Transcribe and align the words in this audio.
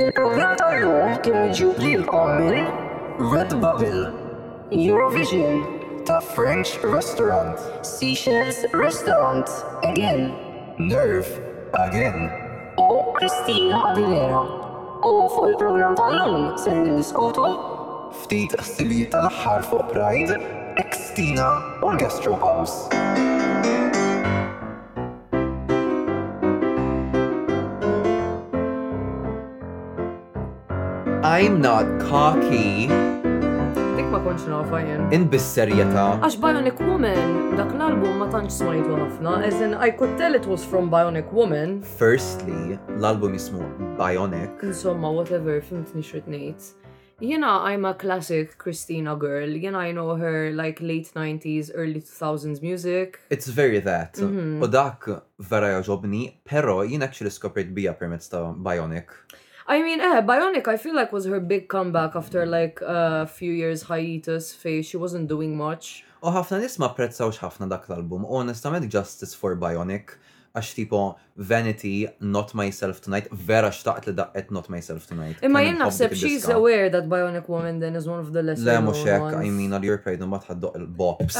Il-program 0.00 0.54
tal-lum 0.56 1.18
kien 1.20 1.50
iġib 1.50 1.76
lilkom 1.84 2.30
minn 2.46 2.64
Red 3.28 3.50
Bubble, 3.60 4.06
Eurovision 4.76 5.58
ta' 6.08 6.20
French 6.30 6.78
Restaurant, 6.82 7.60
Seychelles 7.84 8.62
Restaurant, 8.72 9.52
again, 9.90 10.32
Nerve, 10.78 11.28
again, 11.82 12.24
u 12.78 13.04
Christina 13.18 13.82
Aguilera. 13.90 14.40
U 15.04 15.12
fuq 15.34 15.50
il-program 15.50 15.94
tal-lum 16.00 16.48
se 16.64 16.72
niskotu 16.80 17.44
ftit 18.24 18.56
ħsibijiet 18.64 19.12
tal-aħħar 19.12 19.68
fuq 19.68 19.90
Pride, 19.92 20.40
Extina 20.86 21.52
u 21.84 21.92
l 21.92 23.40
I'm 31.36 31.56
not 31.64 31.88
cocky. 32.12 32.92
Dik 33.96 34.08
ma 34.12 34.18
konċ 34.20 34.50
nafa 34.52 34.82
jen. 34.84 35.06
In 35.16 35.22
bis-serjeta. 35.32 36.02
Għax 36.20 36.34
Bionic 36.42 36.82
Woman, 36.84 37.54
dak 37.56 37.70
l-album 37.72 38.18
ma 38.20 38.26
tantx 38.34 38.58
smajtu 38.60 38.98
ħafna, 39.00 39.38
as 39.48 39.62
in 39.64 39.72
I 39.72 39.88
could 39.96 40.12
tell 40.20 40.36
it 40.36 40.44
was 40.50 40.60
from 40.68 40.90
Bionic 40.92 41.32
Woman. 41.32 41.78
Firstly, 41.96 42.76
l-album 42.98 43.32
jismu 43.38 43.64
Bionic. 43.96 44.60
Insomma, 44.68 45.08
whatever, 45.08 45.56
fimtni 45.64 46.04
xrit 46.04 46.28
nejt. 46.28 46.66
Jena, 47.24 47.56
I'm 47.64 47.86
a 47.88 47.94
classic 47.94 48.58
Christina 48.60 49.16
girl. 49.16 49.56
Jena, 49.62 49.86
I 49.88 49.96
know 49.96 50.12
her 50.20 50.52
like 50.52 50.84
late 50.84 51.16
90s, 51.16 51.72
early 51.72 52.02
2000s 52.04 52.60
music. 52.60 53.22
It's 53.32 53.48
very 53.62 53.80
that. 53.88 54.20
Mhm. 54.20 54.60
U 54.60 54.68
dak 54.68 55.08
vera 55.40 55.72
joġobni, 55.80 56.44
pero 56.44 56.82
jien 56.84 57.00
actually 57.00 57.32
skopert 57.32 57.72
bija 57.72 57.96
permezz 57.96 58.28
ta' 58.28 58.52
Bionic. 58.52 59.16
I 59.66 59.82
mean, 59.82 60.00
eh, 60.00 60.20
Bionic, 60.22 60.66
I 60.66 60.76
feel 60.76 60.94
like 60.94 61.12
was 61.12 61.24
her 61.26 61.40
big 61.40 61.68
comeback 61.68 62.16
after 62.16 62.44
like 62.44 62.80
a 62.84 63.26
few 63.26 63.52
years 63.52 63.82
hiatus 63.84 64.54
fej 64.54 64.84
she 64.84 64.96
wasn't 64.96 65.28
doing 65.32 65.54
much. 65.56 66.04
U 66.22 66.30
ħafna 66.34 66.58
nisma 66.62 66.88
prezzawx 66.96 67.38
ħafna 67.44 67.68
dak 67.72 67.86
l-album, 67.90 68.26
honestament 68.40 68.88
Justice 68.96 69.34
for 69.38 69.56
Bionic 69.66 70.18
għax 70.56 70.72
tipo 70.76 71.02
vanity, 71.48 72.06
not 72.28 72.50
myself 72.52 72.98
tonight, 73.00 73.28
vera 73.32 73.70
xtaqt 73.72 74.10
li 74.10 74.12
daqqet 74.18 74.50
not 74.52 74.66
myself 74.68 75.06
tonight. 75.08 75.38
Imma 75.40 75.62
jien 75.64 75.78
naħseb 75.80 76.12
she's 76.12 76.44
aware 76.52 76.90
that 76.92 77.06
Bionic 77.08 77.46
Woman 77.48 77.78
then 77.80 77.96
is 77.96 78.04
one 78.08 78.20
of 78.20 78.34
the 78.34 78.42
less. 78.44 78.60
Le 78.60 78.74
mhux 78.84 79.00
hekk, 79.08 79.38
I 79.40 79.48
mean 79.48 79.72
all 79.72 79.86
your 79.88 79.96
jgħidu 80.02 80.28
ma 80.28 80.40
tħadduq 80.42 80.76
il-bops. 80.82 81.38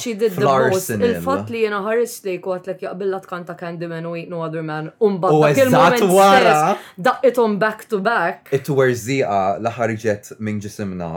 She 0.00 0.16
did 0.18 0.34
the 0.34 0.48
most. 0.48 0.90
il 0.98 1.14
fat 1.22 1.52
li 1.54 1.62
jiena 1.62 1.78
ħares 1.86 2.16
li 2.26 2.34
kwat 2.42 2.66
lek 2.72 2.82
jaqbilla 2.88 3.20
tkanta 3.28 3.54
Candyman 3.60 4.08
u 4.10 4.16
Eat 4.18 4.32
No 4.34 4.42
Other 4.48 4.64
Man 4.66 4.90
umba 5.06 5.30
U 5.34 5.38
moment 5.44 6.08
wara 6.10 6.56
Daqqet 6.98 7.38
on 7.38 7.54
back 7.62 7.86
to 7.92 8.00
back. 8.02 8.50
It 8.54 8.66
zia 8.98 9.60
la 9.60 9.70
ħarġet 9.76 10.34
minn 10.40 10.58
ġisimna. 10.60 11.12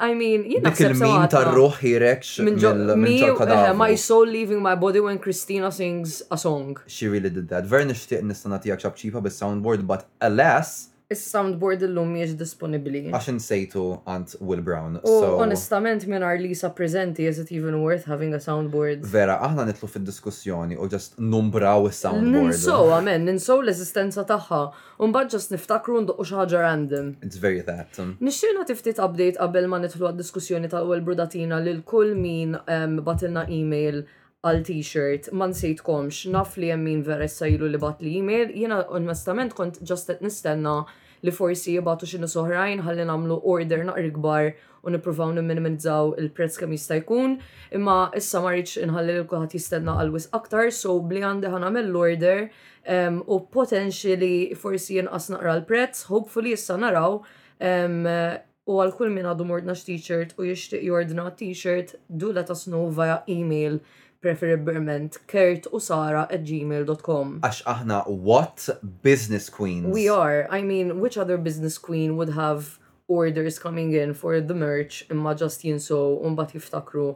I 0.00 0.10
mean 0.18 0.50
jien 0.50 0.66
naħseb 0.66 0.96
il-min 0.98 1.30
tar-ruħ 1.30 1.78
ħirekx 1.78 2.42
minn 2.50 2.58
ġol 2.58 3.36
kadaver. 3.38 3.78
My 3.78 3.94
soul 3.94 4.26
leaving 4.34 4.58
my 4.60 4.74
body 4.74 4.98
when 4.98 5.22
Christina 5.22 5.70
sings 5.70 6.18
a 6.28 6.39
song. 6.46 6.66
She 6.96 7.04
really 7.14 7.30
did 7.38 7.46
that. 7.52 7.62
Ver 7.72 7.82
nishtiq 7.90 8.20
nistanatijak 8.30 8.80
xabċipa 8.86 9.20
bis 9.26 9.40
soundboard 9.42 9.86
but 9.92 10.06
alas, 10.30 10.70
Is-soundboard 11.14 11.80
illum 11.82 12.12
miex 12.14 12.36
disponibli. 12.40 13.00
Għax 13.10 13.24
insejtu 13.32 13.80
għant 14.12 14.36
Will 14.46 14.60
Brown. 14.66 15.00
U 15.02 15.14
so... 15.24 15.30
onestament 15.42 16.04
minn 16.12 16.22
ar 16.22 16.36
Lisa 16.38 16.68
prezenti, 16.80 17.24
is 17.26 17.40
it 17.42 17.50
even 17.56 17.80
worth 17.82 18.06
having 18.06 18.36
a 18.38 18.38
soundboard? 18.44 19.02
Vera, 19.16 19.34
aħna 19.48 19.64
nitlu 19.72 19.88
fid 19.90 20.04
diskussjoni 20.06 20.78
u 20.78 20.86
just 20.92 21.18
numbraw 21.32 21.88
is-soundboard. 21.90 22.52
Ninsow, 22.52 22.92
amen, 23.00 23.26
ninsow 23.26 23.58
l-esistenza 23.64 24.22
taħħa. 24.30 24.60
Unbad 25.02 25.34
ġast 25.34 25.50
niftakru 25.56 26.04
nduqqu 26.04 26.28
xaħġa 26.30 26.62
random. 26.66 27.10
It's 27.26 27.42
very 27.48 27.66
that. 27.72 27.98
Nixxina 28.28 28.62
tiftit 28.70 29.02
update 29.08 29.34
qabel 29.42 29.66
ma 29.74 29.82
nitlu 29.82 30.06
għad-diskussjoni 30.12 30.70
ta' 30.70 30.84
Will 30.86 31.02
Brudatina 31.10 31.58
lil 31.66 31.82
kull 31.92 32.14
min 32.22 32.54
um, 32.76 32.98
batilna 33.10 33.48
email 33.58 34.04
għal 34.40 34.62
t-shirt, 34.64 35.26
man 35.36 35.52
nsejtkomx 35.52 36.22
naf 36.32 36.54
li 36.56 36.70
jemmin 36.70 37.02
vera 37.04 37.26
sajlu 37.28 37.68
li 37.68 37.80
bat 37.82 38.00
li 38.00 38.14
e-mail, 38.22 38.48
jena 38.56 38.82
onestament 38.88 39.52
kont 39.56 39.82
ġastet 39.84 40.22
nistenna 40.24 40.78
li 41.20 41.32
forsi 41.36 41.74
jibatu 41.74 42.08
xinu 42.08 42.28
soħrajn 42.32 42.80
ħalli 42.86 43.04
namlu 43.10 43.36
order 43.52 43.82
naqri 43.84 44.08
gbar 44.16 44.54
u 44.88 44.94
niprofaw 44.94 45.34
nimminimizzaw 45.36 46.14
il-prezz 46.22 46.56
kemm 46.62 46.72
jista' 46.72 46.96
jkun, 47.02 47.34
imma 47.76 47.98
issa 48.16 48.40
ma 48.40 48.54
rridx 48.54 48.78
inħalli 48.80 49.18
l 49.18 49.26
kuħat 49.28 49.58
jistenna 49.58 49.98
għalwis 50.00 50.30
aktar, 50.38 50.70
so 50.72 50.96
bli 51.04 51.20
għandi 51.20 51.52
ħanamel 51.52 51.90
l-order 51.92 52.46
um, 52.48 53.20
u 53.28 53.42
potentially 53.52 54.54
forsi 54.56 54.96
jinqas 55.02 55.28
naqra 55.34 55.58
l-prezz, 55.60 56.06
hopefully 56.08 56.56
issa 56.56 56.80
naraw 56.80 57.20
um, 57.60 58.02
u 58.08 58.80
għal 58.80 58.96
kull 58.96 59.12
min 59.12 59.28
għadu 59.34 59.44
mordna 59.52 59.76
t-shirt 59.76 60.32
u 60.40 60.48
jishtiq 60.48 60.88
jordna 60.88 61.28
t-shirt, 61.36 61.98
du 62.08 62.32
let 62.32 62.48
us 62.48 62.64
know 62.70 62.88
via 62.88 63.20
email 63.28 63.76
preferibilment 64.22 65.16
kurt 65.26 65.66
u 65.72 65.80
sara 65.80 66.26
at 66.34 66.44
gmail.com. 66.48 67.38
Għax 67.48 67.62
aħna 67.72 68.00
what 68.30 68.66
business 69.02 69.48
queens? 69.48 69.88
We 69.94 70.08
are. 70.08 70.46
I 70.50 70.62
mean, 70.62 71.00
which 71.00 71.16
other 71.16 71.38
business 71.38 71.78
queen 71.78 72.16
would 72.16 72.34
have 72.36 72.78
orders 73.08 73.58
coming 73.58 73.92
in 73.94 74.12
for 74.14 74.40
the 74.40 74.54
merch 74.54 74.98
imma 75.10 75.34
just 75.34 75.64
jinsow 75.66 76.20
un 76.24 76.36
bat 76.36 76.52
jiftakru 76.54 77.14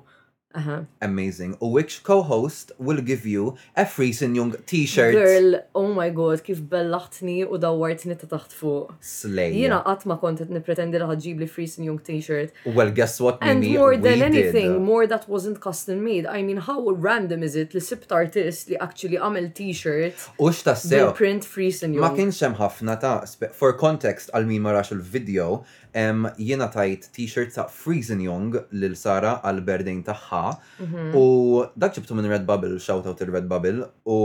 Uh-huh. 0.55 0.83
Amazing. 1.03 1.57
which 1.61 2.05
co-host 2.05 2.71
will 2.79 3.01
give 3.11 3.27
you 3.27 3.57
a 3.77 3.85
Friesen 3.85 4.37
Young 4.37 4.53
t-shirt. 4.67 5.13
Girl, 5.13 5.61
oh 5.75 5.93
my 5.93 6.11
god, 6.11 6.39
kif 6.47 6.61
bellaħtni 6.71 7.35
u 7.43 7.59
dawwartni 7.59 8.15
ta' 8.21 8.29
taħt 8.31 8.55
fuq. 8.61 8.95
Slay. 9.03 9.51
Jina 9.59 9.81
qatt 9.83 10.07
ma 10.07 10.17
kont 10.23 10.45
qed 10.45 10.55
nippretendi 10.55 11.01
li 11.03 11.09
ħadġib 11.11 11.43
li 11.43 11.49
Friesen 11.51 11.89
Young 11.89 11.99
t-shirt. 12.07 12.53
Well, 12.67 12.93
guess 12.95 13.19
what, 13.25 13.39
And 13.43 13.61
Mimi, 13.67 13.79
more 13.83 13.97
than 13.97 14.23
anything, 14.31 14.73
did. 14.79 14.87
more 14.93 15.09
that 15.09 15.29
wasn't 15.29 15.59
custom 15.65 16.05
made. 16.07 16.25
I 16.27 16.43
mean, 16.47 16.59
how 16.69 16.79
random 16.93 17.43
is 17.43 17.57
it 17.57 17.75
li 17.75 17.81
sibt 17.83 18.15
artist 18.15 18.71
li 18.71 18.79
actually 18.89 19.19
għamel 19.19 19.51
t-shirt. 19.59 20.29
U 20.39 20.53
x'tassew. 20.55 21.15
Print 21.19 21.43
Friesen 21.57 21.99
Young. 21.99 22.07
Ma 22.07 22.15
kienx 22.15 22.39
hemm 22.47 22.55
ħafna 22.63 22.95
ta' 23.03 23.17
for 23.51 23.75
context 23.75 24.31
għal 24.33 24.47
min 24.47 24.63
ma 24.63 24.77
rax 24.79 24.95
il-video, 24.95 25.65
Em 25.95 26.25
jiena 26.39 26.67
tajt 26.73 27.11
t-shirt 27.15 27.55
ta' 27.55 27.69
Freezing 27.71 28.21
Young 28.27 28.51
lil 28.75 28.97
Sara 28.99 29.37
għal 29.47 29.61
berdejn 29.69 30.01
tagħha 30.09 30.41
mhm. 30.83 31.13
u 31.15 31.25
dak 31.79 31.95
ċibtu 31.97 32.17
minn 32.19 32.35
Bubble, 32.49 32.81
shout 32.83 33.07
out 33.07 33.21
il 33.23 33.31
Bubble. 33.35 33.87
u 34.07 34.19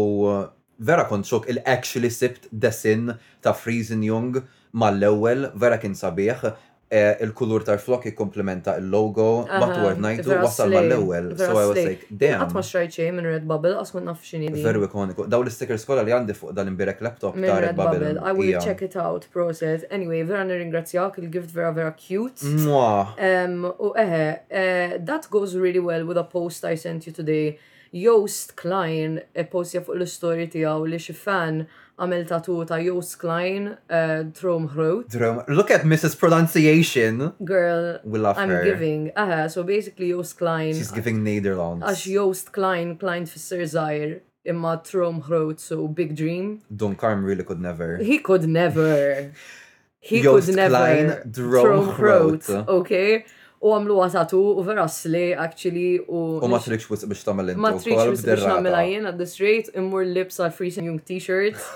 vera 0.79 1.05
kont 1.05 1.27
xok 1.29 1.45
il-actually 1.53 2.09
sipt 2.09 2.49
desin 2.51 3.13
ta' 3.45 3.53
Freezing 3.53 4.01
Young 4.03 4.41
mal-ewwel 4.73 5.51
vera 5.53 5.77
kien 5.81 5.93
sabieħ. 5.97 6.49
Eh, 6.89 7.19
il-kulur 7.21 7.61
tar 7.61 7.77
flok 7.77 8.07
jikkomplementa 8.09 8.73
il-logo, 8.81 9.25
matwar 9.61 9.99
najdu, 10.01 10.31
wasal 10.41 10.71
ma 10.73 10.79
l-ewel. 10.81 11.27
So 11.37 11.49
I 11.51 11.65
was 11.69 11.77
like, 11.77 12.07
damn. 12.09 12.39
Għatma 12.41 12.63
xrajċi 12.65 13.05
minn 13.13 13.27
Bubble, 13.45 13.75
għasma 13.77 14.01
naf 14.07 14.23
xini 14.25 14.49
Veru 14.55 14.81
ikoniku. 14.87 15.27
Daw 15.29 15.43
l-stickers 15.45 15.85
kolla 15.85 16.01
li 16.07 16.15
għandi 16.15 16.33
fuq 16.39 16.55
dal-imbirek 16.57 17.03
laptop 17.05 17.37
ta' 17.37 17.59
red 17.61 17.77
bubble. 17.77 18.15
I 18.17 18.33
will 18.33 18.57
check 18.57 18.81
it 18.81 18.97
out, 18.97 19.27
process. 19.35 19.85
Anyway, 19.93 20.23
vera 20.25 20.41
nirringrazzjak, 20.49 21.21
il-gift 21.21 21.53
vera 21.53 21.69
vera 21.77 21.91
cute. 21.93 22.41
Mwa. 22.65 22.87
U 23.21 23.91
eħe, 23.93 24.23
eh, 24.49 24.97
that 25.05 25.29
goes 25.29 25.53
really 25.59 25.83
well 25.91 26.07
with 26.09 26.17
a 26.17 26.23
post 26.25 26.65
I 26.65 26.73
sent 26.73 27.05
you 27.05 27.13
today. 27.13 27.59
Joost 27.93 28.55
Klein 28.57 29.21
e 29.35 29.45
postja 29.49 29.81
fuq 29.85 29.95
l 29.97 30.05
istori 30.09 30.49
tijaw 30.49 30.81
li 30.89 30.97
xifan 31.01 31.61
fan 31.61 31.61
għamil 32.01 32.25
tatu 32.29 32.55
ta' 32.67 32.77
Jos 32.81 33.15
Klein, 33.19 33.69
uh, 33.91 34.23
Drom 34.23 34.67
Hroth. 34.69 35.09
Drom, 35.15 35.41
look 35.47 35.71
at 35.71 35.83
Mrs. 35.83 36.15
Pronunciation. 36.17 37.31
Girl, 37.43 37.99
we 38.03 38.19
love 38.19 38.37
I'm 38.37 38.49
her. 38.49 38.63
giving. 38.63 39.11
Aha, 39.15 39.47
so 39.49 39.63
basically 39.63 40.09
Jos 40.11 40.33
Klein. 40.33 40.73
She's 40.73 40.91
giving 40.91 41.21
Nederlands. 41.27 41.83
Għax 41.85 42.05
Jos 42.15 42.43
Klein, 42.55 42.95
Klein 42.97 43.25
fisser 43.27 43.65
zaħir 43.75 44.17
imma 44.49 44.77
Trom 44.85 45.21
Hroth, 45.27 45.59
so 45.59 45.87
Big 45.87 46.13
Dream. 46.15 46.61
Don 46.73 46.95
Carm 46.95 47.25
really 47.25 47.43
could 47.43 47.59
never. 47.59 47.97
He 47.97 48.19
could 48.19 48.47
never. 48.47 49.31
He 49.99 50.21
Joost 50.23 50.47
could 50.47 50.55
never. 50.55 50.77
Klein, 50.77 51.31
Drom 51.31 51.89
Hroth. 51.97 52.49
Okay 52.79 53.25
u 53.59 53.73
għamlu 53.75 53.95
għasatu 54.05 54.39
u 54.59 54.67
verasli, 54.67 55.25
actually, 55.35 55.89
u. 56.07 56.25
U 56.39 56.47
ma 56.51 56.61
trikx 56.63 56.89
biex 57.07 57.25
tamel 57.27 57.53
inti. 57.55 57.59
Ma 57.63 57.73
trikx 57.77 58.21
biex 58.27 58.45
namela 58.47 58.83
jien 58.87 59.09
għad 59.09 59.17
this 59.19 59.37
rate, 59.43 59.73
immur 59.77 60.07
lips 60.07 60.39
għal 60.39 60.53
freezing 60.55 60.87
young 60.89 61.03
t-shirts. 61.05 61.73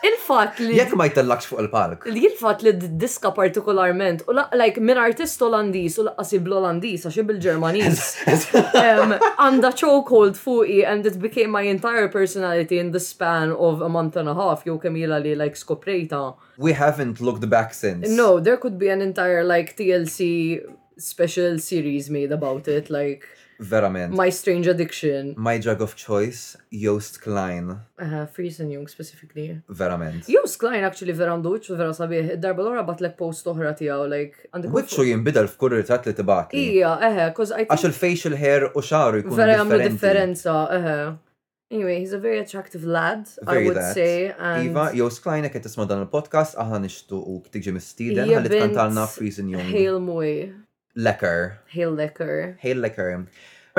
Il-fat 0.00 0.56
li. 0.64 0.78
Jek 0.78 0.94
ma 0.96 1.04
jtellakx 1.10 1.50
fuq 1.50 1.58
il-park. 1.60 2.06
il-fat 2.08 2.62
li 2.64 2.72
diska 3.02 3.34
partikolarment, 3.36 4.22
u 4.32 4.36
like 4.56 4.80
minn 4.80 4.96
artist 4.98 5.42
olandis, 5.44 5.98
u 6.00 6.06
laqqasi 6.06 6.38
bl-olandis, 6.40 7.04
għaxi 7.04 7.24
bil-ġermanis. 7.28 8.00
Għanda 8.80 9.74
chokehold 9.76 10.40
fuqi, 10.40 10.80
and 10.88 11.04
it 11.04 11.20
became 11.20 11.52
my 11.52 11.66
entire 11.68 12.08
personality 12.08 12.78
in 12.80 12.94
the 12.96 13.00
span 13.02 13.52
of 13.52 13.84
a 13.84 13.92
month 13.92 14.16
and 14.16 14.32
a 14.32 14.34
half, 14.34 14.64
jow 14.64 14.80
kemila 14.80 15.20
li 15.22 15.34
like 15.36 15.60
skoprejta. 15.60 16.32
We 16.56 16.72
haven't 16.72 17.20
looked 17.20 17.44
back 17.52 17.74
since. 17.76 18.08
No, 18.08 18.40
there 18.40 18.56
could 18.56 18.78
be 18.78 18.88
an 18.88 19.02
entire 19.02 19.44
like 19.44 19.76
TLC 19.76 20.62
special 21.00 21.58
series 21.58 22.08
made 22.10 22.32
about 22.32 22.68
it, 22.68 22.90
like 22.90 23.24
Verament. 23.60 24.12
My 24.14 24.30
Strange 24.30 24.66
Addiction. 24.68 25.34
My 25.36 25.58
Drug 25.58 25.80
of 25.82 25.94
Choice, 25.96 26.56
Joost 26.72 27.20
Klein. 27.20 27.78
Uh, 27.98 28.26
Freeze 28.26 28.58
and 28.62 28.72
Young 28.72 28.86
specifically. 28.86 29.60
Verament. 29.68 30.26
Joost 30.26 30.58
Klein 30.58 30.82
actually 30.84 31.12
vera 31.12 31.34
għandu 31.36 31.52
wicċu 31.56 31.76
vera 31.76 31.92
sabiħ. 31.98 32.36
Darba 32.40 32.64
l-ora 32.64 32.84
bat 32.88 33.02
l 33.04 33.10
post 33.18 33.50
oħra 33.52 33.74
tijaw, 33.76 34.06
like... 34.08 34.46
Wicċu 34.64 35.10
jimbidal 35.10 35.50
f'kull 35.52 35.76
irtat 35.80 36.08
li 36.08 36.14
tibat. 36.16 36.54
Ija, 36.56 36.94
eħe, 37.10 37.26
cause 37.36 37.52
I 37.52 37.66
think... 37.66 37.74
Għax 37.76 37.84
il-facial 37.90 38.38
hair 38.40 38.70
u 38.72 38.80
xaru 38.84 39.20
jkun. 39.26 39.36
Vera 39.42 39.58
għamlu 39.60 39.80
differenza, 39.90 40.56
eħe. 40.78 40.96
Anyway, 41.70 41.98
he's 42.00 42.12
a 42.16 42.22
very 42.22 42.40
attractive 42.40 42.84
lad, 42.88 43.28
very 43.46 43.66
I 43.66 43.68
would 43.68 43.76
that. 43.76 43.94
say. 43.94 44.32
And 44.38 44.70
Eva, 44.72 44.88
jew 44.96 45.06
sklajna 45.10 45.52
kett 45.52 45.68
tisma 45.68 45.84
dan 45.86 46.00
il-podcast, 46.08 46.56
aħna 46.64 46.80
nixtu 46.88 47.20
u 47.20 47.36
ktiġi 47.44 47.76
mistiden, 47.76 48.24
għalli 48.32 48.56
tkantalna 48.56 49.04
Freezing 49.12 49.52
Young. 49.52 49.68
Hail 49.68 50.00
Moy 50.02 50.32
Lekker. 51.06 51.56
Hail 51.74 51.92
Lekker. 52.00 52.36
Hail 52.64 52.78
Lekker. 52.84 53.08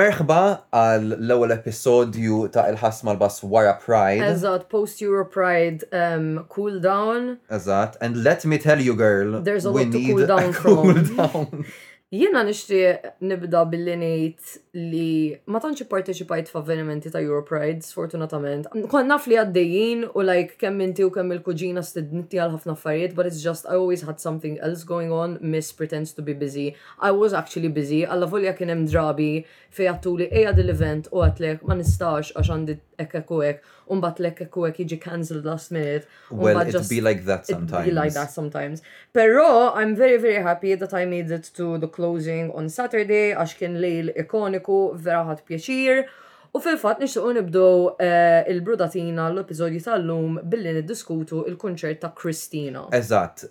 Merħba 0.00 0.36
għal 0.74 1.10
l-ewwel 1.18 1.52
episodju 1.54 2.38
ta' 2.54 2.62
il-ħasma 2.72 3.12
l-bass 3.12 3.44
wara 3.52 3.74
Pride. 3.84 4.24
Eżatt, 4.26 4.64
post 4.72 5.02
Euro 5.04 5.26
Pride 5.36 5.84
um, 5.94 6.42
cool 6.54 6.80
down. 6.88 7.36
Eżatt, 7.58 7.98
and 8.00 8.22
let 8.24 8.44
me 8.44 8.58
tell 8.58 8.80
you 8.82 8.94
girl, 8.96 9.40
there's 9.42 9.66
a 9.68 9.70
lot 9.70 9.92
to 9.94 10.02
cool 10.08 10.26
down 10.34 10.52
from. 10.58 11.04
down. 11.14 11.64
Jiena 12.12 12.42
nixtieq 12.44 13.06
nibda 13.24 13.62
billi 13.72 13.92
ngħid 13.96 14.48
li 14.92 15.04
ma 15.48 15.60
tantx 15.64 15.86
parteċipajt 15.88 16.50
f'avvenimenti 16.52 17.08
ta' 17.08 17.22
Europrides 17.24 17.88
fortunatament. 17.96 18.66
sfortunatament. 18.68 19.08
naf 19.08 19.24
li 19.30 19.38
għaddejjin 19.40 20.02
u 20.12 20.20
like 20.28 20.58
kemm 20.60 20.82
inti 20.84 21.06
u 21.08 21.10
kemm 21.14 21.32
il-kuġina 21.38 21.80
stidnitti 21.82 22.36
għal 22.42 22.52
ħafna 22.58 22.74
affarijiet, 22.76 23.16
but 23.16 23.24
it's 23.30 23.40
just 23.40 23.64
I 23.64 23.80
always 23.80 24.04
had 24.04 24.20
something 24.20 24.58
else 24.60 24.84
going 24.84 25.08
on, 25.10 25.38
miss 25.40 25.72
pretends 25.72 26.12
to 26.12 26.22
be 26.22 26.34
busy. 26.44 26.74
I 27.00 27.16
was 27.16 27.32
actually 27.32 27.72
busy, 27.80 28.04
alla 28.04 28.28
volja 28.28 28.52
kien 28.60 28.68
hemm 28.74 28.84
drabi 28.92 29.32
fej 29.72 29.88
għattuli 29.94 30.28
ejja 30.36 30.52
dil-event 30.52 31.08
u 31.16 31.24
għatlek 31.24 31.64
ma 31.64 31.80
nistax 31.80 32.34
għax 32.36 32.52
għandi 32.58 32.76
ekk 33.04 33.14
ekk 33.22 33.32
u 33.34 33.38
ekk, 33.46 33.64
unbat 33.94 34.20
l-ekk 34.22 34.42
ekk 34.46 34.94
cancelled 35.04 35.44
last 35.48 35.70
minute. 35.74 36.06
Well, 36.30 36.60
it'd 36.62 36.72
just, 36.74 36.90
be 36.90 37.00
like 37.00 37.24
that 37.30 37.46
sometimes. 37.46 37.82
It'd 37.82 37.90
be 37.90 37.98
like 38.00 38.14
that 38.14 38.30
sometimes. 38.30 38.82
Pero, 39.12 39.70
I'm 39.74 39.94
very 39.96 40.16
very 40.18 40.42
happy 40.50 40.74
that 40.74 40.94
I 40.94 41.04
made 41.06 41.30
it 41.30 41.50
to 41.58 41.78
the 41.78 41.88
closing 41.98 42.50
on 42.58 42.70
Saturday, 42.80 43.32
għax 43.42 43.56
kien 43.62 43.78
lejl 43.86 44.12
ikoniku, 44.24 44.80
vera 45.08 45.24
ħat 45.30 45.46
pjaċir. 45.50 46.04
U 46.52 46.60
fil-fat 46.60 46.98
nixtuqu 47.00 47.30
nibdu 47.32 47.60
eh, 48.04 48.42
il-brudatina 48.52 49.24
l-episodju 49.32 49.78
tal-lum 49.86 50.34
billi 50.52 50.74
niddiskutu 50.76 51.46
il-kunċert 51.48 52.02
ta' 52.02 52.10
Kristina. 52.18 52.82
Eżatt, 52.98 53.46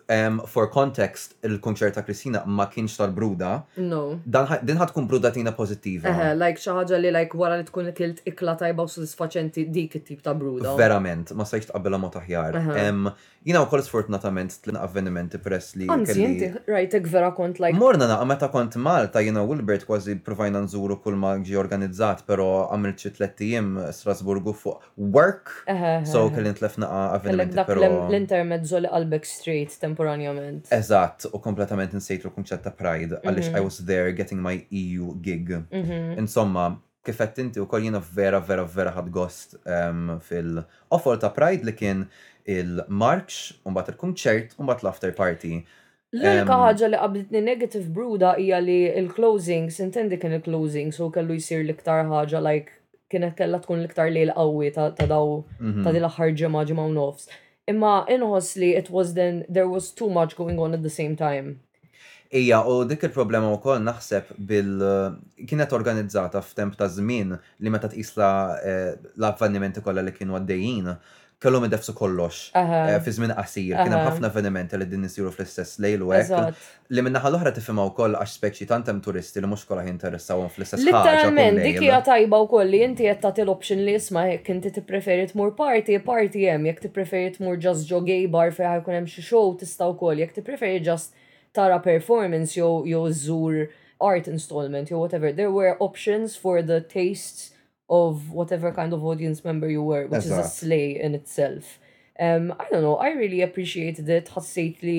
for 0.51 0.67
context, 0.69 1.33
il-kunċert 1.49 1.97
ta' 1.97 2.03
Kristina 2.05 2.43
ma 2.45 2.67
kienx 2.69 2.99
tal-bruda. 2.99 3.55
No. 3.81 4.03
Din 4.27 4.77
tkun 4.91 5.09
brudatina 5.09 5.55
pozittiva. 5.57 6.13
Eħe, 6.13 6.27
like 6.37 6.61
xaħġa 6.61 7.01
li 7.01 7.15
like 7.17 7.41
wara 7.41 7.57
li 7.57 7.65
tkun 7.71 7.89
kilt 7.97 8.21
ikla 8.29 8.53
tajba 8.61 8.85
u 8.85 8.93
sodisfaċenti 8.93 9.65
dik 9.73 9.97
it-tip 10.03 10.21
ta' 10.27 10.37
bruda. 10.37 10.75
Verament, 10.77 11.33
ma 11.33 11.49
sajx 11.49 11.71
tqabbela 11.73 11.97
ma 12.05 12.13
aħjar. 12.21 12.61
Jina 13.45 13.63
u 13.63 13.65
koll 13.65 13.81
sfortunatament 13.81 14.53
tlin 14.61 14.75
avvenimenti 14.77 15.39
press 15.41 15.73
li. 15.75 15.87
Anzi, 15.89 16.13
inti 16.21 16.49
rajtek 16.69 17.07
vera 17.09 17.31
kont 17.33 17.57
like. 17.61 17.73
Morna 17.77 18.05
na, 18.07 18.19
meta 18.29 18.51
kont 18.53 18.75
Malta, 18.77 19.17
jina 19.25 19.41
Wilbert 19.45 19.87
kważi 19.87 20.19
provajna 20.25 20.61
nżuru 20.67 20.99
kull 21.01 21.15
ma 21.17 21.31
ġi 21.41 21.57
organizzat, 21.57 22.21
pero 22.27 22.45
għamil 22.69 22.93
xi 23.01 23.09
tlettijiem 23.17 23.71
Strasburgu 23.97 24.53
fuq 24.53 24.85
work. 25.15 25.49
So 26.05 26.27
kelli 26.35 26.53
lefna 26.61 26.91
avvenimenti. 27.17 27.57
Pero... 27.67 27.81
L-intermezzo 28.11 28.83
li 28.85 28.93
għalbek 28.93 29.25
street 29.25 29.73
temporanjament. 29.81 30.69
Eżatt, 30.77 31.25
u 31.33 31.39
kompletament 31.41 31.97
nsejtu 31.97 32.29
l-kunċett 32.29 32.67
ta' 32.69 32.77
Pride, 32.77 33.23
għalix 33.25 33.49
mhm. 33.49 33.57
I 33.57 33.65
was 33.65 33.81
there 33.89 34.11
getting 34.13 34.37
my 34.43 34.59
EU 34.69 35.15
gig. 35.25 35.49
Mhm. 35.73 36.13
Insomma, 36.21 36.75
kifett 37.05 37.39
inti 37.41 37.57
u 37.59 37.63
koll 37.65 37.89
jina 37.89 38.03
vera, 38.13 38.37
vera, 38.39 38.67
vera 38.69 38.91
ħad 38.99 39.07
gost 39.09 39.55
ehm, 39.65 40.19
fil-offer 40.29 41.17
ta' 41.23 41.33
Pride 41.33 41.65
li 41.65 41.73
kien 41.73 42.05
il 42.47 42.81
un-bat 43.65 43.89
il-kunċert, 43.89 44.55
un-bat 44.57 44.81
l-after 44.83 45.13
party. 45.13 45.61
L-unika 46.15 46.57
ħaġa 46.65 46.89
li 46.91 46.99
qabditni 46.99 47.41
negative 47.45 47.87
bruda 47.95 48.33
hija 48.39 48.57
li 48.59 48.81
il-closings, 48.89 49.79
intendi 49.79 50.17
kien 50.19 50.33
il 50.35 50.41
closing 50.45 50.91
so 50.93 51.09
kellu 51.09 51.37
jisir 51.39 51.63
l-iktar 51.63 52.05
ħaġa, 52.11 52.41
like, 52.43 52.73
kienet 53.11 53.35
kella 53.37 53.59
tkun 53.61 53.83
l-iktar 53.83 54.09
li 54.11 54.25
l-qawwi 54.27 54.71
ta' 54.75 54.89
daw 54.99 55.41
ta' 55.45 55.65
mhm. 55.67 55.89
dil 55.91 56.07
aħħar 56.09 56.35
ġimgħa 56.41 56.65
ġimgħa 56.69 56.89
nofs. 56.95 57.31
Imma 57.71 57.95
inħoss 58.11 58.57
li 58.59 58.69
it 58.75 58.89
was 58.89 59.13
then 59.13 59.43
there 59.49 59.69
was 59.69 59.91
too 59.91 60.09
much 60.09 60.35
going 60.35 60.57
on 60.59 60.73
at 60.73 60.81
the 60.81 60.89
same 60.91 61.15
time. 61.15 61.59
Ija, 62.31 62.61
u 62.63 62.85
dik 62.87 63.01
il-problema 63.09 63.49
u 63.51 63.57
koll 63.63 63.81
naħseb 63.83 64.29
bil 64.49 64.79
kienet 65.47 65.73
organizzata 65.75 66.39
f'temp 66.39 66.77
ta' 66.79 66.87
żmien 66.87 67.35
li 67.59 67.71
meta 67.71 67.89
tqisla 67.91 68.29
eh, 68.63 68.93
l-avvenimenti 69.19 69.83
kollha 69.83 70.03
li 70.03 70.13
kienu 70.15 70.37
għaddejjin 70.39 70.87
kellhom 71.41 71.63
idefsu 71.65 71.93
kollox 71.97 72.41
eh, 72.55 72.91
fi 73.03 73.11
żmien 73.17 73.31
qasir, 73.33 73.73
kien 73.73 73.89
hemm 73.95 74.05
ħafna 74.07 74.29
avvenimenti 74.29 74.77
li 74.77 74.85
din 74.91 75.07
isiru 75.07 75.31
fl-istess 75.33 75.79
lejl 75.81 76.03
u 76.05 76.11
hekk. 76.13 76.51
Li 76.93 77.01
minn 77.01 77.15
naħa 77.17 77.31
l-oħra 77.31 77.53
tifhimha 77.55 77.85
wkoll 77.89 78.17
għax 78.19 78.35
speċi 78.37 78.67
tant 78.69 78.91
hemm 78.91 78.99
turisti 79.01 79.41
li 79.41 79.49
mhux 79.49 79.63
kollha 79.69 79.85
jinteressawhom 79.87 80.51
fl-istess 80.53 80.85
ħaġa. 80.85 80.91
Literalment 80.91 81.61
dik 81.63 81.79
hija 81.87 81.97
tajba 82.05 82.41
wkoll 82.45 82.69
li 82.75 82.83
inti 82.85 83.09
qed 83.09 83.23
tagħti 83.25 83.43
l-option 83.47 83.81
li 83.87 83.95
isma' 83.97 84.27
jekk 84.35 84.51
inti 84.59 84.73
tippreferi 84.77 85.25
tmur 85.31 85.55
party, 85.57 85.97
party 86.05 86.45
hemm, 86.45 86.67
jekk 86.69 86.85
tippreferi 86.85 87.33
tmur 87.39 87.57
just 87.63 87.89
ġo 87.89 88.03
gay 88.05 88.27
bar 88.37 88.53
fejn 88.53 88.75
ħajkun 88.75 88.97
hemm 88.99 89.09
xi 89.15 89.25
show 89.31 89.49
tista' 89.57 89.87
wkoll, 89.95 90.21
jekk 90.21 90.37
tippreferi 90.37 90.83
just 90.85 91.17
tara 91.57 91.81
performance 91.81 92.53
jew 92.53 92.83
jew 92.85 93.07
żur 93.23 93.63
art 94.11 94.29
installment 94.29 94.93
jew 94.93 95.01
whatever. 95.01 95.33
There 95.33 95.49
were 95.51 95.73
options 95.79 96.35
for 96.37 96.61
the 96.61 96.81
tastes 96.85 97.49
of 97.91 98.31
whatever 98.31 98.71
kind 98.71 98.93
of 98.93 99.03
audience 99.03 99.43
member 99.43 99.69
you 99.69 99.83
were, 99.83 100.03
which 100.03 100.23
That's 100.23 100.25
is 100.27 100.31
right. 100.31 100.45
a 100.45 100.47
slay 100.47 100.99
in 100.99 101.13
itself. 101.13 101.77
Um, 102.17 102.55
I 102.57 102.65
don't 102.71 102.81
know, 102.83 102.95
I 102.95 103.09
really 103.09 103.41
appreciated 103.41 104.07
it, 104.07 104.29
ħassejt 104.31 104.85
li 104.87 104.95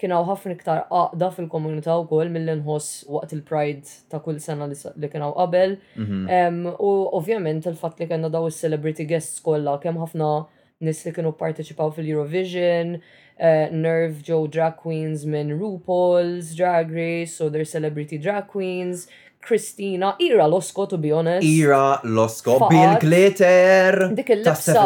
kienaw 0.00 0.24
ħafna 0.26 0.56
iktar 0.56 0.80
aqda 0.90 1.28
fil-komunità 1.36 1.94
u 2.00 2.08
koll 2.10 2.32
mill 2.34 2.50
nħoss 2.58 3.06
waqt 3.14 3.36
il-Pride 3.36 3.86
ta' 4.10 4.18
kull 4.24 4.40
sena 4.42 4.66
li 4.66 5.10
kienaw 5.12 5.36
qabel. 5.38 5.76
Mhm. 5.94 6.20
Um, 6.38 6.60
u 6.74 6.92
ovvjament 7.20 7.68
il-fat 7.70 8.00
li 8.02 8.10
kienna 8.10 8.32
daw 8.34 8.48
il-celebrity 8.50 9.04
guests 9.12 9.40
kollha 9.46 9.76
kemm 9.82 10.02
ħafna 10.02 10.32
nis 10.84 11.04
li 11.06 11.12
kienu 11.16 11.30
parteċipaw 11.38 11.94
fil-Eurovision, 11.96 12.96
uh, 13.38 13.66
Nerve 13.70 14.22
Joe 14.26 14.48
drag 14.52 14.78
queens 14.82 15.22
minn 15.24 15.50
RuPaul's 15.60 16.56
Drag 16.58 16.90
Race, 16.92 17.34
so 17.38 17.48
they're 17.48 17.64
celebrity 17.64 18.18
drag 18.18 18.48
queens. 18.48 19.06
Kristina, 19.44 20.16
ira 20.20 20.46
losko, 20.48 20.86
to 20.88 20.96
be 20.96 21.12
honest. 21.12 21.44
Ira 21.44 22.00
losko, 22.02 22.56
bil-glitter. 22.70 24.08
Dik 24.16 24.30
il 24.38 24.42
lipsa 24.42 24.84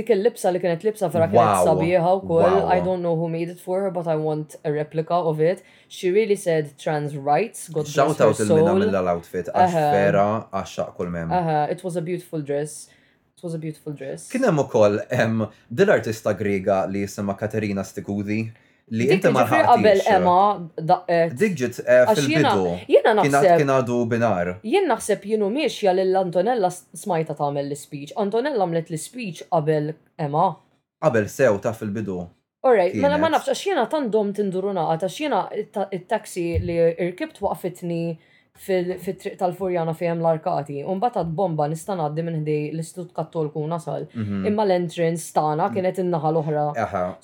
Dik 0.00 0.12
il 0.14 0.22
lipsa 0.26 0.52
li 0.52 0.60
kienet 0.60 0.84
lipsa 0.84 1.08
vera 1.10 1.28
kienet 1.32 1.64
sabiħa 1.68 2.12
u 2.12 2.20
koll. 2.30 2.56
I 2.74 2.80
don't 2.84 3.00
know 3.02 3.14
who 3.16 3.28
made 3.34 3.48
it 3.54 3.60
for 3.64 3.80
her, 3.82 3.90
but 3.90 4.06
I 4.06 4.16
want 4.16 4.56
a 4.64 4.72
replica 4.74 5.22
of 5.32 5.40
it. 5.40 5.64
She 5.88 6.10
really 6.12 6.36
said 6.36 6.74
trans 6.78 7.16
rights. 7.16 7.68
God 7.70 7.88
Shout 7.88 8.20
out 8.20 8.40
il-mina 8.44 8.74
mill-outfit, 8.84 9.48
għax 9.50 9.76
vera, 9.96 10.28
għaxaq 10.60 10.92
kull 10.98 11.12
mem. 11.16 11.32
It 11.72 11.82
was 11.84 11.96
a 11.96 12.04
beautiful 12.12 12.42
dress. 12.52 12.88
It 13.36 13.42
was 13.42 13.54
a 13.56 13.58
beautiful 13.64 13.96
dress. 13.96 14.28
Kienem 14.30 14.60
u 14.60 14.66
ukoll 14.68 15.00
din 15.08 15.46
Dil 15.72 15.92
artista 15.94 16.34
grega 16.36 16.82
li 16.88 17.06
jisimha 17.06 17.38
Katerina 17.40 17.86
Stigudi 17.88 18.42
li 18.96 19.06
inti 19.14 19.30
marħaq. 19.34 19.68
Qabel 19.70 20.00
Emma 20.16 20.36
daqqet. 20.74 21.14
Eh, 21.14 21.36
Dik 21.42 21.54
ġit 21.60 21.78
eh, 21.84 22.04
fil-bidu. 22.16 22.64
Jena 22.90 23.14
naħseb. 23.20 23.46
Kien 23.60 23.72
għadu 23.76 23.98
binar. 24.10 24.52
Jien 24.66 24.88
naħseb 24.90 25.26
jienu 25.32 25.50
miexja 25.54 25.94
li 25.96 26.04
l-Antonella 26.08 26.72
smajta 26.74 27.36
tagħmel 27.38 27.68
l-speech. 27.70 28.14
Antonella 28.24 28.66
għamlet 28.66 28.90
l-speech 28.90 29.44
qabel 29.52 29.92
Emma. 30.18 30.48
Qabel 31.04 31.30
sew 31.32 31.58
ta' 31.62 31.72
fil-bidu. 31.76 32.22
Alright, 32.66 32.92
mela 33.00 33.16
ma 33.16 33.30
nafx 33.32 33.48
għax 33.54 33.62
jiena 33.70 33.86
tandom 33.92 34.34
tinduruna 34.36 34.82
għat 34.92 35.06
għax 35.06 35.20
jiena 35.22 35.38
it-taxi 35.96 36.42
li 36.60 36.74
irkibt 37.00 37.38
waqfitni 37.40 38.02
fil-triq 38.60 39.38
tal-Furjana 39.40 39.94
fejem 39.96 40.18
l-arkati, 40.20 40.82
un 40.84 40.98
batad 41.00 41.28
bomba 41.36 41.64
nista' 41.70 41.94
ngħaddi 41.96 42.24
minn 42.26 42.34
ħdej 42.42 42.64
l-Istut 42.74 43.14
Kattolku 43.16 43.62
nasal. 43.70 44.04
Mhm. 44.12 44.42
Imma 44.50 44.66
l-entrance 44.66 45.30
tagħna 45.36 45.70
kienet 45.72 46.00
in-naħa 46.02 46.32
l-oħra. 46.34 46.64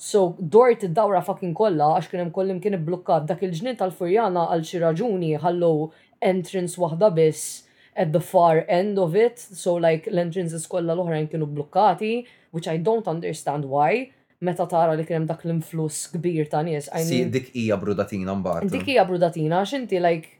So 0.01 0.23
dor 0.39 0.73
id-dawra 0.73 1.21
fucking 1.27 1.53
kollha 1.59 1.91
għax 1.99 2.09
kien 2.09 2.23
hemm 2.23 2.33
kollim 2.33 2.61
kien 2.63 2.79
ibblukkat 2.79 3.27
dak 3.29 3.43
il-ġnien 3.45 3.77
tal-Furjana 3.83 4.47
għal 4.55 4.65
xi 4.69 4.81
raġuni 4.83 5.33
ħallow 5.43 5.91
entrance 6.31 6.81
waħda 6.83 7.11
biss 7.13 7.63
at 7.97 8.09
the 8.13 8.21
far 8.21 8.63
end 8.67 8.97
of 9.01 9.13
it, 9.17 9.37
so 9.37 9.75
like 9.77 10.09
l-entrances 10.09 10.65
kollha 10.69 10.95
l-oħrajn 10.97 11.29
kienu 11.31 11.45
blokkati, 11.49 12.11
which 12.51 12.67
I 12.69 12.77
don't 12.81 13.05
understand 13.09 13.65
why 13.65 14.09
meta 14.41 14.65
tara 14.69 14.95
li 14.97 15.03
kienem 15.05 15.27
dak 15.29 15.45
l-influss 15.45 16.09
kbir 16.15 16.49
ta' 16.49 16.63
nies. 16.65 16.89
Si, 17.05 17.21
dik 17.29 17.53
hija 17.57 17.77
brudatina 17.81 18.33
mbagħad. 18.41 18.71
Dik 18.73 18.89
hija 18.95 19.05
brudatina 19.09 19.61
għax 19.65 19.73
inti 19.83 20.01
like 20.01 20.33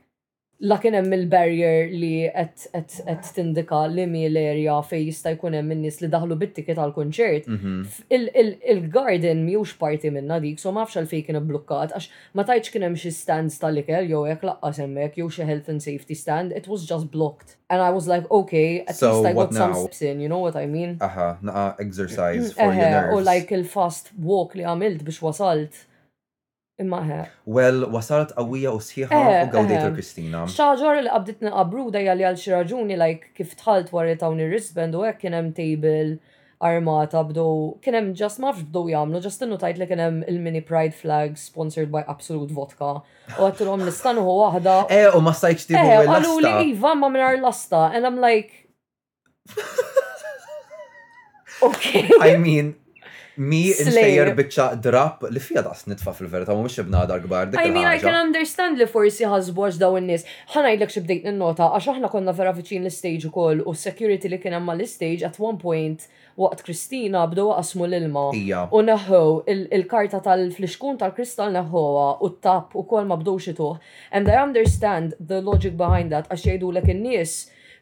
lakin 0.60 0.94
hemm 0.98 1.14
il-barrier 1.14 1.90
li 1.94 2.30
qed 2.34 3.28
tindika 3.36 3.84
li 3.94 4.08
mi 4.10 4.24
l-erja 4.30 4.78
fej 4.90 5.04
jista' 5.06 5.34
jkun 5.36 5.54
hemm 5.54 5.74
in-nies 5.76 6.00
li 6.02 6.10
daħlu 6.14 6.38
bit-tiket 6.42 6.80
għal 6.82 6.94
kunċert. 6.96 7.46
Mhm. 7.46 8.64
Il-garden 8.74 9.46
mhux 9.46 9.76
parti 9.78 10.10
minna 10.12 10.40
dik, 10.42 10.58
so 10.60 10.74
mafx 10.74 10.98
għal 11.02 11.10
fejn 11.12 11.26
kien 11.28 11.42
blukkat 11.50 11.94
għax 11.94 12.08
ma 12.38 12.44
tajtx 12.50 12.74
kien 12.74 12.88
hemm 12.88 12.98
xi 12.98 13.12
stands 13.14 13.60
tal-ikel 13.62 14.10
jew 14.10 14.24
hekk 14.32 14.50
laqqas 14.50 14.82
hemmhekk 14.84 15.20
jew 15.22 15.30
xi 15.38 15.44
health 15.50 15.70
and 15.70 15.84
safety 15.86 16.16
stand, 16.16 16.52
it 16.52 16.68
was 16.68 16.86
just 16.90 17.12
blocked. 17.12 17.56
And 17.70 17.82
I 17.82 17.90
was 17.92 18.08
like, 18.08 18.26
okay, 18.32 18.84
at 18.88 18.96
so 18.96 19.20
least 19.22 19.28
I 19.28 19.34
got 19.34 19.54
some 19.54 19.76
steps 19.76 20.02
in, 20.02 20.22
you 20.22 20.30
know 20.30 20.40
what 20.40 20.56
I 20.56 20.66
mean? 20.66 20.98
Aha, 21.02 21.38
naqa 21.44 21.76
exercise 21.80 22.54
for 22.54 22.74
your 22.74 22.74
nerves. 22.90 23.20
U 23.20 23.22
like 23.22 23.52
il-fast 23.52 24.10
walk 24.18 24.56
li 24.58 24.64
għamilt 24.66 25.06
biex 25.06 25.22
wasalt 25.22 25.84
Imma 26.80 27.00
eh. 27.10 27.24
Well, 27.50 27.88
wasalt 27.90 28.36
għawija 28.38 28.70
u 28.70 28.80
sħiħa 28.86 29.18
eh, 29.18 29.38
u 29.48 29.54
gawdejtu 29.54 29.88
eh. 29.90 29.94
Kristina. 29.96 30.44
Xaġor 30.54 31.00
li 31.02 31.10
qabditni 31.10 31.50
qabruda 31.54 32.04
li 32.06 32.26
għal 32.28 32.38
xi 32.38 32.52
raġuni 32.54 32.98
like 33.02 33.32
kif 33.38 33.56
tħalt 33.58 33.90
wara 33.96 34.14
tawni 34.22 34.46
wristband 34.46 34.94
u 34.94 35.02
hekk 35.08 35.24
kien 35.24 35.34
hemm 35.40 35.56
table 35.58 36.20
armata 36.70 37.24
bdow 37.32 37.56
kien 37.82 37.98
hemm 37.98 38.12
mafx 38.14 38.38
ma 38.44 38.52
bdow 38.60 38.92
jagħmlu 38.94 39.24
ġas 39.26 39.42
innu 39.48 39.58
tajt 39.62 39.82
li 39.82 39.88
kien 39.90 40.04
hemm 40.06 40.20
il-mini 40.30 40.62
pride 40.66 40.94
flag 40.94 41.34
sponsored 41.42 41.90
by 41.94 42.06
Absolute 42.06 42.54
Vodka. 42.60 42.92
U 43.40 43.50
għattilhom 43.50 43.82
nistanħu 43.90 44.28
waħda. 44.44 44.78
E 44.94 45.02
u 45.18 45.26
ma 45.26 45.34
stajtx 45.34 45.72
tibu 45.72 45.82
l-lasta. 45.82 46.38
li 46.46 46.74
iva 46.76 46.94
ma 47.02 47.10
mingħajr 47.18 47.42
lasta 47.42 47.86
and 47.90 48.06
I'm 48.06 48.22
like 48.22 48.54
Okay. 51.66 52.06
I 52.22 52.38
mean, 52.38 52.76
Mi 53.38 53.68
insejjer 53.70 54.32
bicċa 54.34 54.66
drap 54.82 55.22
li 55.30 55.38
fija 55.42 55.62
daqs 55.62 55.84
nitfa 55.88 56.10
fil-verta, 56.18 56.56
mu 56.58 56.64
mux 56.66 56.78
ibnada 56.82 57.20
gbar 57.22 57.46
dik. 57.52 57.60
I 57.62 57.70
mean, 57.70 57.86
I 57.86 58.00
can 58.02 58.16
understand 58.18 58.82
li 58.82 58.88
forsi 58.90 59.28
ħazbu 59.30 59.66
għax 59.68 59.78
daw 59.82 59.98
n-nis. 60.00 60.24
ħanajdlek 60.56 60.94
xibdejt 60.96 61.28
n-nota, 61.32 61.68
għax 61.78 61.92
aħna 61.94 62.10
konna 62.10 62.34
vera 62.38 62.54
viċin 62.58 62.88
l-stage 62.88 63.30
u 63.30 63.34
koll 63.36 63.62
u 63.62 63.76
security 63.78 64.32
li 64.34 64.40
kien 64.42 64.58
ma 64.66 64.74
l-stage 64.74 65.28
at 65.30 65.38
one 65.38 65.62
point 65.62 66.08
waqt 66.38 66.64
Kristina 66.66 67.22
bdow 67.30 67.54
għasmu 67.60 67.86
l-ilma. 67.86 68.26
U 68.74 68.82
neħu 68.86 69.22
il-karta 69.54 70.24
tal-fliskun 70.26 70.98
tal 71.04 71.14
kristal 71.14 71.54
neħuwa 71.54 72.08
u 72.26 72.32
t-tap 72.40 72.74
u 72.74 72.88
koll 72.90 73.06
ma 73.12 73.20
bdowx 73.22 73.54
ituħ. 73.54 73.70
And 74.18 74.34
I 74.34 74.42
understand 74.42 75.14
the 75.22 75.44
logic 75.46 75.78
behind 75.78 76.10
that 76.10 76.26
għax 76.34 76.48
jgħidu 76.50 76.74
l 76.74 76.82
n-nis 76.96 77.36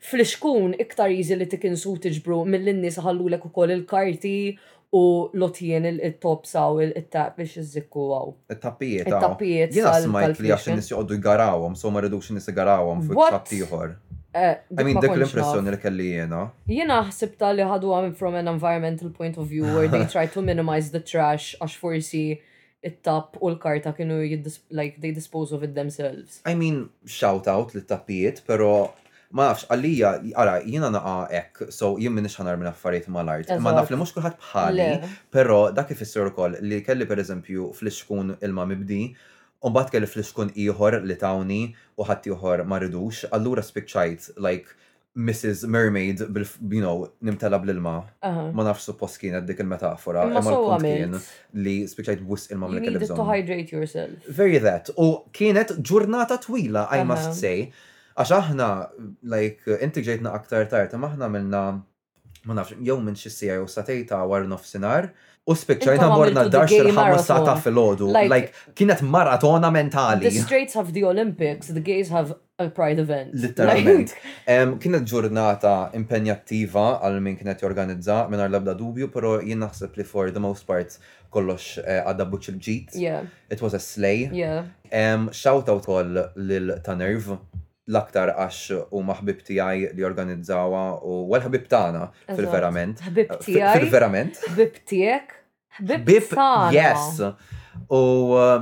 fliskun 0.06 0.76
iktar 0.78 1.10
jizi 1.10 1.34
li 1.40 1.48
tikinsu 1.50 1.96
tiġbru 2.04 2.44
mill-nis 2.46 3.00
ħallu 3.02 3.30
l-ek 3.32 3.54
u 3.56 3.70
il-karti 3.72 4.36
u 4.96 5.30
lotjen 5.34 5.86
il-top 5.92 6.46
saw 6.48 6.78
il-tap 6.82 7.36
biex 7.40 7.56
iżikku 7.62 8.06
għaw. 8.08 8.32
il 8.54 8.60
tapijiet 8.64 9.08
Il-tappijiet. 9.12 9.76
Jena 9.76 9.92
ah. 9.94 10.02
smajt 10.06 10.40
li 10.44 10.52
għaxin 10.54 10.76
nis 10.80 10.90
joqdu 10.92 11.18
jgarawom, 11.20 11.76
so 11.80 11.90
ma 11.92 12.00
redux 12.06 12.30
nis 12.36 12.48
jgarawom 12.52 13.02
fuq 13.10 13.24
ċattiħor. 13.36 13.96
Eh, 14.36 14.56
I 14.80 14.84
mean, 14.84 15.00
dik 15.02 15.14
l-impressjoni 15.16 15.74
li 15.74 15.80
kelli 15.84 16.08
jena. 16.16 16.46
Jena 16.72 17.02
ħsib 17.10 17.40
li 17.58 17.68
ħadu 17.68 17.92
għam 17.98 18.16
from 18.20 18.38
an 18.40 18.48
environmental 18.54 19.12
point 19.12 19.38
of 19.42 19.48
view 19.52 19.66
where 19.68 19.88
they 19.92 20.06
try 20.12 20.26
to 20.36 20.42
minimize 20.44 20.92
the 20.96 21.00
trash 21.04 21.56
għax 21.60 21.76
forsi 21.80 22.24
it-tap 22.86 23.36
u 23.42 23.50
l-karta 23.52 23.92
kienu 23.98 24.22
like 24.70 25.02
they 25.02 25.12
dispose 25.12 25.52
of 25.56 25.64
it 25.64 25.76
themselves. 25.76 26.40
I 26.46 26.56
mean, 26.56 26.88
shout 27.06 27.48
out 27.52 27.76
li 27.76 27.82
tappijiet, 27.82 28.46
pero 28.48 28.94
ma 29.36 29.44
nafx, 29.50 29.66
għalija, 29.74 30.10
għara, 30.32 30.54
jina 30.72 30.90
naqa 30.96 31.16
ek, 31.36 31.64
so 31.76 31.94
jim 32.00 32.16
minnix 32.16 32.38
ħanar 32.40 32.60
minn 32.60 32.70
affarijiet 32.72 33.10
mal-art. 33.12 33.52
Ma 33.60 33.74
naf 33.76 33.92
li 33.92 33.98
mux 34.00 34.14
kullħat 34.16 34.38
bħali, 34.40 34.86
pero 35.36 35.58
dak 35.76 35.92
ifisser 35.96 36.30
ukoll 36.32 36.56
li 36.64 36.80
kelli 36.88 37.08
per 37.10 37.22
eżempju 37.24 37.70
fl 37.76 37.92
il 37.92 38.32
ilma 38.48 38.68
mibdi, 38.72 39.02
bat 39.76 39.92
kelli 39.92 40.08
fl 40.08 40.24
iskun 40.24 40.54
iħor 40.56 41.02
li 41.04 41.18
tawni 41.20 41.62
u 42.00 42.08
ħadd 42.08 42.32
iħor 42.32 42.64
ma 42.70 42.80
ridux, 42.86 43.26
allura 43.36 43.64
spiċċajt 43.68 44.40
like 44.48 44.82
Mrs. 45.16 45.62
Mermaid 45.72 46.20
bil 46.36 46.44
you 46.76 46.80
know, 46.84 47.04
nimtela 47.24 47.56
bl-ilma. 47.64 47.94
Ma 48.52 48.66
nafx 48.68 48.84
suppost 48.90 49.20
kienet 49.22 49.46
dik 49.48 49.60
il-metafora. 49.64 50.24
Ma 50.32 50.42
l-punt 50.44 50.84
kien 50.86 51.16
li 51.64 51.76
spiċajt 51.88 52.24
bus 52.28 52.48
ilma 52.56 52.68
mill 52.72 52.84
You 52.88 52.98
need 53.00 53.08
to 53.12 53.24
hydrate 53.28 53.72
yourself. 53.76 54.28
Very 54.32 54.60
that. 54.66 54.92
U 55.00 55.12
kienet 55.36 55.72
ġurnata 55.82 56.40
twila, 56.48 56.86
I 56.92 57.04
must 57.08 57.36
say. 57.40 57.68
Għax 58.16 58.32
aħna, 58.32 58.66
like, 59.28 59.76
inti 59.84 60.02
ġejtna 60.06 60.32
aktar 60.38 60.70
tard, 60.72 60.94
ma 60.96 61.10
aħna 61.12 61.28
minna, 61.34 61.62
ma 62.48 62.56
nafx, 62.56 62.78
jew 62.80 62.96
minn 63.04 63.18
xi 63.20 63.32
sija 63.34 63.58
jew 63.60 63.66
satejta 63.70 64.22
war 64.28 64.48
nofsinhar, 64.48 65.10
U 65.46 65.54
spiċċajna 65.54 66.06
morna 66.10 66.48
darx 66.50 66.72
il-ħames 66.74 67.22
sata 67.28 67.52
fil-ħodu. 67.62 68.08
Like, 68.26 68.48
kienet 68.74 69.04
maratona 69.06 69.70
mentali. 69.70 70.26
The 70.32 70.42
straights 70.42 70.74
have 70.74 70.90
the 70.96 71.04
Olympics, 71.06 71.68
the 71.70 71.84
gays 71.86 72.10
have 72.10 72.32
a 72.58 72.66
pride 72.74 72.98
event. 73.04 73.36
Literalment. 73.44 74.16
Kienet 74.82 75.06
ġurnata 75.12 75.74
impenjattiva 76.00 76.88
għal 77.06 77.20
min 77.22 77.38
kienet 77.38 77.62
jorganizza 77.62 78.24
minn 78.32 78.42
għar 78.42 78.56
labda 78.56 78.74
dubju, 78.80 79.12
pero 79.14 79.36
jien 79.46 79.62
naħseb 79.62 80.00
li 80.02 80.06
for 80.16 80.34
the 80.34 80.42
most 80.42 80.66
part 80.66 80.98
kollox 81.30 81.78
eh, 81.84 82.00
għadda 82.02 82.26
buċ 82.34 82.50
il-ġit. 82.56 82.98
It 83.54 83.62
was 83.62 83.78
a 83.78 83.84
slay. 83.86 84.26
Shout 85.30 85.70
out 85.70 85.86
għal 86.00 86.24
lil 86.42 86.74
Tanerv 86.90 87.36
l-aktar 87.88 88.32
għax 88.34 88.88
u 88.98 89.02
maħbib 89.06 89.42
tijaj 89.46 89.88
li 89.94 90.06
organizzawa 90.08 90.82
u 91.06 91.18
għal-ħbib 91.30 91.68
tana 91.70 92.08
fil-verament. 92.32 93.04
ħbib 93.12 93.36
tijaj. 93.44 93.80
Fil-verament. 93.80 94.40
ħbib 94.50 94.80
tijek. 94.90 95.36
ħbib 95.80 96.14
Yes. 96.74 97.22
U 97.92 98.34
uh, 98.34 98.54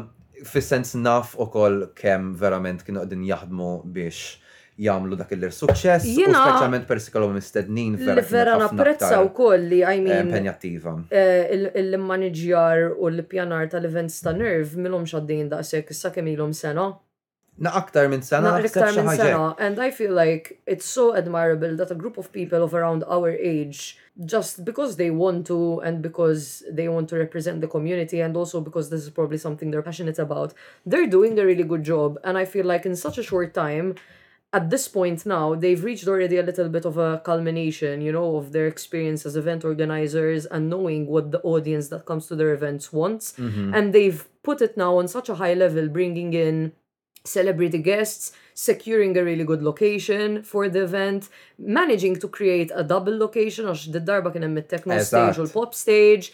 fil-sens 0.49 0.95
naf 0.99 1.35
u 1.39 1.45
koll 1.53 1.79
kem 1.95 2.33
verament 2.39 2.83
kienu 2.83 3.03
għedin 3.05 3.21
jaħdmu 3.29 3.67
biex 3.95 4.41
jamlu 4.83 5.15
dak 5.15 5.31
il-lir 5.37 5.53
suċess. 5.55 6.03
Jena. 6.17 6.41
Specialment 6.49 6.87
per 6.89 6.99
sikolu 6.99 7.29
mistednin 7.35 7.95
vera. 8.01 8.25
Vera 8.27 8.57
napprezza 8.59 9.21
u 9.23 9.29
koll 9.37 9.69
li, 9.69 9.79
għajmi 9.85 10.09
eh, 10.09 10.17
mean. 10.19 10.33
Penjattiva. 10.35 10.97
Eh, 11.13 11.71
il-manager 11.85 12.89
u 12.97 13.07
l-pjanar 13.13 13.69
tal-events 13.71 14.19
ta' 14.25 14.33
nerv 14.35 14.73
milom 14.81 15.07
xaddin 15.07 15.47
da' 15.53 15.63
sekk, 15.63 15.93
issa 15.95 16.11
kemm 16.17 16.33
ilhom 16.33 16.51
sena. 16.57 16.89
na 17.57 17.69
aktar 17.69 18.09
sena 18.23 18.57
aktar 18.57 18.89
minn 18.95 19.17
sena 19.17 19.55
and 19.59 19.79
I 19.79 19.91
feel 19.91 20.11
like 20.13 20.59
it's 20.65 20.85
so 20.85 21.15
admirable 21.15 21.75
that 21.75 21.91
a 21.91 21.95
group 21.95 22.17
of 22.17 22.31
people 22.33 22.63
of 22.63 22.73
around 22.73 23.03
our 23.07 23.29
age 23.29 23.97
just 24.25 24.65
because 24.65 24.95
they 24.97 25.11
want 25.11 25.45
to 25.47 25.79
and 25.81 26.01
because 26.01 26.63
they 26.69 26.87
want 26.89 27.09
to 27.09 27.15
represent 27.17 27.61
the 27.61 27.67
community 27.67 28.21
and 28.21 28.35
also 28.35 28.59
because 28.59 28.89
this 28.89 29.03
is 29.03 29.11
probably 29.11 29.37
something 29.37 29.69
they're 29.69 29.83
passionate 29.83 30.17
about 30.17 30.53
they're 30.85 31.05
doing 31.05 31.37
a 31.37 31.45
really 31.45 31.63
good 31.63 31.83
job 31.83 32.17
and 32.23 32.37
I 32.39 32.45
feel 32.45 32.65
like 32.65 32.85
in 32.87 32.95
such 32.95 33.17
a 33.19 33.23
short 33.23 33.53
time 33.53 33.95
at 34.51 34.69
this 34.71 34.87
point 34.87 35.23
now 35.23 35.53
they've 35.53 35.83
reached 35.83 36.07
already 36.07 36.37
a 36.37 36.43
little 36.43 36.69
bit 36.69 36.85
of 36.85 36.97
a 36.97 37.21
culmination 37.23 38.01
you 38.01 38.11
know 38.11 38.37
of 38.37 38.51
their 38.51 38.65
experience 38.65 39.27
as 39.27 39.35
event 39.37 39.63
organizers 39.63 40.47
and 40.47 40.71
knowing 40.71 41.05
what 41.05 41.31
the 41.31 41.41
audience 41.41 41.89
that 41.89 42.05
comes 42.05 42.25
to 42.27 42.35
their 42.35 42.51
events 42.51 42.91
wants 42.91 43.33
mm-hmm. 43.33 43.73
and 43.75 43.93
they've 43.93 44.25
put 44.41 44.59
it 44.59 44.75
now 44.75 44.97
on 44.97 45.07
such 45.07 45.29
a 45.29 45.35
high 45.35 45.53
level 45.53 45.87
bringing 45.87 46.33
in 46.33 46.71
celebrity 47.25 47.77
guests, 47.77 48.31
securing 48.53 49.15
a 49.17 49.23
really 49.23 49.43
good 49.45 49.63
location 49.63 50.43
for 50.43 50.67
the 50.69 50.83
event, 50.83 51.29
managing 51.57 52.15
to 52.17 52.27
create 52.27 52.69
a 52.75 52.83
double 52.83 53.15
location, 53.25 53.67
għax 53.71 53.85
the 53.95 54.01
darba 54.09 54.33
kien 54.33 54.43
hemm 54.47 54.59
techno 54.67 54.97
stage 55.11 55.39
u 55.39 55.45
l-pop 55.47 55.77
stage, 55.77 56.33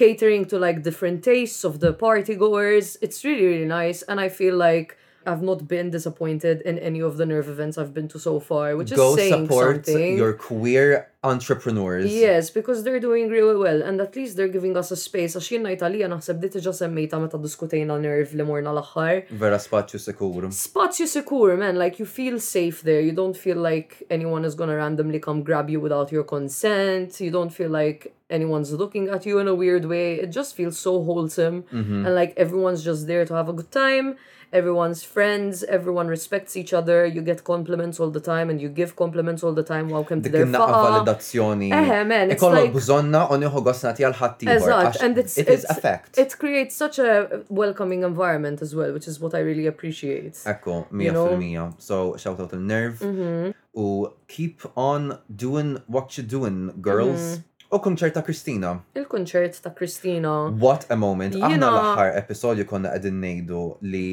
catering 0.00 0.44
to 0.50 0.58
like 0.58 0.82
different 0.82 1.22
tastes 1.24 1.62
of 1.64 1.78
the 1.80 1.92
party 1.94 2.34
goers. 2.34 2.98
It's 3.00 3.22
really, 3.24 3.46
really 3.46 3.70
nice. 3.80 4.02
And 4.10 4.18
I 4.20 4.28
feel 4.28 4.56
like 4.56 4.98
I've 5.26 5.42
not 5.42 5.66
been 5.66 5.90
disappointed 5.90 6.60
in 6.62 6.78
any 6.78 7.00
of 7.00 7.16
the 7.16 7.24
nerve 7.26 7.48
events 7.48 7.76
I've 7.78 7.94
been 7.94 8.08
to 8.08 8.18
so 8.18 8.40
far, 8.40 8.76
which 8.76 8.92
Go 8.94 9.10
is 9.10 9.16
saying 9.16 9.46
support 9.46 9.86
something. 9.86 10.16
your 10.18 10.34
queer 10.34 11.08
entrepreneurs. 11.22 12.12
Yes, 12.12 12.50
because 12.50 12.84
they're 12.84 13.00
doing 13.00 13.30
really 13.30 13.56
well 13.56 13.82
and 13.82 13.98
at 14.02 14.14
least 14.14 14.36
they're 14.36 14.48
giving 14.58 14.76
us 14.80 14.88
a 14.90 14.96
space. 15.08 15.32
Għax 15.34 15.48
jien 15.54 15.64
Italija 15.70 16.08
naħseb 16.12 16.42
li 16.44 16.50
tiġa 16.56 16.74
semmejta 16.82 17.20
meta 17.22 17.40
diskutejna 17.44 17.96
nerv 18.04 18.34
li 18.36 18.44
morna 18.50 18.74
l-aħħar. 18.76 19.22
Vera 19.44 19.60
spazju 19.64 20.02
sikur. 20.04 20.50
Spazju 20.60 21.06
sikur, 21.14 21.54
man, 21.62 21.80
like 21.80 21.98
you 22.02 22.08
feel 22.08 22.36
safe 22.38 22.84
there. 22.88 23.00
You 23.00 23.16
don't 23.22 23.40
feel 23.44 23.56
like 23.56 24.02
anyone 24.10 24.44
is 24.44 24.54
gonna 24.58 24.76
randomly 24.76 25.22
come 25.28 25.42
grab 25.48 25.70
you 25.72 25.80
without 25.80 26.12
your 26.12 26.26
consent. 26.34 27.18
You 27.24 27.30
don't 27.30 27.50
feel 27.56 27.70
like 27.70 28.12
anyone's 28.28 28.72
looking 28.72 29.08
at 29.08 29.24
you 29.24 29.38
in 29.38 29.48
a 29.48 29.54
weird 29.54 29.86
way. 29.86 30.16
It 30.20 30.28
just 30.28 30.54
feels 30.54 30.76
so 30.78 31.02
wholesome 31.02 31.62
mm-hmm. 31.72 32.04
and 32.04 32.14
like 32.14 32.34
everyone's 32.36 32.84
just 32.84 33.06
there 33.06 33.24
to 33.24 33.32
have 33.32 33.48
a 33.48 33.54
good 33.54 33.70
time. 33.70 34.16
everyone's 34.54 35.02
friends, 35.02 35.64
everyone 35.64 36.06
respects 36.06 36.56
each 36.56 36.72
other, 36.72 37.04
you 37.04 37.20
get 37.20 37.42
compliments 37.42 37.98
all 37.98 38.10
the 38.10 38.20
time 38.32 38.48
and 38.48 38.62
you 38.62 38.68
give 38.68 38.94
compliments 38.94 39.42
all 39.42 39.52
the 39.52 39.64
time, 39.64 39.88
welcome 39.88 40.22
to 40.22 40.28
their 40.28 40.46
faqa. 40.46 40.80
validazzjoni. 40.86 41.72
Eh, 41.72 42.04
man, 42.04 42.30
it's 42.30 42.40
like... 42.42 42.70
bżonna 42.72 43.24
u 43.34 43.38
nieħu 43.42 43.62
għosnati 43.64 44.06
għal 44.06 44.14
ħattijħor. 44.20 45.02
and 45.04 45.18
it's, 45.18 45.36
it 45.38 45.48
is 45.48 45.66
effect. 45.74 46.16
It 46.18 46.38
creates 46.38 46.76
such 46.76 47.00
a 47.00 47.42
welcoming 47.50 48.04
environment 48.04 48.62
as 48.62 48.76
well, 48.76 48.92
which 48.94 49.08
is 49.08 49.18
what 49.20 49.34
I 49.34 49.40
really 49.42 49.66
appreciate. 49.66 50.38
Ekko, 50.46 50.86
fil 50.86 51.18
100%. 51.18 51.82
So, 51.82 52.16
shout 52.16 52.38
out 52.38 52.50
to 52.50 52.56
Nerv. 52.56 53.02
Mm-hmm. 53.02 53.50
U 53.74 54.12
keep 54.28 54.62
on 54.76 55.18
doing 55.34 55.78
what 55.88 56.16
you're 56.16 56.30
doing, 56.38 56.70
girls. 56.80 57.18
Mm-hmm. 57.22 57.74
U 57.74 57.82
kunċert 57.88 58.14
ta' 58.14 58.22
Kristina. 58.22 58.70
Il-kunċert 58.94 59.58
ta' 59.66 59.74
Kristina. 59.74 60.36
What 60.52 60.86
a 60.94 60.96
moment. 60.96 61.34
Aħna 61.42 61.74
l-aħħar 61.74 62.14
episodju 62.22 62.70
konna 62.70 62.94
għedin 62.94 63.18
nejdu 63.26 63.64
li 63.90 64.06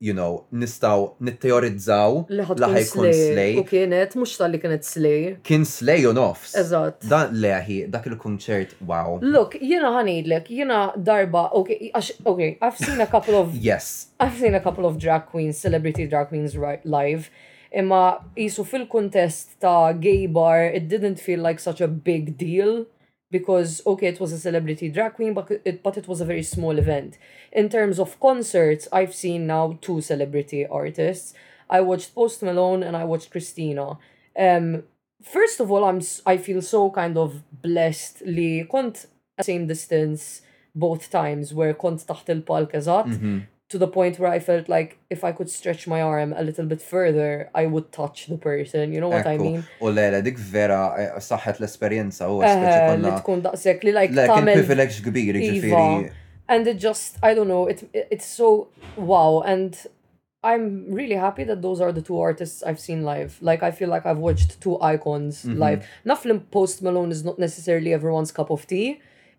you 0.00 0.12
know, 0.12 0.42
nistaw 0.50 1.14
nitteorizzaw 1.22 2.24
la 2.30 2.46
ħajkun 2.74 3.08
slej. 3.14 3.52
U 3.62 3.64
kienet, 3.68 4.16
mux 4.18 4.32
tal-li 4.40 4.58
kienet 4.62 4.86
slej. 4.86 5.22
Kien 5.46 5.64
slej 5.68 6.08
u 6.10 6.14
nofs. 6.16 6.54
Eżat. 6.58 7.04
Da 7.08 7.24
leħi, 7.30 7.84
dak 7.92 8.08
il-kunċert, 8.10 8.74
wow. 8.90 9.20
Look, 9.22 9.54
jena 9.62 9.92
ħanidlek, 9.96 10.50
jena 10.50 10.80
darba, 10.96 11.46
okay, 11.60 11.92
ok, 12.24 12.56
I've 12.60 12.76
seen 12.80 13.00
a 13.00 13.06
couple 13.06 13.38
of... 13.38 13.54
yes. 13.70 14.08
I've 14.18 14.36
seen 14.38 14.54
a 14.58 14.60
couple 14.60 14.86
of 14.86 14.98
drag 14.98 15.26
queens, 15.30 15.58
celebrity 15.58 16.06
drag 16.08 16.28
queens 16.32 16.56
live. 16.84 17.30
Imma 17.74 18.02
jisu 18.38 18.62
fil-kontest 18.70 19.56
ta' 19.62 19.92
gay 19.94 20.26
bar, 20.26 20.62
it 20.74 20.88
didn't 20.90 21.18
feel 21.22 21.38
like 21.40 21.60
such 21.62 21.80
a 21.80 21.88
big 21.88 22.34
deal 22.36 22.84
because 23.34 23.82
okay 23.84 24.06
it 24.06 24.20
was 24.20 24.32
a 24.32 24.38
celebrity 24.38 24.88
drag 24.88 25.14
queen 25.14 25.34
but 25.34 25.50
it, 25.64 25.82
but 25.82 25.96
it 25.96 26.06
was 26.06 26.20
a 26.20 26.24
very 26.24 26.44
small 26.44 26.78
event 26.78 27.18
in 27.50 27.68
terms 27.68 27.98
of 27.98 28.20
concerts 28.20 28.86
i've 28.92 29.12
seen 29.12 29.44
now 29.48 29.76
two 29.80 30.00
celebrity 30.00 30.64
artists 30.68 31.34
i 31.68 31.80
watched 31.80 32.14
post 32.14 32.44
malone 32.44 32.84
and 32.84 32.96
i 32.96 33.02
watched 33.02 33.32
christina 33.32 33.98
um 34.38 34.84
first 35.20 35.58
of 35.58 35.68
all 35.72 35.82
i'm 35.84 36.00
i 36.26 36.36
feel 36.36 36.62
so 36.62 36.88
kind 36.92 37.18
of 37.18 37.42
blessed 37.60 38.22
li 38.24 38.64
kont 38.72 39.06
same 39.40 39.66
distance 39.66 40.42
both 40.76 41.10
times 41.10 41.52
where 41.58 41.74
kont 41.84 42.06
taħt 42.12 42.30
il-palk 42.36 42.78
eżatt 42.80 43.10
mhm. 43.18 43.36
to 43.74 43.78
the 43.86 43.92
point 43.98 44.14
where 44.20 44.30
I 44.30 44.38
felt 44.38 44.64
like 44.76 44.88
if 45.10 45.20
I 45.28 45.32
could 45.36 45.50
stretch 45.50 45.82
my 45.94 46.00
arm 46.00 46.30
a 46.40 46.44
little 46.48 46.66
bit 46.72 46.80
further, 46.80 47.50
I 47.60 47.66
would 47.66 47.86
touch 48.00 48.18
the 48.32 48.38
person. 48.38 48.92
You 48.94 49.00
know 49.02 49.12
what 49.16 49.26
I 49.26 49.36
mean? 49.46 49.60
U 49.82 49.86
oh, 49.86 49.90
le, 49.98 50.04
le, 50.14 50.20
dik 50.28 50.36
vera 50.54 50.82
eh, 51.02 51.08
saħħet 51.28 51.58
l-esperienza 51.62 52.28
u 52.30 52.36
oh, 52.36 52.44
eh, 52.46 52.92
Li 53.06 53.12
tkun 53.18 53.42
daqsek 53.48 53.82
li 53.88 53.94
like 53.98 54.16
tamel. 54.30 54.60
privilege 54.62 55.00
kbir, 55.06 56.14
And 56.48 56.68
it 56.70 56.78
just, 56.84 57.18
I 57.28 57.30
don't 57.34 57.48
know, 57.54 57.66
it, 57.72 57.82
it's 58.14 58.24
so 58.40 58.68
wow. 58.96 59.42
And 59.44 59.76
I'm 60.44 60.64
really 61.00 61.16
happy 61.26 61.42
that 61.50 61.60
those 61.62 61.80
are 61.80 61.90
the 61.90 62.02
two 62.02 62.20
artists 62.20 62.62
I've 62.62 62.78
seen 62.78 63.02
live. 63.02 63.38
Like 63.40 63.62
I 63.64 63.70
feel 63.72 63.88
like 63.88 64.04
I've 64.06 64.20
watched 64.28 64.60
two 64.60 64.76
icons 64.94 65.42
mm 65.42 65.50
-hmm. 65.50 65.58
live. 65.66 65.80
Naflim 66.12 66.40
Post 66.58 66.76
Malone 66.86 67.10
is 67.16 67.22
not 67.28 67.36
necessarily 67.46 67.90
everyone's 67.98 68.32
cup 68.38 68.50
of 68.56 68.62
tea. 68.74 68.90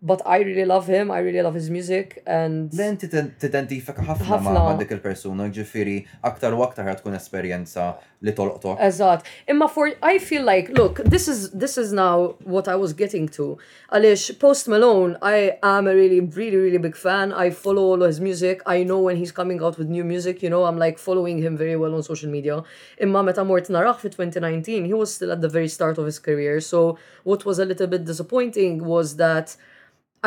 but 0.02 0.22
I 0.26 0.40
really 0.40 0.66
love 0.66 0.88
him, 0.88 1.10
I 1.12 1.20
really 1.20 1.42
love 1.42 1.54
his 1.54 1.70
music 1.70 2.22
and. 2.26 2.72
Len 2.76 2.98
tidentifika 3.40 4.04
ħafna 4.06 4.38
ma' 4.54 4.74
dik 4.80 4.92
il-persuna, 4.98 5.48
ġifiri, 5.54 5.96
aktar 6.28 6.54
u 6.56 6.64
aktar 6.66 6.90
tkun 7.00 7.16
esperjenza 7.18 7.96
li 8.26 8.34
tolqtok. 8.36 8.78
Eżat. 8.82 9.26
Imma 9.50 9.68
for, 9.70 9.92
I 10.04 10.18
feel 10.20 10.44
like, 10.44 10.70
look, 10.78 11.00
this 11.06 11.28
is, 11.28 11.52
this 11.52 11.78
is 11.78 11.94
now 11.94 12.36
what 12.44 12.68
I 12.68 12.76
was 12.76 12.94
getting 12.94 13.28
to. 13.38 13.58
Għalix, 13.92 14.38
Post 14.40 14.68
Malone, 14.68 15.18
I 15.22 15.58
am 15.64 15.88
a 15.88 15.94
really, 15.96 16.20
really, 16.22 16.58
really 16.58 16.78
big 16.78 16.96
fan. 16.96 17.32
I 17.32 17.50
follow 17.52 17.84
all 17.84 18.02
his 18.02 18.20
music. 18.20 18.62
I 18.66 18.84
know 18.84 19.00
when 19.00 19.16
he's 19.18 19.32
coming 19.32 19.62
out 19.62 19.78
with 19.78 19.90
new 19.90 20.04
music, 20.04 20.42
you 20.44 20.50
know, 20.50 20.66
I'm 20.66 20.78
like 20.78 20.98
following 20.98 21.38
him 21.40 21.56
very 21.56 21.76
well 21.76 21.94
on 21.96 22.04
social 22.04 22.30
media. 22.30 22.64
Imma 23.00 23.24
meta 23.24 23.44
mort 23.46 23.70
naraħ 23.70 24.00
fi 24.00 24.10
2019, 24.16 24.86
he 24.86 24.94
was 24.94 25.14
still 25.16 25.32
at 25.32 25.42
the 25.42 25.50
very 25.50 25.68
start 25.68 25.98
of 25.98 26.06
his 26.06 26.20
career. 26.20 26.60
So 26.60 26.98
what 27.24 27.46
was 27.46 27.60
a 27.60 27.66
little 27.66 27.88
bit 27.88 28.06
disappointing 28.06 28.84
was 28.84 29.18
that 29.18 29.56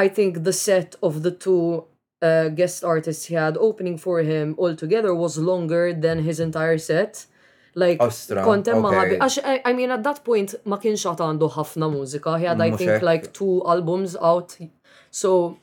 I 0.05 0.07
think 0.17 0.45
the 0.49 0.53
set 0.67 0.95
of 1.03 1.13
the 1.27 1.33
two 1.45 1.63
uh, 2.23 2.49
guest 2.61 2.85
artists 2.85 3.23
he 3.31 3.35
had 3.35 3.55
opening 3.69 3.97
for 4.07 4.17
him 4.31 4.55
altogether 4.59 5.13
was 5.25 5.33
longer 5.51 5.85
than 6.05 6.17
his 6.31 6.39
entire 6.49 6.79
set. 6.79 7.13
Like, 7.75 7.99
Ostra, 8.01 8.43
kontem 8.51 8.77
okay. 8.87 9.61
I, 9.65 9.73
mean, 9.79 9.91
at 9.97 10.03
that 10.09 10.19
point, 10.31 10.51
ma 10.71 10.77
kienx 10.83 11.03
għandu 11.11 11.49
ħafna 11.59 11.89
mużika. 11.97 12.37
He 12.43 12.47
had, 12.51 12.61
I 12.63 12.71
think, 12.81 13.03
like 13.09 13.33
two 13.41 13.63
albums 13.75 14.15
out. 14.31 14.55
So, 15.23 15.59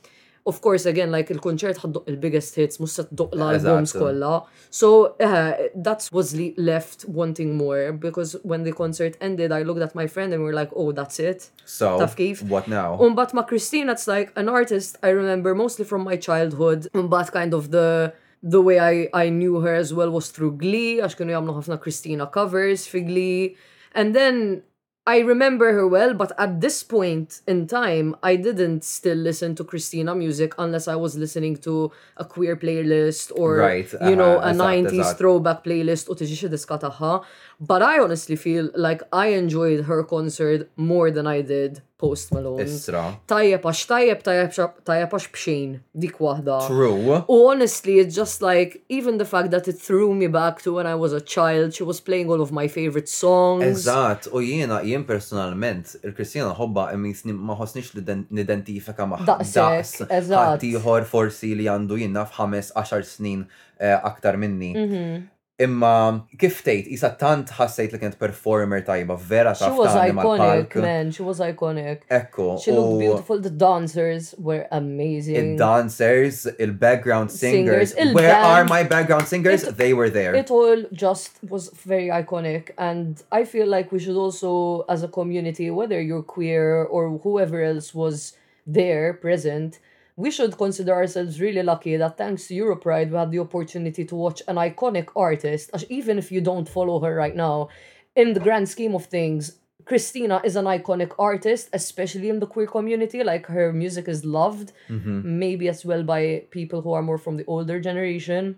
of 0.46 0.60
course, 0.62 0.86
again, 0.86 1.10
like 1.10 1.26
il-konċert 1.34 1.80
ħadduq 1.82 2.06
il-biggest 2.12 2.58
hits, 2.60 2.78
musa 2.82 3.04
tduq 3.10 3.34
l-albums 3.34 3.92
kolla. 3.98 4.34
So, 4.70 5.16
uh, 5.28 5.52
that 5.74 6.08
was 6.12 6.34
left 6.70 7.04
wanting 7.08 7.56
more, 7.56 7.92
because 7.92 8.36
when 8.42 8.62
the 8.62 8.72
concert 8.72 9.16
ended, 9.20 9.50
I 9.52 9.62
looked 9.62 9.80
at 9.82 9.94
my 9.94 10.06
friend 10.06 10.32
and 10.32 10.42
we 10.42 10.48
were 10.48 10.54
like, 10.62 10.70
oh, 10.74 10.92
that's 10.92 11.18
it. 11.18 11.50
So, 11.64 11.98
Taf 11.98 12.16
what 12.48 12.68
now? 12.68 12.98
Um, 13.00 13.14
but 13.16 13.34
ma 13.34 13.42
Christine, 13.42 13.88
that's 13.88 14.06
like 14.06 14.32
an 14.36 14.48
artist 14.48 14.96
I 15.02 15.08
remember 15.10 15.54
mostly 15.54 15.84
from 15.84 16.04
my 16.04 16.16
childhood. 16.16 16.86
Um, 16.94 17.08
but 17.08 17.32
kind 17.32 17.52
of 17.52 17.70
the 17.72 18.14
the 18.42 18.60
way 18.62 18.78
I, 18.78 19.08
I 19.12 19.28
knew 19.30 19.60
her 19.60 19.74
as 19.74 19.92
well 19.92 20.10
was 20.14 20.30
through 20.30 20.52
Glee, 20.62 21.02
għax 21.02 21.18
kienu 21.18 21.34
jamlu 21.34 21.56
ħafna 21.58 21.80
Christina 21.82 22.30
covers 22.38 22.86
fi 22.86 23.02
Glee. 23.02 23.56
And 23.96 24.14
then 24.14 24.62
I 25.08 25.20
remember 25.20 25.72
her 25.72 25.86
well, 25.86 26.14
but 26.14 26.32
at 26.36 26.60
this 26.60 26.82
point 26.82 27.40
in 27.46 27.68
time, 27.68 28.16
I 28.24 28.34
didn't 28.34 28.82
still 28.82 29.16
listen 29.16 29.54
to 29.54 29.62
Christina 29.62 30.16
music 30.16 30.54
unless 30.58 30.88
I 30.88 30.96
was 30.96 31.16
listening 31.16 31.56
to 31.62 31.92
a 32.16 32.24
queer 32.24 32.56
playlist 32.56 33.30
or 33.36 33.54
right, 33.62 33.90
you 33.92 33.98
uh 34.18 34.22
know 34.22 34.38
uh-huh, 34.38 34.48
a 34.50 34.52
nineties 34.52 35.12
throwback 35.12 35.62
playlist 35.62 36.10
or 36.10 37.24
But 37.60 37.80
I 37.82 38.00
honestly 38.00 38.34
feel 38.34 38.68
like 38.74 39.00
I 39.12 39.26
enjoyed 39.28 39.84
her 39.84 40.02
concert 40.02 40.68
more 40.76 41.12
than 41.12 41.24
I 41.28 41.40
did 41.40 41.82
Post 42.00 42.28
Malone. 42.36 42.60
Istra. 42.60 43.02
Tajjeb 43.30 43.64
għax 43.64 43.82
tajjeb 43.88 44.20
tajjeb 44.24 45.14
għax 45.16 45.26
bxin 45.32 45.76
dik 45.96 46.18
wahda. 46.20 46.58
True. 46.68 47.20
U 47.24 47.38
honestly, 47.46 47.94
it's 48.02 48.14
just 48.18 48.42
like, 48.44 48.82
even 48.92 49.16
the 49.16 49.24
fact 49.24 49.50
that 49.54 49.66
it 49.68 49.78
threw 49.80 50.12
me 50.14 50.26
back 50.26 50.60
to 50.64 50.74
when 50.74 50.86
I 50.86 50.94
was 50.94 51.14
a 51.16 51.22
child, 51.22 51.72
she 51.72 51.84
was 51.90 52.00
playing 52.02 52.28
all 52.28 52.42
of 52.42 52.52
my 52.52 52.68
favorite 52.68 53.08
songs. 53.08 53.64
Eżat, 53.86 54.28
u 54.28 54.42
jiena, 54.44 54.82
jien 54.84 55.06
personalment, 55.08 55.94
il 56.04 56.12
kristina 56.18 56.50
hobba 56.58 56.90
emis 56.92 57.24
maħosnix 57.24 57.94
li 57.96 58.04
nidentifika 58.40 59.08
maħda. 59.14 59.38
daqs. 59.56 60.02
Eżat. 60.10 60.50
Ħattijħor 60.50 61.08
forsi 61.08 61.54
li 61.62 61.70
għandu 61.72 61.96
jiena 62.02 62.26
f'ħames 62.28 62.74
10 62.76 63.08
snin 63.14 63.46
eh, 63.80 63.96
aktar 64.04 64.36
minni. 64.36 64.74
Mhm. 64.74 65.16
Imma 65.56 66.26
kif 66.36 66.58
tgħid, 66.66 66.88
isa 66.92 67.08
tant 67.16 67.48
ħassejt 67.56 67.94
li 67.94 68.00
kienet 68.02 68.18
performer 68.20 68.82
tajba, 68.84 69.14
vera 69.16 69.54
ta' 69.56 69.70
She 69.72 69.78
was 69.78 69.94
iconic, 69.96 70.74
man, 70.84 71.10
she 71.16 71.24
was 71.24 71.40
iconic. 71.40 72.02
Ekku. 72.12 72.60
She 72.60 72.72
looked 72.72 72.98
beautiful, 73.00 73.38
the 73.40 73.48
dancers 73.62 74.34
were 74.36 74.66
amazing. 74.70 75.56
The 75.56 75.56
dancers 75.62 76.46
il-background 76.60 77.30
singers, 77.32 77.94
where 78.12 78.34
are 78.36 78.66
my 78.66 78.82
background 78.82 79.26
singers? 79.28 79.62
they 79.80 79.94
were 79.94 80.10
there. 80.10 80.34
It 80.34 80.50
all 80.50 80.84
just 80.92 81.38
was 81.48 81.70
very 81.70 82.08
iconic 82.08 82.72
and 82.76 83.22
I 83.32 83.44
feel 83.44 83.66
like 83.66 83.90
we 83.92 83.98
should 83.98 84.16
also, 84.26 84.84
as 84.90 85.02
a 85.02 85.08
community, 85.08 85.70
whether 85.70 85.98
you're 86.02 86.22
queer 86.36 86.82
or 86.84 87.18
whoever 87.24 87.62
else 87.62 87.94
was 87.94 88.34
there 88.66 89.14
present, 89.14 89.78
we 90.16 90.30
should 90.30 90.56
consider 90.56 90.94
ourselves 90.94 91.40
really 91.40 91.62
lucky 91.62 91.96
that 91.96 92.16
thanks 92.16 92.48
to 92.48 92.54
Europride, 92.54 93.10
we 93.10 93.16
had 93.18 93.30
the 93.30 93.38
opportunity 93.38 94.04
to 94.06 94.14
watch 94.14 94.42
an 94.48 94.56
iconic 94.56 95.08
artist. 95.14 95.70
Even 95.90 96.18
if 96.18 96.32
you 96.32 96.40
don't 96.40 96.68
follow 96.68 96.98
her 97.00 97.14
right 97.14 97.36
now, 97.36 97.68
in 98.16 98.32
the 98.32 98.40
grand 98.40 98.66
scheme 98.66 98.94
of 98.94 99.04
things, 99.04 99.58
Christina 99.84 100.40
is 100.42 100.56
an 100.56 100.64
iconic 100.64 101.12
artist, 101.18 101.68
especially 101.74 102.30
in 102.30 102.40
the 102.40 102.46
queer 102.46 102.66
community. 102.66 103.22
Like 103.22 103.46
her 103.46 103.74
music 103.74 104.08
is 104.08 104.24
loved, 104.24 104.72
mm-hmm. 104.88 105.38
maybe 105.38 105.68
as 105.68 105.84
well 105.84 106.02
by 106.02 106.44
people 106.50 106.80
who 106.80 106.92
are 106.92 107.02
more 107.02 107.18
from 107.18 107.36
the 107.36 107.44
older 107.44 107.78
generation 107.78 108.56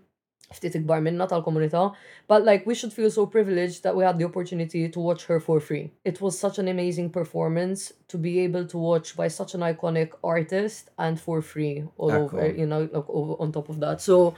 ftit 0.55 0.77
ikbar 0.79 1.03
minna 1.03 1.27
tal-komunità, 1.29 1.93
but 2.27 2.45
like 2.45 2.65
we 2.67 2.75
should 2.75 2.93
feel 2.93 3.11
so 3.11 3.27
privileged 3.27 3.83
that 3.83 3.95
we 3.97 4.05
had 4.05 4.19
the 4.19 4.25
opportunity 4.25 4.89
to 4.89 5.01
watch 5.01 5.27
her 5.27 5.41
for 5.41 5.61
free. 5.61 5.91
It 6.05 6.21
was 6.21 6.39
such 6.39 6.59
an 6.59 6.69
amazing 6.69 7.11
performance 7.11 7.93
to 8.09 8.17
be 8.19 8.41
able 8.41 8.67
to 8.67 8.79
watch 8.79 9.17
by 9.17 9.29
such 9.29 9.55
an 9.55 9.61
iconic 9.61 10.11
artist 10.25 10.91
and 10.99 11.21
for 11.21 11.43
free 11.43 11.85
all 11.99 12.13
ah, 12.13 12.17
over, 12.21 12.51
you 12.51 12.67
know, 12.67 12.89
like, 12.93 13.05
over, 13.09 13.35
on 13.39 13.53
top 13.53 13.69
of 13.69 13.81
that. 13.81 14.01
So 14.01 14.35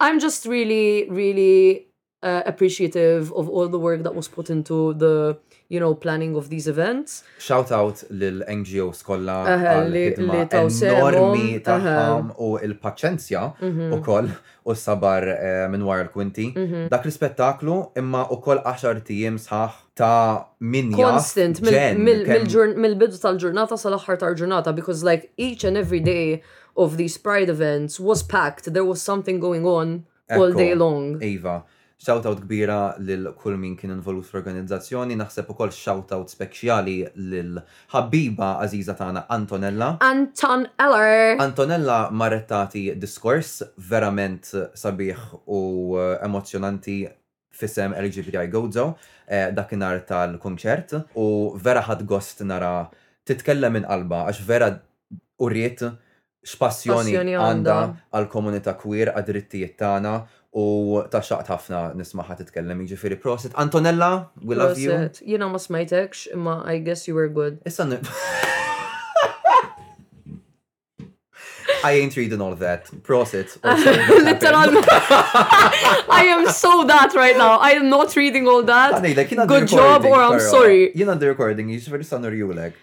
I'm 0.00 0.18
just 0.18 0.44
really, 0.44 1.08
really 1.08 1.86
uh, 2.24 2.42
appreciative 2.46 3.30
of 3.34 3.48
all 3.54 3.68
the 3.68 3.78
work 3.78 4.02
that 4.02 4.14
was 4.14 4.26
put 4.28 4.48
into 4.48 4.94
the 4.94 5.36
you 5.68 5.78
know 5.78 5.94
planning 5.94 6.32
of 6.36 6.48
these 6.48 6.66
events. 6.66 7.22
Shout 7.38 7.70
out 7.78 7.98
lil 8.20 8.38
NGOs 8.60 9.00
kollha 9.08 9.36
għal 9.52 9.98
enormi 10.16 11.60
tagħhom 11.66 12.30
u 12.40 12.48
l-paċenzja 12.68 13.42
ukoll 13.98 14.30
mhm. 14.32 14.42
u 14.70 14.76
sabar 14.84 15.28
eh, 15.34 15.62
minn 15.72 15.84
wara 15.88 16.06
l-kwinti. 16.08 16.48
Mhm. 16.56 16.86
Dak 16.94 17.06
l 17.08 17.12
spettaklu 17.14 17.76
imma 18.00 18.24
10 18.34 19.04
tiem 19.08 19.36
sħaħ 19.40 19.76
ta' 19.98 20.24
minja. 20.60 20.98
Constant, 21.12 21.60
mill-bidu 21.60 23.20
tal-ġurnata 23.20 23.78
sal 23.78 23.98
aħħar 24.00 24.20
tal-ġurnata, 24.24 24.72
because 24.76 25.04
like 25.04 25.30
each 25.36 25.62
and 25.68 25.76
every 25.80 26.00
day 26.00 26.42
of 26.76 26.96
these 26.96 27.16
pride 27.18 27.48
events 27.48 28.00
was 28.00 28.22
packed, 28.22 28.72
there 28.72 28.84
was 28.84 29.00
something 29.02 29.38
going 29.40 29.64
on 29.66 30.04
all 30.34 30.50
day 30.52 30.74
long. 30.74 31.20
Eva. 31.22 31.62
Shoutout 32.04 32.40
kbira 32.44 32.94
lil 33.00 33.30
kull 33.40 33.56
min 33.56 33.76
kien 33.80 33.92
involut 33.94 34.26
fl-organizzazzjoni, 34.28 35.14
naħseb 35.16 35.48
ukoll 35.54 35.70
shoutout 35.72 36.28
speċjali 36.34 36.96
lil 37.32 37.54
ħabiba 37.94 38.48
Aziza 38.60 38.92
tagħna 38.98 39.22
Antonella. 39.32 39.88
Anton 40.04 40.66
Eller. 40.84 41.38
Antonella 41.40 41.96
marrettati 42.12 42.82
diskors 43.00 43.62
verament 43.90 44.50
sabiħ 44.52 45.24
u 45.46 45.62
eh, 45.96 46.12
emozjonanti 46.28 46.98
fissem 47.54 47.96
LGBTI 47.96 48.50
Gozo 48.52 48.88
eh, 49.26 49.48
dakinhar 49.56 50.04
tal-kunċert 50.04 50.98
u 51.16 51.26
vera 51.56 51.86
ħad 51.88 52.04
gost 52.10 52.44
nara 52.44 52.76
titkellem 53.24 53.78
minn 53.78 53.88
qalba 53.88 54.26
għax 54.28 54.44
vera 54.44 54.68
urriet 55.40 55.86
x'passjoni 56.44 57.16
għandha 57.40 57.78
għal 58.12 58.28
komunità 58.32 58.74
queer 58.76 59.14
għad-drittijiet 59.16 59.78
tagħna 59.80 60.18
U 60.54 61.02
ta' 61.10 61.18
xaqt 61.26 61.48
ħafna 61.50 61.78
nismaħa 61.98 62.36
titkellem 62.44 62.84
iġifiri. 62.84 63.16
Proset, 63.18 63.54
Antonella, 63.58 64.30
we 64.48 64.54
love 64.54 64.78
you. 64.78 64.94
Jina 65.18 65.48
ma 65.50 65.58
smajtekx, 65.58 66.28
imma 66.36 66.60
I 66.70 66.78
guess 66.78 67.08
you 67.08 67.14
were 67.16 67.28
good. 67.28 67.58
Issa 67.66 67.82
I 71.84 71.92
ain't 72.00 72.16
reading 72.16 72.40
all 72.40 72.54
that. 72.54 72.86
Proset. 73.02 73.50
Literally. 74.30 74.80
I 76.22 76.22
am 76.36 76.46
so 76.48 76.84
that 76.84 77.10
right 77.16 77.36
now. 77.36 77.58
I 77.58 77.70
am 77.70 77.90
not 77.90 78.14
reading 78.16 78.46
all 78.48 78.62
that. 78.62 79.02
Good 79.48 79.68
job 79.68 80.04
or 80.06 80.14
I'm 80.22 80.38
sorry. 80.38 80.92
Jina 80.94 81.16
the 81.16 81.28
recording, 81.34 81.68
ġifiri 81.74 82.06
sanur 82.06 82.32
julek. 82.38 82.74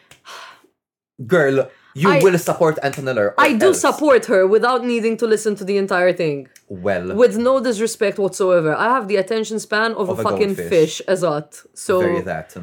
Girl, 1.25 1.69
You 1.93 2.09
I, 2.11 2.19
will 2.21 2.37
support 2.37 2.77
Antonella. 2.83 3.17
or 3.35 3.35
I 3.37 3.53
do 3.53 3.67
else. 3.67 3.81
support 3.81 4.25
her 4.27 4.47
without 4.47 4.85
needing 4.85 5.17
to 5.17 5.27
listen 5.27 5.55
to 5.55 5.63
the 5.65 5.77
entire 5.77 6.13
thing. 6.13 6.47
Well. 6.69 7.13
With 7.15 7.37
no 7.37 7.61
disrespect 7.61 8.17
whatsoever. 8.17 8.73
I 8.75 8.85
have 8.85 9.07
the 9.09 9.17
attention 9.17 9.59
span 9.59 9.91
of, 9.95 10.07
of 10.09 10.19
a, 10.19 10.21
a, 10.21 10.23
fucking 10.23 10.55
fish, 10.55 11.01
eżatt. 11.07 11.65
So. 11.73 11.99
Very 11.99 12.21
that. 12.21 12.55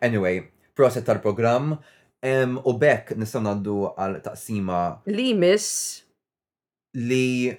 Anyway, 0.00 0.48
proset 0.74 1.04
tal-program. 1.04 1.78
Um, 2.24 2.60
u 2.64 2.72
bekk 2.78 3.10
nistaw 3.18 3.42
naddu 3.42 3.76
għal 3.98 4.20
taqsima. 4.22 4.80
Li 5.06 5.34
miss. 5.34 6.02
Li 6.94 7.52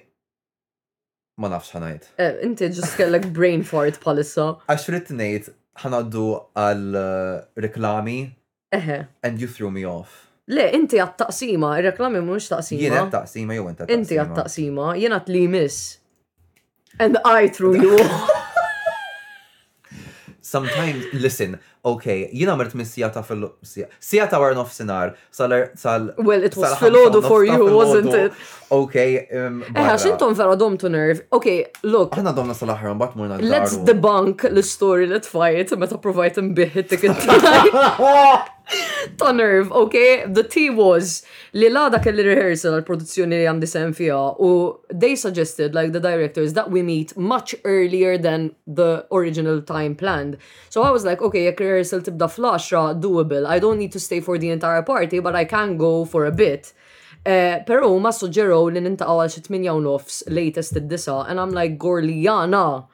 ma 1.38 1.50
nafx 1.52 1.74
ħanajt. 1.76 2.08
Eh, 2.18 2.32
inti 2.46 2.70
ġus 2.72 2.94
kellek 2.98 3.28
brain 3.36 3.62
fart 3.62 4.00
palissa. 4.02 4.54
Għax 4.68 4.88
rrit 4.90 5.12
ngħid 5.14 5.50
ħanaddu 5.84 6.24
għal 6.64 6.84
eh, 7.02 7.42
reklami. 7.68 8.18
Eħe. 8.74 9.02
And 9.22 9.38
you 9.38 9.46
threw 9.46 9.70
me 9.70 9.84
off. 9.86 10.23
Le, 10.52 10.66
inti 10.76 10.98
għat-taqsima, 11.00 11.70
il-reklami 11.80 12.20
mux 12.24 12.50
taqsima. 12.52 12.82
Jena 12.84 12.98
għat-taqsima, 13.06 13.54
jow 13.56 13.64
inti 13.70 13.86
Inti 13.96 14.16
għat-taqsima, 14.20 14.86
jena 15.00 15.16
għat-li 15.20 15.44
miss. 15.48 15.76
And 17.00 17.16
I 17.24 17.48
through 17.48 17.78
you. 17.80 17.96
Sometimes, 20.44 21.08
listen, 21.16 21.56
okay, 21.88 22.26
jena 22.36 22.52
għamert 22.52 22.74
minn 22.76 22.84
sijata 22.86 23.22
fil 23.26 23.46
sijata 23.66 24.36
għar 24.38 24.58
nof 24.60 24.68
sinar, 24.76 25.14
salar, 25.34 25.70
sal... 25.80 26.10
Well, 26.18 26.44
it 26.44 26.52
was 26.54 26.76
fil 26.78 27.22
for 27.24 27.44
you, 27.48 27.56
wasn't 27.74 28.12
it? 28.14 28.30
Okay, 28.70 29.24
um, 29.32 29.62
Eħa, 29.72 29.94
eh, 29.96 30.00
xintom 30.04 30.34
vera 30.36 30.54
domtu 30.60 30.92
nerv. 30.92 31.24
Okay, 31.40 31.70
look. 31.88 32.12
Għana 32.20 32.36
domna 32.36 32.52
sal-ħram, 32.54 33.00
bat 33.00 33.16
murna 33.18 33.40
Let's 33.40 33.80
debunk 33.88 34.44
l-story 34.52 35.08
let's 35.10 35.32
fight, 35.32 35.72
meta 35.80 35.96
provajt 36.04 36.42
t 36.44 36.44
ticket 36.92 37.16
ta' 39.16 39.32
nerv, 39.32 39.70
ok? 39.70 40.26
The 40.32 40.42
tea 40.42 40.70
was 40.70 41.22
li 41.52 41.68
la 41.70 41.86
dak 41.92 42.06
il 42.10 42.20
rehearsal 42.24 42.78
għal-produzzjoni 42.78 43.36
li 43.42 43.48
għandi 43.50 43.68
sen 43.68 43.92
fija 43.96 44.20
u 44.40 44.50
they 44.90 45.14
suggested, 45.16 45.74
like 45.74 45.92
the 45.92 46.00
directors, 46.00 46.54
that 46.54 46.70
we 46.70 46.82
meet 46.82 47.16
much 47.16 47.54
earlier 47.64 48.16
than 48.18 48.50
the 48.66 49.04
original 49.12 49.60
time 49.62 49.94
planned. 49.94 50.38
So 50.70 50.82
I 50.82 50.90
was 50.90 51.04
like, 51.04 51.20
okay, 51.22 51.44
jek 51.50 51.60
rehearsal 51.60 52.00
tibda 52.00 52.28
flasha, 52.30 52.94
doable. 53.00 53.46
I 53.46 53.58
don't 53.58 53.78
need 53.78 53.92
to 53.92 54.00
stay 54.00 54.20
for 54.20 54.38
the 54.38 54.50
entire 54.50 54.82
party, 54.82 55.18
but 55.20 55.34
I 55.34 55.44
can 55.44 55.76
go 55.76 56.04
for 56.04 56.24
a 56.26 56.32
bit. 56.32 56.72
Uh, 57.24 57.60
pero 57.64 57.88
ma 58.00 58.12
suġġeraw 58.12 58.68
li 58.74 58.82
nintaqaw 58.84 59.22
għal 59.24 59.32
xitminja 59.32 59.72
8 59.72 59.78
u 59.80 59.84
nofs 59.86 60.18
latest 60.28 60.76
id-disa 60.76 61.22
and 61.28 61.40
I'm 61.40 61.54
like, 61.56 61.78
gorlijana. 61.80 62.84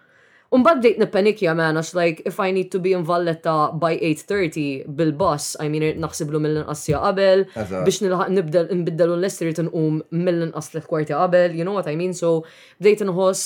Umbad 0.51 0.81
bdejt 0.83 0.99
nippanikja 0.99 1.53
man, 1.55 1.77
għax 1.79 1.91
like, 1.95 2.23
if 2.27 2.41
I 2.43 2.51
need 2.51 2.73
to 2.75 2.81
be 2.83 2.91
in 2.97 3.05
Valletta 3.07 3.71
by 3.71 3.93
8.30 4.03 4.89
bil-bus, 4.99 5.53
I 5.63 5.69
mean, 5.71 5.85
naħsiblu 6.03 6.41
mill-inqas 6.43 6.89
qabel, 6.91 7.45
biex 7.87 8.01
nibdel 8.35 8.67
nbiddelu 8.81 9.15
l-Lestrit 9.15 9.61
nqum 9.63 10.01
mill-inqas 10.11 10.73
l 10.75 10.83
kwarti 10.91 11.15
qabel, 11.15 11.55
you 11.55 11.63
know 11.63 11.77
what 11.79 11.87
I 11.87 11.95
mean? 11.95 12.11
So, 12.19 12.33
bdejt 12.83 13.05
nħoss, 13.07 13.45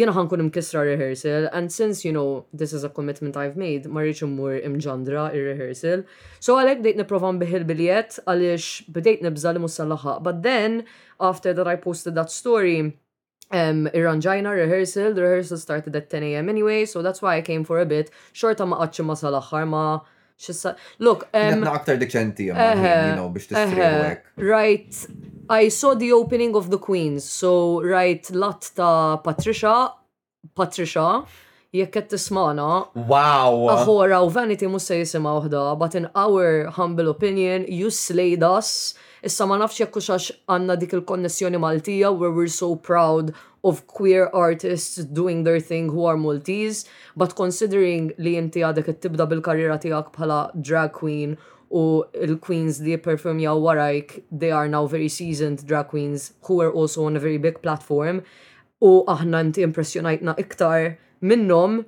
jena 0.00 0.16
ħankun 0.16 0.46
imkisra 0.48 0.86
rehearsal, 0.88 1.50
and 1.52 1.68
since, 1.76 2.06
you 2.08 2.14
know, 2.16 2.46
this 2.56 2.72
is 2.72 2.88
a 2.88 2.92
commitment 3.00 3.36
I've 3.36 3.60
made, 3.60 3.84
marriċ 3.92 4.24
immur 4.24 4.56
imġandra 4.56 5.26
ir-rehearsal. 5.36 6.06
So 6.40 6.56
għalek 6.56 6.80
bdejt 6.80 7.02
niprofa 7.04 7.34
nbiħil 7.36 7.68
biljet, 7.68 8.22
għalix 8.24 8.86
bdejt 8.96 9.28
nibżal 9.28 9.60
li 9.60 9.66
musallaħa. 9.68 10.16
But 10.24 10.40
then, 10.40 10.86
after 11.20 11.52
that 11.52 11.68
I 11.68 11.76
posted 11.76 12.16
that 12.16 12.32
story, 12.32 12.96
um, 13.54 13.86
irranġajna 13.92 14.54
rehearsal, 14.56 15.14
the 15.14 15.22
rehearsal 15.22 15.58
started 15.58 15.96
at 15.96 16.10
10 16.10 16.22
a.m. 16.32 16.48
anyway, 16.48 16.84
so 16.88 17.02
that's 17.02 17.20
why 17.22 17.36
I 17.36 17.42
came 17.42 17.64
for 17.64 17.80
a 17.80 17.86
bit. 17.86 18.10
Xorta 18.34 18.66
ma 18.66 18.78
qatxu 18.84 19.04
ma 19.04 19.14
sal-axħar 19.14 19.68
ma 19.70 19.84
xissa. 20.40 20.74
Look, 20.98 21.28
um, 21.32 21.60
Na 21.62 21.76
aktar 21.80 21.98
deċenti 22.00 22.50
jemma, 22.50 23.30
biex 23.36 24.20
Right, 24.36 24.94
I 25.48 25.68
saw 25.68 25.94
the 25.94 26.12
opening 26.12 26.56
of 26.56 26.70
the 26.70 26.78
Queens, 26.78 27.24
so 27.24 27.80
right, 27.82 28.26
lat 28.32 28.70
ta' 28.74 29.16
Patricia, 29.22 29.92
Patricia, 30.54 31.22
jekk 31.74 31.92
qed 31.94 32.10
tismana. 32.14 32.86
Wow! 32.94 33.66
Aħora 33.76 34.22
u 34.24 34.30
Vanity 34.32 34.66
mhux 34.70 34.86
se 34.90 34.96
jisimha 35.02 35.36
waħda, 35.38 35.64
but 35.78 35.94
in 35.94 36.08
our 36.16 36.70
humble 36.76 37.10
opinion, 37.12 37.66
you 37.70 37.90
slayed 37.90 38.42
us. 38.42 38.94
Issa 39.26 39.42
ma 39.48 39.56
nafx 39.58 39.74
jekk 39.80 39.96
għax 39.98 40.26
għanna 40.54 40.74
dik 40.78 40.92
il-konnessjoni 40.94 41.58
Maltija 41.58 42.12
where 42.14 42.30
we're 42.30 42.52
so 42.56 42.68
proud 42.88 43.32
of 43.68 43.80
queer 43.90 44.28
artists 44.40 45.02
doing 45.18 45.42
their 45.42 45.58
thing 45.58 45.88
who 45.90 46.04
are 46.10 46.16
Maltese, 46.26 46.84
but 47.16 47.34
considering 47.40 48.12
li 48.22 48.36
inti 48.38 48.62
għadek 48.62 48.92
tibda 49.02 49.26
bil-karriera 49.32 49.80
tijak 49.82 50.12
bħala 50.14 50.38
drag 50.68 50.92
queen 51.00 51.34
u 51.74 51.82
il-queens 52.28 52.78
li 52.86 52.94
performjaw 53.08 53.58
warajk, 53.66 54.14
they 54.30 54.54
are 54.54 54.70
now 54.76 54.86
very 54.86 55.10
seasoned 55.10 55.66
drag 55.72 55.90
queens 55.94 56.28
who 56.46 56.60
are 56.62 56.70
also 56.70 57.02
on 57.10 57.18
a 57.18 57.24
very 57.26 57.42
big 57.48 57.58
platform 57.66 58.22
u 58.78 58.94
aħna 59.16 59.42
inti 59.48 59.66
impressjonajtna 59.66 60.38
iktar 60.44 60.92
minnom 61.26 61.82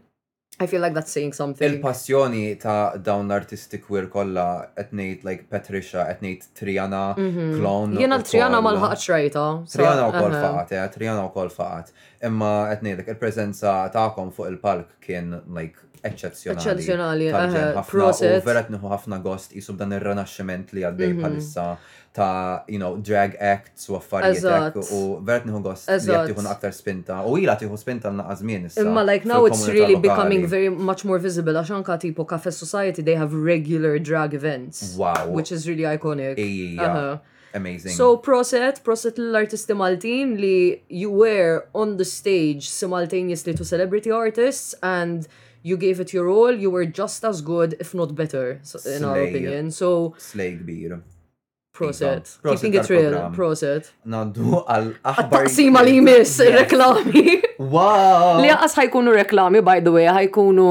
I 0.61 0.67
feel 0.67 0.81
like 0.81 0.93
that's 0.95 1.13
saying 1.13 1.35
something. 1.35 1.71
Il-passjoni 1.73 2.59
ta' 2.59 2.97
dawn 2.99 3.29
l-artistic 3.31 3.85
wir 3.91 4.09
kolla 4.11 4.71
etnejt 4.81 5.23
like 5.25 5.45
Patricia, 5.51 6.07
etnejt 6.11 6.49
Triana, 6.59 7.15
mhm. 7.17 7.53
Clown. 7.61 7.95
Jena 8.03 8.19
Triana 8.27 8.61
mal 8.67 8.79
ħaqt 8.83 9.05
xrajta. 9.05 9.45
Triana 9.71 10.09
u 10.11 10.15
kol 10.17 10.33
uh-huh. 10.33 10.55
faqat, 10.59 10.75
Triana 10.97 11.27
u 11.29 11.35
kol 11.37 11.53
faqat. 11.55 11.93
Imma 12.27 12.51
etnejt 12.75 13.07
il-prezenza 13.15 13.75
ta'kom 13.95 14.35
fuq 14.35 14.51
il-palk 14.57 14.97
kien 15.07 15.31
like 15.55 15.79
eccezjonali. 16.03 16.59
Eccezjonali, 16.65 17.31
uh-huh. 17.31 17.81
proset. 17.93 18.41
U 18.43 18.47
veret 18.51 18.75
nħu 18.75 18.91
ħafna 18.97 19.23
gost 19.29 19.55
jisub 19.55 19.79
dan 19.79 19.95
il-renaxximent 19.95 20.75
li 20.75 20.83
għaddej 20.91 21.15
palissa. 21.23 21.71
Mhm 21.77 21.98
ta' 22.19 22.65
you 22.73 22.79
know, 22.83 22.93
drag 23.09 23.31
acts 23.55 23.83
u 23.91 23.95
affarijiet 24.01 24.77
u 24.97 25.01
vert 25.29 25.47
nħu 25.49 25.61
gost 25.67 25.91
li 26.07 26.15
jattiħun 26.17 26.49
aktar 26.55 26.75
spinta 26.77 27.21
u 27.31 27.37
ila 27.45 27.55
tiħu 27.61 27.79
spinta 27.85 28.11
na' 28.19 28.27
għazmin 28.33 28.67
Imma 28.83 29.05
like 29.07 29.29
now 29.33 29.47
it's 29.49 29.65
really 29.71 29.97
lokali. 29.97 30.09
becoming 30.09 30.47
very 30.57 30.71
much 30.91 31.05
more 31.11 31.21
visible 31.29 31.57
għax 31.61 31.73
anka 31.79 31.99
tipo 32.05 32.27
Cafe 32.35 32.53
Society 32.65 33.05
they 33.09 33.17
have 33.23 33.35
regular 33.55 33.99
drag 34.11 34.35
events 34.43 34.95
wow. 35.03 35.25
which 35.39 35.53
is 35.57 35.69
really 35.71 35.87
iconic 35.97 36.39
yeah. 36.43 36.85
uh 36.85 36.93
-huh. 36.99 37.21
Amazing. 37.55 37.95
So 38.01 38.07
proset, 38.29 38.81
proset 38.89 39.15
l-artisti 39.19 39.73
Maltin 39.81 40.29
li 40.43 40.59
you 41.03 41.11
were 41.23 41.55
on 41.83 41.89
the 42.01 42.05
stage 42.19 42.65
simultaneously 42.83 43.53
to 43.59 43.65
celebrity 43.75 44.11
artists 44.25 44.69
and 44.99 45.19
you 45.69 45.77
gave 45.85 45.97
it 46.03 46.11
your 46.17 46.29
all, 46.39 46.53
you 46.65 46.71
were 46.77 46.85
just 47.01 47.21
as 47.31 47.37
good 47.53 47.71
if 47.81 47.89
not 48.01 48.11
better 48.23 48.47
in 48.57 49.01
Slay. 49.01 49.09
our 49.09 49.21
opinion. 49.29 49.63
So 49.81 49.89
Slay 50.31 50.51
kbir. 50.61 51.01
Proset. 51.79 52.39
Keeping 52.43 52.75
it 52.79 52.89
real, 52.91 53.15
proset. 53.39 53.85
Nandu 54.11 54.59
għal 54.67 54.89
aħbar. 55.13 55.35
Taqsima 55.47 55.85
li 55.87 55.97
jmiss 56.03 56.39
reklami. 56.57 57.37
Wow! 57.59 58.39
Li 58.39 58.53
għas 58.55 58.77
ħajkunu 58.79 59.11
reklami, 59.17 59.59
by 59.67 59.81
the 59.83 59.91
way, 59.91 60.05
ħajkunu 60.15 60.67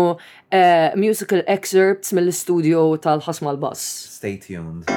eh, 0.47 0.95
musical 0.95 1.41
excerpts 1.55 2.13
mill-studio 2.15 2.83
tal-ħasma 3.03 3.51
l-bass. 3.57 3.81
Stay 4.15 4.37
tuned. 4.39 4.87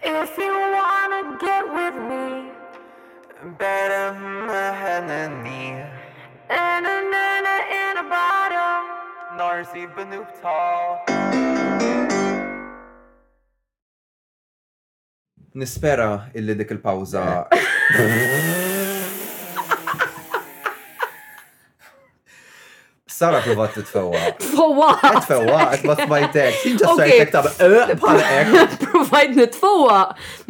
If 0.00 0.38
you 0.40 0.48
wanna 0.48 1.22
get 1.44 1.68
with 1.76 1.96
me, 2.08 2.26
better 3.58 4.08
than 5.12 5.42
me. 5.44 5.84
And 6.48 6.86
a 6.96 6.98
nana 7.12 7.56
in 7.82 8.04
a 8.04 8.08
bar 8.08 8.37
narsi 9.38 9.86
b'nubta. 9.94 10.58
Nispera 15.58 16.26
illi 16.34 16.54
dik 16.58 16.70
il-pawza 16.74 17.46
Sara 23.18 23.42
provat 23.42 23.74
t 23.74 23.82
Tfewa. 23.82 24.14
Tfewa, 24.38 24.94
ma 25.90 25.94
smajtek. 25.98 26.54
Inġa 26.70 26.92
smajtek 26.94 27.32
ta' 27.34 27.40
bħal 27.42 27.98
ek. 28.22 28.78
Provajt 28.84 29.32
nitfewa 29.40 29.96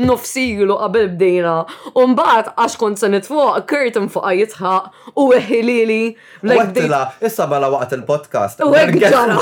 nofsilu 0.04 0.76
għabel 0.76 1.07
bdejna. 1.14 1.54
Umbat 1.96 2.50
għax 2.61 2.74
kont 2.83 2.98
se 3.00 3.09
nitfewa 3.09 3.54
curtain 3.70 4.07
fuq 4.12 4.20
għajitħa 4.28 4.72
u 5.16 5.31
eħilili. 5.38 6.00
Għattila, 6.44 7.00
issa 7.24 7.48
bala 7.48 7.70
mela 7.70 7.70
waqt 7.78 7.92
il-podcast. 8.02 8.61
U 8.61 8.70
ġara. 9.00 9.38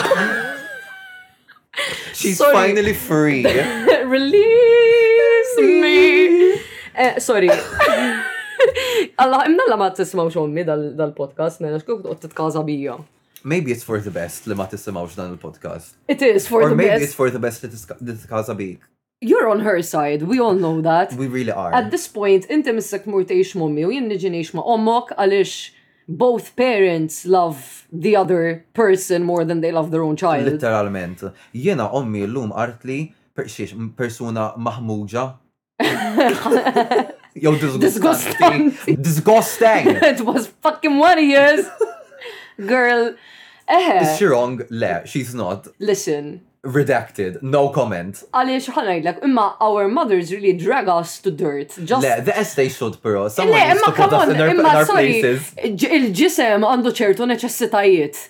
She's 2.20 2.38
finally 2.38 2.94
free. 2.94 3.42
Release 4.14 5.54
me. 5.58 6.62
Eh, 7.04 7.18
Sorry. 7.20 7.44
Allah, 9.20 9.42
imna 9.50 9.62
l 9.68 9.74
ma 9.82 9.90
t-tismaw 9.92 10.30
xommi 10.32 10.62
dal-podcast, 10.70 11.60
nena 11.66 11.74
mela 11.74 11.82
xkuk 11.82 12.06
t-tkaza 12.22 12.62
bija 12.70 12.94
maybe 13.46 13.70
it's 13.72 13.85
for 13.90 13.98
the 14.06 14.14
best 14.20 14.40
li 14.50 14.54
ma 14.61 14.66
tisimawx 14.72 15.14
dan 15.18 15.30
il-podcast. 15.35 15.88
It 16.14 16.20
is 16.22 16.42
for 16.50 16.61
Or 16.62 16.68
the 16.70 16.76
best. 16.76 16.87
Or 16.87 16.92
maybe 16.92 17.04
it's 17.06 17.18
for 17.22 17.28
the 17.37 17.42
best 17.46 17.62
li 17.62 17.68
tiskaza 17.72 18.54
bik. 18.62 18.80
You're 19.30 19.48
on 19.54 19.61
her 19.68 19.78
side, 19.94 20.20
we 20.32 20.37
all 20.44 20.56
know 20.66 20.76
that. 20.90 21.09
We 21.22 21.26
really 21.38 21.54
are. 21.62 21.72
At 21.80 21.87
this 21.94 22.06
point, 22.20 22.42
inti 22.56 22.72
missek 22.78 23.06
murtejx 23.12 23.54
mommi 23.62 23.87
u 23.88 23.92
jinn 23.96 24.11
niġinejx 24.12 24.52
ma' 24.59 24.66
ommok 24.74 25.14
għalix 25.24 25.54
both 26.22 26.50
parents 26.62 27.24
love 27.37 27.62
the 27.90 28.12
other 28.22 28.42
person 28.80 29.24
more 29.30 29.44
than 29.44 29.62
they 29.64 29.72
love 29.78 29.88
their 29.94 30.04
own 30.11 30.16
child. 30.24 30.46
Literalment. 30.50 31.22
Jena 31.66 31.87
ommi 32.00 32.26
l-lum 32.28 32.52
artli 32.64 33.00
persuna 33.37 34.50
maħmuġa. 34.66 35.24
Yo, 37.37 37.50
disgusting. 37.59 38.70
Disgusting. 38.70 39.02
disgusting. 39.11 39.85
It 40.12 40.20
was 40.24 40.46
fucking 40.62 40.98
one 40.98 41.22
years. 41.35 41.66
Girl, 42.60 43.10
eħe. 43.68 43.96
Is 44.00 44.16
she 44.18 44.26
wrong? 44.26 44.60
Le, 44.70 45.02
she's 45.06 45.34
not. 45.34 45.68
Listen. 45.78 46.40
Redacted, 46.66 47.38
no 47.46 47.68
comment. 47.70 48.24
Għaliex 48.34 48.72
ħanajdlek, 48.74 49.20
imma 49.26 49.52
our 49.62 49.86
mothers 49.86 50.32
really 50.34 50.54
drag 50.58 50.88
us 50.90 51.20
to 51.22 51.30
dirt. 51.30 51.76
Just... 51.86 52.02
Le, 52.02 52.22
the 52.26 52.36
S 52.36 52.54
they 52.56 52.68
should, 52.68 52.96
pero. 53.02 53.24
Le, 53.26 53.60
imma 53.76 53.92
come 53.94 54.18
on, 54.22 54.32
imma 54.34 54.78
sorry. 54.88 55.20
Il-ġisem 55.62 56.66
għandu 56.66 56.94
ċertu 56.98 57.28
neċessitajiet 57.30 58.24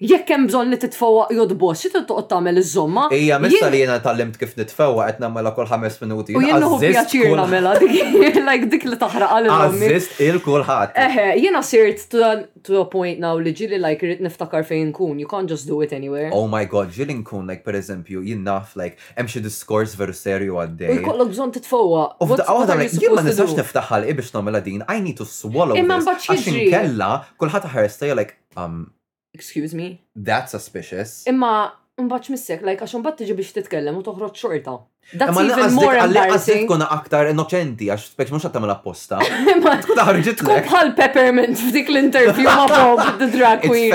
jekk 0.00 0.30
hemm 0.32 0.46
bżonn 0.48 0.70
li 0.72 0.78
titfowaq 0.80 1.32
jodbos, 1.36 1.80
xi 1.84 1.90
toqgħod 1.92 2.26
tagħmel 2.30 2.58
iż-żomma. 2.62 3.02
Ija 3.12 3.36
mista 3.42 3.66
li 3.72 3.82
jiena 3.82 3.98
tallimt 4.00 4.38
kif 4.40 4.54
nitfowaq 4.56 5.10
qed 5.10 5.18
nagħmela 5.20 5.52
kull 5.56 5.68
ħames 5.68 5.98
minuti. 6.00 6.36
U 6.38 6.40
jien 6.44 6.56
noħu 6.62 6.78
pjaċir 6.80 7.34
nagħmela 7.36 7.74
dik 7.82 8.06
like 8.48 8.70
dik 8.72 8.86
li 8.88 8.96
taħraq 9.02 9.34
għal 9.36 9.50
lil 9.50 9.66
Assist 9.66 10.22
il 10.24 10.38
kulħadd. 10.44 10.94
Eħe, 11.04 11.26
jiena 11.42 11.60
sirt 11.66 12.16
to 12.64 12.78
a 12.80 12.84
point 12.88 13.20
now 13.20 13.34
li 13.36 13.52
ġili 13.56 13.78
like 13.80 14.06
rrid 14.06 14.22
niftakar 14.24 14.64
fejn 14.68 14.88
nkun, 14.94 15.18
you 15.20 15.28
can't 15.28 15.52
just 15.52 15.68
do 15.68 15.82
it 15.84 15.92
anywhere. 15.96 16.30
Oh 16.32 16.48
my 16.48 16.64
god, 16.70 16.94
ġili 16.96 17.18
nkun 17.18 17.44
like 17.50 17.60
pereżempju 17.66 18.24
jien 18.24 18.40
naf 18.46 18.72
like 18.80 18.96
hemm 19.18 19.28
xi 19.28 19.42
diskors 19.44 19.92
veru 20.00 20.14
serju 20.16 20.56
għaddej. 20.64 21.02
Ikollok 21.02 21.34
bżonn 21.34 21.52
titfawwa. 21.58 22.06
U 22.24 22.30
f'daqgħa 22.30 22.78
jien 22.96 23.14
ma 23.20 23.26
nistax 23.28 23.52
niftaħ 23.60 23.92
ħalqi 23.92 24.16
biex 24.16 24.32
nagħmela 24.38 24.64
din, 24.64 24.80
I 24.88 25.02
need 25.04 25.20
to 25.20 25.28
swallow. 25.28 25.76
Imma 25.76 26.00
mbagħad 26.00 26.40
xi 26.46 26.64
kella 26.72 27.10
kulħadd 27.36 27.68
ħares 27.76 28.00
like 28.16 28.40
um 28.56 28.88
Excuse 29.32 29.72
me? 29.76 29.86
That's 30.28 30.50
suspicious. 30.54 31.22
Imma 31.30 31.70
mbaċ 32.00 32.30
missek, 32.32 32.62
like, 32.66 32.80
għax 32.82 32.94
mbaċ 32.98 33.16
tiġi 33.20 33.34
biex 33.38 33.50
titkellem 33.58 33.96
u 34.00 34.02
toħroċ 34.04 34.38
xorta. 34.42 34.78
That's 35.20 35.34
Ma 35.36 35.42
even 35.44 35.74
more 35.76 35.98
embarrassing. 36.00 36.64
tkun 36.66 36.82
aktar 36.86 37.28
innoċenti, 37.30 37.90
għax 37.92 38.06
speċ 38.16 38.32
mux 38.34 38.46
għattam 38.48 38.66
l-apposta. 38.66 39.18
Ma 39.66 39.76
tkun 39.82 39.98
taħriġit 40.00 40.42
l 40.42 40.56
bħal 40.70 40.94
peppermint 40.98 41.60
f'dik 41.60 41.92
l-interview 41.92 42.46
ma' 42.48 42.64
Bob, 42.70 43.02
the 43.20 43.28
drag 43.34 43.62
queen. 43.66 43.92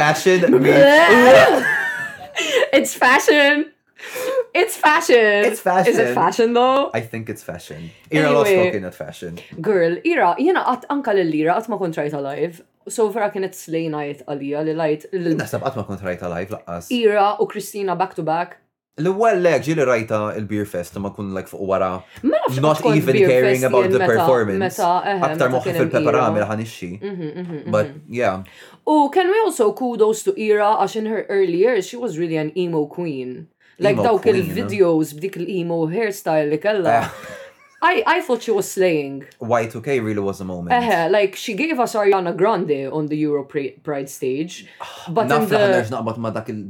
It's 2.71 2.93
fashion. 2.95 3.65
It's 4.61 4.75
fashion. 4.75 4.75
It's 4.75 4.77
fashion. 4.77 5.39
It's 5.49 5.59
fashion. 5.59 5.91
Is 5.93 5.97
it 5.99 6.13
fashion 6.13 6.53
though? 6.53 6.91
I 6.93 7.01
think 7.01 7.27
it's 7.29 7.43
fashion. 7.43 7.89
Ira 8.11 8.27
anyway, 8.27 8.35
lost 8.35 8.53
talking 8.53 8.85
at 8.85 8.95
fashion. 8.95 9.39
Girl, 9.59 9.97
Ira, 10.07 10.35
jena 10.39 10.61
għat 10.71 10.85
anka 10.95 11.15
l-lira 11.17 11.57
għat 11.57 11.71
ma 11.73 11.81
kontrajta 11.81 12.21
live. 12.23 12.61
So 12.87 13.07
vera 13.09 13.31
kienet 13.33 13.55
slej 13.57 13.87
najt 13.89 14.25
għalija 14.29 14.59
li 14.67 14.73
lajt. 14.77 15.05
Nasab 15.39 15.63
għatma 15.65 15.85
kont 15.87 16.03
rajta 16.05 16.29
live 16.29 16.51
laqqas. 16.53 16.91
Ira 16.93 17.31
u 17.41 17.47
Kristina 17.49 17.95
back 17.97 18.13
to 18.17 18.23
back. 18.25 18.59
L-ewwel 19.01 19.41
leg 19.43 19.63
ġieli 19.65 19.83
rajta 19.89 20.19
il-beer 20.37 20.67
fest 20.69 20.95
ma 21.01 21.09
kun 21.15 21.31
like 21.35 21.49
fuq 21.51 21.65
wara. 21.65 21.89
Not 22.23 22.85
even 22.93 23.17
caring 23.25 23.65
about 23.65 23.89
the 23.91 23.99
performance. 24.05 24.77
Aktar 24.77 25.49
moħħi 25.55 25.73
fil-peperami 25.79 26.45
ħan 26.45 26.61
ixxi. 26.67 26.91
Mhm, 27.01 27.31
mhm, 27.41 27.57
mhm, 27.65 27.73
But 27.73 27.89
yeah. 28.07 28.45
U 28.85 29.09
can 29.09 29.33
we 29.33 29.41
also 29.41 29.71
kudos 29.73 30.21
to 30.29 30.37
Ira 30.37 30.75
għax 30.77 30.95
in 31.01 31.07
her 31.09 31.25
early 31.27 31.57
years 31.65 31.89
she 31.89 31.97
was 31.97 32.19
really 32.21 32.37
an 32.37 32.53
emo 32.55 32.85
queen. 32.85 33.47
Like 33.79 33.97
dawk 33.97 34.29
il-videos 34.31 35.17
b'dik 35.17 35.41
il 35.41 35.49
emo 35.57 35.87
hairstyle 35.89 36.51
li 36.53 36.61
kella. 36.61 37.01
Eh. 37.09 37.41
I, 37.85 38.03
I 38.07 38.21
thought 38.21 38.41
she 38.41 38.49
was 38.51 38.71
slaying. 38.71 39.25
Y2K 39.39 39.87
really 40.03 40.23
was 40.31 40.37
a 40.41 40.43
moment. 40.53 40.73
Uh, 40.73 40.89
-huh. 40.89 41.05
like, 41.17 41.33
she 41.43 41.51
gave 41.61 41.75
us 41.83 41.91
Ariana 41.95 42.33
Grande 42.41 42.79
on 42.97 43.03
the 43.11 43.17
Euro 43.27 43.43
Pride 43.87 44.09
stage. 44.19 44.53
Ah, 44.81 44.85
but 45.15 45.23
in 45.23 45.29
the... 45.29 45.35
Naf 45.37 45.51
laħnerġ 45.55 45.89
naqbat 45.93 46.17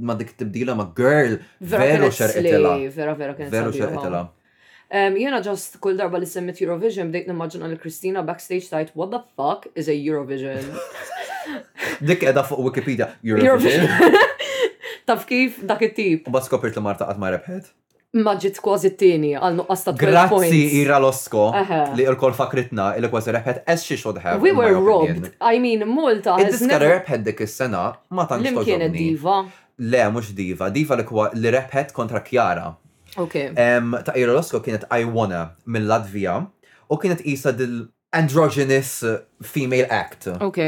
ma 0.08 0.14
dak 0.22 0.32
tibdila 0.40 0.76
ma 0.82 0.88
girl. 1.04 1.34
Vero 1.62 2.10
xerqetela. 2.20 2.74
Vera, 3.00 3.14
vera 3.22 3.34
kienet. 3.38 3.52
Vera 3.56 3.72
xerqetela. 3.78 4.22
Um, 4.98 5.14
jena 5.24 5.40
ġast 5.48 5.80
kull 5.82 5.96
darba 6.02 6.20
li 6.22 6.28
semmit 6.36 6.60
Eurovision 6.62 7.08
bdejt 7.14 7.26
nimmaġina 7.32 7.66
li 7.72 7.80
Kristina 7.86 8.22
backstage 8.30 8.68
tajt 8.74 8.92
what 9.00 9.10
the 9.16 9.22
fuck 9.40 9.66
is 9.74 9.88
a 9.90 9.96
Eurovision? 9.96 10.62
Dik 12.12 12.22
edha 12.30 12.44
fuq 12.46 12.60
Wikipedia, 12.68 13.08
Eurovision. 13.24 13.88
Taf 15.08 15.26
kif 15.32 15.64
dak 15.64 15.82
it-tip. 15.90 16.28
U 16.28 16.44
skopirt 16.50 16.76
li 16.76 16.84
Marta 16.92 17.08
qatt 17.08 17.18
ma 17.24 17.32
rebħet 17.38 17.72
maġġit 18.16 18.60
kważi 18.64 18.92
t-tini 18.96 19.34
għal 19.36 19.58
nuqqas 19.60 19.84
ta' 19.90 19.94
Grazzi 20.00 20.62
Ira 20.80 20.98
l-osko 21.02 21.50
li 21.98 22.06
l-kol 22.08 22.34
fakritna 22.38 22.94
il 23.00 23.10
kważi 23.12 23.34
rebħet 23.36 23.64
as 23.72 23.84
she 23.84 23.96
We 24.42 24.52
were 24.52 24.76
robbed. 24.80 25.32
I 25.42 25.60
mean, 25.60 25.84
multa. 25.90 26.38
Id-diska 26.40 26.78
rebħet 26.82 27.24
dik 27.28 27.42
is-sena 27.46 27.92
ma 28.12 28.26
tantx. 28.26 28.54
Lim 28.54 28.64
Kien 28.64 28.92
diva? 28.92 29.40
Le, 29.80 30.04
mhux 30.12 30.32
diva. 30.36 30.70
Diva 30.72 30.98
li 31.36 31.50
rebħet 31.50 31.94
kontra 31.96 32.22
Kjara. 32.24 32.70
Ok. 33.20 33.36
Ta' 33.56 34.16
Ira 34.16 34.36
Losko 34.38 34.60
kienet 34.64 34.86
Iwana 34.92 35.42
mill-Latvija 35.66 36.38
u 36.90 36.98
kienet 37.02 37.24
isa 37.28 37.52
dil 37.52 37.84
androgynous 38.16 39.02
female 39.44 39.88
act. 39.92 40.28
Ok. 40.40 40.60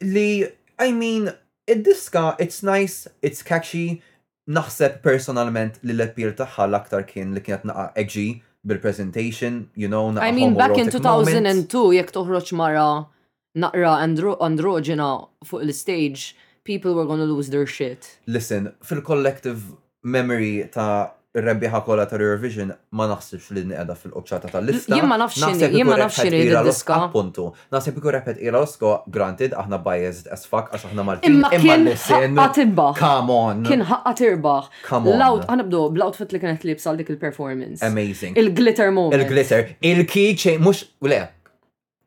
Li, 0.00 0.46
I 0.80 0.92
mean, 0.92 1.30
id-diska, 1.66 2.36
it's 2.38 2.62
nice, 2.62 3.08
it's 3.22 3.42
catchy, 3.42 4.00
naħseb 4.56 5.02
personalment 5.04 5.76
li 5.84 5.92
l-appeal 5.92 6.32
tagħha 6.38 6.66
l-aktar 6.70 7.04
kien 7.08 7.34
li 7.36 7.42
kienet 7.44 7.66
naqa' 7.68 7.88
edgy 8.00 8.26
bil-presentation, 8.66 9.66
you 9.76 9.88
know, 9.92 10.08
naqa' 10.10 10.24
I 10.26 10.32
mean, 10.32 10.56
back 10.56 10.76
in 10.80 10.90
2002 10.90 11.92
jekk 11.98 12.14
toħroġ 12.16 12.52
mara 12.56 12.86
naqra 13.58 13.94
androġina 14.48 15.10
fuq 15.44 15.64
l-stage, 15.68 16.32
people 16.64 16.96
were 16.96 17.06
gonna 17.06 17.28
lose 17.28 17.52
their 17.52 17.66
shit. 17.66 18.16
Listen, 18.38 18.72
fil-collective 18.82 19.60
memory 20.02 20.64
ta' 20.72 21.12
il-rebbiħa 21.38 21.80
kolla 21.86 22.06
ta' 22.10 22.18
Eurovision 22.18 22.72
ma 22.98 23.06
naħsibx 23.10 23.52
li 23.56 23.62
n-edha 23.68 23.96
fil-qoċċata 23.98 24.50
tal-lista. 24.54 24.96
Jimma 24.96 25.18
nafx 25.22 25.64
jimma 25.72 25.98
nafx 26.02 26.26
li 26.32 26.42
diska 26.68 26.98
Appuntu. 27.08 27.48
Naħseb 27.72 27.98
ikur 28.00 28.14
repet 28.18 28.40
ira 28.44 28.60
losko, 28.62 28.92
granted, 29.14 29.54
aħna 29.60 29.78
biased 29.86 30.28
as 30.34 30.44
fuck, 30.50 30.72
għax 30.74 30.88
aħna 30.90 31.06
maltin. 31.10 31.38
Imma 31.38 31.50
kien 31.54 31.88
ħaqqa 31.94 32.48
tirbaħ. 32.58 32.92
Come 33.02 33.36
on. 33.38 33.64
Kien 33.68 33.86
ħaqqa 33.88 34.14
tirbaħ. 34.22 34.70
Come 34.88 35.12
on. 35.14 35.20
Laut, 35.22 35.48
għana 35.52 35.66
bdu, 35.70 35.82
l-outfit 35.98 36.34
li 36.36 36.42
kienet 36.44 36.68
li 36.68 36.76
bsal 36.80 37.00
dik 37.00 37.14
il-performance. 37.16 37.82
Amazing. 37.86 38.38
Il-glitter 38.40 38.90
moment. 38.92 39.16
Il-glitter. 39.18 39.74
Il-key 39.92 40.34
chain, 40.36 40.62
mux, 40.64 40.84
le, 41.06 41.22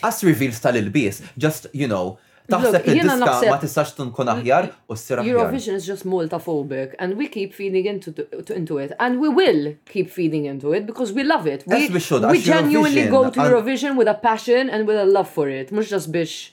as 0.06 0.24
reveals 0.24 0.60
tal 0.64 0.78
il-bis 0.80 1.20
just 1.36 1.68
you 1.76 1.84
know 1.88 2.16
taħseb 2.50 2.88
li 2.88 3.02
diska 3.04 3.34
ma 3.50 3.58
tistax 3.64 3.92
tkun 4.00 4.30
aħjar 4.38 4.68
u 4.88 4.96
s 4.96 5.04
Eurovision 5.20 5.76
is 5.80 5.84
just 5.88 6.06
multiphobic 6.12 6.94
and 6.98 7.20
we 7.20 7.28
keep 7.34 7.52
feeding 7.54 7.84
into, 7.92 8.10
to, 8.16 8.24
into 8.56 8.80
it 8.84 8.96
and 8.98 9.20
we 9.20 9.28
will 9.28 9.74
keep 9.84 10.08
feeding 10.10 10.48
into 10.48 10.72
it 10.74 10.86
because 10.88 11.12
we 11.12 11.22
love 11.22 11.46
it. 11.46 11.62
We, 11.66 11.76
yes, 11.84 11.90
we, 11.94 12.00
should, 12.00 12.24
we 12.26 12.40
genuinely 12.42 13.06
go 13.06 13.28
to 13.30 13.38
Eurovision 13.38 13.94
with 13.96 14.08
a 14.08 14.14
passion 14.14 14.68
and 14.70 14.88
with 14.88 14.96
a 14.96 15.04
love 15.04 15.28
for 15.30 15.48
it, 15.48 15.70
mux 15.70 15.92
just 15.94 16.10
biex 16.10 16.50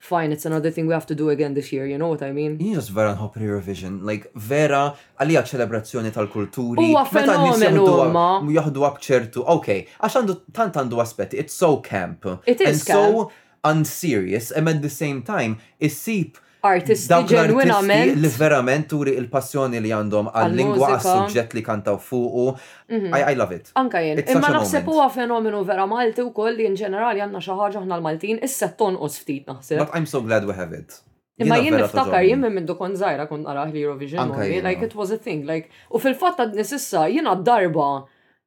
fine, 0.00 0.32
it's 0.32 0.44
another 0.46 0.70
thing 0.70 0.86
we 0.86 0.94
have 0.94 1.06
to 1.06 1.14
do 1.14 1.28
again 1.30 1.52
this 1.54 1.70
year, 1.72 1.86
you 1.86 1.98
know 1.98 2.08
what 2.08 2.22
I 2.22 2.32
mean? 2.32 2.56
Jien 2.58 2.80
vera 2.92 3.12
nħobb 3.14 3.36
Eurovision, 3.44 3.98
like 4.08 4.26
vera 4.34 4.88
għalija 5.20 5.42
ċelebrazzjoni 5.52 6.12
tal-kulturi. 6.16 6.88
Huwa 6.88 7.04
fenomenu 7.06 7.84
ma. 8.14 8.26
Jaħdu 8.56 8.86
ċertu, 9.06 9.44
ok, 9.54 9.68
għax 10.00 10.18
għandu 10.22 10.38
tant 10.56 10.80
għandu 10.80 11.02
aspetti, 11.04 11.38
it's 11.44 11.52
so 11.54 11.76
camp. 11.84 12.26
It 12.48 12.64
is 12.64 12.68
and 12.68 12.86
camp. 12.88 12.98
so 12.98 13.32
unserious, 13.62 14.50
and 14.50 14.68
at 14.70 14.80
the 14.80 14.88
same 14.90 15.20
time, 15.22 15.58
issib 15.78 16.40
artisti 16.62 17.14
ġenwinament. 17.30 18.14
Li 18.20 18.30
verament 18.36 18.88
turi 18.90 19.14
il-passjoni 19.20 19.80
li 19.82 19.92
għandhom 19.94 20.30
għal-lingwa 20.32 20.90
għas-sujġett 20.96 21.56
li 21.56 21.62
kantaw 21.64 21.98
fuqu. 22.00 22.46
Mhm. 22.88 23.14
I, 23.14 23.34
love 23.36 23.56
it. 23.56 23.70
Anka 23.80 24.02
jien. 24.04 24.20
Imma 24.28 24.52
naħseb 24.58 24.88
huwa 24.90 25.08
fenomenu 25.14 25.62
vera 25.64 25.86
Malti 25.90 26.22
u 26.24 26.30
koll 26.36 26.56
li 26.60 26.66
in 26.70 26.76
ġenerali 26.78 27.24
għandna 27.24 27.40
xi 27.42 27.52
ħaġa 27.60 27.84
ħna 27.84 28.00
l-Maltin 28.00 28.42
issa 28.44 28.68
tonqos 28.76 29.20
ftit 29.22 29.46
naħseb. 29.50 29.78
But 29.84 29.94
I'm 29.96 30.06
so 30.06 30.20
glad 30.20 30.46
we 30.48 30.54
have 30.58 30.72
it. 30.76 31.00
Imma 31.40 31.56
jien 31.62 31.78
niftakar 31.80 32.22
jien 32.26 32.40
minn 32.44 32.54
mindu 32.58 32.74
kon 32.76 32.92
zaħira 33.00 33.24
kun 33.30 33.44
nara 33.46 33.64
l-Eurovision. 33.70 34.34
Like 34.66 34.82
it 34.84 34.94
was 34.94 35.10
a 35.10 35.16
thing. 35.18 35.46
Like, 35.48 35.70
u 35.88 35.98
fil-fatta 35.98 36.50
d-nisissa 36.52 37.06
jien 37.08 37.24
għad-darba 37.30 37.90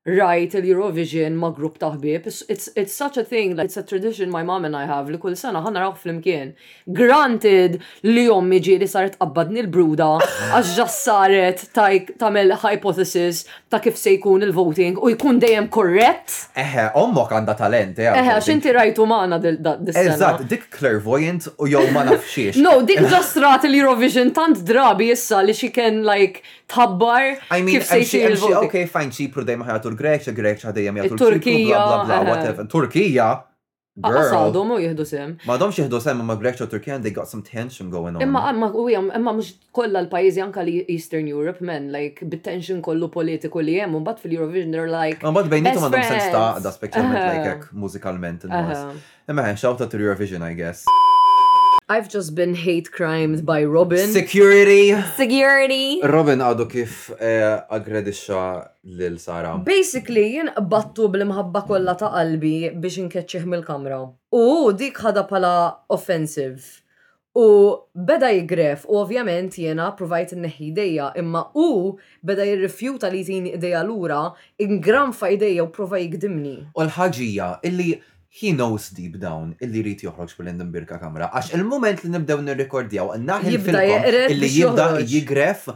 rajt 0.03 0.53
il-Eurovision 0.59 1.33
ma' 1.39 1.53
grupp 1.55 1.77
taħbib. 1.79 2.25
It's, 2.27 2.67
it's 2.75 2.91
such 2.93 3.15
a 3.17 3.23
thing, 3.23 3.55
like, 3.55 3.69
it's 3.71 3.77
a 3.77 3.83
tradition 3.87 4.29
my 4.29 4.43
mom 4.43 4.65
and 4.65 4.75
I 4.75 4.83
have 4.85 5.07
li 5.09 5.17
kull 5.17 5.35
sena 5.39 5.61
ħanna 5.63 5.79
raw 5.83 5.93
fl 5.95 6.19
Granted 6.87 7.77
li 8.03 8.25
om 8.27 8.49
miġi 8.51 8.75
li 8.81 8.87
saret 8.89 9.15
qabbadni 9.19 9.61
l-bruda, 9.63 10.09
għax 10.57 10.73
ġas 10.81 10.97
saret 11.05 11.63
tamel 12.19 12.51
hypothesis 12.65 13.45
ta' 13.71 13.79
kif 13.83 13.95
se 13.99 14.17
jkun 14.17 14.43
il-voting 14.43 14.99
u 14.99 15.13
jkun 15.13 15.39
dejjem 15.39 15.69
korrett. 15.71 16.35
Eħe, 16.53 16.89
ommok 16.99 17.31
għanda 17.37 17.55
talent, 17.57 18.03
eh, 18.03 18.11
eħe. 18.11 18.25
Eħe, 18.25 18.35
xinti 18.49 18.75
rajtu 18.75 19.07
maħna 19.07 19.39
dis-sena. 19.43 20.03
Eżat, 20.17 20.43
dik 20.51 20.67
clairvoyant 20.75 21.47
u 21.59 21.69
jow 21.71 21.85
ma 21.95 22.03
nafxiex. 22.09 22.59
No, 22.63 22.77
dik 22.83 23.01
ġas 23.11 23.31
rat 23.43 23.63
l-Eurovision 23.69 24.29
tant 24.35 24.61
drabi 24.67 25.09
issa 25.15 25.39
li 25.47 25.51
xi 25.55 25.67
kien 25.75 25.97
like 26.07 26.43
tabbar. 26.71 27.33
I 27.51 27.59
mean, 27.63 27.79
okay, 28.63 28.83
fine, 28.85 29.11
xi 29.13 29.27
prudej 29.31 29.57
maħjatu 29.59 29.92
jgħatu 29.93 29.93
l-Greċja, 29.93 30.33
Greċja 30.33 30.71
dejjem 30.71 30.95
jgħatu 30.97 31.17
turkija 31.17 31.77
bla 31.77 32.05
bla 32.05 32.21
bla, 32.21 32.33
whatever. 32.35 32.67
Turkija! 32.67 33.31
Għasadhom 33.93 34.71
u 34.73 34.77
jihdu 34.81 35.03
sem. 35.05 35.35
Ma 35.45 35.53
domx 35.61 35.77
jihdu 35.77 35.99
sem 36.01 36.17
ma 36.25 36.33
Greċja 36.35 36.65
u 36.65 36.69
Turkija 36.71 36.95
they 37.03 37.11
got 37.13 37.29
some 37.29 37.43
tension 37.45 37.89
going 37.93 38.15
on. 38.17 38.21
Imma 38.25 38.41
għamma, 38.49 38.71
u 38.81 38.87
imma 38.89 39.33
mux 39.37 39.51
kolla 39.71 40.01
l-pajjiżi 40.03 40.41
anka 40.41 40.63
li 40.65 40.79
Eastern 40.89 41.27
Europe 41.29 41.61
men 41.63 41.91
like 41.93 42.25
bit-tension 42.25 42.81
kollu 42.81 43.11
politiku 43.13 43.61
li 43.61 43.77
hemm 43.77 43.95
un 43.99 44.03
bat 44.07 44.19
fil-Eurovision 44.23 44.73
they're 44.73 44.89
like. 44.89 45.21
bat 45.21 45.45
Mbagħad 45.45 45.79
ma 45.79 45.93
domx 45.93 46.09
sens 46.09 46.29
ta' 46.33 46.59
da 46.65 46.73
speċjalment 46.73 47.23
like 47.29 47.71
hekk 47.71 48.45
in-nies. 48.49 48.85
Imma 49.29 49.51
shout 49.55 49.81
out 49.85 49.89
to 49.93 49.99
Eurovision 50.01 50.41
I 50.41 50.55
guess. 50.57 50.87
I've 51.89 52.07
just 52.09 52.33
been 52.33 52.55
hate 52.55 52.91
crimed 52.91 53.45
by 53.45 53.63
Robin. 53.77 54.07
Security. 54.11 54.95
Security. 55.19 55.99
Robin 56.07 56.41
għadu 56.43 56.65
kif 56.71 57.09
eh, 57.19 57.59
aggredixxa 57.75 58.43
lil 58.99 59.17
Sara. 59.19 59.57
Basically, 59.65 60.29
jien 60.37 60.51
battu 60.71 61.09
bil-mħabba 61.11 61.65
kollha 61.67 61.97
ta' 61.99 62.11
qalbi 62.15 62.55
biex 62.75 63.01
inkeċċih 63.03 63.49
mill-kamra. 63.55 63.99
U 64.31 64.47
dik 64.77 65.03
ħada 65.03 65.25
pala 65.29 65.55
offensive. 65.97 66.79
U 67.33 67.43
beda 68.07 68.29
jgref, 68.29 68.83
u 68.85 68.99
ovvjament 69.01 69.55
jena 69.57 69.87
provajt 69.97 70.35
n-neħi 70.37 70.67
ideja, 70.69 71.07
imma 71.17 71.47
u 71.57 71.97
beda 72.21 72.45
jirrifjuta 72.45 73.09
li 73.09 73.23
tini 73.25 73.55
ideja 73.57 73.79
l-ura, 73.81 74.19
ingram 74.61 75.15
fa 75.17 75.31
ideja 75.33 75.65
u 75.65 75.71
prova 75.73 75.97
jikdimni. 75.99 76.59
U 76.77 76.83
l-ħagġija, 76.85 77.47
illi 77.71 77.95
he 78.39 78.47
knows 78.59 78.83
deep 78.99 79.15
down 79.27 79.47
illi 79.65 79.81
rrit 79.85 80.01
joħroġ 80.07 80.31
bil 80.39 80.69
birka 80.75 80.97
kamra. 81.03 81.27
Għax 81.37 81.53
il-moment 81.59 81.99
li 82.03 82.09
nibdew 82.15 82.39
nirrekordjaw, 82.47 83.11
naħil 83.29 83.59
fil 83.61 83.77
film 83.77 84.09
illi 84.33 84.49
jibda 84.55 84.85
jigref 85.11 85.67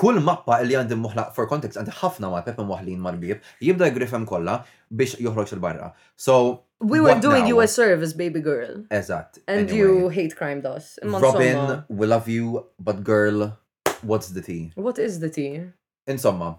kull 0.00 0.22
mappa 0.28 0.62
illi 0.64 0.78
għandim 0.80 1.02
muħlaq 1.04 1.34
for 1.36 1.48
context 1.50 1.76
għandi 1.80 1.92
ħafna 2.00 2.30
ma' 2.32 2.40
pepem 2.46 2.68
muħlin 2.70 3.02
marbib, 3.04 3.42
jibda 3.64 3.90
jgrifem 3.92 4.24
kolla 4.28 4.54
biex 4.88 5.18
joħroġ 5.20 5.52
il-barra. 5.58 5.90
So, 6.16 6.62
We 6.80 7.00
were 7.00 7.20
doing 7.20 7.42
now? 7.44 7.48
you 7.48 7.60
a 7.60 7.68
service, 7.68 8.12
baby 8.14 8.40
girl. 8.40 8.84
Eżat. 8.90 9.38
And 9.46 9.68
anyway. 9.68 9.76
you 9.76 10.08
hate 10.08 10.36
crime 10.36 10.60
does. 10.60 10.98
Robin, 11.02 11.84
we 11.88 12.04
love 12.06 12.28
you, 12.28 12.64
but 12.78 13.02
girl, 13.04 13.56
what's 14.02 14.28
the 14.28 14.40
tea? 14.42 14.72
What 14.74 14.98
is 14.98 15.20
the 15.20 15.30
tea? 15.30 15.62
Insomma, 16.08 16.54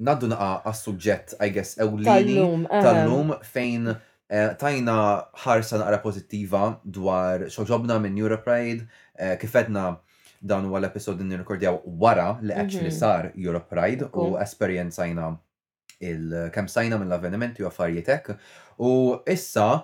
naddu 0.00 0.26
naqa 0.32 0.52
għas 0.68 0.80
suġġett 0.86 1.36
I 1.40 1.52
guess, 1.52 1.76
ewlini 1.80 2.64
tal-lum 2.68 3.36
fejn. 3.44 3.92
Tal 3.96 4.00
Eh, 4.32 4.52
tajna 4.56 4.94
ħarsa 5.42 5.76
naqra 5.82 5.98
pozittiva 6.00 6.70
dwar 6.96 7.42
xoġobna 7.52 7.98
minn 8.00 8.14
Europride, 8.16 8.86
eh, 9.12 9.34
kifetna 9.36 9.98
dan 10.40 10.64
huwa 10.70 10.80
l-episod 10.80 11.20
li 11.20 11.26
nirrekordjaw 11.28 11.82
wara 12.00 12.30
li 12.40 12.54
mhm. 12.56 12.80
li 12.86 12.90
sar 12.92 13.28
Europe 13.36 13.76
u 14.24 14.38
esperjenzajna 14.40 15.28
il-kem 16.02 16.68
sajna 16.68 16.96
mill-avvenimenti 16.98 17.62
u 17.62 17.68
affarietek. 17.68 18.32
U 18.80 19.20
issa 19.30 19.82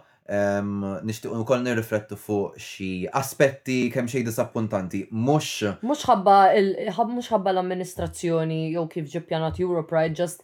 nishtiq 1.09 1.31
ukoll 1.43 1.63
nirriflettu 1.65 2.17
fuq 2.19 2.57
xi 2.61 3.05
aspetti 3.13 3.91
kemm 3.93 4.09
xie 4.11 4.25
disappuntanti 4.27 5.07
mhux 5.13 5.77
Mux 5.83 6.03
ħabba 6.05 6.37
mhux 7.09 7.31
ħabba 7.33 7.53
l-amministrazzjoni 7.55 8.59
jew 8.75 8.83
kif 8.93 9.07
ġipjanat 9.15 9.61
Europride 9.65 10.13
just 10.17 10.43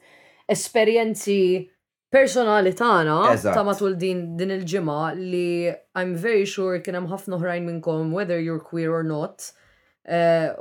esperjenzi 0.49 1.73
personali 2.14 2.72
tagħna 2.77 3.14
ta' 3.42 3.64
matul 3.66 3.96
din 3.98 4.20
din 4.38 4.53
il-ġimgħa 4.55 5.14
li 5.18 5.46
I'm 5.98 6.14
very 6.22 6.46
sure 6.55 6.79
kien 6.85 6.96
hemm 6.98 7.11
ħafna 7.11 7.38
oħrajn 7.40 7.66
minnkom 7.68 8.14
whether 8.14 8.38
you're 8.38 8.62
queer 8.62 8.94
or 8.94 9.03
not. 9.05 9.50
Uh, 10.07 10.53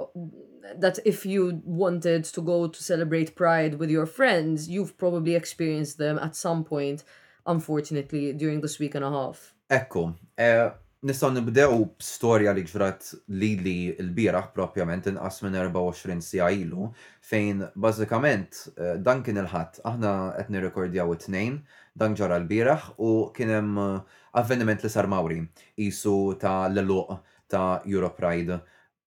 that 0.80 1.00
if 1.06 1.26
you 1.28 1.62
wanted 1.66 2.24
to 2.24 2.42
go 2.42 2.68
to 2.68 2.82
celebrate 2.84 3.36
Pride 3.36 3.76
with 3.80 3.90
your 3.92 4.06
friends, 4.06 4.70
you've 4.70 4.96
probably 4.98 5.36
experienced 5.36 5.98
them 5.98 6.18
at 6.18 6.36
some 6.38 6.64
point, 6.64 7.04
unfortunately, 7.46 8.32
during 8.32 8.62
this 8.62 8.80
week 8.80 8.96
and 8.96 9.04
a 9.04 9.10
half. 9.12 9.50
Ekku, 9.70 10.14
eh, 10.38 10.70
nistaw 11.04 11.28
nibdew 11.36 11.74
b'storja 12.00 12.54
li 12.56 12.64
ġrat 12.64 13.10
li 13.40 13.50
li 13.60 13.74
l-biraħ 14.00 14.46
propjament 14.56 15.10
inqas 15.12 15.42
minn 15.44 15.58
24 15.60 16.22
sija 16.24 16.48
ilu 16.56 16.86
fejn 17.32 17.66
bażikament 17.86 18.56
eh, 18.78 18.96
dan 19.06 19.24
kien 19.26 19.42
il-ħadd. 19.42 19.82
Aħna 19.90 20.12
qed 20.38 20.54
nirrekordjaw 20.56 21.12
it-tnejn 21.18 21.58
dan 22.00 22.16
ġara 22.20 22.40
l-biraħ 22.40 22.88
u 23.04 23.12
kien 23.36 23.52
hemm 23.52 23.84
eh, 23.84 24.00
avveniment 24.44 24.84
li 24.88 24.94
sar 24.96 25.10
Mawri 25.12 25.42
isu 25.88 26.16
ta' 26.40 26.70
l-luq 26.72 27.18
ta' 27.52 27.82
Europride 27.90 28.62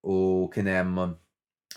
u 0.05 0.19
kien 0.53 0.69
hemm 0.73 1.17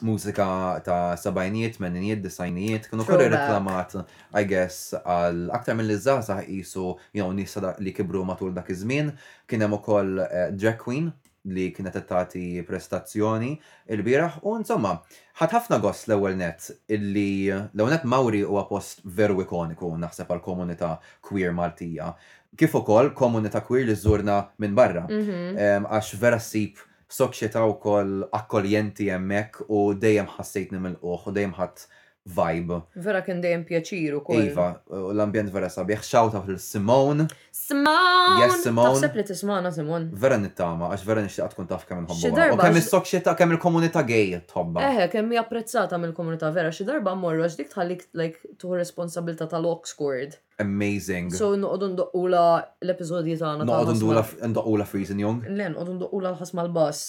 mużika 0.02 0.82
ta' 0.86 1.18
sabajniet, 1.18 1.80
meninijiet, 1.80 2.22
disajnijiet, 2.24 2.88
kienu 2.92 3.06
kollu 3.08 3.30
reklamat, 3.32 3.94
I 4.42 4.46
guess, 4.50 4.94
għal 5.00 5.50
aktar 5.56 5.76
mill 5.80 5.96
zaza 6.00 6.40
jisu, 6.48 6.94
jew 7.18 7.32
nisa 7.36 7.74
li 7.84 7.94
kibru 7.96 8.22
matul 8.28 8.54
dak 8.56 8.70
iż-żmien, 8.72 9.12
kien 9.50 9.62
hemm 9.66 9.78
ukoll 9.80 10.22
eh, 10.26 10.48
drag 10.56 10.78
queen 10.84 11.10
li 11.50 11.70
kienet 11.72 11.96
tati 12.08 12.62
prestazzjoni 12.68 13.54
il-bieraħ 13.96 14.42
u 14.44 14.58
insomma, 14.60 14.98
ħat 15.40 15.56
ħafna 15.56 15.80
gost 15.84 16.10
l-ewwel 16.10 16.36
net 16.40 16.68
illi 16.92 17.48
l 17.50 17.80
ewel 17.80 17.94
net 17.96 18.04
Mawri 18.04 18.42
huwa 18.44 18.66
post 18.68 19.02
veru 19.06 19.40
ikoniku 19.46 19.94
naħseb 20.04 20.30
għal 20.36 20.44
komunità 20.44 20.98
queer 21.26 21.56
Maltija. 21.56 22.12
Kif 22.60 22.76
ukoll 22.76 23.14
komunità 23.16 23.64
queer 23.66 23.88
li 23.88 23.96
zurna 23.96 24.44
minn 24.60 24.76
barra, 24.76 25.08
mhm. 25.08 25.90
għax 25.90 26.16
vera 26.20 26.42
ssib 26.44 26.86
soċjetà 27.18 27.62
wkoll 27.74 28.12
akkoljenti 28.40 29.10
hemmhekk 29.14 29.64
u 29.68 29.82
dejjem 30.06 30.30
ħassejt 30.36 30.76
uħ 30.84 31.30
u 31.32 31.34
dejjem 31.40 31.56
ħadd 31.62 31.88
vibe. 32.36 32.74
Vera 33.02 33.22
kien 33.24 33.40
dejjem 33.42 33.62
pjaċir 33.68 34.16
ukoll. 34.20 34.48
Iva, 34.50 34.68
u 34.94 35.12
l-ambjent 35.16 35.52
vera 35.54 35.70
sabiħ. 35.72 36.02
Shout 36.06 36.36
out 36.38 36.50
l-Simone. 36.52 37.26
Simone! 37.56 38.44
Yes, 38.44 38.60
Simone. 38.66 38.92
Taħseb 39.00 39.16
li 39.18 39.26
tismana 39.26 39.72
Simone. 39.74 40.10
Vera 40.20 40.38
nittama, 40.42 40.90
għax 40.94 41.06
vera 41.08 41.24
nixtieq 41.26 41.54
tkun 41.56 41.70
taf 41.70 41.88
kemm 41.90 42.04
nħobba. 42.06 42.48
U 42.56 42.60
kemm 42.60 42.82
is-sok 42.82 43.08
xita 43.10 43.34
kemm 43.40 43.56
il-komunità 43.56 44.04
gay 44.08 44.42
tħobba. 44.50 44.84
Eħe, 44.90 45.08
kemm 45.16 45.34
hija 45.34 45.46
apprezzata 45.46 46.00
mill-komunità 46.02 46.52
vera. 46.56 46.74
Xi 46.76 46.86
darba 46.90 47.16
morru, 47.20 47.46
għax 47.48 47.58
dik 47.62 47.72
tħallik 47.74 48.06
like 48.24 48.54
tuħu 48.62 48.76
responsabilità 48.82 49.48
tal-Oxford. 49.56 50.38
Amazing. 50.62 51.32
So 51.40 51.54
noqogħdu 51.58 51.92
ndoqqula 51.96 52.44
l-episodji 52.84 53.40
tagħna. 53.42 53.68
Noqogħdu 53.70 54.14
ndoqqula 54.54 54.90
Freezing 54.92 55.24
Young. 55.24 55.46
Le, 55.50 55.72
noqogħdu 55.78 56.12
l 56.20 56.36
ħasma 56.44 56.68
l-bass. 56.68 57.08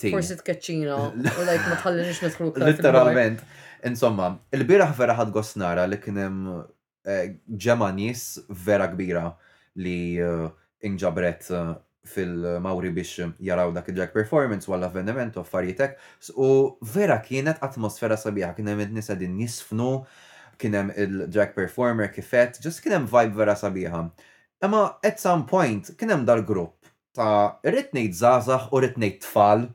Forsi 0.00 0.36
tkeċċina, 0.38 0.94
u 1.10 1.14
like 1.48 1.64
ma 1.66 1.74
tħallinix 1.82 2.20
nidħlu 2.26 2.50
Literalment. 2.62 3.40
Insomma, 3.88 4.34
il-biraħ 4.52 4.92
vera 4.96 5.14
ħad 5.16 5.30
gosnara 5.34 5.84
li 5.88 5.98
kienem 6.02 6.36
eh, 7.08 7.36
ġemanis 7.64 8.24
vera 8.66 8.88
kbira 8.92 9.30
li 9.80 10.18
eh, 10.20 10.48
inġabret 10.88 11.48
eh, 11.56 11.70
fil-mawri 12.14 12.90
biex 12.96 13.28
jaraw 13.46 13.72
dak 13.72 13.88
il-ġack 13.92 14.12
performance 14.16 14.68
u 14.68 14.76
avveniment 14.76 15.36
u 15.36 15.42
affarijietek 15.44 15.96
u 16.36 16.48
vera 16.94 17.20
kienet 17.24 17.62
atmosfera 17.64 18.18
sabiħa 18.20 18.52
kienem 18.58 18.84
id-nisa 18.84 19.16
din 19.20 19.38
jisfnu 19.42 20.02
kienem 20.60 20.90
il-Jack 21.00 21.54
Performer 21.56 22.10
kifet, 22.12 22.58
ġus 22.60 22.82
kienem 22.84 23.06
vibe 23.08 23.32
vera 23.38 23.54
sabiħa. 23.56 24.00
Imma 24.66 24.80
at 25.08 25.16
some 25.22 25.46
point 25.48 25.88
kienem 25.96 26.26
dal-grupp 26.28 26.90
ta' 27.16 27.54
rritnejt 27.64 28.12
zazax 28.18 28.68
u 28.68 28.82
rritnejt 28.84 29.22
tfal 29.24 29.70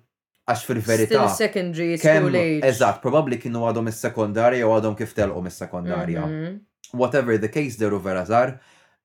għax 0.47 0.63
fil-verità. 0.67 1.27
secondary 1.29 1.97
school 1.97 2.35
age. 2.37 2.63
Eżatt, 2.69 3.01
probabli 3.01 3.39
kienu 3.41 3.63
għadhom 3.65 3.87
is-sekondarja 3.89 4.67
u 4.67 4.71
għadhom 4.75 4.95
kif 4.97 5.13
telqu 5.17 5.41
mis-sekondarja. 5.41 6.25
Mhm. 6.25 6.57
Whatever 6.93 7.37
the 7.37 7.49
case 7.49 7.77
deru 7.79 7.99
vera 8.01 8.23
żar, 8.25 8.59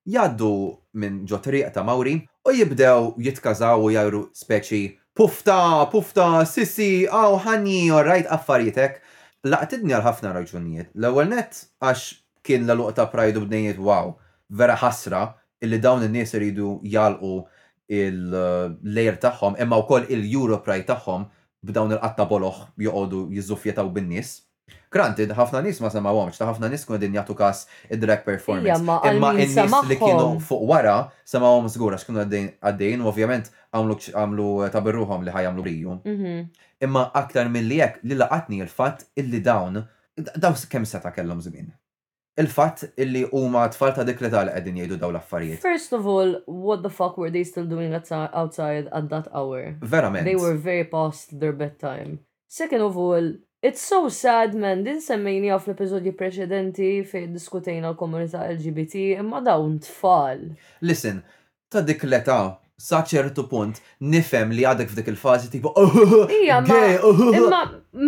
jaddu 0.07 0.77
minn 0.93 1.25
ġotriq 1.25 1.73
ta' 1.73 1.83
Mawri 1.83 2.27
u 2.47 2.51
jibdew 2.53 3.13
jitkazaw 3.17 3.81
u 3.83 3.89
jajru 3.89 4.29
speċi 4.33 4.97
pufta, 5.15 5.89
pufta, 5.91 6.45
sissi, 6.45 7.07
aw, 7.09 7.33
u 7.35 8.03
rajt 8.03 8.27
affarietek. 8.29 9.01
Laqtidni 9.45 9.93
għal 9.93 10.05
ħafna 10.05 10.33
raġunijiet. 10.35 10.87
L-ewwel 10.95 11.27
net 11.29 11.65
għax 11.81 12.21
kien 12.43 12.67
la 12.67 12.73
luqta 12.75 13.05
prajdu 13.11 13.41
b'dejjiet 13.41 13.77
wow, 13.77 14.15
vera 14.49 14.75
ħasra 14.77 15.33
illi 15.61 15.79
dawn 15.79 16.03
in-nies 16.03 16.33
iridu 16.33 16.79
jalqu 16.83 17.45
il-lejr 17.91 19.17
tagħhom 19.25 19.57
imma 19.59 19.77
wkoll 19.83 20.07
il-Europride 20.15 20.87
tagħhom 20.91 21.25
b'dawn 21.67 21.91
il-qatta 21.97 22.25
boloħ 22.29 22.61
joqogħdu 22.87 23.23
jiżuffjetaw 23.35 23.91
bin-nies. 23.97 24.39
Granted, 24.91 25.31
ħafna 25.35 25.61
nis 25.63 25.79
ma 25.83 25.89
semawomx, 25.91 26.37
ta' 26.39 26.47
ħafna 26.49 26.67
nis 26.71 26.83
kun 26.87 26.99
din 26.99 27.13
jagħtu 27.17 27.35
kas 27.39 27.61
id 27.89 27.99
direct 28.03 28.25
performance. 28.27 28.79
Imma 29.07 29.29
n-nis 29.35 29.87
li 29.89 29.97
kienu 29.99 30.29
fuq 30.43 30.65
wara 30.67 30.95
semawhom 31.27 31.67
żgur 31.71 31.95
għax 31.97 32.03
kienu 32.07 32.23
għaddejn, 32.23 33.03
ovvjament 33.11 33.51
għamlu 33.75 33.97
għamlu 34.19 34.47
eh, 34.65 34.71
tabirruhom 34.73 35.23
li 35.27 35.35
ħajamlu 35.35 35.67
riju. 35.67 35.97
Mhm. 36.07 36.35
Imma 36.87 37.05
aktar 37.21 37.47
mill 37.51 37.69
li 37.73 37.79
li 38.07 38.19
laqatni 38.23 38.59
l-fatt 38.65 39.07
illi 39.19 39.39
dawn 39.45 39.79
daw 40.35 40.55
kemm 40.67 40.87
seta' 40.87 41.11
kellhom 41.15 41.39
żmien 41.43 41.71
il-fatt 42.37 42.93
illi 42.97 43.23
huma 43.31 43.67
tfal 43.69 43.93
ta' 43.95 44.03
dik 44.07 44.21
li 44.23 44.31
tal 44.31 44.47
qegħdin 44.51 44.77
jgħidu 44.79 44.97
daw 45.01 45.11
l-affarijiet. 45.11 45.59
First 45.61 45.93
of 45.97 46.07
all, 46.07 46.37
what 46.47 46.81
the 46.83 46.89
fuck 46.91 47.17
were 47.17 47.31
they 47.33 47.43
still 47.43 47.65
doing 47.67 47.93
outside 47.93 48.87
at 48.91 49.09
that 49.09 49.27
hour? 49.33 49.75
Verament. 49.81 50.23
They 50.25 50.35
were 50.37 50.53
very 50.55 50.85
past 50.85 51.37
their 51.39 51.51
bedtime. 51.53 52.19
Second 52.47 52.81
of 52.81 52.97
all, 52.97 53.33
it's 53.61 53.81
so 53.81 54.07
sad 54.09 54.55
man, 54.55 54.83
din 54.87 55.01
semmejni 55.03 55.51
għaf 55.51 55.67
l-epizodji 55.67 56.13
preċedenti 56.19 56.91
fej 57.09 57.27
diskutejna 57.35 57.91
l-komunità 57.93 58.45
LGBT 58.55 59.05
imma 59.19 59.43
dawn 59.43 59.77
tfal. 59.83 60.49
Listen, 60.87 61.21
ta' 61.71 61.83
dik 61.83 62.07
l-età 62.07 62.39
saċertu 62.81 63.43
punt 63.45 63.77
nifem 64.11 64.55
li 64.55 64.63
għadek 64.65 64.89
f'dik 64.89 65.11
il-fazi 65.13 65.51
tipo 65.53 65.69
Ija, 66.41 66.63
ma, 66.65 66.79
imma 67.37 67.59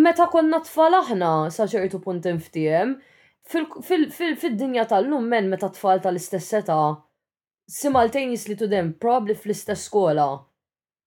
meta 0.01 0.26
konna 0.34 0.63
tfal 0.65 0.97
aħna 1.03 1.34
saċertu 1.53 1.99
punt 2.01 2.26
nftijem 2.32 2.97
fil-dinja 3.49 4.85
tal-lum 4.89 5.27
men 5.29 5.49
meta 5.49 5.69
tfal 5.69 5.99
tal-istess 6.01 6.45
seta 6.47 6.95
simultaneously 7.69 8.55
to 8.55 8.67
them 8.67 8.93
probably 8.99 9.33
fl-istess 9.33 9.83
skola 9.89 10.43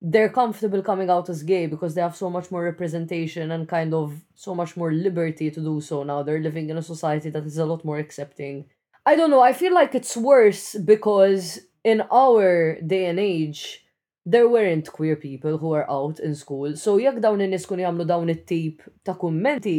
they're 0.02 0.28
comfortable 0.28 0.82
coming 0.82 1.08
out 1.10 1.28
as 1.30 1.42
gay 1.42 1.66
because 1.66 1.94
they 1.94 2.00
have 2.02 2.14
so 2.16 2.28
much 2.30 2.50
more 2.50 2.62
representation 2.62 3.50
and 3.50 3.68
kind 3.68 3.94
of 3.94 4.14
so 4.34 4.54
much 4.54 4.76
more 4.76 4.92
liberty 4.92 5.50
to 5.50 5.60
do 5.60 5.80
so 5.80 6.02
now 6.02 6.22
they're 6.22 6.40
living 6.42 6.68
in 6.70 6.76
a 6.76 6.82
society 6.82 7.30
that 7.30 7.44
is 7.46 7.56
a 7.58 7.64
lot 7.66 7.84
more 7.84 7.98
accepting 7.98 8.66
I 9.06 9.16
don't 9.16 9.30
know 9.30 9.40
I 9.40 9.52
feel 9.54 9.74
like 9.74 9.94
it's 9.94 10.16
worse 10.16 10.74
because 10.74 11.58
in 11.84 12.02
our 12.12 12.76
day 12.86 13.06
and 13.06 13.18
age 13.18 13.84
there 14.26 14.48
weren't 14.48 14.92
queer 14.92 15.16
people 15.16 15.56
who 15.56 15.68
were 15.68 15.90
out 15.90 16.18
in 16.20 16.34
school 16.34 16.76
so 16.84 16.98
jekk 16.98 17.20
dawn 17.24 17.40
in-nies 17.46 17.66
kun 17.70 17.82
jagħmlu 17.82 18.06
dawn 18.10 18.32
it-tip 18.32 18.82
ta' 19.06 19.14
kummenti 19.20 19.78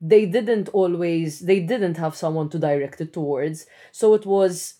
they 0.00 0.26
didn't 0.26 0.68
always 0.70 1.40
they 1.40 1.60
didn't 1.60 1.96
have 1.96 2.14
someone 2.14 2.48
to 2.50 2.58
direct 2.58 3.00
it 3.00 3.12
towards 3.12 3.66
so 3.92 4.12
it 4.14 4.26
was 4.26 4.74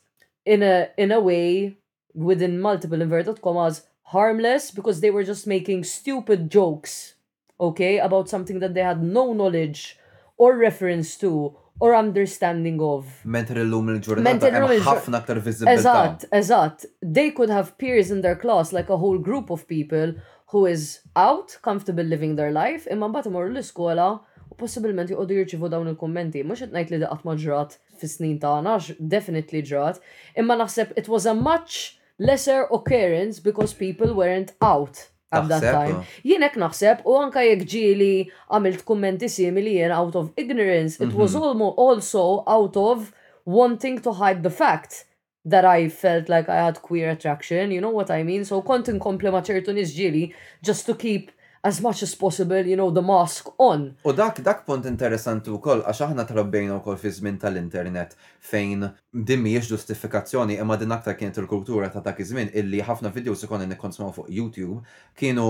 in 0.45 0.63
a 0.63 0.89
in 0.99 1.11
a 1.11 1.21
way 1.21 1.75
within 2.15 2.61
multiple 2.61 3.01
inverted 3.01 3.41
commas 3.41 3.83
harmless 4.03 4.71
because 4.71 5.01
they 5.01 5.11
were 5.11 5.25
just 5.25 5.47
making 5.47 5.83
stupid 5.83 6.51
jokes 6.51 7.15
okay 7.59 7.99
about 7.99 8.29
something 8.29 8.61
that 8.61 8.75
they 8.75 8.83
had 8.83 9.03
no 9.03 9.33
knowledge 9.33 9.99
or 10.37 10.57
reference 10.57 11.17
to 11.17 11.57
or 11.79 11.95
understanding 11.95 12.81
of. 12.81 13.05
Mental 13.25 13.57
illum 13.61 13.89
il-ġurnata 13.93 14.49
hemm 14.49 15.41
ħafna 15.45 16.87
They 17.03 17.31
could 17.31 17.51
have 17.51 17.77
peers 17.77 18.11
in 18.11 18.23
their 18.23 18.35
class, 18.37 18.73
like 18.73 18.89
a 18.89 18.97
whole 18.97 19.19
group 19.19 19.51
of 19.51 19.69
people 19.69 20.15
who 20.49 20.65
is 20.65 21.01
out, 21.17 21.59
comfortable 21.61 22.03
living 22.03 22.37
their 22.37 22.51
life, 22.51 22.87
In 22.87 23.03
am 23.03 23.13
l-iskola 23.15 24.21
possibilment 24.61 25.09
joqogħdu 25.13 25.37
jirċivu 25.41 25.69
dawn 25.73 25.91
il-kummenti, 25.93 26.43
mux 26.47 26.65
qed 26.65 26.75
ngħid 26.77 26.95
li 26.95 27.01
daqat 27.03 27.27
ma 27.29 27.35
ġrat 27.43 27.77
fis-snin 28.01 28.39
għanax, 28.41 28.97
definitely 29.01 29.63
ġrat, 29.69 30.01
imma 30.41 30.57
naħseb 30.63 30.95
it 31.01 31.11
was 31.13 31.29
a 31.31 31.35
much 31.37 31.79
lesser 32.19 32.67
occurrence 32.79 33.41
because 33.43 33.75
people 33.77 34.15
weren't 34.15 34.55
out 34.65 35.07
at 35.37 35.49
that 35.51 35.65
time. 35.67 36.01
Oh. 36.01 36.15
Jienek 36.25 36.57
naħseb 36.61 37.05
u 37.07 37.19
anka 37.21 37.45
jekk 37.47 37.67
ġili 37.75 38.13
għamilt 38.49 38.85
kommenti 38.89 39.31
simili 39.33 39.77
jien 39.79 39.93
out 39.93 40.17
of 40.21 40.33
ignorance, 40.41 40.99
it 41.03 41.13
was 41.13 41.37
mhm. 41.37 41.75
also 41.85 42.33
out 42.47 42.77
of 42.77 43.13
wanting 43.45 44.01
to 44.03 44.17
hide 44.23 44.43
the 44.43 44.51
fact 44.51 45.05
that 45.45 45.65
I 45.65 45.89
felt 45.89 46.29
like 46.29 46.49
I 46.49 46.57
had 46.57 46.83
queer 46.83 47.09
attraction, 47.11 47.71
you 47.71 47.81
know 47.81 47.91
what 47.95 48.11
I 48.11 48.23
mean? 48.25 48.45
So 48.45 48.63
kont 48.67 48.89
inkompli 48.91 49.31
ma 49.31 49.45
ċertu 49.47 49.77
nisġili 49.77 50.31
just 50.65 50.87
to 50.89 50.97
keep 50.99 51.31
as 51.67 51.77
much 51.87 52.01
as 52.07 52.13
possible, 52.15 52.63
you 52.71 52.77
know, 52.81 52.91
the 52.99 53.03
mask 53.13 53.43
on. 53.71 53.81
U 54.09 54.13
dak, 54.23 54.39
dak 54.49 54.63
punt 54.67 54.87
interessanti 54.87 55.51
u 55.51 55.59
koll, 55.67 55.83
għax 55.83 56.01
aħna 56.07 56.25
trabbejna 56.29 56.77
u 56.79 56.83
koll 56.85 56.97
fi 57.03 57.11
żmien 57.17 57.41
tal-internet 57.43 58.13
fejn 58.51 58.85
dimmi 59.29 59.57
jiex 59.57 59.73
ġustifikazzjoni 59.73 60.61
imma 60.63 60.77
din 60.81 60.95
aktar 60.95 61.17
kienet 61.19 61.41
il-kultura 61.43 61.89
ta' 61.91 62.05
dak 62.07 62.21
iż-żmien 62.23 62.53
illi 62.63 62.85
ħafna 62.87 63.11
videos 63.17 63.43
ikon 63.49 63.67
nikkonsmaw 63.73 64.13
fuq 64.15 64.31
YouTube 64.39 64.79
kienu 65.19 65.49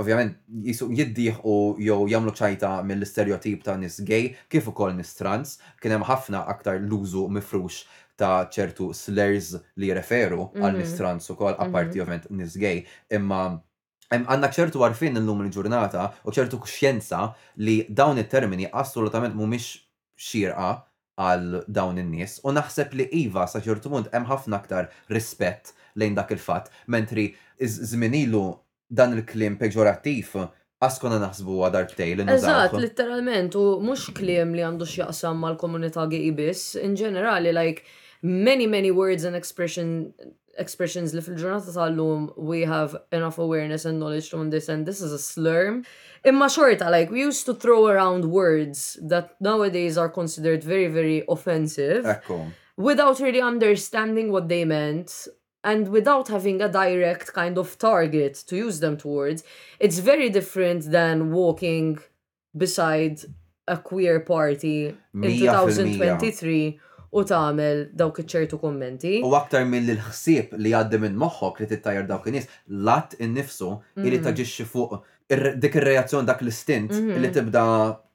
ovvjament 0.00 0.36
jiddiħ 0.98 1.40
u 1.48 1.56
jew 1.88 2.04
jamlu 2.12 2.36
ċajta 2.36 2.74
mill-stereotip 2.86 3.64
ta' 3.64 3.78
nis 3.80 3.96
gay 4.06 4.34
kif 4.52 4.68
ukoll 4.70 4.92
nis 5.00 5.14
trans 5.18 5.56
kien 5.80 5.96
hemm 5.96 6.04
ħafna 6.10 6.44
aktar 6.52 6.82
l-użu 6.82 7.24
mifrux 7.32 7.80
ta' 8.20 8.44
ċertu 8.52 8.92
slurs 8.94 9.54
li 9.80 9.88
referu 9.96 10.50
għal 10.52 10.76
nis 10.76 10.92
mm-hmm. 10.92 11.00
trans 11.00 11.32
ukoll 11.32 11.56
apparti 11.56 11.96
mm-hmm. 11.96 12.04
ovvjament 12.04 12.30
nis 12.36 12.60
gay 12.60 12.84
imma 13.16 13.48
għanna 14.10 14.48
ċertu 14.54 14.80
għarfin 14.82 15.18
l-lum 15.20 15.44
il-ġurnata 15.44 16.06
u 16.26 16.32
ċertu 16.34 16.58
kxjenza 16.64 17.20
li 17.64 17.76
dawn 17.88 18.18
it-termini 18.18 18.66
assolutament 18.70 19.36
mumiex 19.38 19.78
xirqa 20.18 20.70
għal 21.20 21.60
dawn 21.70 22.00
in-nies 22.02 22.40
u 22.44 22.52
naħseb 22.56 22.96
li 22.98 23.06
iva 23.22 23.46
sa 23.48 23.62
ċertu 23.62 23.92
mund 23.92 24.10
hemm 24.14 24.26
ħafna 24.30 24.58
aktar 24.58 24.90
rispett 25.14 25.72
lejn 25.98 26.16
dak 26.16 26.30
il-fatt, 26.36 26.70
mentri 26.86 27.30
iż-żminilu 27.62 28.44
dan 28.90 29.16
il-klim 29.18 29.56
peġorattiv 29.60 30.40
Askona 30.80 31.18
naħsbu 31.20 31.54
għadar 31.66 31.84
ktejl. 31.90 32.22
Eżat, 32.32 32.72
literalment, 32.80 33.52
u 33.52 33.82
mux 33.84 34.06
klim 34.16 34.54
li 34.56 34.62
għandu 34.64 34.86
xjaqsam 34.88 35.36
mal 35.36 35.58
komunità 35.60 36.06
gej 36.08 36.30
biss, 36.38 36.70
in 36.80 36.94
ġenerali, 36.96 37.52
like, 37.52 37.84
many, 38.24 38.64
many 38.64 38.88
words 38.88 39.28
and 39.28 39.36
expression 39.36 40.06
expressions 40.58 41.14
li 41.14 41.20
fil-ġurnata 41.24 41.72
tal-lum 41.74 42.30
we 42.36 42.62
have 42.72 42.96
enough 43.12 43.38
awareness 43.38 43.84
and 43.84 44.00
knowledge 44.00 44.30
to 44.30 44.38
understand 44.38 44.86
this 44.86 45.00
is 45.00 45.12
a 45.12 45.18
slur. 45.18 45.82
Imma 46.24 46.46
xorta, 46.48 46.90
like 46.90 47.10
we 47.10 47.20
used 47.20 47.46
to 47.46 47.54
throw 47.54 47.86
around 47.86 48.24
words 48.26 48.98
that 49.02 49.34
nowadays 49.40 49.96
are 49.96 50.08
considered 50.08 50.62
very, 50.64 50.86
very 50.86 51.24
offensive. 51.28 52.04
Ekku. 52.04 52.52
Without 52.76 53.20
really 53.20 53.40
understanding 53.40 54.32
what 54.32 54.48
they 54.48 54.64
meant 54.64 55.28
and 55.62 55.88
without 55.88 56.28
having 56.28 56.62
a 56.62 56.68
direct 56.68 57.32
kind 57.34 57.58
of 57.58 57.78
target 57.78 58.34
to 58.48 58.56
use 58.56 58.80
them 58.80 58.96
towards, 58.96 59.44
it's 59.78 59.98
very 59.98 60.30
different 60.30 60.90
than 60.90 61.30
walking 61.32 61.98
beside 62.56 63.20
a 63.68 63.76
queer 63.76 64.18
party 64.20 64.88
in 65.14 65.22
2023 65.22 66.80
u 67.12 67.22
tagħmel 67.26 67.80
dawk 68.00 68.22
iċ-ċertu 68.22 68.58
kummenti. 68.62 69.12
U 69.26 69.32
aktar 69.38 69.64
mill 69.68 69.90
l-ħsieb 69.96 70.54
li 70.62 70.74
għaddi 70.80 71.00
minn 71.02 71.16
moħħok 71.20 71.62
li 71.64 71.68
tittajjar 71.72 72.06
dawk 72.10 72.28
in-nies, 72.30 72.46
l-att 72.76 73.16
innifsu 73.26 73.72
li 74.04 74.12
mhm. 74.12 74.26
taġixxi 74.28 74.68
fuq 74.74 74.96
dik 75.62 75.76
ir-reazzjoni 75.78 76.26
dak 76.26 76.40
l-istint 76.42 76.94
mhm. 76.94 77.18
li 77.22 77.32
tibda 77.34 77.64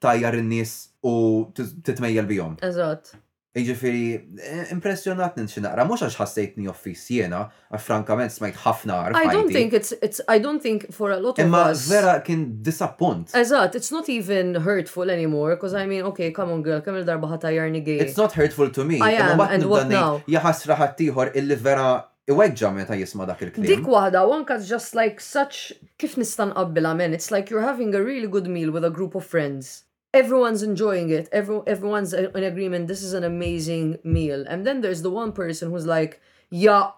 tajjar 0.04 0.38
in-nies 0.40 0.74
u 1.08 1.14
titmejjel 1.54 2.28
bihom. 2.32 2.58
Eżatt. 2.64 3.14
Iġifiri, 3.56 4.38
eh, 4.38 4.64
impressionat 4.74 5.36
ninti 5.40 5.60
naqra, 5.64 5.84
mux 5.88 6.02
għax 6.04 6.16
ħassejtni 6.20 6.68
offis 6.68 7.06
jena, 7.08 7.38
għax 7.72 7.84
frankament 7.86 8.32
smajt 8.34 8.58
ħafna 8.60 8.96
għar. 9.06 9.14
I 9.22 9.30
don't 9.32 9.50
think 9.54 9.72
it's, 9.72 9.92
it's, 10.04 10.20
I 10.28 10.36
don't 10.38 10.60
think 10.60 10.84
for 10.92 11.10
a 11.10 11.16
lot 11.16 11.38
of 11.38 11.46
Imma 11.46 11.70
vera 11.88 12.18
kien 12.20 12.42
disappunt. 12.62 13.32
Eżat, 13.32 13.74
it's 13.80 13.90
not 13.90 14.10
even 14.12 14.56
hurtful 14.56 15.08
anymore, 15.10 15.56
because 15.56 15.72
I 15.72 15.86
mean, 15.86 16.02
okay, 16.10 16.30
come 16.32 16.52
on 16.52 16.62
girl, 16.62 16.82
kemmil 16.82 17.06
darba 17.08 17.30
darba 17.30 17.52
jarni 17.56 17.80
gay. 17.82 17.98
It's 17.98 18.18
not 18.18 18.32
hurtful 18.32 18.68
to 18.68 18.84
me. 18.84 19.00
I 19.00 19.12
am, 19.24 19.40
and 19.40 19.64
what 19.72 19.88
now? 19.88 20.20
Jaħas 20.28 20.68
ħattijħor 20.82 21.32
illi 21.40 21.56
vera 21.56 21.88
iweġġa 22.28 22.72
meta 22.76 22.98
jisma 23.00 23.24
dak 23.24 23.40
il-klim. 23.46 23.64
Dik 23.70 23.88
one 23.88 24.20
wanka 24.34 24.60
just 24.66 24.92
like 24.94 25.18
such, 25.22 25.72
kif 25.96 26.18
nistan 26.20 26.52
qabbila 26.52 26.92
men, 26.98 27.14
it's 27.16 27.30
like 27.30 27.48
you're 27.48 27.64
having 27.64 27.94
a 27.94 28.02
really 28.04 28.28
good 28.28 28.48
meal 28.48 28.70
with 28.70 28.84
a 28.84 28.90
group 28.92 29.14
of 29.14 29.24
friends. 29.24 29.85
everyone's 30.16 30.62
enjoying 30.62 31.10
it. 31.10 31.28
Every, 31.30 31.60
everyone's 31.66 32.12
in 32.14 32.44
agreement. 32.52 32.88
This 32.88 33.02
is 33.02 33.12
an 33.12 33.22
amazing 33.24 33.98
meal. 34.02 34.44
And 34.48 34.66
then 34.66 34.80
there's 34.80 35.02
the 35.02 35.10
one 35.10 35.32
person 35.32 35.70
who's 35.70 35.86
like, 35.86 36.20
yeah, 36.50 36.90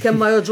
can 0.00 0.18
my 0.18 0.30
I'm 0.36 0.42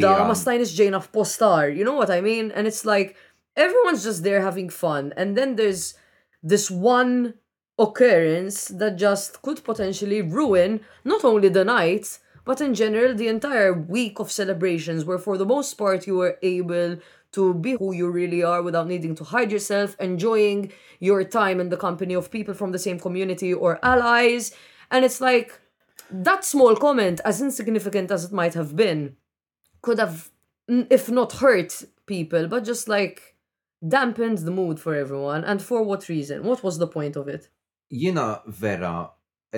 da, 0.00 0.26
ما 0.28 0.76
Jane 0.76 0.94
of 0.94 1.12
postar." 1.12 1.74
You 1.74 1.84
know 1.84 1.92
what 1.94 2.10
I 2.10 2.20
mean? 2.20 2.50
And 2.50 2.66
it's 2.66 2.84
like, 2.84 3.16
everyone's 3.56 4.02
just 4.02 4.24
there 4.24 4.42
having 4.42 4.68
fun. 4.68 5.12
And 5.16 5.36
then 5.36 5.56
there's 5.56 5.94
this 6.42 6.70
one 6.70 7.34
occurrence 7.78 8.68
that 8.80 8.96
just 8.96 9.40
could 9.42 9.62
potentially 9.64 10.20
ruin 10.22 10.80
not 11.04 11.24
only 11.24 11.48
the 11.48 11.64
night, 11.64 12.18
but 12.44 12.60
in 12.60 12.74
general, 12.74 13.14
the 13.14 13.28
entire 13.28 13.72
week 13.72 14.18
of 14.18 14.30
celebrations, 14.32 15.04
where 15.04 15.18
for 15.18 15.38
the 15.38 15.46
most 15.46 15.74
part 15.74 16.08
you 16.08 16.16
were 16.16 16.38
able 16.42 16.96
to 17.32 17.54
be 17.54 17.72
who 17.72 17.92
you 17.92 18.10
really 18.10 18.42
are 18.44 18.62
without 18.62 18.86
needing 18.86 19.14
to 19.16 19.24
hide 19.24 19.50
yourself, 19.50 19.96
enjoying 19.98 20.70
your 21.00 21.24
time 21.24 21.60
in 21.60 21.68
the 21.70 21.76
company 21.76 22.14
of 22.14 22.30
people 22.30 22.54
from 22.54 22.72
the 22.72 22.78
same 22.78 22.98
community 23.00 23.52
or 23.52 23.78
allies. 23.82 24.54
And 24.90 25.04
it's 25.04 25.20
like 25.20 25.58
that 26.10 26.44
small 26.44 26.76
comment, 26.76 27.20
as 27.24 27.40
insignificant 27.40 28.10
as 28.10 28.24
it 28.24 28.32
might 28.32 28.54
have 28.54 28.76
been, 28.76 29.16
could 29.80 29.98
have, 29.98 30.30
if 30.68 31.10
not 31.10 31.32
hurt 31.34 31.82
people, 32.06 32.48
but 32.48 32.64
just 32.64 32.86
like 32.88 33.34
dampened 33.86 34.38
the 34.38 34.50
mood 34.50 34.78
for 34.78 34.94
everyone. 34.94 35.42
And 35.44 35.60
for 35.62 35.82
what 35.82 36.08
reason? 36.10 36.44
What 36.44 36.62
was 36.62 36.78
the 36.78 36.86
point 36.86 37.16
of 37.16 37.26
it? 37.34 37.48
Jina 38.02 38.40
vera, 38.46 39.08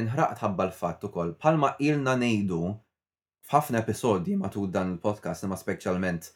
inħraqt 0.01 0.41
ħabba 0.43 0.65
l-fatt 0.69 1.05
ukoll, 1.07 1.37
palma 1.39 1.71
ilna 1.83 2.17
nejdu 2.19 2.63
f'ħafna 3.47 3.79
episodi 3.83 4.35
matul 4.41 4.65
dan 4.75 4.89
il-podcast 4.97 5.45
imma 5.47 5.55
speċjalment 5.61 6.33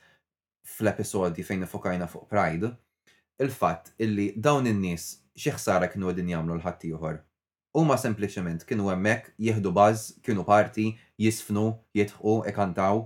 fl-episodji 0.77 1.45
fejn 1.47 1.64
fokajna 1.71 2.07
fuq 2.11 2.27
Pride, 2.31 2.71
il-fatt 3.43 3.93
illi 4.05 4.27
dawn 4.49 4.66
in-nies 4.71 5.05
xi 5.39 5.53
ħsara 5.55 5.89
kienu 5.93 6.11
għedin 6.11 6.33
jagħmlu 6.35 6.57
l-ħaddieħor. 6.59 7.19
Huma 7.79 7.97
sempliċement 8.01 8.64
kienu 8.69 8.89
hemmhekk 8.91 9.35
jieħdu 9.49 9.73
baż, 9.77 10.05
kienu 10.25 10.43
parti, 10.49 10.89
jisfnu, 11.21 11.66
jitħu, 11.99 12.39
ekantaw 12.51 13.01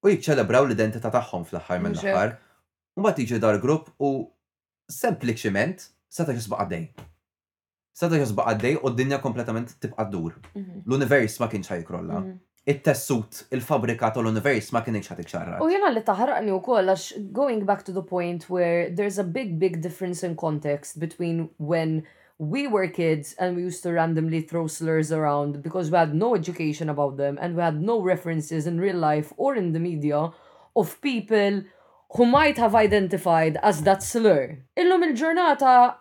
u 0.00 0.10
jiċċelebraw 0.12 0.66
l-identità 0.66 1.12
tagħhom 1.14 1.46
fl-aħħar 1.50 1.84
mill-aħħar. 1.84 2.34
U 2.98 3.02
ma 3.04 3.12
tiġi 3.16 3.38
dar 3.42 3.60
grupp 3.62 3.92
u 4.00 4.10
sempliċement 4.90 5.86
seta 6.10 6.34
jisbaq 6.34 6.64
għaddej. 6.64 6.86
Seta 8.00 8.18
jisbaq 8.18 8.48
għaddej 8.54 8.80
u 8.80 8.90
d-dinja 8.90 9.20
kompletament 9.22 9.76
tibqa' 9.82 10.08
dur. 10.10 10.40
Mhm. 10.56 10.82
L-univers 10.88 11.38
ma 11.44 11.50
kienx 11.52 11.70
ħajkrolla. 11.76 12.24
Mhm 12.24 12.38
it-tessut 12.70 13.48
il-fabrika 13.50 14.12
tal-univers 14.14 14.70
ma 14.72 14.82
kienx 14.84 15.08
ħatik 15.10 15.28
xarra. 15.32 15.56
U 15.64 15.68
jena 15.72 15.88
li 15.92 16.02
taħraqni 16.06 16.52
u 16.54 16.60
koll, 16.64 16.92
going 17.34 17.64
back 17.66 17.82
to 17.86 17.90
the 17.92 18.02
point 18.12 18.46
where 18.52 18.88
there's 18.94 19.18
a 19.18 19.24
big, 19.24 19.56
big 19.58 19.80
difference 19.82 20.22
in 20.22 20.36
context 20.36 20.98
between 21.00 21.48
when 21.58 22.04
we 22.38 22.66
were 22.68 22.86
kids 22.88 23.34
and 23.40 23.56
we 23.56 23.62
used 23.64 23.82
to 23.82 23.90
randomly 23.92 24.40
throw 24.40 24.66
slurs 24.68 25.10
around 25.12 25.62
because 25.62 25.90
we 25.90 25.98
had 25.98 26.14
no 26.14 26.34
education 26.36 26.88
about 26.88 27.16
them 27.18 27.36
and 27.42 27.56
we 27.56 27.60
had 27.62 27.82
no 27.82 28.00
references 28.00 28.66
in 28.68 28.78
real 28.80 28.96
life 28.96 29.32
or 29.36 29.56
in 29.56 29.72
the 29.72 29.80
media 29.80 30.30
of 30.76 30.98
people 31.02 31.62
who 32.16 32.24
might 32.24 32.56
have 32.56 32.74
identified 32.74 33.58
as 33.62 33.82
that 33.82 34.02
slur. 34.02 34.56
Illum 34.76 35.02
il-ġurnata 35.10 35.99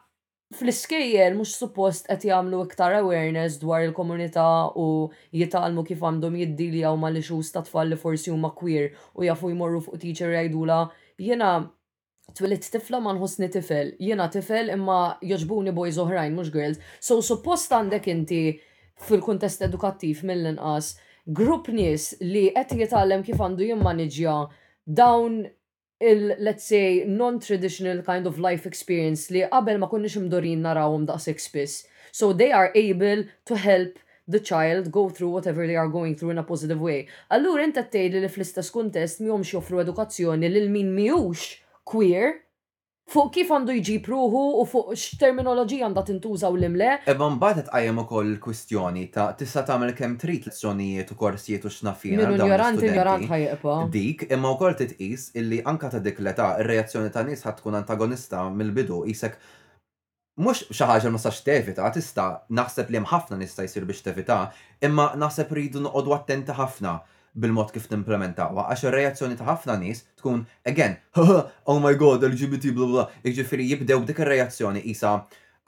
fl-iskejjel 0.58 1.36
mhux 1.38 1.52
suppost 1.62 2.08
qed 2.10 2.24
jagħmlu 2.26 2.60
iktar 2.66 2.96
awareness 3.00 3.60
dwar 3.62 3.84
il-komunità 3.86 4.46
u 4.82 4.86
jitalmu 5.38 5.84
kif 5.86 6.00
għandhom 6.02 6.34
u 6.34 6.94
mal 6.98 7.14
li 7.14 7.22
ta' 7.54 7.62
tfal 7.62 7.90
li 7.90 7.96
forsi 8.06 8.32
huma 8.34 8.50
queer 8.58 8.90
u 9.16 9.24
jafu 9.28 9.52
jmorru 9.54 9.82
fuq 9.86 10.00
teacher 10.02 10.34
jgħidula 10.34 10.78
jiena 11.22 11.50
twilit 12.34 12.66
tifla 12.66 13.00
ma 13.00 13.14
nħossni 13.14 13.50
tifel, 13.52 13.94
jiena 14.00 14.26
tifel 14.30 14.72
imma 14.74 15.18
joġbuni 15.22 15.72
boys 15.74 15.98
oħrajn 15.98 16.34
mhux 16.36 16.50
girls. 16.54 16.82
So 17.02 17.22
suppost 17.26 17.72
għandek 17.74 18.10
inti 18.12 18.42
fil-kuntest 19.06 19.62
edukattiv 19.66 20.24
mill-inqas 20.26 20.96
grupp 21.26 21.70
nies 21.74 22.16
li 22.22 22.50
qed 22.56 22.76
jitgħallem 22.84 23.22
kif 23.26 23.38
għandu 23.42 23.70
jimmaniġja 23.70 24.36
dawn 24.86 25.44
il, 26.02 26.36
let's 26.40 26.64
say, 26.64 27.04
non-traditional 27.06 28.02
kind 28.04 28.26
of 28.26 28.40
life 28.40 28.66
experience 28.66 29.28
li 29.34 29.44
qabel 29.52 29.78
ma 29.84 29.90
konniex 29.92 30.16
imdorin 30.20 30.62
narawhom 30.64 31.08
six 31.20 31.48
piss. 31.50 31.88
So 32.12 32.32
they 32.34 32.52
are 32.52 32.72
able 32.74 33.24
to 33.46 33.56
help 33.56 34.00
the 34.28 34.40
child 34.40 34.92
go 34.92 35.10
through 35.10 35.30
whatever 35.30 35.68
they 35.68 35.76
are 35.76 35.88
going 35.90 36.16
through 36.16 36.30
in 36.32 36.38
a 36.38 36.44
positive 36.44 36.80
way. 36.80 37.08
Allura 37.36 37.66
inta 37.68 37.84
tgħidli 37.84 38.22
li 38.24 38.30
fl-istess 38.32 38.72
kuntest 38.74 39.22
mihomx 39.26 39.52
joffru 39.56 39.82
edukazzjoni 39.84 40.50
lil 40.56 40.70
min 40.72 40.94
miux 40.96 41.46
queer 41.84 42.38
fuq 43.10 43.32
kif 43.34 43.52
għandu 43.56 43.76
jġi 43.80 43.94
ruħu 44.06 44.42
u 44.62 44.66
fuq 44.70 44.94
x-terminoloġija 44.96 45.88
għandha 45.88 46.04
tintuża 46.10 46.52
u 46.54 46.58
l-imle. 46.60 46.90
Ebba 47.10 47.30
mbagħad 47.36 47.68
tqajjem 47.72 48.02
ukoll 48.04 48.36
kwistjoni 48.44 49.08
ta' 49.14 49.30
tista' 49.40 49.64
tagħmel 49.68 49.96
kemm 49.98 50.18
trid 50.22 50.48
lezzjonijiet 50.52 51.14
u 51.14 51.18
korsijiet 51.20 51.66
u 51.66 51.72
x'nafin 51.74 52.20
għal 52.20 52.44
ignorant 52.46 53.26
ħajqba. 53.32 53.78
Dik 53.96 54.28
imma 54.36 54.52
wkoll 54.58 54.78
titqis 54.84 55.32
illi 55.42 55.62
anka 55.72 55.90
ta' 55.96 56.04
dik 56.06 56.22
l-età 56.22 56.52
ir-reazzjoni 56.62 57.12
ta' 57.16 57.26
nies 57.32 57.44
ħadd 57.48 57.76
antagonista 57.82 58.46
mill-bidu 58.54 59.02
isek 59.10 59.40
mux 60.40 60.68
xaħġa 60.70 61.10
ma 61.12 61.20
sax 61.20 61.42
tevita, 61.44 61.90
tista 61.92 62.30
naħseb 62.50 62.92
li 62.94 63.02
mħafna 63.04 63.42
nista 63.42 63.66
jisir 63.66 63.84
biex 63.90 64.06
tevita, 64.06 64.44
imma 64.86 65.10
naħseb 65.20 65.52
rridu 65.56 65.82
noqogħdu 65.88 66.16
attenti 66.20 66.56
ħafna 66.62 67.00
bil-mod 67.38 67.74
kif 67.74 67.88
timplementawa, 67.90 68.68
għax 68.74 68.90
reazzjoni 68.96 69.38
ta' 69.40 69.48
ħafna 69.50 69.78
nies 69.82 70.04
tkun 70.20 70.44
again, 70.68 70.96
oh 71.72 71.80
my 71.84 71.94
god, 72.00 72.26
LGBT 72.30 72.74
bla 72.78 72.90
bla, 72.92 73.06
iġifiri 73.24 73.68
jibdew 73.74 74.02
dik 74.08 74.22
ir-reazzjoni 74.24 74.82
isa 74.90 75.20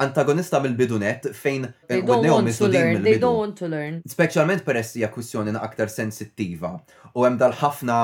antagonista 0.02 0.58
mill-bidunet 0.64 1.28
fejn 1.38 1.68
eh, 1.68 2.00
They 2.02 2.38
mis-sudin 2.48 2.88
mill 2.96 3.04
they 3.06 3.20
don't 3.22 3.38
want 3.38 3.58
to 3.62 3.68
learn. 3.70 4.00
Speċjalment 4.10 4.64
peress 4.66 4.96
hija 4.98 5.12
kwistjoni 5.14 5.54
aktar 5.62 5.92
sensittiva 5.94 6.72
u 7.14 7.26
hemm 7.28 7.38
dal-ħafna 7.38 7.98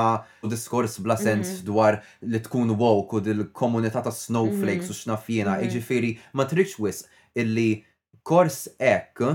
diskors 0.51 0.99
bla 1.01 1.17
mhm. 1.17 1.25
sens 1.43 1.65
dwar 1.65 1.97
li 2.21 2.43
tkun 2.45 2.75
woke 2.77 3.17
u 3.17 3.23
dil-komunità 3.25 4.03
ta' 4.05 4.13
snowflakes 4.13 4.85
mhm. 4.85 4.93
u 4.93 4.97
xnafjena, 5.01 5.57
mhm. 5.57 5.67
iġifiri 5.69 6.13
ma 6.37 6.45
tridx 6.45 6.77
wisq 6.83 7.09
illi 7.37 7.69
kors 8.27 8.67
ek 8.77 9.25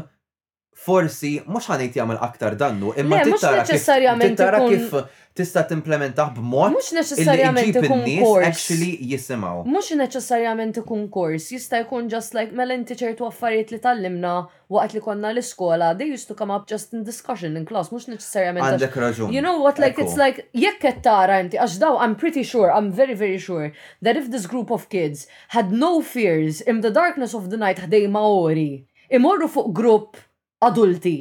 forsi 0.74 1.40
mhux 1.46 1.66
ħanejt 1.68 1.96
jagħmel 1.98 2.18
aktar 2.26 2.56
dannu, 2.58 2.92
imma 2.98 3.20
tittara 3.22 3.62
tittara 3.68 4.62
kif 4.68 4.94
tista' 5.32 5.62
timplementaħ 5.68 6.32
b'mod 6.36 6.72
mhux 6.74 6.88
neċessarjament 6.96 7.76
ikun 7.84 8.02
actually 8.44 8.90
jisimgħu. 9.14 9.62
Mhux 9.72 9.92
neċessarjament 10.00 10.80
ikun 10.82 11.06
kors, 11.14 11.46
jista' 11.54 11.80
jkun 11.84 12.08
just 12.12 12.34
like 12.36 12.52
mela 12.56 12.74
inti 12.76 12.96
ċertu 13.00 13.28
affarijiet 13.30 13.70
li 13.72 13.78
tallimna 13.84 14.32
waqt 14.72 14.96
li 14.98 15.02
konna 15.06 15.30
l-iskola, 15.32 15.92
they 15.96 16.10
used 16.10 16.26
to 16.28 16.36
come 16.36 16.52
up 16.52 16.66
just 16.68 16.92
in 16.96 17.04
discussion 17.06 17.54
in 17.60 17.64
class, 17.68 17.88
mhux 17.94 18.08
neċessarjament. 18.12 18.66
Għandek 18.74 18.98
raġun. 19.06 19.32
You 19.32 19.40
know 19.44 19.56
what 19.62 19.80
like 19.80 19.98
it's 20.02 20.18
like 20.20 20.48
jekk 20.56 20.82
qed 20.90 21.00
tara 21.06 21.38
inti 21.44 21.56
għax 21.60 21.78
daw 21.84 21.96
I'm 22.00 22.16
pretty 22.18 22.42
sure, 22.44 22.68
I'm 22.72 22.90
very 22.92 23.14
very 23.14 23.38
sure 23.38 23.70
that 24.02 24.16
if 24.20 24.28
this 24.34 24.44
group 24.50 24.70
of 24.74 24.88
kids 24.90 25.28
had 25.56 25.70
no 25.72 26.02
fears 26.02 26.60
in 26.60 26.80
the 26.80 26.90
darkness 26.90 27.32
of 27.38 27.48
the 27.54 27.60
night 27.60 27.78
ħdej 27.86 28.10
Maori 28.10 28.84
imorru 29.12 29.48
fuq 29.52 29.72
grupp 29.76 30.20
adulti, 30.66 31.18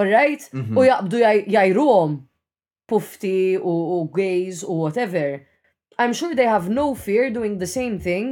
alright? 0.00 0.42
Mm 0.56 0.64
-hmm. 0.64 0.76
U 0.78 0.84
jaqbdu 0.88 1.18
jajruhom 1.54 2.10
pufti 2.90 3.38
u, 3.58 3.72
u 3.98 4.08
gays 4.16 4.64
u 4.64 4.72
whatever. 4.82 5.44
I'm 5.98 6.12
sure 6.14 6.34
they 6.34 6.46
have 6.56 6.66
no 6.68 6.94
fear 6.94 7.24
doing 7.38 7.54
the 7.58 7.66
same 7.78 7.96
thing 8.08 8.30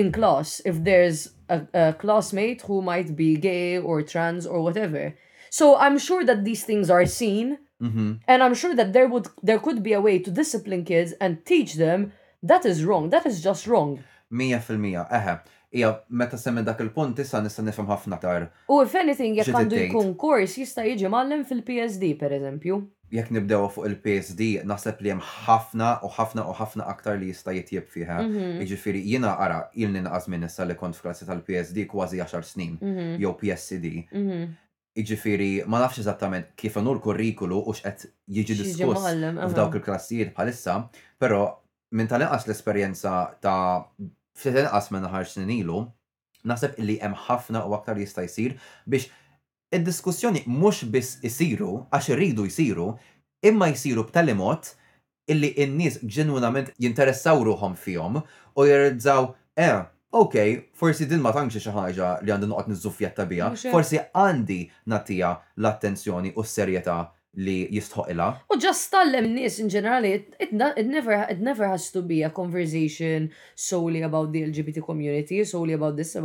in 0.00 0.06
class 0.18 0.48
if 0.70 0.76
there's 0.88 1.20
a, 1.48 1.58
a 1.72 1.84
classmate 2.02 2.62
who 2.66 2.76
might 2.92 3.10
be 3.22 3.30
gay 3.36 3.78
or 3.78 4.02
trans 4.02 4.46
or 4.46 4.58
whatever. 4.66 5.04
So 5.58 5.64
I'm 5.84 5.98
sure 5.98 6.24
that 6.24 6.44
these 6.48 6.64
things 6.70 6.86
are 6.96 7.06
seen, 7.20 7.46
mm 7.86 7.90
-hmm. 7.92 8.10
and 8.30 8.38
I'm 8.44 8.54
sure 8.62 8.74
that 8.80 8.90
there 8.96 9.08
would 9.12 9.26
there 9.48 9.60
could 9.64 9.80
be 9.88 9.94
a 9.94 10.00
way 10.08 10.16
to 10.26 10.30
discipline 10.42 10.84
kids 10.90 11.10
and 11.22 11.32
teach 11.52 11.70
them 11.84 12.00
that 12.50 12.62
is 12.72 12.78
wrong. 12.88 13.04
That 13.14 13.24
is 13.30 13.36
just 13.48 13.62
wrong. 13.72 13.90
Mia 14.38 14.60
fil-mija, 14.66 15.04
eħe. 15.18 15.34
ija 15.70 15.90
meta 16.08 16.38
semmen 16.38 16.64
dak 16.64 16.80
il-punt 16.82 17.20
issa 17.22 17.40
nista' 17.42 17.62
nifhem 17.62 17.86
ħafna 17.88 18.18
tar. 18.22 18.48
U 18.68 18.80
if 18.82 18.94
anything 18.98 19.36
jekk 19.38 19.52
għandu 19.54 19.78
jkun 19.86 20.14
kors 20.18 20.56
jista' 20.58 20.84
jiġi 20.88 21.10
mallem 21.12 21.44
fil-PSD 21.46 22.14
pereżempju. 22.20 22.78
Jekk 23.14 23.30
nibdew 23.34 23.68
fuq 23.74 23.86
il-PSD 23.90 24.50
naħseb 24.70 25.00
li 25.02 25.12
hemm 25.14 25.22
ħafna 25.46 25.92
u 26.06 26.10
ħafna 26.16 26.44
u 26.50 26.56
ħafna 26.60 26.88
aktar 26.90 27.18
li 27.20 27.30
jista' 27.30 27.54
jitjeb 27.54 27.86
fiha. 27.90 28.18
Mhm. 28.26 28.58
Jiġifieri 28.64 29.04
jiena 29.12 29.36
ara 29.42 29.60
il 29.78 29.92
ninqas 29.94 30.28
minn 30.30 30.46
issa 30.46 30.66
li 30.66 30.74
kont 30.78 30.98
f'klassi 30.98 31.28
tal-PSD 31.30 31.86
kważi 31.92 32.20
10 32.22 32.48
snin 32.52 32.76
mhm. 32.80 33.16
jew 33.22 33.32
PSD. 33.42 33.94
Mhm. 34.10 34.50
Iġifiri, 35.00 35.52
ma 35.70 35.78
nafx 35.84 36.00
eżattament 36.02 36.50
kif 36.58 36.74
għanur 36.80 36.98
kurrikulu 37.02 37.60
u 37.62 37.72
x'qed 37.78 38.08
jiġi 38.36 38.56
diskuss 38.58 39.04
f'dawk 39.52 39.78
il-klassijiet 39.78 40.32
bħalissa, 40.34 40.80
però 41.22 41.44
minn 41.94 42.10
tal-inqas 42.10 42.48
l-esperjenza 42.48 43.12
ta' 43.42 43.84
ftit 44.40 44.58
inqas 44.62 44.90
minn 44.94 45.06
ħar 45.12 45.26
snin 45.28 45.52
ilu, 45.60 45.80
naħseb 46.48 46.78
illi 46.80 46.98
hemm 47.04 47.16
ħafna 47.26 47.62
u 47.68 47.74
aktar 47.76 47.98
jista' 48.00 48.24
jsir 48.26 48.56
biex 48.86 49.10
id-diskussjoni 49.76 50.44
mhux 50.50 50.88
biss 50.92 51.20
isiru 51.26 51.74
għax 51.94 52.08
irridu 52.14 52.48
jsiru, 52.50 52.88
imma 53.46 53.68
jsiru 53.74 54.06
b'tali 54.08 54.34
mod 54.36 54.72
illi 55.30 55.52
n-nies 55.66 56.00
ġenwinament 56.10 56.72
jinteressaw 56.82 57.44
ruhom 57.46 57.76
fihom 57.78 58.20
u 58.58 58.66
jirrizzaw 58.66 59.28
eh, 59.60 59.84
ok, 60.10 60.36
forsi 60.74 61.06
din 61.06 61.22
ma 61.22 61.30
tantx 61.36 61.60
xi 61.62 61.76
ħaġa 61.76 62.16
li 62.24 62.32
għandu 62.34 62.50
noqgħod 62.50 62.72
niżuffjetta 62.74 63.28
biha, 63.30 63.52
forsi 63.70 64.00
għandi 64.08 64.60
natija 64.90 65.36
l-attenzjoni 65.60 66.34
u 66.34 66.42
s-serjetà 66.46 67.00
li 67.38 67.66
jistħoqila. 67.70 68.26
U 68.50 68.56
just 68.60 68.88
tallem 68.90 69.28
n-nies 69.28 69.60
in 69.62 69.68
ġenerali, 69.70 70.10
it, 70.18 70.32
it, 70.48 70.52
never, 70.86 71.20
it 71.30 71.40
never 71.40 71.66
has 71.68 71.90
to 71.92 72.02
be 72.02 72.22
a 72.24 72.30
conversation 72.30 73.30
solely 73.54 74.02
about 74.02 74.32
the 74.32 74.42
LGBT 74.42 74.82
community, 74.84 75.44
solely 75.44 75.72
about 75.74 75.96
this. 75.96 76.16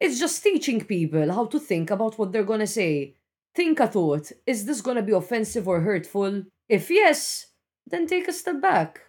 it's 0.00 0.18
just 0.18 0.42
teaching 0.42 0.80
people 0.84 1.32
how 1.32 1.46
to 1.46 1.58
think 1.58 1.90
about 1.90 2.18
what 2.18 2.32
they're 2.32 2.44
gonna 2.50 2.66
say. 2.66 3.14
Think 3.54 3.80
a 3.80 3.86
thought, 3.88 4.32
is 4.46 4.66
this 4.66 4.82
gonna 4.82 5.02
be 5.02 5.12
offensive 5.12 5.66
or 5.66 5.80
hurtful? 5.80 6.42
If 6.68 6.90
yes, 6.90 7.46
then 7.90 8.06
take 8.06 8.28
a 8.28 8.32
step 8.32 8.60
back. 8.60 9.00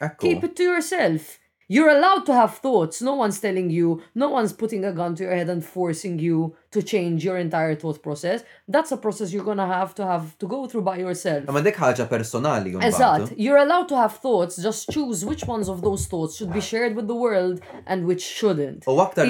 Ekku. 0.00 0.20
Keep 0.20 0.44
it 0.44 0.56
to 0.56 0.62
yourself. 0.62 1.38
You're 1.70 1.90
allowed 1.90 2.24
to 2.24 2.32
have 2.32 2.54
thoughts. 2.56 3.02
No 3.02 3.14
one's 3.14 3.40
telling 3.40 3.68
you, 3.68 4.00
no 4.14 4.30
one's 4.30 4.54
putting 4.54 4.86
a 4.86 4.92
gun 4.92 5.14
to 5.16 5.22
your 5.24 5.34
head 5.36 5.50
and 5.50 5.62
forcing 5.62 6.18
you 6.18 6.56
to 6.70 6.82
change 6.82 7.26
your 7.26 7.36
entire 7.36 7.74
thought 7.74 8.02
process. 8.02 8.42
That's 8.66 8.90
a 8.90 8.96
process 8.96 9.34
you're 9.34 9.44
gonna 9.44 9.66
have 9.66 9.94
to 9.96 10.06
have 10.06 10.38
to 10.38 10.46
go 10.46 10.66
through 10.66 10.80
by 10.88 10.96
yourself. 11.04 11.44
Ma 11.56 11.60
dek 11.60 11.76
ħaġa 11.82 12.06
personali. 12.08 12.72
Eżatt, 12.88 13.34
you're 13.36 13.60
allowed 13.64 13.90
to 13.92 13.98
have 14.00 14.16
thoughts, 14.24 14.56
just 14.68 14.88
choose 14.96 15.26
which 15.26 15.44
ones 15.44 15.68
of 15.68 15.82
those 15.82 16.06
thoughts 16.06 16.38
should 16.38 16.54
be 16.54 16.62
shared 16.70 16.96
with 16.96 17.06
the 17.12 17.18
world 17.26 17.60
and 17.84 18.06
which 18.08 18.24
shouldn't. 18.24 18.88
U 18.88 18.96
aktar 19.04 19.28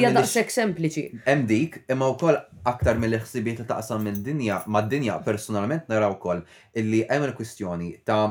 sempliċi. 0.58 1.06
Hemm 1.26 1.42
dik, 1.50 1.80
imma 1.90 2.12
wkoll 2.14 2.38
aktar 2.74 3.02
mill-ħsibiet 3.02 3.64
taqsam 3.70 4.06
mid-dinja, 4.06 4.60
mad-dinja 4.78 5.18
personalment 5.26 5.90
naraw 5.90 6.14
wkoll 6.14 6.44
illi 6.78 7.02
hemm 7.10 7.26
il-kwistjoni 7.32 7.96
ta' 8.06 8.22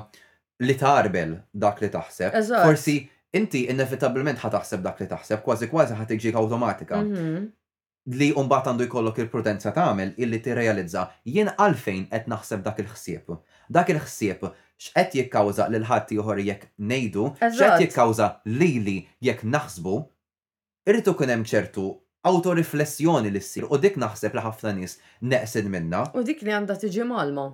li 0.64 0.80
tarbel 0.80 1.38
dak 1.54 1.84
li 1.84 1.92
taħseb. 1.98 2.40
Forsi 2.64 3.00
inti 3.36 3.66
inevitabilment 3.68 4.40
ħataħseb 4.40 4.84
dak 4.84 5.02
li 5.04 5.08
taħseb, 5.12 5.42
kważi 5.44 5.68
kważi 5.72 5.96
ħatiġik 6.00 6.36
automatika. 6.40 7.02
Mhm. 7.04 7.48
Li 8.20 8.30
umbat 8.40 8.70
għandu 8.72 8.86
jkollok 8.88 9.20
il-prudenza 9.26 9.74
tagħmel 9.76 10.14
illi 10.18 10.40
tirrealizza 10.40 11.08
jien 11.28 11.50
għalfejn 11.50 12.06
qed 12.14 12.30
naħseb 12.32 12.64
dak 12.64 12.80
il-ħsieb. 12.86 13.38
Dak 13.70 13.90
il-ħsieb 13.92 14.44
x'qed 14.80 15.18
jikkawża 15.20 15.66
lil 15.74 15.84
ħadd 15.90 16.14
ieħor 16.16 16.40
jekk 16.46 16.70
ngħidu, 16.80 17.26
x'qed 17.42 17.84
jikkawża 17.84 18.32
lili 18.46 19.00
jekk 19.28 19.44
naħsbu, 19.52 19.96
irrid 20.88 21.10
ikun 21.12 21.34
hemm 21.36 21.44
ċertu 21.52 21.86
autoriflessjoni 22.28 23.30
li 23.32 23.42
ssir 23.44 23.66
u 23.68 23.78
dik 23.78 23.98
naħseb 24.00 24.34
li 24.34 24.40
ħafna 24.48 24.74
nies 24.80 25.00
neqsid 25.22 25.68
minna. 25.70 26.06
U 26.16 26.24
dik 26.24 26.44
li 26.48 26.52
għandha 26.56 26.80
tiġi 26.86 27.04
malma. 27.08 27.50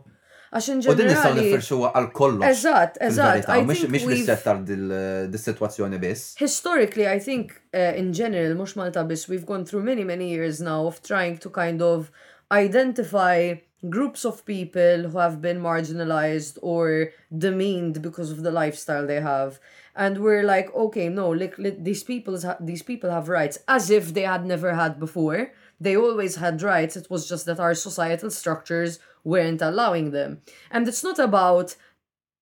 Għax 0.54 0.86
U 0.86 0.94
din 0.94 1.08
nistaw 1.10 1.34
nifirxu 1.34 1.80
għal 1.90 2.08
kollox. 2.14 2.46
Eżat, 2.52 3.00
eżatt. 3.08 3.50
Mhix 3.66 3.88
mis-set 3.90 4.44
tal-situazzjoni 4.46 5.98
bis. 6.02 6.28
Historically, 6.38 7.08
I 7.10 7.18
think 7.20 7.56
uh, 7.74 7.94
in 7.98 8.14
general, 8.14 8.54
mux 8.60 8.76
Malta 8.78 9.04
bis, 9.10 9.26
we've 9.28 9.48
gone 9.50 9.66
through 9.66 9.82
many 9.84 10.04
many 10.04 10.30
years 10.30 10.62
now 10.62 10.86
of 10.86 11.02
trying 11.02 11.40
to 11.40 11.50
kind 11.50 11.82
of 11.82 12.12
identify 12.52 13.56
groups 13.90 14.24
of 14.26 14.46
people 14.46 15.10
who 15.10 15.18
have 15.18 15.42
been 15.42 15.60
marginalized 15.60 16.58
or 16.62 17.10
demeaned 17.48 18.02
because 18.02 18.32
of 18.32 18.44
the 18.44 18.52
lifestyle 18.52 19.06
they 19.06 19.20
have 19.20 19.60
and 19.94 20.20
we're 20.20 20.42
like 20.44 20.74
okay 20.74 21.10
no 21.10 21.30
like, 21.32 21.56
these 21.84 22.06
ha 22.48 22.56
these 22.62 22.82
people 22.82 23.10
have 23.12 23.28
rights 23.28 23.58
as 23.68 23.90
if 23.90 24.14
they 24.14 24.22
had 24.24 24.46
never 24.46 24.72
had 24.74 24.94
before 25.02 25.52
They 25.84 25.98
always 25.98 26.38
had 26.38 26.62
rights, 26.62 26.96
it 26.96 27.10
was 27.10 27.28
just 27.28 27.46
that 27.46 27.60
our 27.60 27.76
societal 27.76 28.30
structures 28.30 29.00
weren't 29.26 29.62
allowing 29.62 30.12
them. 30.12 30.42
And 30.72 30.88
it's 30.88 31.04
not 31.04 31.20
about 31.20 31.76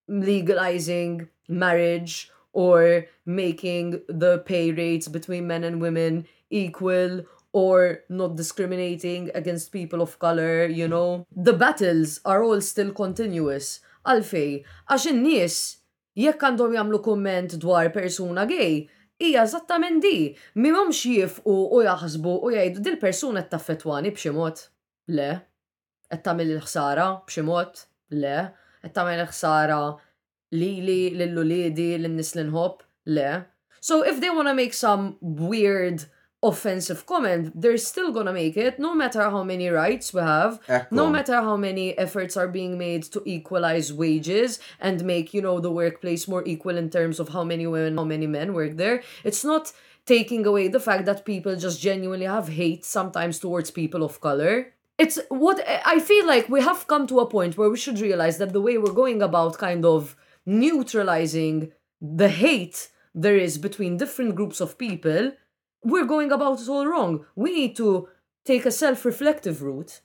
legalizing 0.07 1.27
marriage 1.49 2.29
or 2.53 3.05
making 3.25 4.03
the 4.07 4.43
pay 4.45 4.71
rates 4.71 5.07
between 5.07 5.47
men 5.47 5.63
and 5.63 5.81
women 5.81 6.27
equal 6.51 7.23
or 7.51 8.01
not 8.09 8.35
discriminating 8.35 9.31
against 9.33 9.71
people 9.71 10.03
of 10.03 10.19
color, 10.19 10.67
you 10.67 10.87
know. 10.87 11.25
The 11.35 11.53
battles 11.53 12.19
are 12.31 12.43
all 12.47 12.61
still 12.71 12.93
continuous. 13.01 13.79
Għalfej, 14.11 14.51
għax 14.91 15.09
in-nies 15.13 15.57
jekk 16.25 16.45
għandhom 16.47 16.77
jagħmlu 16.77 17.01
kumment 17.07 17.57
dwar 17.61 17.89
persuna 17.93 18.45
gay, 18.49 18.85
hija 19.21 19.43
eżattament 19.45 20.01
di. 20.03 20.13
Mimhomx 20.63 21.03
jifqu 21.05 21.57
u 21.75 21.81
jaħsbu 21.85 22.33
u 22.47 22.51
jgħidu 22.53 22.83
dil 22.87 22.97
persuna 23.01 23.43
qed 23.43 23.53
taffetwani 23.55 24.11
b'xi 24.15 24.31
mod. 24.35 24.65
Le. 25.15 25.29
Qed 26.11 26.23
tagħmel 26.25 26.53
il-ħsara 26.55 27.09
b'xi 27.29 27.43
mod. 27.47 27.83
Le. 28.17 28.35
Qed 28.81 28.95
tagħmel 28.97 29.19
il-ħsara 29.19 29.79
lili, 30.57 30.99
lill-uliedi, 31.19 31.91
lin-nies 32.03 32.33
l 32.41 32.67
Le. 33.09 33.29
So 33.81 34.03
if 34.05 34.19
they 34.21 34.29
wanna 34.29 34.53
make 34.53 34.73
some 34.73 35.17
weird 35.21 36.05
offensive 36.43 37.05
comment, 37.05 37.51
they're 37.61 37.77
still 37.77 38.11
gonna 38.11 38.33
make 38.33 38.57
it, 38.57 38.79
no 38.79 38.95
matter 38.95 39.21
how 39.21 39.43
many 39.43 39.69
rights 39.69 40.11
we 40.13 40.21
have, 40.21 40.59
Echo. 40.67 40.87
no 40.91 41.09
matter 41.09 41.35
how 41.35 41.55
many 41.55 41.95
efforts 41.99 42.35
are 42.35 42.47
being 42.47 42.77
made 42.79 43.03
to 43.03 43.21
equalize 43.25 43.93
wages 43.93 44.59
and 44.79 45.03
make, 45.03 45.33
you 45.35 45.41
know, 45.41 45.59
the 45.59 45.71
workplace 45.71 46.27
more 46.27 46.43
equal 46.47 46.77
in 46.77 46.89
terms 46.89 47.19
of 47.19 47.29
how 47.29 47.43
many 47.43 47.67
women, 47.67 47.95
how 47.97 48.03
many 48.03 48.25
men 48.25 48.53
work 48.53 48.75
there. 48.77 49.03
It's 49.23 49.43
not 49.45 49.71
taking 50.07 50.45
away 50.47 50.67
the 50.67 50.79
fact 50.79 51.05
that 51.05 51.25
people 51.25 51.55
just 51.55 51.79
genuinely 51.79 52.25
have 52.25 52.47
hate 52.47 52.85
sometimes 52.85 53.37
towards 53.37 53.69
people 53.69 54.01
of 54.03 54.19
color. 54.19 54.73
It's 54.97 55.19
what 55.29 55.63
I 55.67 55.99
feel 55.99 56.25
like 56.25 56.49
we 56.49 56.61
have 56.61 56.87
come 56.87 57.05
to 57.07 57.19
a 57.19 57.29
point 57.29 57.55
where 57.57 57.69
we 57.69 57.77
should 57.77 57.99
realize 57.99 58.39
that 58.39 58.51
the 58.51 58.61
way 58.61 58.79
we're 58.79 58.93
going 58.93 59.21
about 59.21 59.59
kind 59.59 59.85
of 59.85 60.15
neutralizing 60.47 61.71
the 62.01 62.29
hate 62.29 62.89
there 63.13 63.37
is 63.37 63.59
between 63.59 63.97
different 63.97 64.33
groups 64.35 64.59
of 64.59 64.77
people 64.79 65.33
we're 65.83 66.05
going 66.05 66.31
about 66.31 66.61
it 66.61 66.69
all 66.69 66.85
wrong. 66.87 67.25
We 67.35 67.53
need 67.53 67.75
to 67.77 68.07
take 68.45 68.65
a 68.65 68.71
self-reflective 68.71 69.61
route 69.61 70.01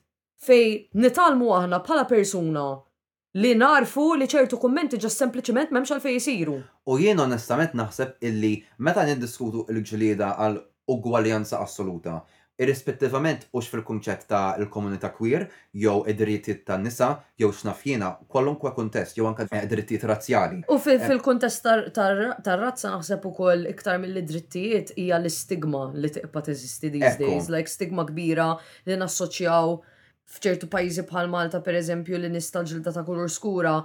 fej 0.46 0.90
nitalmu 0.92 1.48
aħna 1.56 1.78
bħala 1.80 2.02
persuna 2.10 2.62
li 3.40 3.54
narfu 3.56 4.04
li 4.20 4.26
ċertu 4.28 4.58
kummenti 4.60 4.98
ġas 5.00 5.16
sempliciment 5.22 5.72
memx 5.72 5.92
għalfej 5.94 6.14
jisiru. 6.18 6.56
U 6.84 6.98
jien 7.00 7.20
onestament 7.24 7.72
naħseb 7.76 8.20
illi 8.28 8.50
meta 8.78 9.04
niddiskutu 9.08 9.64
il-ġlieda 9.72 10.34
għal 10.44 10.60
ugwaljanza 10.92 11.60
assoluta, 11.64 12.20
irrispettivament 12.60 13.44
ux 13.56 13.68
fil 13.68 13.82
kunċett 13.84 14.22
ta' 14.30 14.42
il-komunità 14.60 15.10
queer, 15.16 15.42
jew 15.76 16.02
id-drittijiet 16.08 16.62
ta' 16.68 16.78
nisa, 16.80 17.08
jew 17.40 17.50
xnafjina, 17.52 18.10
kwalunkwe 18.32 18.70
kontest, 18.76 19.16
jew 19.18 19.26
anka 19.28 19.44
id-drittijiet 19.58 20.04
eh, 20.04 20.08
razzjali. 20.10 20.62
U 20.72 20.78
eh, 20.80 21.02
fil-kontest 21.04 21.66
tar 21.92 22.64
razza 22.64 22.94
naħseb 22.94 23.26
ukoll 23.28 23.68
iktar 23.72 23.98
mill-drittijiet 24.00 24.94
hija 24.96 25.18
l-istigma 25.20 25.90
li 26.00 26.08
tiqpa 26.16 26.42
teżisti 26.48 26.90
these 26.96 27.18
days, 27.20 27.50
like 27.52 27.68
stigma 27.70 28.06
kbira 28.08 28.54
li 28.88 28.96
nassoċjaw 29.02 29.76
fċertu 30.36 30.66
pajjiżi 30.72 31.04
bħal 31.06 31.28
Malta 31.30 31.60
per 31.62 31.76
eżempju 31.78 32.18
li 32.18 32.30
nista 32.32 32.64
ġilda 32.66 32.94
ta' 32.96 33.04
kulur 33.06 33.28
skura, 33.30 33.76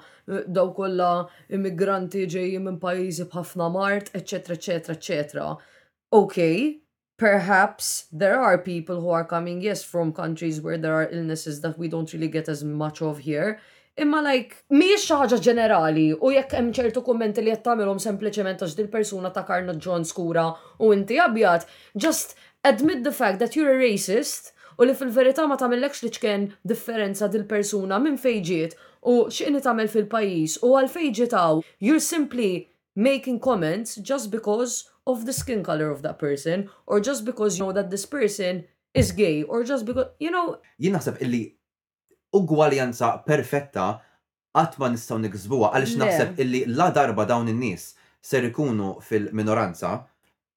daw 0.47 0.71
kolla 0.73 1.11
immigranti 1.53 2.23
ġejjin 2.25 2.63
minn 2.69 2.79
pajjiżi 2.81 3.27
b'ħafna 3.35 3.67
mart, 3.75 4.09
eċetera, 4.17 4.57
eċetera, 4.57 4.97
eċetera. 4.97 5.51
Okej, 6.23 6.63
perhaps 7.21 8.05
there 8.11 8.41
are 8.41 8.57
people 8.57 8.99
who 8.99 9.09
are 9.11 9.23
coming, 9.23 9.61
yes, 9.61 9.83
from 9.83 10.11
countries 10.11 10.59
where 10.59 10.79
there 10.85 10.95
are 10.99 11.07
illnesses 11.17 11.61
that 11.61 11.77
we 11.77 11.87
don't 11.87 12.11
really 12.13 12.27
get 12.27 12.49
as 12.49 12.63
much 12.63 12.99
of 13.03 13.19
here. 13.29 13.59
Imma 14.01 14.21
like, 14.27 14.57
mi 14.79 14.87
ħaġa 14.97 15.37
ġenerali 15.47 16.05
u 16.15 16.31
jekk 16.33 16.55
hemm 16.57 16.71
ċertu 16.77 17.03
kummenti 17.05 17.43
li 17.43 17.53
qed 17.53 17.61
tagħmelhom 17.67 17.99
sempliċement 18.01 18.63
għax 18.65 18.73
dil-persuna 18.79 19.29
ta' 19.35 19.43
Karna 19.49 19.75
John 19.87 20.01
skura 20.13 20.47
u 20.81 20.89
inti 20.97 21.19
abjad, 21.21 21.67
just 22.05 22.33
admit 22.71 23.03
the 23.03 23.13
fact 23.21 23.37
that 23.43 23.55
you're 23.55 23.69
a 23.69 23.77
racist 23.83 24.49
u 24.79 24.89
li 24.89 24.95
fil-verità 24.97 25.45
ma 25.51 25.59
tagħmellekx 25.61 26.01
li 26.07 26.13
kien 26.17 26.47
differenza 26.73 27.29
dil-persuna 27.35 28.01
minn 28.01 28.17
fejġiet 28.17 28.73
u 29.13 29.21
x'inhi 29.29 29.61
tagħmel 29.67 29.93
fil-pajjiż 29.93 30.57
u 30.65 30.73
għal 30.79 30.89
fejġiet 30.97 31.37
you're 31.77 32.01
simply 32.07 32.65
making 32.95 33.39
comments 33.39 33.95
just 33.95 34.31
because 34.31 34.89
of 35.07 35.25
the 35.25 35.33
skin 35.33 35.63
color 35.63 35.89
of 35.89 36.01
that 36.01 36.19
person 36.19 36.69
or 36.87 36.99
just 36.99 37.25
because 37.25 37.57
you 37.57 37.65
know 37.65 37.71
that 37.71 37.89
this 37.89 38.05
person 38.05 38.65
is 38.93 39.11
gay 39.11 39.43
or 39.43 39.63
just 39.63 39.85
because 39.85 40.11
you 40.19 40.29
know 40.29 40.59
jien 40.81 40.93
naħseb 40.97 41.21
illi 41.23 41.47
ugwaljanza 42.35 43.13
perfetta 43.25 43.85
qatt 44.55 44.75
ma 44.81 44.89
nistgħu 44.91 45.17
nikżbuha 45.23 45.71
għaliex 45.71 45.95
naħseb 46.03 46.41
illi 46.43 46.63
la 46.67 46.89
darba 46.95 47.25
dawn 47.27 47.47
in-nies 47.53 47.93
ser 48.21 48.49
ikunu 48.51 48.97
fil-minoranza 49.07 50.01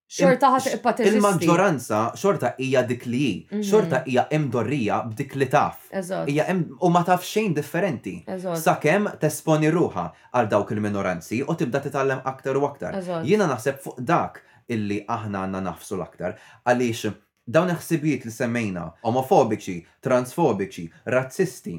Xorta 0.09 0.49
ħat 0.53 1.01
Il-maġġoranza 1.09 1.99
xorta 2.21 2.51
hija 2.61 2.83
dik 2.87 3.07
li 3.09 3.21
hi, 3.23 3.31
mhm. 3.49 3.63
xorta 3.65 4.03
hija 4.05 4.27
imdorrija 4.37 4.99
b'dik 5.09 5.33
li 5.41 5.47
taf. 5.49 5.87
Hija 6.29 6.45
u 6.85 6.91
ma 6.93 7.01
taf 7.05 7.25
xejn 7.25 7.55
differenti. 7.57 8.19
Sakemm 8.63 9.09
tesponi 9.23 9.71
ruha 9.73 10.05
għal 10.31 10.51
dawk 10.53 10.75
il-minoranzi 10.77 11.41
u 11.49 11.57
tibda 11.57 11.81
titgħallem 11.87 12.21
aktar 12.29 12.61
u 12.61 12.67
aktar. 12.69 12.99
Jiena 13.25 13.49
naħseb 13.55 13.81
fuq 13.81 14.03
dak 14.05 14.43
illi 14.69 15.01
aħna 15.09 15.47
għandna 15.47 15.63
nafsu 15.71 15.97
l-aktar 15.97 16.37
għaliex 16.69 17.15
dawn 17.49 17.73
il-ħsibijiet 17.73 18.25
li 18.29 18.33
semmejna 18.33 18.85
omofobiċi, 19.09 19.79
transfobiċi, 20.05 20.85
razzisti, 21.17 21.75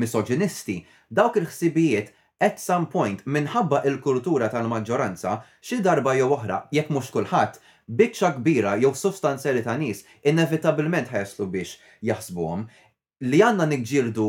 misoġinisti, 0.00 0.80
dawk 1.08 1.36
il-ħsibijiet 1.42 2.16
at 2.40 2.56
some 2.58 2.86
point 2.90 3.20
minħabba 3.28 3.82
il-kultura 3.86 4.48
tal-maġġoranza 4.50 5.34
xi 5.62 5.78
darba 5.84 6.16
jew 6.16 6.28
oħra 6.32 6.62
jekk 6.74 6.90
mhux 6.96 7.12
kulħadd 7.14 7.60
biċċa 8.00 8.30
kbira 8.38 8.74
jew 8.80 8.92
sostanzjali 8.96 9.62
ta' 9.66 9.76
nies 9.78 10.04
inevitabilment 10.32 11.12
ħajslu 11.12 11.48
biex 11.52 11.76
jaħsbuhom 12.10 12.64
li 13.30 13.42
għandna 13.44 13.66
niġġieldu 13.74 14.28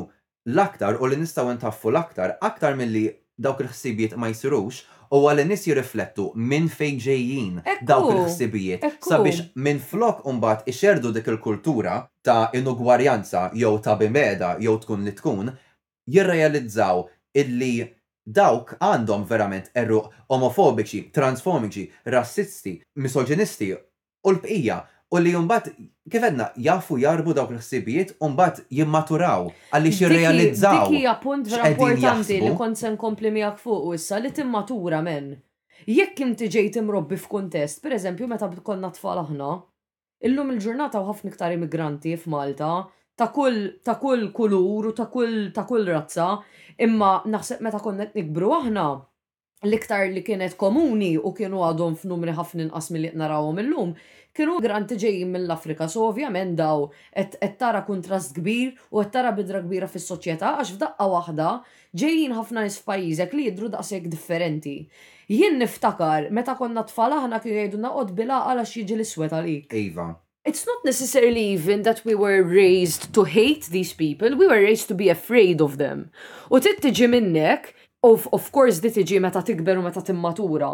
l-aktar 0.51 0.99
u 0.99 1.07
li 1.07 1.22
nistgħu 1.22 1.53
ntaffu 1.59 1.93
l-aktar 1.93 2.36
aktar 2.49 2.76
milli 2.80 3.05
dawk 3.41 3.64
il-ħsibijiet 3.64 4.18
ma 4.20 4.30
jsirux 4.34 4.82
u 5.12 5.24
għalli 5.28 5.45
nis 5.47 5.64
jirriflettu 5.70 6.28
minn 6.51 6.68
fejn 6.72 6.99
ġejjin 7.07 7.62
dawk 7.88 8.12
il-ħsibijiet 8.18 8.89
sabiex 9.07 9.47
minn 9.55 9.80
flok 9.88 10.28
umbat 10.28 10.68
ixerdu 10.72 11.14
dik 11.16 11.32
il-kultura 11.38 12.01
ta' 12.28 12.49
inugwarjanza 12.59 13.47
jew 13.64 13.78
ta' 13.80 13.95
bimeda 14.03 14.57
jew 14.59 14.76
tkun 14.84 15.07
li 15.07 15.16
tkun 15.16 15.55
jirrealizzaw 16.12 17.07
illi 17.39 17.74
dawk 18.34 18.76
għandhom 18.80 19.26
verament 19.28 19.70
erru 19.78 20.00
omofobiċi, 20.32 21.04
transfobiċi, 21.16 21.86
rassisti, 22.14 22.76
misoġinisti 23.04 23.72
u 23.76 24.32
l-bqija 24.32 24.80
u 25.12 25.20
li 25.20 25.34
jumbat 25.34 25.68
edna, 25.76 26.50
jafu 26.56 26.98
jarbu 27.04 27.34
dawk 27.36 27.52
l-ħsibijiet 27.58 28.14
jumbat 28.22 28.62
jimmaturaw 28.72 29.50
għalli 29.76 29.92
xirrealizzaw. 29.98 30.86
Dik 30.88 31.00
hija 31.02 31.18
punt 31.24 31.50
vera 31.52 31.70
importanti 31.74 32.40
li 32.42 32.54
kont 32.58 32.80
se 32.80 32.94
nkompli 32.96 33.34
miegħek 33.36 33.60
fuq 33.60 33.96
issa 33.98 34.22
li 34.24 34.32
timmatura 34.32 35.02
men. 35.04 35.34
Jekk 35.90 36.22
inti 36.28 36.48
ġejt 36.54 36.78
imrobbi 36.78 37.18
f'kuntest, 37.18 37.82
per 37.82 37.98
eżempju 37.98 38.28
meta 38.30 38.48
konna 38.64 38.92
tfal 38.94 39.24
aħna, 39.26 39.52
illum 40.30 40.52
il-ġurnata 40.54 41.02
u 41.02 41.08
ħafna 41.10 41.32
iktar 41.34 41.56
immigranti 41.56 42.14
f'Malta, 42.22 42.70
ta' 43.22 43.30
kull 43.36 43.59
ta' 43.86 43.99
kulur 44.01 44.86
u 44.89 44.91
ta' 44.97 45.05
kull 45.13 45.36
ta' 45.53 45.65
razza, 45.93 46.28
imma 46.82 47.11
naħseb 47.30 47.61
meta 47.61 47.78
konna 47.80 48.07
nikbru 48.15 48.47
aħna 48.59 48.86
l-iktar 49.67 50.07
li 50.09 50.24
kienet 50.26 50.55
komuni 50.57 51.11
u 51.22 51.30
kienu 51.38 51.61
għadhom 51.67 51.97
f'numri 52.01 52.34
ħafna 52.34 52.65
inqas 52.65 52.89
mill-li 52.95 53.11
narawhom 53.22 53.59
illum, 53.61 53.91
kienu 54.34 54.55
migranti 54.57 54.97
ġejjin 55.03 55.30
mill-Afrika, 55.36 55.86
so 55.93 56.07
ovvjament 56.07 56.57
daw 56.57 56.88
qed 57.13 57.51
tara 57.61 57.84
kontrast 57.86 58.34
kbir 58.39 58.74
u 58.89 59.03
qed 59.03 59.13
tara 59.19 59.36
bidra 59.38 59.61
kbira 59.67 59.91
fis-soċjetà 59.93 60.55
għax 60.57 60.74
f'daqqa 60.80 61.07
waħda 61.13 61.51
ġejjin 62.01 62.34
ħafna 62.39 62.65
nies 62.65 62.80
f'pajjiżek 62.82 63.38
li 63.38 63.47
jidru 63.51 63.69
daqshekk 63.78 64.09
differenti. 64.15 64.76
Jien 65.30 65.61
niftakar 65.61 66.32
meta 66.34 66.57
konna 66.57 66.88
tfal 66.89 67.13
aħna 67.22 67.43
kien 67.45 67.59
jgħidu 67.61 67.86
naqgħod 67.86 68.17
bila 68.17 68.41
għaliex 68.49 68.78
jiġi 68.82 68.97
l-iswed 68.97 69.38
għalik. 69.38 69.78
Iva. 69.86 70.09
It's 70.44 70.66
not 70.66 70.84
necessarily 70.84 71.44
even 71.54 71.84
that 71.84 72.04
we 72.04 72.16
were 72.16 72.42
raised 72.42 73.14
to 73.14 73.26
hate 73.26 73.66
these 73.66 73.94
people, 73.94 74.36
we 74.36 74.48
were 74.48 74.60
raised 74.64 74.88
to 74.88 74.96
be 74.96 75.08
afraid 75.10 75.62
of 75.62 75.78
them. 75.78 76.10
U 76.50 76.58
tittiġi 76.60 77.08
minnek 77.14 77.76
Of, 78.04 78.26
of 78.34 78.43
course 78.49 78.82
di 78.82 78.89
tiġi 78.89 79.20
meta 79.22 79.43
tikber 79.45 79.78
u 79.78 79.82
meta 79.86 80.02
timmatura. 80.02 80.72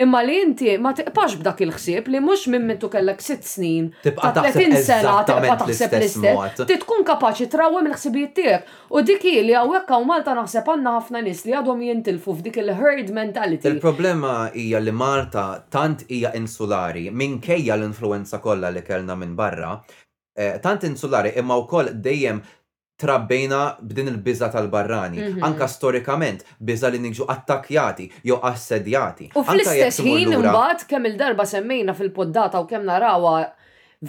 Imma 0.00 0.22
li 0.24 0.38
inti 0.40 0.78
ma 0.80 0.94
tiqpax 0.96 1.34
b'dak 1.36 1.58
il-ħsieb 1.66 2.06
li 2.08 2.22
mhux 2.24 2.46
minn 2.54 2.64
mintu 2.70 2.88
kellek 2.94 3.20
sitt 3.20 3.44
snin. 3.44 3.90
Tibqa' 4.00 4.30
taħseb 4.38 4.76
sena 4.86 5.18
tibqa' 5.28 5.56
taħseb 5.60 5.96
l-istess. 5.98 6.62
Titkun 6.70 7.04
kapaċi 7.10 7.50
trawem 7.52 7.90
il-ħsibijiet 7.90 8.32
tiegħek. 8.38 8.70
U 8.96 9.02
dik 9.10 9.26
li 9.42 9.52
hawnhekk 9.60 9.92
hawn 9.98 10.08
Malta 10.08 10.32
naħseb 10.40 10.70
għandna 10.72 10.94
ħafna 10.96 11.22
nies 11.28 11.42
li 11.50 11.56
għadhom 11.60 11.82
jintilfu 11.90 12.36
f'dik 12.38 12.56
il-herd 12.64 13.10
mentality. 13.18 13.70
Il-problema 13.74 14.34
hija 14.56 14.80
li 14.80 14.94
Malta 15.04 15.44
tant 15.68 16.06
hija 16.08 16.32
insulari 16.40 17.10
minkejja 17.12 17.76
l-influenza 17.76 18.40
kollha 18.40 18.72
li 18.72 18.80
kellna 18.88 19.18
minn 19.20 19.36
barra, 19.36 19.74
eh, 20.32 20.56
tant 20.64 20.88
insulari 20.88 21.34
imma 21.44 21.60
wkoll 21.60 21.92
dejjem 22.00 22.40
trabbejna 23.00 23.60
b'din 23.82 24.08
il 24.12 24.18
biza 24.24 24.48
tal-barrani, 24.52 25.18
mhm. 25.20 25.44
anka 25.46 25.68
storikament, 25.68 26.44
biza 26.58 26.90
li 26.92 27.00
nġu 27.00 27.26
attakjati 27.34 28.08
jew 28.28 28.38
assedjati. 28.50 29.30
U 29.38 29.44
fl-istess 29.44 30.02
ħin 30.04 30.34
imbagħad 30.36 30.84
kemm 30.90 31.10
il-darba 31.12 31.46
semmejna 31.54 31.94
fil-poddata 31.98 32.60
u 32.62 32.68
kemm 32.70 32.86
narawa 32.90 33.34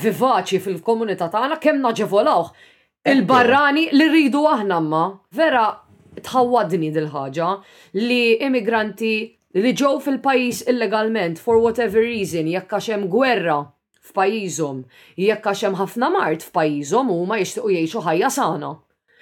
vivaċi 0.01 0.59
fil-komunità 0.65 1.31
tagħna 1.33 1.59
kemm 1.63 1.81
naġevolawh 1.87 2.51
il-barrani 3.15 3.87
li 3.97 4.07
rridu 4.11 4.43
aħna 4.47 4.79
ma 4.87 5.05
vera 5.35 5.65
tħawadni 6.21 6.91
dil-ħaġa 6.95 7.49
li 7.99 8.21
immigranti 8.45 9.13
li 9.59 9.73
ġew 9.75 9.97
fil-pajis 10.05 10.65
illegalment 10.71 11.39
for 11.41 11.59
whatever 11.63 12.03
reason 12.05 12.47
jekk 12.53 12.77
għax 12.79 12.93
hemm 12.93 13.09
gwerra 13.11 13.57
f'pajjiżhom. 14.11 14.83
Jekk 15.21 15.49
għax 15.51 15.63
hemm 15.67 15.79
ħafna 15.81 16.09
mart 16.15 16.45
f'pajjiżhom 16.47 17.11
huma 17.15 17.39
jixtiequ 17.41 17.69
jgħixu 17.75 18.03
ħajja 18.07 18.29
sana. 18.35 18.71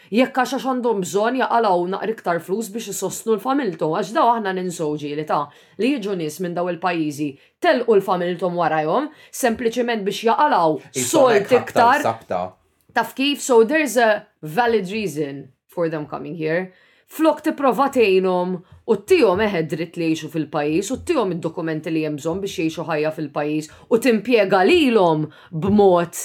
Jekk 0.09 0.41
għax 0.41 0.55
għax 0.57 0.67
għandhom 0.71 1.03
bżonn 1.05 1.39
jaqalaw 1.43 1.83
naqri 1.93 2.15
iktar 2.15 2.39
flus 2.45 2.71
biex 2.73 2.89
isostnu 2.95 3.35
l-familtom 3.35 3.93
għax 3.99 4.11
daw 4.15 4.31
aħna 4.33 4.53
ninsowġi 4.57 5.11
li 5.19 5.25
ta' 5.29 5.41
li 5.83 5.91
jiġu 5.95 6.15
nies 6.21 6.39
minn 6.41 6.55
daw 6.57 6.69
il-pajjiżi 6.71 7.27
telqu 7.61 7.97
l-familtom 7.99 8.57
warahom 8.57 9.09
sempliċement 9.43 10.05
biex 10.07 10.23
jaqalaw 10.31 10.79
solt 11.11 11.53
iktar. 11.61 12.05
Taf 12.91 13.13
kif, 13.13 13.37
so 13.45 13.61
there's 13.63 13.97
a 14.01 14.25
valid 14.41 14.89
reason 14.89 15.49
for 15.69 15.89
them 15.89 16.07
coming 16.07 16.33
here 16.35 16.73
flok 17.09 17.41
tipprova 17.43 17.87
tgħinhom 17.89 18.51
u 18.93 18.97
tihom 19.09 19.39
eħed 19.45 19.69
dritt 19.73 19.97
li 19.97 20.11
jgħixu 20.11 20.29
fil-pajjiż 20.33 20.89
u 20.93 20.97
tihom 21.09 21.31
id-dokumenti 21.35 21.91
li 21.93 22.03
hemm 22.05 22.19
biex 22.43 22.59
jgħixu 22.61 22.85
ħajja 22.85 23.11
fil-pajjiż 23.15 23.69
u 23.89 23.97
timpjega 24.05 24.59
lilhom 24.69 25.23
b'mod 25.63 26.19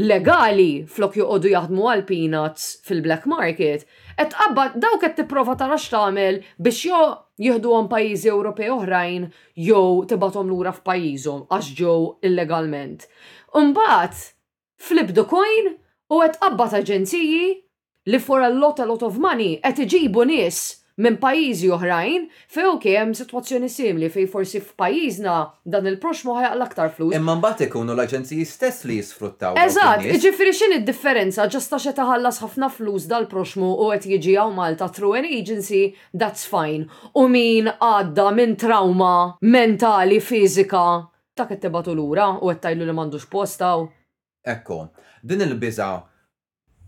legali 0.00 0.68
flok 0.86 1.16
joqogħdu 1.18 1.50
jaħdmu 1.50 1.88
għal 1.90 2.04
peanuts 2.08 2.68
fil-black 2.86 3.26
market, 3.28 3.82
et 4.16 4.30
qabba 4.32 4.68
daw 4.78 4.96
qed 5.02 5.16
tipprova 5.18 5.56
tara 5.60 5.76
x'tagħmel 5.82 6.38
biex 6.62 6.84
jo 6.86 7.02
jieħdu 7.42 7.74
għan 7.80 7.88
pajjiżi 7.90 8.30
Ewropej 8.32 8.70
oħrajn 8.76 9.24
jew 9.66 10.04
tibatom 10.12 10.52
lura 10.52 10.72
f'pajjiżhom 10.76 11.48
għax 11.50 11.72
ġew 11.76 11.96
illegalment. 12.30 13.08
Imbagħad 13.58 14.24
flip 14.78 15.10
the 15.18 15.26
coin 15.34 15.74
u 16.10 16.22
qed 16.22 16.38
qabbat 16.42 16.78
aġenziji 16.84 17.56
li 18.06 18.18
for 18.18 18.40
a 18.40 18.48
lot 18.50 18.78
a 18.78 18.86
lot 18.86 19.02
of 19.02 19.18
money 19.20 19.58
qed 19.60 19.82
iġibu 19.84 20.22
nies 20.24 20.60
minn 21.04 21.18
pajjiżi 21.20 21.68
oħrajn 21.76 22.22
fejn 22.52 22.68
okej 22.70 22.94
hemm 22.96 23.12
sitwazzjoni 23.18 23.68
simili 23.72 24.08
fej 24.12 24.24
forsi 24.32 24.60
f'pajjiżna 24.60 25.34
dan 25.72 25.88
il 25.90 25.98
proxmu 26.00 26.32
moħħaq 26.34 26.54
l-aktar 26.56 26.90
flus. 26.96 27.12
Imma 27.16 27.34
mbagħad 27.38 27.66
ikunu 27.68 27.92
l-aġenziji 27.94 28.46
stess 28.48 28.86
li 28.88 28.96
jisfruttaw. 28.98 29.56
Eżatt, 29.62 30.04
jiġifieri 30.14 30.52
x'in 30.56 30.74
id-differenza 30.78 31.44
ġasta 31.52 31.80
xi 31.84 31.94
taħallas 32.00 32.40
ħafna 32.44 32.70
flus 32.72 33.08
dal-proxmu 33.12 33.68
u 33.86 33.90
qed 33.94 34.08
jiġi 34.14 34.36
hawn 34.40 34.56
Malta 34.58 34.88
through 34.92 35.16
an 35.20 35.28
agency 35.40 35.82
that's 36.12 36.44
fine. 36.52 36.88
U 37.20 37.28
min 37.32 37.68
għadda 37.72 38.28
minn 38.36 38.56
trauma 38.60 39.14
mentali, 39.44 40.20
fiżika, 40.24 40.84
ta' 41.36 41.48
qed 41.48 41.64
tibatu 41.66 41.94
lura 41.96 42.32
u 42.40 42.48
qed 42.52 42.64
tajlu 42.66 42.84
li 42.88 42.96
m'għandux 42.98 43.28
postaw. 43.32 43.88
Ekko, 44.48 44.82
din 45.28 45.48
il-biża' 45.48 45.96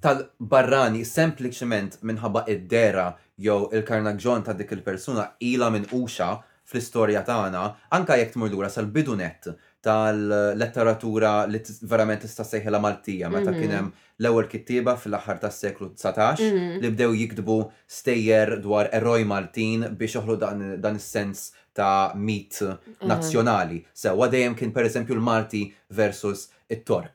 tal-barrani 0.02 1.04
sempliċement 1.06 2.00
minħabba 2.10 2.42
id-dera 2.50 3.04
jew 3.42 3.68
il-karnagġon 3.78 4.44
ta' 4.48 4.56
dik 4.58 4.74
il-persuna 4.76 5.28
ila 5.52 5.68
minn 5.70 5.86
uxa 5.94 6.34
fl-istorja 6.66 7.20
tagħna, 7.26 7.62
anka 7.96 8.16
jekk 8.18 8.34
tmur 8.36 8.50
lura 8.50 8.68
sal-bidunet 8.72 9.48
tal-letteratura 9.82 11.42
li 11.50 11.58
verament 11.90 12.22
tista' 12.24 12.46
sejħela 12.46 12.78
Maltija 12.82 13.30
meta 13.34 13.50
mhm. 13.54 13.62
kien 13.62 13.76
hemm 13.76 13.92
l-ewwel 14.22 14.48
kittieba 14.50 14.94
fl-aħħar 14.98 15.40
tas-seklu 15.46 15.90
19 15.94 16.46
mhm. 16.46 16.82
li 16.82 16.90
bdew 16.96 17.14
jikdbu 17.22 17.56
stejjer 17.98 18.56
dwar 18.64 18.90
eroj 18.98 19.20
Maltin 19.32 19.86
biex 19.90 20.16
joħlu 20.18 20.38
dan 20.42 20.98
is-sens 20.98 21.50
ta' 21.72 22.12
mit 22.20 22.58
mhm. 22.60 22.98
nazzjonali. 23.10 23.78
Sewa 23.96 24.26
dejjem 24.28 24.52
kien 24.58 24.74
pereżempju 24.76 25.14
l-Malti 25.16 25.62
versus 25.98 26.48
it-tork. 26.74 27.14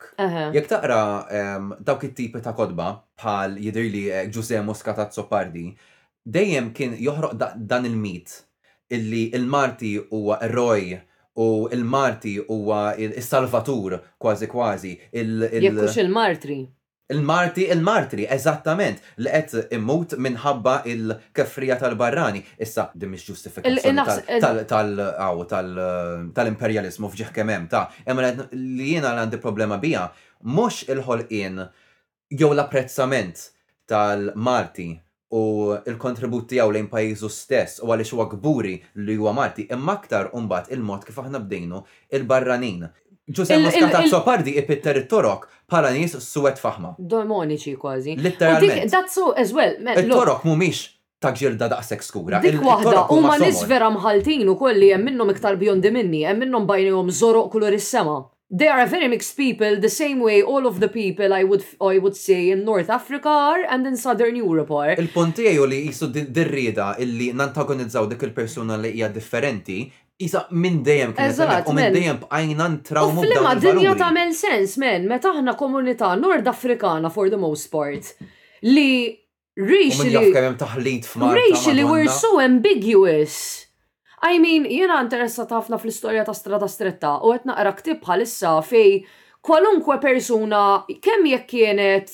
Jek 0.54 0.66
taqra 0.70 0.98
dawk 1.90 2.04
it-tipi 2.08 2.40
ta' 2.44 2.54
kodba 2.56 2.90
bħal 3.18 3.58
jidirli 3.64 4.04
eh, 4.14 4.28
Giuse 4.32 4.60
Moscata 4.64 5.08
Zoppardi, 5.14 5.66
dejjem 6.38 6.72
kien 6.76 6.96
joħroq 7.08 7.34
dan 7.64 7.88
il-mit 7.88 8.38
illi 8.94 9.26
il-Marti 9.36 9.96
huwa 10.00 10.38
Eroj 10.46 10.86
roj 10.86 11.44
u 11.44 11.48
il-Marti 11.74 12.36
huwa 12.48 12.80
il-Salvatur 12.98 13.98
kważi 14.20 14.48
kważi. 14.54 14.94
Il, 15.20 15.36
Jekkux 15.66 15.96
il-Martri. 16.04 16.60
Il-marti, 17.10 17.64
il-martri, 17.72 18.26
eżattament, 18.34 18.98
li 19.24 19.30
qed 19.32 19.52
immut 19.72 20.10
minħabba 20.20 20.74
il-kefrija 20.92 21.76
tal-barrani. 21.80 22.40
Issa, 22.64 22.82
din 22.92 23.08
mhix 23.14 23.24
ġustifikazzjoni 23.30 24.02
tal-imperialismu 26.36 27.06
fġieħ 27.14 27.30
kemm 27.38 27.50
hemm 27.54 27.64
ta' 27.72 27.86
imma 28.12 28.20
li 28.52 28.86
jiena 28.90 29.08
għandi 29.22 29.38
problema 29.40 29.76
bija 29.80 30.04
mhux 30.44 30.76
il-ħolqien 30.92 31.56
jew 32.28 32.50
l-apprezzament 32.52 33.36
tal-marti 33.88 34.90
u 35.32 35.46
il-kontribut 35.88 36.44
tiegħu 36.52 36.70
lejn 36.76 36.92
pajjiżu 36.92 37.28
stess 37.32 37.80
u 37.80 37.88
għaliex 37.88 38.10
huwa 38.18 38.28
kburi 38.36 38.82
li 39.00 39.16
huwa 39.16 39.32
marti 39.42 39.62
imma 39.72 39.92
aktar 39.96 40.28
umbat 40.36 40.68
il-mod 40.76 41.08
kif 41.08 41.16
aħna 41.24 41.40
bdejnu 41.48 41.86
il-barranin. 42.20 42.84
Ġusem 43.28 43.60
sopardi 44.08 44.54
i 44.56 44.58
ipit 44.62 44.80
torok 45.12 45.50
bħala 45.68 45.90
nies 45.96 46.14
suwet 46.24 46.60
faħma. 46.60 46.94
Demoniċi 46.98 47.74
kważi. 47.80 48.16
Literalment. 48.22 48.94
so 49.12 49.32
as 49.32 49.52
well. 49.52 49.76
Il-torok 49.94 50.46
mumiex 50.48 50.86
ta' 51.20 51.32
ġilda 51.34 51.66
daqsek 51.68 52.04
skura. 52.06 52.38
Dik 52.40 52.62
wahda, 52.62 53.06
u 53.12 53.20
ma 53.20 53.34
vera 53.68 53.88
mħaltin 53.92 54.48
u 54.48 54.54
kolli 54.56 54.90
jem 54.94 55.04
minnom 55.10 55.30
iktar 55.34 55.58
bjondi 55.60 55.90
minni, 55.92 56.22
jem 56.24 56.42
minnom 56.44 56.66
jom 56.86 57.10
zoroq 57.20 57.50
kulur 57.52 57.76
is-sema. 57.76 58.18
They 58.50 58.68
are 58.72 58.86
very 58.86 59.08
mixed 59.08 59.36
people, 59.36 59.76
the 59.78 59.90
same 59.90 60.20
way 60.22 60.40
all 60.42 60.66
of 60.66 60.80
the 60.80 60.88
people 60.88 61.34
I 61.34 61.44
would, 61.44 61.62
I 61.82 61.98
would 61.98 62.16
say 62.16 62.50
in 62.50 62.64
North 62.64 62.88
Africa 62.88 63.28
are 63.28 63.62
and 63.68 63.86
in 63.86 63.94
Southern 63.98 64.36
Europe 64.36 64.70
are. 64.70 64.94
Il-ponti 64.96 65.42
li 65.44 65.82
jisu 65.90 66.08
dirrida 66.32 66.94
illi 66.98 67.34
nantagonizzaw 67.36 68.08
dik 68.08 68.22
il-persuna 68.30 68.78
li 68.80 68.94
hija 68.96 69.10
differenti 69.12 69.84
Isa 70.18 70.40
minn 70.50 70.80
dejjem 70.82 71.12
kienet 71.14 71.68
u 71.70 71.72
minn 71.76 71.92
dejjem 71.94 72.16
bqajna 72.24 72.64
ntraw 72.72 73.10
Flimma 73.20 73.52
dinja 73.62 73.92
tagħmel 74.00 74.32
sens 74.34 74.72
men, 74.82 75.04
meta 75.12 75.30
aħna 75.30 75.52
komunità 75.60 76.08
Nord 76.18 76.48
Afrikana 76.50 77.06
for 77.14 77.30
the 77.30 77.38
most 77.38 77.70
part 77.70 78.08
li 78.66 79.14
Rix 79.58 80.04
li 80.06 81.84
we're 81.84 82.06
so 82.14 82.38
ambiguous. 82.38 83.66
I 84.22 84.38
mean, 84.38 84.62
jena 84.70 85.00
interessat 85.02 85.50
ħafna 85.50 85.80
fl-istorja 85.82 86.22
ta' 86.28 86.34
strada 86.34 86.68
stretta 86.70 87.16
u 87.26 87.32
qed 87.34 87.48
naqra 87.50 87.72
ktib 87.78 88.02
bħalissa 88.04 88.56
fej 88.66 89.00
kwalunkwe 89.42 89.96
persuna 90.02 90.64
kemm 91.06 91.30
jekk 91.32 91.48
kienet 91.54 92.12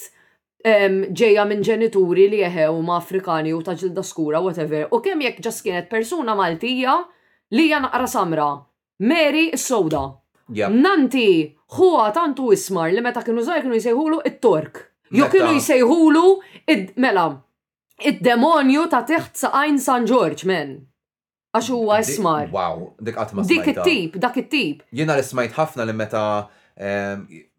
ġeja 0.68 1.44
minn 1.48 1.64
ġenituri 1.64 2.28
li 2.32 2.42
jeħew 2.44 2.78
ma' 2.84 3.00
Afrikani 3.00 3.52
u 3.57 3.62
ta' 3.64 3.76
ġilda 3.80 4.05
skura, 4.05 4.44
whatever, 4.44 4.86
u 4.92 5.00
kemm 5.05 5.24
jekk 5.28 5.44
ġas 5.48 5.64
kienet 5.64 5.92
persuna 5.92 6.36
Maltija 6.40 7.00
Lija 7.57 7.78
naqra 7.84 8.07
samra, 8.16 8.48
Mary 9.11 9.44
s-soda. 9.55 10.02
Nanti, 10.86 11.55
huwa 11.76 12.11
tantu 12.18 12.48
ismar 12.57 12.90
li 12.92 13.05
meta 13.07 13.22
kienu 13.26 13.44
zaħir 13.46 13.62
kienu 13.66 13.78
jisejħulu 13.78 14.18
it-tork. 14.30 14.80
Jo 15.18 15.28
kienu 15.34 15.52
jisejħulu 15.59 16.24
mela, 17.05 17.24
id-demonju 18.11 18.88
ta' 18.94 19.05
teħt 19.12 19.44
saqajn 19.44 19.78
San 19.86 20.11
George, 20.11 20.48
men. 20.50 20.74
Għax 21.55 21.70
huwa 21.76 22.00
ismar. 22.02 22.50
Wow, 22.50 22.88
dik 22.98 23.22
għatma 23.22 23.46
Dik 23.52 23.70
it-tip, 23.74 24.18
dak 24.26 24.40
it-tip. 24.42 24.82
Jena 24.90 25.14
li 25.14 25.22
smajt 25.22 25.55
ħafna 25.61 25.86
li 25.86 25.94
meta 26.02 26.24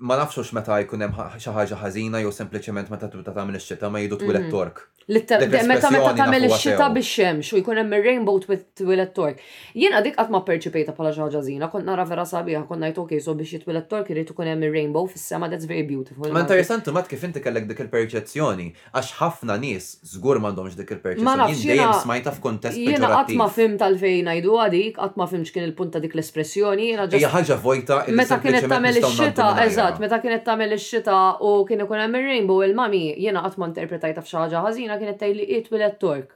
ma 0.05 0.17
nafxux 0.19 0.49
meta 0.57 0.75
jkun 0.83 1.05
hemm 1.05 1.35
xi 1.39 1.51
ħaġa 1.55 1.77
ħażina 1.85 2.19
jew 2.19 2.33
sempliċement 2.35 2.89
meta 2.91 3.07
tibda 3.07 3.31
tagħmel 3.31 3.55
ix-xita 3.61 3.87
ma 3.93 4.01
jgħidu 4.03 4.17
twil 4.25 4.39
mhm. 4.41 4.51
tork 4.51 4.89
Meta 5.05 5.37
meta 5.37 6.11
tagħmel 6.17 6.47
ix-xita 6.47 6.85
bix-xemx 6.95 7.53
u 7.53 7.59
jkun 7.59 7.77
hemm 7.77 7.93
ir-rainbow 7.93 8.39
twilet 8.41 9.11
tork. 9.13 9.41
Jiena 9.77 9.99
dik 10.01 10.15
qatt 10.17 10.31
ma 10.33 10.39
perċipejta 10.47 10.95
bħala 10.97 11.11
xi 11.13 11.21
ħaġa 11.21 11.41
żina, 11.45 11.67
kont 11.69 11.85
nara 11.85 12.01
vera 12.09 12.23
sabiħ, 12.25 12.63
kont 12.65 12.81
ngħid 12.87 12.97
okej 13.03 13.21
so 13.21 13.35
biex 13.37 13.51
jitwilet 13.59 13.85
tork 13.91 14.09
irid 14.15 14.31
ikun 14.33 14.49
hemm 14.49 14.65
ir-rainbow 14.65 15.05
fis-sema 15.11 15.45
that's 15.51 15.69
very 15.69 15.83
beautiful. 15.85 16.25
Ma 16.33 16.41
interessanti 16.41 16.93
mat 16.95 17.05
kif 17.11 17.21
inti 17.27 17.43
kellek 17.43 17.67
dik 17.69 17.83
il-perċezzjoni 17.85 18.65
għax 18.97 19.11
ħafna 19.19 19.59
nies 19.61 19.91
żgur 20.15 20.39
m'għandhomx 20.41 20.79
dik 20.81 20.95
il-perċezzjoni. 20.97 21.53
Jien 21.53 21.75
dejjem 21.75 21.93
smajta 22.01 22.33
f'kontest 22.39 22.81
Jiena 22.81 23.11
qatt 23.13 23.35
ma 23.37 23.47
fim 23.53 23.77
tal-fejn 23.77 24.31
ngħidu 24.31 24.57
għadik, 24.63 24.97
qatt 24.97 25.21
ma 25.21 25.29
fimx 25.29 25.53
kien 25.53 25.67
il-punt 25.69 25.93
ta' 25.93 26.01
dik 26.01 26.17
l-espressjoni, 26.17 26.89
jiena 26.95 27.05
ġa. 27.13 27.29
ħaġa 27.37 27.59
vojta. 27.67 28.01
Meta 28.17 28.41
kienet 28.41 28.65
tagħmel 28.65 28.97
ix-xita, 29.03 29.53
mela. 29.53 29.69
eżatt, 29.69 30.01
meta 30.01 30.19
kienet 30.25 30.43
tagħmel 30.49 30.75
ix-xita 30.79 31.19
u 31.45 31.53
kien 31.69 31.85
ikun 31.85 32.03
hemm 32.07 32.19
ir-rainbow 32.23 32.65
il-mami, 32.65 33.05
jiena 33.21 33.45
qatt 33.45 33.61
ma 33.61 33.69
interpretajta 33.69 34.25
f'xi 34.25 34.39
ħaġa 34.41 34.65
ħażina 34.65 34.94
jina 34.97 35.13
kienet 35.17 35.19
tajli 35.19 35.43
it 35.57 35.99
Turk. 35.99 36.31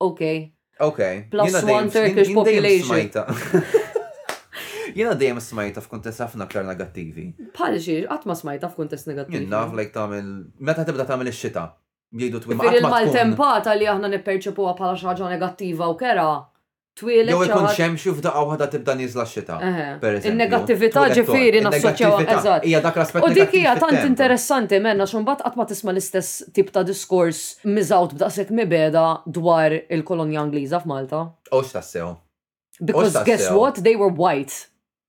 Ok. 0.00 0.18
Ok. 0.80 0.98
Plus 1.30 1.54
one 1.62 1.90
Turkish 1.90 2.34
population. 2.34 3.10
Jina 4.96 5.12
dejjem 5.14 5.40
smajta 5.42 5.82
f'kuntest 5.84 6.22
ħafna 6.22 6.46
aktar 6.46 6.64
negattivi. 6.64 7.26
Bħal 7.52 7.74
xi, 7.76 7.96
qatt 8.08 8.24
ma 8.24 8.32
smajta 8.38 8.70
f'kuntest 8.72 9.10
negattivi. 9.10 9.42
Jien 9.42 9.50
naf 9.52 9.74
lejk 9.76 9.90
tagħmel 9.92 10.28
meta 10.64 10.84
tibda 10.88 11.04
tagħmel 11.10 11.28
ix-xita. 11.32 11.64
Jgħidu 12.16 12.40
twim. 12.46 12.62
il-maltempata 12.70 13.74
li 13.76 13.88
aħna 13.92 14.08
nipperċepuha 14.14 14.72
bħala 14.78 14.96
xi 14.96 15.08
ħaġa 15.10 15.28
negattiva 15.34 15.90
u 15.92 15.98
kera 16.00 16.28
twilet. 17.00 17.32
Jew 17.34 17.44
ikun 17.46 17.66
xemxu 17.76 18.12
f'daqqa 18.16 18.42
waħda 18.50 18.66
tibda 18.72 18.94
nizla 18.98 19.24
xita. 19.30 19.58
Il-negattività 20.00 21.04
ġifiri 21.16 21.60
nassoċjaw 21.66 22.18
eżatt. 22.24 22.68
dak 22.86 23.00
l 23.00 23.04
aspet 23.04 23.26
U 23.28 23.32
dik 23.34 23.56
hija 23.60 23.74
tant 23.80 24.00
interessanti 24.06 24.80
menna 24.82 25.04
x'mbagħad 25.08 25.44
qatt 25.44 25.58
ma 25.60 25.68
tisma' 25.72 25.92
l-istess 25.94 26.44
tip 26.56 26.72
ta' 26.74 26.84
diskors 26.88 27.58
mizawt 27.64 28.16
b'daqsek 28.16 28.50
mibeda 28.52 29.06
dwar 29.26 29.76
il-kolonja 29.92 30.40
Angliża 30.46 30.80
f'Malta. 30.84 31.26
Oċ 31.52 31.72
tassew. 31.76 32.14
Because 32.80 33.16
guess 33.24 33.50
what? 33.50 33.82
They 33.84 33.96
were 33.96 34.12
white. 34.22 34.66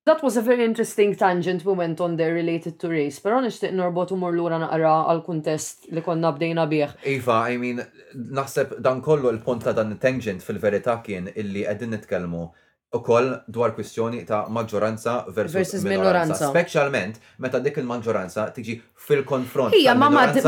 That 0.07 0.23
was 0.23 0.37
a 0.37 0.41
very 0.41 0.63
interesting 0.63 1.15
tangent 1.15 1.65
we 1.65 1.73
went 1.73 1.99
on 1.99 2.15
there 2.15 2.31
related 2.33 2.73
to 2.79 2.87
race, 2.95 3.19
pero 3.19 3.41
nishtiq 3.43 3.73
norbotu 3.75 4.15
umur 4.15 4.31
l-ura 4.37 4.55
naqra 4.61 4.93
għal-kontest 5.11 5.89
li 5.97 6.03
konna 6.05 6.31
bdejna 6.37 6.63
bieħ. 6.73 6.93
Iva, 7.15 7.39
I 7.51 7.57
mean, 7.63 7.81
naħseb 8.39 8.77
dan 8.87 9.01
kollu 9.03 9.27
l-punt 9.33 9.67
ta' 9.67 9.73
dan 9.81 9.91
tangent 10.05 10.47
fil-verita 10.47 10.95
kien 11.09 11.27
illi 11.43 11.65
għedin 11.73 11.91
nitkelmu 11.97 12.45
u 12.95 12.99
koll 13.03 13.33
dwar 13.51 13.73
kwistjoni 13.75 14.21
ta' 14.25 14.45
maġġoranza 14.53 15.13
versus, 15.35 15.53
versus 15.57 15.83
minoranza. 15.83 16.47
Specialment 16.55 17.17
meta 17.43 17.59
dik 17.59 17.81
il-maġġoranza 17.81 18.45
tiġi 18.55 18.77
fil-konfront. 19.07 19.75
Ija, 19.75 19.93
ma 19.95 20.07
madix, 20.07 20.47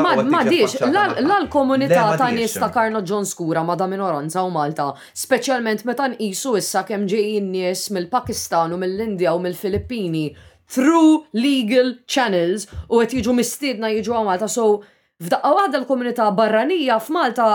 l-komunità 0.80 2.06
ta' 2.22 2.30
nies 2.32 2.54
ta' 2.56 2.70
Karno 2.72 3.02
John 3.06 3.28
Skura 3.28 3.64
ma 3.68 3.76
da' 3.76 3.88
minoranza 3.92 4.46
u 4.48 4.54
Malta, 4.56 4.94
specialment 5.14 5.84
meta 5.86 6.08
nqisu 6.14 6.56
issa 6.62 6.86
kemm 6.88 7.10
ġejjin 7.12 7.50
nies 7.58 7.90
mill-Pakistan 7.96 8.72
u 8.72 8.80
mill-Indja 8.80 9.36
u 9.36 9.44
mill-Filippini 9.44 10.30
through 10.70 11.26
legal 11.36 11.92
channels 12.08 12.70
u 12.88 13.02
qed 13.04 13.20
jiġu 13.20 13.36
mistiedna 13.36 13.92
jiġu 13.98 14.16
għal 14.16 14.30
Malta. 14.30 14.48
So 14.48 14.78
f'daqqa 15.20 15.54
waħda 15.58 15.82
l-komunità 15.84 16.32
barranija 16.40 17.02
f'Malta 17.04 17.52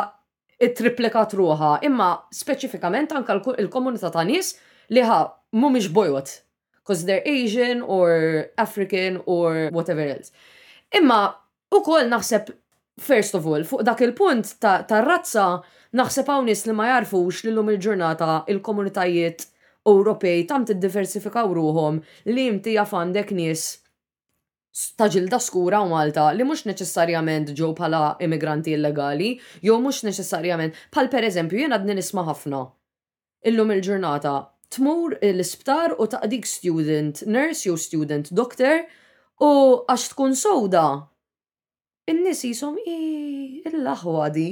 it-triplikat 0.61 1.33
ruħa, 1.35 1.79
imma 1.89 2.13
speċifikament 2.33 3.17
anka 3.17 3.41
l-komunità 3.57 4.13
ta' 4.15 4.23
nies 4.29 4.53
liħa 4.91 5.19
mumiex 5.55 5.89
bojot, 5.93 6.41
cause 6.85 7.05
they're 7.07 7.23
Asian 7.25 7.83
or 7.83 8.47
African 8.59 9.21
or 9.27 9.71
whatever 9.73 10.05
else. 10.07 10.33
Imma 10.93 11.33
u 11.73 11.81
kol 11.83 12.09
naħseb 12.11 12.51
first 13.01 13.35
of 13.35 13.47
all, 13.49 13.65
fuq 13.67 13.83
dak 13.83 14.03
il-punt 14.07 14.53
ta', 14.63 14.85
ta 14.87 15.01
razza 15.03 15.63
naħseb 15.99 16.29
hawn 16.31 16.47
nies 16.47 16.67
li 16.69 16.75
ma 16.77 16.89
jarfux 16.93 17.41
li 17.47 17.55
lum 17.55 17.73
il-ġurnata 17.75 18.45
il-komunitajiet 18.53 19.49
Ewropej 19.87 20.45
tant 20.49 20.71
iddiversifikaw 20.73 21.51
ruhom 21.53 21.99
li 22.31 22.47
inti 22.49 22.73
għandek 22.81 23.35
nies 23.37 23.65
ta' 24.99 25.11
ġilda 25.13 25.37
skura 25.45 25.83
u 25.85 25.91
Malta 25.91 26.31
li 26.33 26.47
mhux 26.47 26.63
neċessarjament 26.71 27.51
ġew 27.57 27.75
bħala 27.79 28.15
immigranti 28.25 28.73
illegali, 28.75 29.35
jew 29.63 29.77
mhux 29.81 30.05
neċessarjament 30.09 30.79
bħal 30.95 31.11
pereżempju 31.13 31.61
jien 31.65 31.75
għadni 31.77 31.99
nisma' 32.01 32.25
ħafna 32.31 32.63
illum 33.53 33.75
il-ġurnata 33.77 34.39
tmur 34.75 35.15
l-isptar 35.31 35.95
u 36.03 36.07
taqdik 36.11 36.47
student 36.49 37.23
nurse 37.31 37.67
jew 37.69 37.77
student 37.81 38.31
doctor 38.41 38.83
u 39.41 39.51
għax 39.87 40.09
tkun 40.13 40.35
sowda. 40.39 40.85
In-nies 42.13 42.45
jisom 42.45 42.77
i 42.89 42.97
l-laħwa 43.71 44.27
di. 44.35 44.49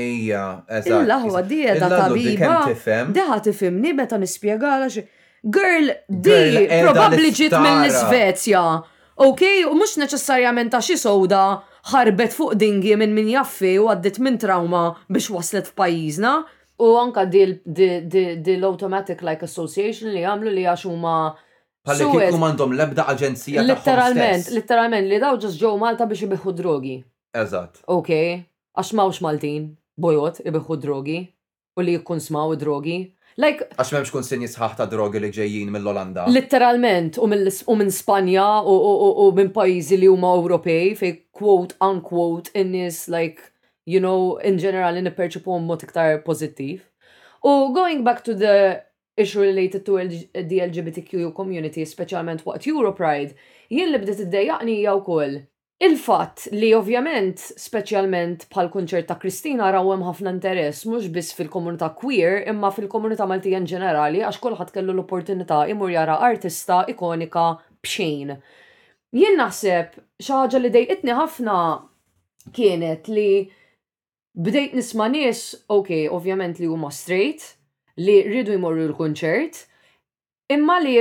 Ija, 0.00 0.44
eżatt. 0.72 0.92
Il-laħwa 0.94 1.42
di 1.48 1.60
edha 1.72 1.88
tabiba. 1.90 2.54
Deħa 3.16 3.40
tifimni 3.48 3.92
meta 3.98 4.16
nispjegala 4.22 4.88
xi. 4.92 5.02
Girl, 5.50 5.90
di 6.08 6.66
probabli 6.78 7.32
ġiet 7.34 7.56
mill-Svezja. 7.58 8.62
Ok, 9.26 9.42
u 9.68 9.74
mux 9.76 9.96
neċessarjament 10.00 10.72
ta' 10.72 10.80
xi 10.84 10.96
sowda 10.98 11.42
ħarbet 11.92 12.32
fuq 12.36 12.54
dingi 12.62 12.94
minn 12.96 13.12
min 13.16 13.30
jaffi 13.34 13.74
u 13.82 13.88
għaddit 13.90 14.18
minn 14.24 14.38
trauma 14.42 14.84
biex 15.10 15.28
waslet 15.34 15.72
f'pajjiżna. 15.72 16.36
U 16.84 16.86
anka 17.04 17.24
dil-automatic 18.46 19.22
like 19.26 19.44
association 19.50 20.10
li 20.14 20.22
għamlu 20.26 20.50
li 20.56 20.64
għax 20.66 20.86
huma 20.90 21.14
Palli 21.86 22.06
kif 22.10 22.38
għandhom 22.40 22.74
lebda 22.78 23.06
aġenzija 23.12 23.62
Literalment, 23.66 24.50
literalment 24.56 25.06
li 25.10 25.20
daw 25.22 25.38
ġas 25.42 25.56
ġew 25.62 25.72
Malta 25.82 26.06
biex 26.10 26.22
ibiħu 26.28 26.52
drogi. 26.58 26.96
Eżatt. 27.42 27.80
Ok, 27.90 28.12
għax 28.78 28.92
mawx 29.00 29.22
Maltin, 29.24 29.64
bojot, 29.98 30.42
ibiħu 30.46 30.76
drogi, 30.82 31.16
u 31.78 31.82
li 31.84 31.96
jkun 31.98 32.22
smaw 32.22 32.54
drogi. 32.58 33.00
Like, 33.40 33.66
għax 33.78 33.94
memx 33.96 34.14
kun 34.14 34.26
sin 34.26 34.42
jisħaħ 34.46 34.76
ta' 34.80 34.86
drogi 34.92 35.22
li 35.24 35.30
ġejjin 35.38 35.70
mill-Olanda. 35.74 36.26
Literalment, 36.34 37.18
u 37.22 37.26
minn 37.30 37.90
Spanja 37.94 38.46
u 38.66 39.30
minn 39.36 39.50
pajizi 39.56 39.98
li 40.02 40.10
huma 40.10 40.34
Ewropej 40.40 40.92
fej 41.02 41.16
quote 41.34 41.74
unquote 41.82 42.50
in-nies 42.62 43.06
like 43.12 43.42
you 43.84 44.00
know, 44.00 44.36
in 44.42 44.58
general, 44.62 44.96
in 44.96 45.10
perċipu 45.16 45.58
mod 45.66 45.82
iktar 45.84 46.20
pozittiv. 46.24 46.82
U 47.42 47.72
going 47.74 48.04
back 48.04 48.22
to 48.24 48.34
the 48.34 48.80
issue 49.16 49.40
related 49.42 49.84
to 49.84 49.98
the 49.98 50.58
LGBTQ 50.70 51.34
community, 51.34 51.84
specialment 51.84 52.44
waqt 52.46 52.68
Europride, 52.70 53.34
jien 53.70 53.90
li 53.92 53.98
bdiet 54.00 54.22
id-dejjaqni 54.26 54.76
jaw 54.86 55.02
kol. 55.04 55.40
Il-fatt 55.82 56.44
li 56.54 56.68
ovvjament, 56.78 57.40
specialment 57.58 58.44
pal 58.54 58.68
kunċert 58.70 59.08
ta' 59.10 59.16
Kristina 59.18 59.66
rawem 59.74 60.04
ħafna 60.06 60.30
interess 60.30 60.84
mhux 60.86 61.08
biss 61.12 61.34
fil-komunità 61.34 61.88
queer 61.98 62.44
imma 62.52 62.70
fil-komunità 62.70 63.26
Maltija 63.26 63.58
in 63.58 63.66
ġenerali 63.66 64.22
għax 64.22 64.38
kulħadd 64.44 64.70
kellu 64.76 64.94
l-opportunità 64.94 65.64
imur 65.74 65.90
jara 65.90 66.20
artista 66.22 66.84
ikonika 66.92 67.56
bxejn. 67.82 68.36
Jien 69.12 69.34
naħseb 69.42 69.98
xi 70.22 70.30
ħaġa 70.30 70.62
li 70.62 70.70
dejqitni 70.78 71.18
ħafna 71.18 71.56
kienet 72.54 73.10
li 73.12 73.28
bdejt 74.34 74.74
nisma' 74.76 75.08
nies, 75.12 75.42
ok, 75.68 75.88
ovvjament 76.12 76.58
li 76.60 76.66
huma 76.70 76.90
straight, 76.92 77.56
li 78.00 78.22
rridu 78.24 78.54
jmorru 78.56 78.88
l-kunċert, 78.92 79.64
imma 80.56 80.78
li 80.84 80.96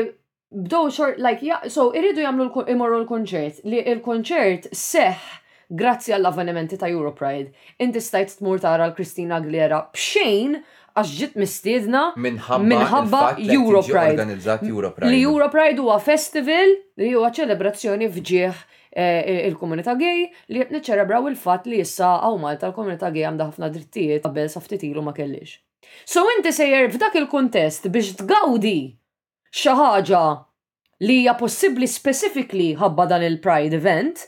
bdow 0.51 0.89
xort, 0.91 1.19
like, 1.23 1.43
ja, 1.47 1.61
so 1.71 1.89
irridu 1.95 2.25
jagħmlu 2.25 2.65
jmorru 2.67 3.01
l-kunċert, 3.03 3.61
li 3.71 3.79
l-kunċert 3.95 4.67
seħ 4.75 5.29
grazzi 5.79 6.11
għall-avvenimenti 6.11 6.75
ta' 6.77 6.89
Europride. 6.91 7.53
Inti 7.83 8.01
stajt 8.03 8.35
tmur 8.41 8.59
tara 8.59 8.89
l-Kristina 8.89 9.37
Aguilera 9.39 9.79
bxejn 9.93 10.57
għax 10.99 11.13
ġit 11.21 11.37
mistiedna 11.39 12.01
minħabba 12.19 13.29
Europride. 13.39 14.27
Li 15.07 15.21
Europride 15.23 15.79
huwa 15.79 15.95
festival 16.03 16.75
li 16.99 17.13
huwa 17.15 17.31
ċelebrazzjoni 17.31 18.11
fġieħ 18.11 18.65
Eh, 18.93 19.47
il-komunità 19.47 19.93
gay 19.95 20.25
li 20.51 20.59
qed 20.59 20.71
niċċelebraw 20.75 21.29
il-fatt 21.31 21.67
li 21.71 21.77
issa 21.79 22.09
għaw 22.27 22.35
Malta 22.43 22.67
l-komunità 22.67 23.07
gay 23.15 23.23
għandha 23.23 23.45
ħafna 23.47 23.69
drittijiet 23.71 24.25
qabel 24.25 24.49
saftit 24.51 24.83
ilu 24.83 24.99
ma 25.05 25.13
kellix. 25.15 25.61
So 26.03 26.25
inti 26.35 26.51
sejjer 26.51 26.89
f'dak 26.91 27.15
il-kuntest 27.21 27.87
biex 27.93 28.11
tgawdi 28.19 28.73
xi 29.61 29.75
ħaġa 29.79 30.23
li 31.07 31.21
hija 31.21 31.37
possibbli 31.39 31.87
specifically 31.87 32.73
ħabba 32.83 33.07
dan 33.13 33.23
il-Pride 33.29 33.79
event 33.79 34.25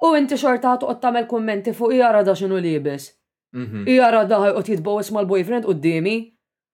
u 0.00 0.14
inti 0.16 0.40
xorta 0.40 0.72
toqgħod 0.80 1.02
tagħmel 1.04 1.28
kummenti 1.28 1.76
fuq 1.76 1.98
jara 2.00 2.24
da 2.24 2.32
x'inhu 2.32 2.64
libes. 2.64 3.10
Mhm. 3.52 3.84
Jara 3.92 4.24
da 4.24 4.40
ħajqod 4.46 4.72
jitbowis 4.72 5.12
mal-boyfriend 5.18 5.68
d-dimi. 5.68 6.16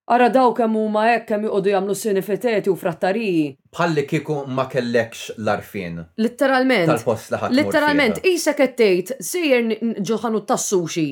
Ara 0.06 0.28
daw 0.28 0.52
kemm 0.52 0.74
huma 0.76 1.06
hekk 1.08 1.24
kemm 1.30 1.46
joqogħdu 1.46 1.70
jagħmlu 1.72 1.94
sinifiteti 1.96 2.68
u 2.68 2.74
frattariji. 2.76 3.44
Bħalli 3.76 4.02
kieku 4.10 4.34
ma 4.52 4.66
kellekx 4.68 5.36
l-arfin. 5.38 6.02
Litteralment. 6.20 6.90
Tal-post 6.90 7.32
laħat. 7.32 7.54
Litteralment, 7.56 8.18
isek 8.28 8.58
qed 8.60 8.74
tgħid 8.88 9.12
sejjer 9.30 10.02
ġuħanu 10.10 10.42
tas-sushi. 10.50 11.06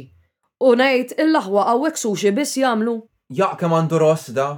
U 0.68 0.74
ngħid 0.76 1.16
il-laħwa 1.24 1.64
hawnhekk 1.70 2.02
sushi 2.02 2.34
biss 2.36 2.60
jagħmlu. 2.66 2.96
Jaq 3.40 3.56
kemm 3.62 3.78
għandu 3.80 4.02
rosda. 4.04 4.48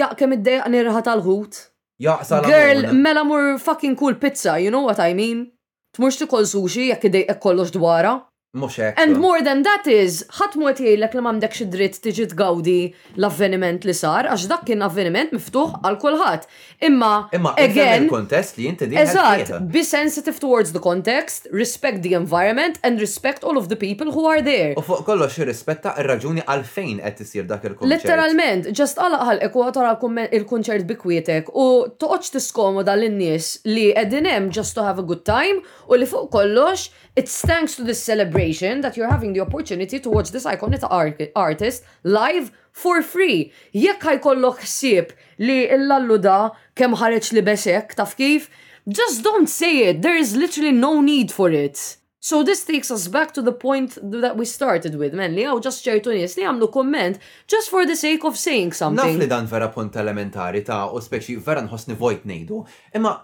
Jaq 0.00 0.16
kemm 0.22 0.38
iddejjaq 0.38 0.72
nirħa 0.78 1.04
tal-ħut. 1.10 1.60
Jaq 2.08 2.24
sal 2.30 2.48
Girl, 2.48 2.88
mela 2.96 3.26
mur 3.28 3.58
fucking 3.60 3.98
cool 4.00 4.14
pizza, 4.16 4.56
you 4.62 4.70
know 4.72 4.86
what 4.88 5.02
I 5.02 5.12
mean? 5.18 5.44
Tmurx 5.92 6.22
tikol 6.24 6.48
sushi 6.48 6.88
jekk 6.94 7.12
idejqek 7.12 7.44
kollox 7.44 7.76
dwara. 7.76 8.16
Muxek. 8.58 8.94
And 8.98 9.12
more 9.28 9.40
than 9.48 9.58
that 9.68 9.84
is, 10.02 10.14
ħadd 10.38 10.58
għet 10.66 10.80
jgħilek 10.84 11.14
li 11.16 11.22
m'għandek 11.24 11.54
xi 11.58 11.66
dritt 11.74 11.98
tiġi 12.04 12.26
tgawdi 12.32 12.76
l-avveniment 13.18 13.86
li 13.88 13.94
sar, 13.96 14.28
għax 14.30 14.46
dak 14.50 14.64
kien 14.68 14.82
avveniment 14.86 15.32
miftuħ 15.36 15.78
għal 15.86 15.98
kulħadd. 16.02 16.48
Imma, 16.88 17.12
Imma 17.36 17.52
again, 17.62 18.06
il-kontest 18.06 18.58
li 18.60 18.68
inti 18.70 18.88
din. 18.90 18.98
Eżatt, 19.02 19.54
be 19.72 19.82
sensitive 19.86 20.40
towards 20.42 20.74
the 20.76 20.82
context, 20.88 21.48
respect 21.52 22.02
the 22.06 22.14
environment 22.18 22.80
and 22.86 23.00
respect 23.04 23.44
all 23.44 23.58
of 23.62 23.68
the 23.72 23.78
people 23.78 24.12
who 24.12 24.26
are 24.30 24.42
there. 24.44 24.74
U 24.80 24.84
fuq 24.86 25.04
kollox 25.08 25.38
irrispetta 25.42 25.94
r 25.94 26.08
raġuni 26.12 26.44
għalfejn 26.46 27.02
qed 27.06 27.24
isir 27.26 27.48
dak 27.48 27.64
il-konċert. 27.70 28.08
Literalment, 28.08 28.70
ġast 28.78 29.00
għalaq 29.02 29.26
ħalqek 29.30 29.74
tara 29.78 29.94
għatara 29.94 30.62
il 30.80 30.88
bi 30.88 30.94
bikwietek 30.94 31.52
u 31.54 31.68
toqgħodx 32.02 32.34
tiskomoda 32.36 32.94
lin-nies 32.98 33.52
li 33.68 33.88
qegħdin 33.94 34.26
hemm 34.32 34.50
just 34.54 34.74
to 34.76 34.84
have 34.86 34.98
a 35.02 35.04
good 35.06 35.22
time 35.28 35.60
u 35.90 35.98
li 35.98 36.06
fuq 36.08 36.28
kollox 36.34 36.88
it's 37.18 37.40
thanks 37.46 37.74
to 37.76 37.84
this 37.84 38.00
celebration 38.02 38.47
celebration 38.54 38.80
that 38.82 38.96
you're 38.96 39.10
having 39.10 39.32
the 39.32 39.40
opportunity 39.40 40.00
to 40.00 40.10
watch 40.10 40.30
this 40.30 40.44
iconic 40.44 40.86
art 40.90 41.20
artist 41.34 41.82
live 42.02 42.50
for 42.72 43.02
free. 43.02 43.52
Jekk 43.74 44.04
ħajkollok 44.08 44.62
ħsieb 44.64 45.12
li 45.42 45.58
l-allu 45.78 46.18
da 46.22 46.38
kemm 46.76 46.96
ħareġ 47.00 47.32
li 47.36 47.42
besek, 47.42 47.94
taf 47.96 48.14
kif? 48.16 48.48
Just 48.86 49.22
don't 49.24 49.48
say 49.48 49.88
it, 49.90 50.02
there 50.02 50.16
is 50.16 50.34
literally 50.36 50.72
no 50.72 51.00
need 51.00 51.30
for 51.32 51.50
it. 51.50 51.96
So 52.20 52.42
this 52.42 52.64
takes 52.64 52.90
us 52.90 53.06
back 53.08 53.32
to 53.34 53.42
the 53.42 53.52
point 53.52 53.96
that 54.20 54.36
we 54.36 54.44
started 54.44 54.96
with, 54.96 55.14
man, 55.14 55.36
li 55.36 55.44
għaw 55.46 55.60
just 55.64 55.84
ċertu 55.86 56.12
nis 56.16 56.34
li 56.36 56.44
għamlu 56.44 56.68
komment 56.74 57.20
just 57.48 57.70
for 57.70 57.86
the 57.86 57.96
sake 57.96 58.26
of 58.28 58.36
saying 58.36 58.72
something. 58.74 59.16
Naf 59.16 59.20
li 59.22 59.28
dan 59.30 59.46
vera 59.48 59.68
punt 59.72 59.96
elementari 60.00 60.64
ta' 60.66 60.86
u 60.92 61.00
speċi 61.04 61.38
vera 61.44 61.62
nħosni 61.64 61.96
vojt 62.00 62.26
nejdu, 62.28 62.62
imma 62.98 63.14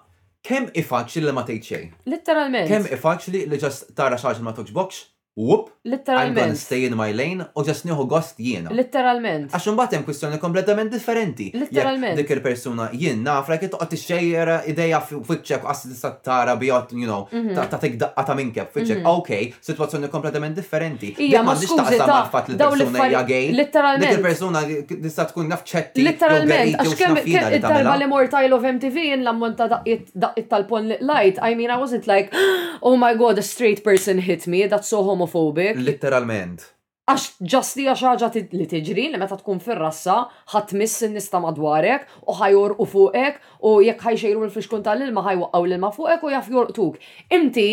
kem 0.44 0.68
ifaċli 0.76 1.24
li 1.28 1.32
ma 1.34 1.42
tejċej? 1.48 1.84
xejn. 2.14 2.60
Kem 2.68 2.86
ifaċli 2.94 3.42
li 3.50 3.58
ġast 3.62 3.90
tara 3.98 4.18
xaġa 4.20 4.44
ma 4.44 4.54
toġbokx, 4.56 5.02
whoop, 5.36 5.70
I'm 5.84 6.32
gonna 6.32 6.54
stay 6.54 6.84
in 6.84 6.94
my 6.96 7.10
lane 7.10 7.42
u 7.56 7.62
just 7.66 7.84
nieħu 7.84 8.04
gost 8.08 8.38
jiena. 8.38 8.70
Literalment. 8.72 9.50
Għax 9.52 9.64
un 9.72 9.80
hemm 9.82 10.04
kwistjoni 10.06 10.38
kompletament 10.40 10.92
differenti. 10.94 11.48
Literalment. 11.52 12.14
Dik 12.20 12.30
il-persuna 12.36 12.86
jien 12.94 13.20
nafra 13.26 13.56
kif 13.58 13.72
toqgħod 13.74 13.90
tixxejjer 13.96 14.50
ideja 14.70 15.00
fiċċek 15.02 15.66
u 15.66 15.66
qassi 15.66 15.90
tista' 15.90 16.12
tara 16.24 16.54
bijot, 16.56 16.94
you 16.94 17.04
know, 17.08 17.26
mhm. 17.30 17.50
ta' 17.52 17.66
daqqa 17.74 18.22
ta' 18.30 18.36
minkep 18.38 18.70
fiċċek. 18.76 19.02
Mhm. 19.02 19.18
Okay, 19.18 19.50
situazzjoni 19.58 20.08
kompletament 20.14 20.56
differenti. 20.56 21.10
Ija. 21.18 21.42
ma 21.42 21.56
ta' 21.58 22.06
mal-fatt 22.06 22.52
li 22.54 22.56
persuna 22.56 23.04
hija 23.08 23.22
gay. 23.26 23.50
Literalment. 23.52 24.06
Dik 24.06 24.18
il-persuna 24.20 24.62
tista' 25.02 25.26
tkun 25.32 25.50
ċetti. 25.72 26.06
Literalment. 26.06 26.76
Għax 26.78 26.94
kemm 26.96 27.32
id-darba 27.34 27.96
li 28.04 28.08
mor 28.14 28.30
Tile 28.30 28.54
of 28.54 28.62
MTV 28.62 29.10
jien 29.10 29.26
l-ammont 29.26 29.58
ta' 29.58 29.68
daqqiet 29.82 30.46
tal-pon 30.48 30.94
light. 31.00 31.42
I 31.42 31.58
mean, 31.58 31.74
I 31.74 31.80
wasn't 31.82 32.06
like, 32.06 32.30
oh 32.82 32.96
my 32.96 33.12
god, 33.18 33.36
a 33.38 33.42
straight 33.42 33.82
person 33.84 34.18
hit 34.22 34.46
me, 34.46 34.64
that's 34.70 34.88
so 34.88 35.02
homo 35.02 35.23
homophobic. 35.24 35.76
Literalment. 35.80 36.64
Għax 37.04 37.24
ġasti 37.52 37.84
għax 37.92 38.02
ħaġa 38.08 38.28
li 38.56 38.66
tiġri 38.70 39.04
li 39.12 39.18
meta 39.20 39.36
tkun 39.36 39.58
fir-rassa 39.60 40.14
ħatmiss 40.54 41.04
in-nista 41.10 41.36
madwarek 41.44 42.06
u 42.24 42.36
ħajor 42.38 42.76
u 42.80 42.86
fuqek 42.88 43.42
u 43.68 43.74
jekk 43.84 44.06
ħajxejru 44.08 44.46
l-fixkun 44.46 44.86
tal-ilma 44.86 45.24
ħajwaqgħu 45.26 45.60
l-ilma 45.66 45.90
fuqek 45.98 46.24
u 46.24 46.32
jaf 46.32 46.48
jorqtuk. 46.54 46.96
Inti, 47.36 47.66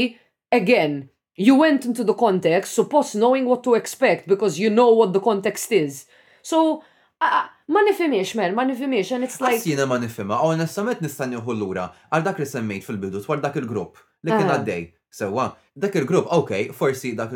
again, 0.52 1.06
you 1.40 1.56
went 1.56 1.88
into 1.88 2.04
the 2.04 2.14
context 2.18 2.76
supposed 2.76 3.16
knowing 3.16 3.48
what 3.48 3.64
to 3.64 3.76
expect 3.80 4.28
because 4.28 4.60
you 4.60 4.70
know 4.74 4.92
what 4.92 5.14
the 5.16 5.24
context 5.24 5.72
is. 5.72 6.04
So, 6.44 6.82
ma 7.24 7.82
nifimiex, 7.88 8.36
man, 8.36 8.52
ma 8.58 8.68
nifimiex, 8.68 9.16
and 9.16 9.24
it's 9.30 9.40
like. 9.40 9.62
Jina 9.64 9.86
ma 9.88 9.96
nifima, 10.02 10.42
u 10.44 10.52
nistament 10.60 11.00
nistan 11.08 11.38
juhu 11.40 11.56
l 11.56 11.78
għal 11.88 12.24
dak 12.28 12.40
li 12.44 12.50
semmejt 12.52 12.84
fil-bidu, 12.84 13.24
dwar 13.24 13.40
dak 13.40 13.56
il-grupp, 13.64 14.02
li 14.28 14.36
kien 14.36 14.52
għaddej. 14.58 14.90
Sewa, 15.12 15.54
dak 15.76 15.96
il-grupp, 16.00 16.30
ok, 16.32 16.72
forsi 16.72 17.12
dak 17.20 17.34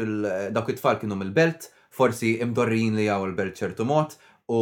it-tfal 0.71 0.97
kienu 1.01 1.17
mill-belt, 1.19 1.67
forsi 1.91 2.37
imdorrin 2.43 2.95
li 2.95 3.09
għaw 3.11 3.25
il-belt 3.29 3.59
ċertu 3.59 3.83
mod, 3.85 4.15
u 4.47 4.61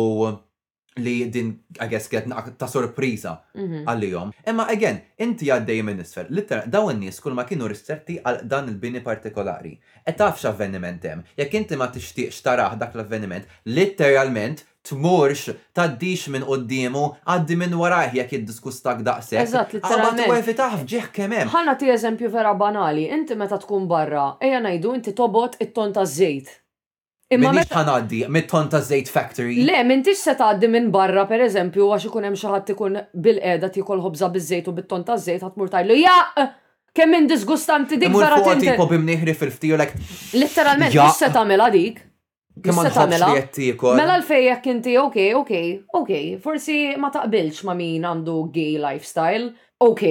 li 1.03 1.13
din, 1.33 1.47
I 1.81 1.87
guess, 1.89 2.09
kiet 2.09 2.25
ta' 2.57 2.67
sorpriza 2.69 3.35
mhm. 3.57 3.85
għal-jom. 3.89 4.33
Imma, 4.49 4.65
again, 4.73 4.99
inti 5.21 5.47
għaddej 5.53 5.83
minn 5.85 6.01
isfel, 6.03 6.27
litter, 6.33 6.65
daw 6.73 6.89
n-nis 6.93 7.17
kull 7.21 7.37
ma 7.37 7.45
kienu 7.49 7.69
ristretti 7.69 8.17
għal 8.21 8.43
dan 8.49 8.69
il-bini 8.73 9.01
partikolari. 9.05 9.75
Et 10.05 10.17
tafx 10.19 10.45
avveniment 10.49 11.05
hemm, 11.09 11.25
jekk 11.37 11.59
inti 11.63 11.77
ma 11.81 11.89
tixtieqx 11.93 12.41
taraħ 12.45 12.79
dak 12.81 12.97
l-avveniment, 12.97 13.49
literalment 13.69 14.65
tmurx 14.87 15.49
taddix 15.75 16.25
minn 16.31 16.43
qoddimu 16.47 17.03
għaddi 17.27 17.57
minn 17.59 17.75
warajh 17.79 18.17
jekk 18.19 18.35
iddiskustak 18.41 19.03
daqshekk. 19.05 19.43
Eżatt, 19.45 19.75
literalment. 19.77 20.25
Ma 20.25 20.41
twefitaħ 20.41 20.75
fġieħ 20.81 21.07
kemm 21.15 21.37
hemm. 21.39 21.53
Ħana 21.53 21.75
ti 21.79 21.91
eżempju 21.93 22.31
vera 22.33 22.51
banali, 22.59 23.05
inti 23.15 23.37
meta 23.39 23.59
tkun 23.63 23.85
barra, 23.89 24.25
ejja 24.43 24.59
ngħidu 24.65 24.93
inti 24.99 25.13
tobot 25.17 25.55
it-ton 25.63 25.95
taż-żejt. 25.95 26.51
Imma 27.33 27.51
meta 27.55 27.81
għaddi, 27.81 28.19
mit-ton 28.29 28.67
ta' 28.69 28.77
Zejt 28.85 29.07
Factory. 29.09 29.63
Le, 29.65 29.79
m'intix 29.87 30.19
se 30.21 30.35
tgħaddi 30.37 30.67
minn 30.69 30.91
barra 30.93 31.23
pereżempju 31.25 31.87
għax 31.95 32.11
ikun 32.11 32.27
hemm 32.27 32.37
xi 32.37 32.51
ħadd 32.51 32.73
ikun 32.75 32.99
bil 33.25 33.39
ti 33.73 33.85
kol 33.87 34.03
ħobża 34.03 34.27
bil-zejt 34.35 34.67
u 34.69 34.73
bit-ton 34.77 35.07
ta' 35.07 35.15
żejt 35.17 35.47
ħadd 35.47 35.71
tajlu 35.77 35.97
ja! 35.97 36.17
Kemm 36.93 37.15
minn 37.15 37.25
disgustanti 37.25 37.97
dik 37.97 38.13
barra 38.13 38.37
tinti. 38.37 38.67
Mur 38.69 38.75
fuq 38.75 38.85
tipo 38.85 38.91
bimniħri 38.91 39.33
fil-ftiju 39.39 39.79
lek. 39.81 39.95
Letteralment, 40.37 40.93
se 41.17 41.31
tagħmilha 41.33 41.71
dik. 41.73 42.03
Kemm 42.61 42.77
għandħobx 42.85 43.95
Mela 43.97 44.19
l-fejjek 44.19 44.67
inti, 44.69 44.93
ok, 45.01 45.19
ok, 45.39 45.53
ok, 45.97 46.17
forsi 46.43 46.75
ma 47.01 47.09
taqbilx 47.11 47.63
ma 47.65 47.73
min 47.77 48.03
għandu 48.05 48.35
gay 48.53 48.75
lifestyle. 48.77 49.53
Ok, 49.83 50.03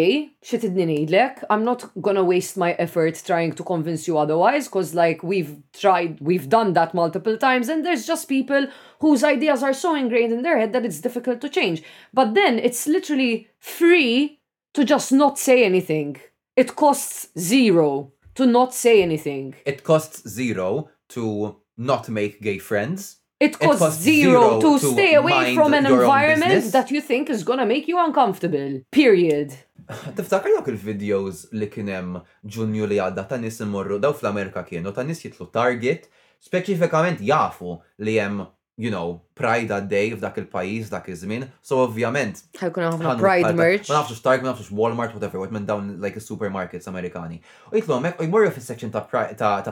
xie 0.45 0.59
tidni 0.61 0.85
nejdlek, 0.91 1.47
I'm 1.49 1.63
not 1.65 1.87
gonna 2.03 2.25
waste 2.27 2.59
my 2.61 2.73
effort 2.83 3.17
trying 3.25 3.55
to 3.57 3.65
convince 3.65 4.07
you 4.09 4.19
otherwise, 4.19 4.69
cause 4.69 4.93
like 4.93 5.23
we've 5.23 5.55
tried, 5.73 6.19
we've 6.21 6.51
done 6.51 6.75
that 6.75 6.93
multiple 6.93 7.39
times 7.39 7.71
and 7.71 7.87
there's 7.87 8.07
just 8.07 8.29
people 8.29 8.67
whose 9.01 9.25
ideas 9.25 9.63
are 9.63 9.73
so 9.73 9.95
ingrained 9.95 10.33
in 10.33 10.43
their 10.43 10.59
head 10.59 10.75
that 10.75 10.85
it's 10.85 11.01
difficult 11.01 11.41
to 11.41 11.49
change. 11.49 11.83
But 12.13 12.35
then 12.35 12.59
it's 12.59 12.87
literally 12.87 13.49
free 13.61 14.41
to 14.75 14.85
just 14.85 15.11
not 15.11 15.39
say 15.39 15.65
anything. 15.65 16.21
It 16.55 16.77
costs 16.77 17.29
zero 17.39 18.13
to 18.35 18.45
not 18.45 18.75
say 18.75 19.01
anything. 19.03 19.55
It 19.65 19.85
costs 19.85 20.29
zero 20.29 20.91
to 21.11 21.62
not 21.77 22.09
make 22.09 22.41
gay 22.43 22.59
friends. 22.59 23.17
It 23.41 23.59
costs, 23.59 23.77
it 23.83 23.85
costs 23.85 24.03
zero, 24.03 24.61
zero 24.61 24.61
to, 24.61 24.79
to 24.79 24.93
stay 24.93 25.15
away 25.15 25.55
from 25.55 25.75
an 25.75 25.87
environment 25.87 26.71
that 26.73 26.91
you 26.93 27.01
think 27.01 27.29
is 27.29 27.43
gonna 27.43 27.67
make 27.67 27.89
you 27.89 27.99
uncomfortable. 28.05 28.83
Period. 28.93 29.51
Tiftakar 30.17 30.51
jok 30.57 30.71
il-videos 30.73 31.49
li 31.59 31.67
kienem 31.73 32.21
ġunju 32.57 32.87
li 32.93 33.01
għadda 33.03 33.25
ta' 33.29 33.41
nis 33.43 33.59
imorru 33.65 33.99
daw 34.03 34.15
fl-Amerika 34.15 34.63
kienu 34.65 34.93
ta' 34.95 35.03
nis 35.03 35.25
jitlu 35.25 35.49
Target, 35.53 36.07
specifikament 36.45 37.21
jafu 37.25 37.81
li 37.99 38.15
jem 38.21 38.45
you 38.77 38.91
know, 38.91 39.23
Pride 39.35 39.69
that 39.69 39.89
day 39.91 40.07
f'dak 40.15 40.39
il-pajis, 40.39 40.89
dak 40.93 41.09
iż-żmien. 41.13 41.45
So 41.67 41.81
ovvjament. 41.85 42.41
Ħajkun 42.61 42.85
ħafna 42.87 43.15
Pride 43.21 43.51
merch. 43.59 43.89
Ma 43.91 43.99
nafx 43.99 44.17
Stark, 44.19 44.45
ma 44.45 44.53
nafx 44.53 44.71
Walmart, 44.71 45.13
whatever, 45.15 45.41
what 45.41 45.53
minn 45.53 45.67
dawn 45.67 46.01
like 46.01 46.17
supermarkets 46.21 46.89
Amerikani. 46.91 47.41
U 47.71 47.75
jitlu 47.77 47.99
hemmhekk 47.99 48.23
u 48.23 48.29
jmorru 48.31 48.53
section 48.67 48.93
ta' 48.95 49.03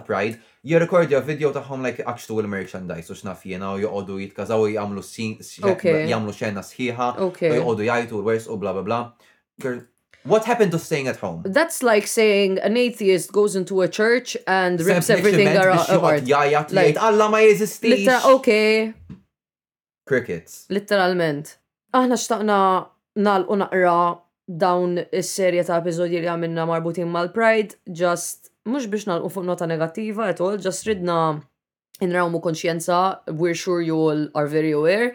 Pride, 0.04 0.36
jirrekordja 0.66 1.22
video 1.24 1.52
tagħhom 1.54 1.84
like 1.86 2.02
actual 2.06 2.48
merchandise 2.56 3.12
u 3.12 3.16
x'naf 3.16 3.46
jiena 3.48 3.72
u 3.72 3.80
joqogħdu 3.86 4.18
jitkażaw 4.26 4.66
u 4.66 4.68
jagħmlu 4.74 5.06
jagħmlu 5.06 6.36
xena 6.36 6.66
sħiħa 6.72 7.10
u 7.16 7.30
joqogħdu 7.32 7.88
jgħidu 7.88 8.20
l-wers 8.20 8.50
u 8.52 8.58
bla 8.60 8.76
bla 8.76 8.84
bla. 8.90 9.82
What 10.24 10.44
happened 10.44 10.72
to 10.72 10.78
staying 10.78 11.08
at 11.08 11.16
home? 11.16 11.42
That's 11.46 11.82
like 11.82 12.06
saying 12.06 12.58
an 12.58 12.76
atheist 12.76 13.32
goes 13.32 13.56
into 13.56 13.80
a 13.80 13.88
church 13.88 14.36
and 14.46 14.78
rips 14.80 15.08
everything 15.08 15.48
apart. 15.48 16.72
Like, 16.72 16.96
Alla 17.02 17.28
ma 17.30 17.38
jeżistix. 17.40 18.24
Okay. 18.24 18.92
Crickets. 20.06 20.66
Literalment. 20.68 21.56
Aħna 21.94 22.18
xtaqna 22.20 22.58
nalqu 23.16 23.56
naqra 23.56 24.18
dawn 24.64 24.98
is-serje 25.12 25.64
ta' 25.66 25.80
episodji 25.82 26.20
li 26.22 26.28
għamilna 26.30 26.64
marbutin 26.70 27.08
mal-Pride, 27.10 27.76
just 28.02 28.52
mux 28.68 28.86
biex 28.90 29.08
nalqu 29.10 29.30
fuq 29.32 29.46
nota 29.46 29.66
negativa 29.66 30.28
at 30.30 30.40
all, 30.44 30.56
just 30.58 30.86
ridna 30.86 31.40
inrawmu 32.02 32.40
konxjenza, 32.44 33.00
we're 33.28 33.54
sure 33.64 33.80
you 33.80 33.96
all 33.96 34.28
are 34.34 34.46
very 34.46 34.70
aware 34.72 35.14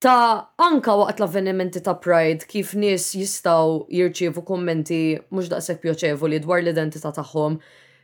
ta' 0.00 0.48
anka 0.56 0.94
waqt 0.96 1.18
l-avvenimenti 1.20 1.80
ta' 1.86 1.92
Pride 2.04 2.46
kif 2.48 2.70
nis 2.72 3.10
jistaw 3.12 3.82
jirċievu 3.92 4.40
kommenti 4.48 5.00
mux 5.28 5.50
daqsek 5.52 5.82
pjoċevoli 5.82 6.38
dwar 6.40 6.62
l-identità 6.62 7.12
tagħhom 7.18 7.58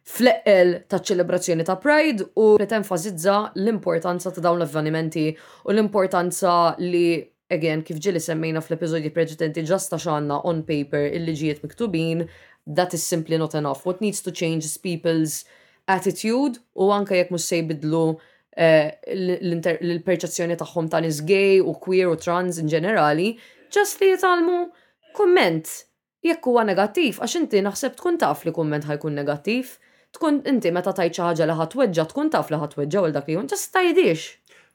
fl-eqqel 0.05 0.74
ta' 0.92 1.01
ċelebrazzjoni 1.01 1.64
ta' 1.64 1.78
Pride 1.80 2.26
u 2.36 2.51
qed 2.61 2.74
enfasizza 2.76 3.38
l-importanza 3.57 4.28
ta' 4.28 4.44
dawn 4.44 4.61
l-avvenimenti 4.61 5.24
u 5.64 5.72
l-importanza 5.72 6.59
li 6.84 7.22
again 7.57 7.80
kif 7.80 8.03
ġili 8.05 8.20
semmejna 8.20 8.61
fl-episodji 8.61 9.14
preġidenti 9.16 9.64
ġasta 9.72 9.97
xanna 10.07 10.42
on 10.53 10.61
paper 10.68 11.09
illi 11.16 11.32
ġiet 11.40 11.64
miktubin 11.64 12.26
that 12.76 12.92
is 12.92 13.09
simply 13.09 13.38
not 13.40 13.55
enough. 13.55 13.86
What 13.88 14.03
needs 14.03 14.20
to 14.20 14.30
change 14.30 14.66
is 14.68 14.76
people's 14.76 15.47
attitude 15.88 16.61
u 16.76 16.92
anka 16.92 17.16
jekk 17.16 17.32
mhux 17.32 17.49
sejbidlu. 17.55 18.05
Eh, 18.57 18.97
l-perċezzjoni 19.13 20.55
tagħhom 20.61 20.87
ta' 20.89 21.03
nies 21.05 21.19
gay 21.29 21.59
u 21.61 21.75
queer 21.77 22.09
u 22.09 22.15
trans 22.17 22.57
in 22.63 22.71
ġenerali, 22.73 23.27
ġast 23.69 24.01
li 24.01 24.09
jitalmu 24.15 24.61
komment 25.19 25.73
jekk 26.25 26.49
huwa 26.49 26.65
negattiv 26.65 27.19
għax 27.21 27.35
inti 27.43 27.61
naħseb 27.67 27.99
tkun 27.99 28.17
taf 28.23 28.47
li 28.49 28.55
kumment 28.57 28.89
ħajkun 28.89 29.19
negattiv. 29.21 29.75
Tkun 30.17 30.41
inti 30.49 30.73
meta 30.73 30.95
tajt 30.97 31.19
xi 31.19 31.25
ħaġa 31.27 31.51
li 31.51 31.57
ħatweġġa 31.59 32.07
tkun 32.15 32.33
taf 32.33 32.49
li 32.55 32.63
ħatweġġa 32.63 33.03
għal 33.05 33.17
dak 33.19 33.29
li 33.29 33.37
jkun 33.37 33.53
ġast 33.53 33.75
tajdiex. 33.77 34.25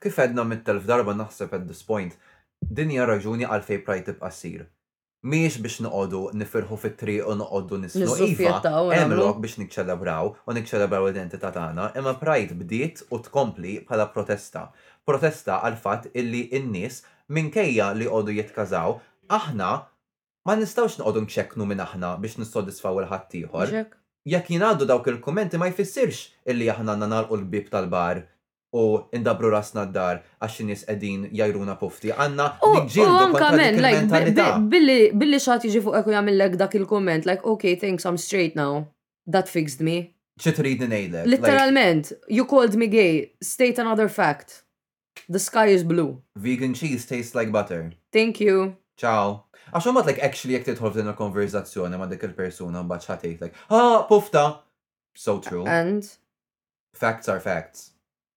Kif 0.02 0.22
edna 0.22 0.46
mit-telf 0.46 0.86
darba 0.86 1.18
naħseb 1.18 1.58
at 1.58 1.66
this 1.66 1.82
point, 1.88 2.14
din 2.62 2.94
hija 2.94 3.10
raġuni 3.10 3.50
għalfej 3.50 3.82
pride 3.86 4.12
tibqa' 4.12 4.30
miex 5.22 5.60
biex 5.62 5.76
noqodu 5.86 6.22
nifirħu 6.42 6.78
fit-triq 6.82 7.26
u 7.30 7.34
noqodu 7.38 7.78
nislu 7.84 8.16
iva, 8.26 8.56
emlok 8.98 9.38
biex 9.44 9.60
nikċelebraw 9.62 10.32
u 10.50 10.56
nikċelebraw 10.58 11.04
l-identità 11.06 11.52
tagħna, 11.54 11.90
imma 12.00 12.16
Pride 12.18 12.58
bdiet 12.58 13.04
u 13.14 13.20
tkompli 13.28 13.76
bħala 13.88 14.08
protesta. 14.16 14.64
Protesta 15.06 15.60
għal 15.68 15.78
fatt 15.78 16.10
illi 16.18 16.48
n-nies 16.64 17.04
minkejja 17.30 17.92
li 18.00 18.10
qodu 18.10 18.34
jitkażaw, 18.40 18.98
aħna 19.38 19.70
ma 20.48 20.58
nistawx 20.58 20.98
noqodu 21.04 21.22
nċeknu 21.28 21.70
minn 21.70 21.86
aħna 21.86 22.16
biex 22.24 22.42
nissodisfaw 22.42 23.04
il 23.04 23.12
ħaddieħor 23.14 23.76
Jekk 24.32 24.52
jingħaddu 24.54 24.86
dawk 24.90 25.08
il-kummenti 25.10 25.58
ma 25.58 25.70
jfissirx 25.74 26.28
illi 26.50 26.68
aħna 26.70 26.98
nagħlqu 27.02 27.38
l-bib 27.38 27.70
tal-bar 27.74 28.26
u 28.76 28.84
indabru 29.16 29.50
rasna 29.52 29.84
d-dar 29.86 30.22
għax 30.40 30.56
nis 30.68 30.82
edin 30.92 31.26
jajruna 31.36 31.74
pufti. 31.80 32.12
Għanna 32.16 32.46
nġildu 32.84 33.36
kontra 33.36 34.48
billi 34.68 35.40
xat 35.44 35.66
jiġi 35.68 35.82
fuq 35.84 35.98
eku 36.00 36.14
jgħamillek 36.14 36.56
dak 36.62 36.78
il-komment, 36.80 37.26
like, 37.28 37.44
okay, 37.44 37.76
thanks, 37.76 38.06
I'm 38.08 38.18
straight 38.18 38.56
now. 38.60 38.88
That 39.28 39.50
fixed 39.52 39.84
me. 39.84 40.16
ċitrid 40.42 40.86
nejle. 40.88 41.26
Literalment, 41.28 42.14
you 42.30 42.46
called 42.50 42.76
me 42.76 42.88
gay, 42.88 43.32
state 43.44 43.78
another 43.78 44.08
fact. 44.10 44.64
The 45.28 45.40
sky 45.40 45.68
is 45.76 45.84
blue. 45.84 46.22
Vegan 46.36 46.74
cheese 46.74 47.06
tastes 47.06 47.36
like 47.36 47.52
butter. 47.52 47.92
Thank 48.14 48.40
you. 48.40 48.78
Ciao. 48.98 49.46
Għax 49.76 49.92
ma 49.94 50.02
like 50.08 50.24
actually 50.24 50.56
jek 50.58 50.66
titħol 50.72 50.96
f'din 50.96 51.12
konverzazzjoni 51.20 52.00
ma 52.00 52.08
dik 52.10 52.24
il-persuna 52.32 52.84
mbagħad 52.88 53.20
ħatejt 53.20 53.44
like, 53.46 53.56
ha, 53.70 54.04
pufta. 54.08 54.62
So 55.16 55.40
true. 55.44 55.68
And 55.68 56.08
facts 56.96 57.28
are 57.28 57.40
facts. 57.44 57.91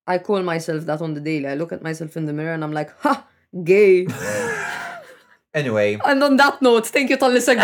I 0.06 0.18
call 0.18 0.42
myself 0.42 0.84
that 0.84 1.00
on 1.00 1.14
the 1.14 1.20
daily. 1.20 1.46
I 1.46 1.54
look 1.54 1.72
at 1.72 1.82
myself 1.82 2.14
in 2.16 2.26
the 2.26 2.32
mirror 2.34 2.52
and 2.54 2.62
I'm 2.62 2.70
like, 2.72 2.92
ha, 3.00 3.26
gay. 3.64 4.06
anyway. 5.54 5.98
And 6.04 6.22
on 6.22 6.36
that 6.36 6.60
note, 6.62 6.86
thank 6.88 7.08
you, 7.08 7.16
Talis 7.16 7.46
Great. 7.46 7.58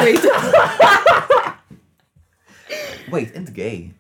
Wait, 3.12 3.34
and 3.34 3.52
gay. 3.52 3.92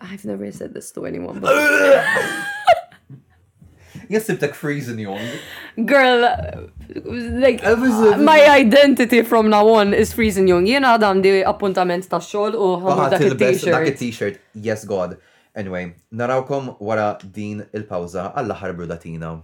I've 0.00 0.24
never 0.24 0.50
said 0.52 0.72
this 0.74 0.92
to 0.92 1.06
anyone. 1.06 1.40
But... 1.40 1.52
yes, 4.08 4.28
if 4.30 4.40
like 4.42 4.54
freezing 4.54 5.00
you 5.00 5.10
on. 5.12 5.28
Girl, 5.86 6.68
like, 7.04 7.64
my 8.20 8.48
identity 8.48 9.22
from 9.22 9.50
now 9.50 9.68
on 9.70 9.92
is 9.92 10.12
freezing 10.12 10.46
young. 10.46 10.62
know, 10.64 10.78
għadam 10.94 11.20
the 11.22 11.42
appointment 11.42 12.08
the 12.08 12.18
xol 12.18 12.54
or 12.54 12.80
how 12.80 12.88
ah, 12.90 13.06
about 13.06 13.18
the 13.20 13.28
t 13.34 13.56
shirt 13.58 13.84
Dak 13.84 14.02
a 14.04 14.10
shirt 14.12 14.38
yes, 14.54 14.84
God. 14.84 15.18
Anyway, 15.56 15.96
narawkom 16.12 16.76
wara 16.84 17.16
din 17.32 17.64
il-pawza 17.72 18.28
għall 18.36 18.54
ħarbru 18.60 18.90
datina. 18.92 19.38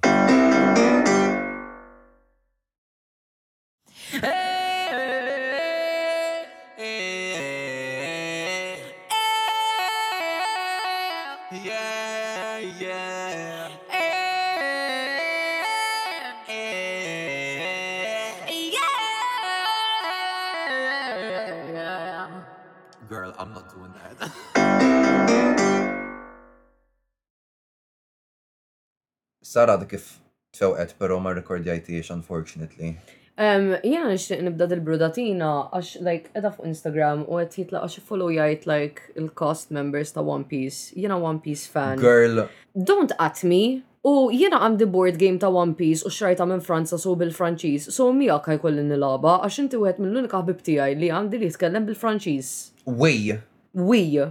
sara 29.53 29.77
kif 29.85 30.17
tfewqet, 30.57 30.97
pero 30.99 31.21
ma 31.21 31.37
rekordjajtiex, 31.37 32.09
unfortunately. 32.11 32.97
Um, 33.37 33.77
jena 33.85 34.09
nixtieq 34.13 34.41
nibda 34.45 34.69
dil-brudatina 34.69 35.49
għax 35.75 35.95
like 36.05 36.27
edha 36.37 36.51
fuq 36.53 36.69
Instagram 36.69 37.25
u 37.25 37.39
qed 37.41 37.57
jitla 37.63 37.83
għax 37.85 38.01
jajt, 38.37 38.67
like 38.69 39.01
il-cast 39.17 39.71
members 39.73 40.13
ta' 40.17 40.21
One 40.25 40.45
Piece. 40.45 40.93
Jena 40.97 41.17
One 41.19 41.41
Piece 41.41 41.67
fan. 41.69 41.99
Girl. 41.99 42.49
Don't 42.77 43.13
at 43.19 43.43
me. 43.45 43.83
U 44.05 44.29
jena 44.35 44.61
di 44.77 44.85
board 44.85 45.17
game 45.19 45.39
ta' 45.39 45.49
One 45.51 45.73
Piece 45.75 46.03
u 46.05 46.09
xrajta 46.13 46.45
minn 46.49 46.61
Franza 46.65 46.99
so 47.01 47.17
bil-Franċiż. 47.17 47.89
So 47.93 48.13
mija 48.13 48.37
kaj 48.45 48.61
kollin 48.67 48.89
nilaba 48.93 49.41
għax 49.47 49.65
inti 49.65 49.81
wieħed 49.81 50.01
mill-unika 50.05 50.43
ħbib 50.45 51.01
li 51.01 51.09
għandi 51.11 51.41
li 51.41 51.49
jitkellem 51.53 51.89
bil-Franċiż. 51.89 52.53
Wej. 52.85 53.39
Wej 53.73 54.29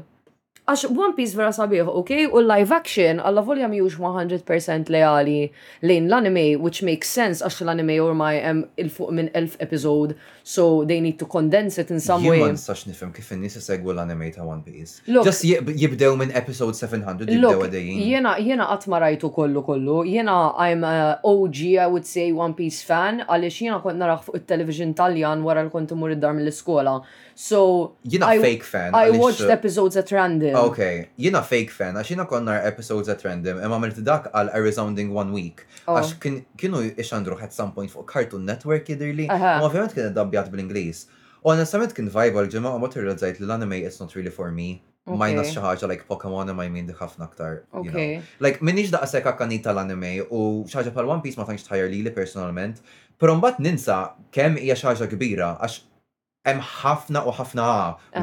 għax 0.61 0.91
One 0.93 1.15
Piece 1.17 1.33
vera 1.33 1.49
sabiħ, 1.55 1.87
ok? 1.89 2.11
U 2.37 2.41
live 2.45 2.73
action, 2.75 3.19
għalla 3.19 3.41
volja 3.47 3.67
mjux 3.71 3.95
100% 3.97 4.91
leali 4.93 5.47
lejn 5.81 6.05
l-anime, 6.09 6.43
which 6.61 6.83
makes 6.85 7.09
sense 7.09 7.41
għax 7.43 7.63
l-anime 7.65 7.95
ormai 8.01 8.35
jem 8.37 8.61
il-fuq 8.83 9.09
minn 9.17 9.31
1000 9.33 9.57
episode, 9.65 10.15
so 10.43 10.83
they 10.85 11.01
need 11.01 11.17
to 11.17 11.25
condense 11.25 11.81
it 11.81 11.89
in 11.91 11.99
some 11.99 12.21
way. 12.29 12.43
Jien 12.45 12.59
sax 12.61 12.85
nifem 12.85 13.09
kif 13.15 13.31
n 13.33 13.41
segwu 13.49 13.95
l-anime 13.95 14.29
ta' 14.35 14.45
One 14.45 14.61
Piece. 14.61 15.01
Just 15.09 15.41
jibdew 15.43 16.13
minn 16.21 16.29
episode 16.37 16.77
700, 16.77 17.33
jibdew 17.33 17.65
għadajin. 17.65 18.03
Jena, 18.11 18.35
jena 18.39 18.69
għatma 18.75 19.01
rajtu 19.07 19.31
kollu 19.33 19.63
kollu, 19.65 20.03
jena 20.05 20.37
I'm 20.61 20.85
a 20.85 21.19
OG, 21.25 21.81
I 21.81 21.87
would 21.87 22.05
say, 22.05 22.29
One 22.31 22.53
Piece 22.53 22.85
fan, 22.85 23.23
għalix 23.25 23.59
jena 23.65 23.81
kont 23.81 23.97
naraħ 23.97 24.27
fuq 24.29 24.37
il-television 24.43 24.93
taljan 24.93 25.41
wara 25.45 25.65
l-kontumur 25.65 26.13
id-dar 26.13 26.37
mill-iskola. 26.37 26.99
So, 27.41 27.95
jena 28.05 28.29
fake 28.37 28.61
fan. 28.63 28.93
I 28.93 29.09
watched 29.17 29.49
episodes 29.49 29.97
at 29.97 30.11
random 30.13 30.50
yeah. 30.53 30.67
Ok, 30.69 30.79
jina 31.19 31.41
fake 31.49 31.71
fan, 31.75 31.95
għax 31.99 32.11
jina 32.13 32.25
konnar 32.29 32.65
episodes 32.67 33.09
at 33.13 33.23
random, 33.25 33.61
imma 33.63 33.79
milt 33.81 33.99
dak 34.05 34.29
għal 34.31 34.51
a 34.53 34.61
resounding 34.63 35.13
one 35.15 35.33
week. 35.35 35.63
Oh. 35.87 35.95
Għax 35.95 36.15
oh. 36.17 36.37
kienu 36.59 36.83
ixandru 37.03 37.37
at 37.41 37.55
some 37.55 37.73
point 37.75 37.91
fuq 37.93 38.07
Cartoon 38.11 38.45
Network 38.49 38.89
jidirli, 38.91 39.27
ma 39.31 39.53
ovvijament 39.65 39.95
kien 39.95 40.09
id-dabjat 40.11 40.51
bil-Inglis. 40.53 41.05
U 41.41 41.55
samet 41.65 41.95
kien 41.97 42.09
vibe 42.13 42.39
għal 42.43 42.51
ġemma, 42.55 42.73
u 42.77 42.81
mater 42.83 43.05
realizzajt 43.07 43.39
li 43.41 43.47
l-anime 43.49 43.79
it's 43.87 44.01
not 44.03 44.13
really 44.17 44.29
for 44.33 44.51
me. 44.53 44.73
Okay. 45.09 45.17
Minus 45.17 45.49
xaħġa 45.55 45.87
like 45.89 46.03
Pokemon 46.05 46.51
ma 46.53 46.67
jmin 46.67 46.91
ħafna 46.93 47.25
aktar. 47.25 47.63
Like 48.37 48.61
minix 48.61 48.91
daqqa 48.93 49.07
sekka 49.15 49.33
kanita 49.39 49.73
l-anime 49.73 50.19
u 50.29 50.63
xaħġa 50.69 50.93
pal 50.97 51.09
One 51.09 51.23
Piece 51.25 51.39
ma 51.41 51.47
tanċ 51.47 51.65
tħajr 51.71 51.89
li 51.89 52.03
li 52.05 52.13
personalment, 52.13 52.83
pero 53.17 53.33
mbagħad 53.39 53.63
ninsa 53.65 53.97
kem 54.35 54.59
hija 54.61 54.77
xaħġa 54.83 55.09
kbira 55.15 55.55
għax 55.65 55.81
hemm 56.49 56.61
ħafna 56.65 57.21
u 57.29 57.31
ħafna 57.37 57.63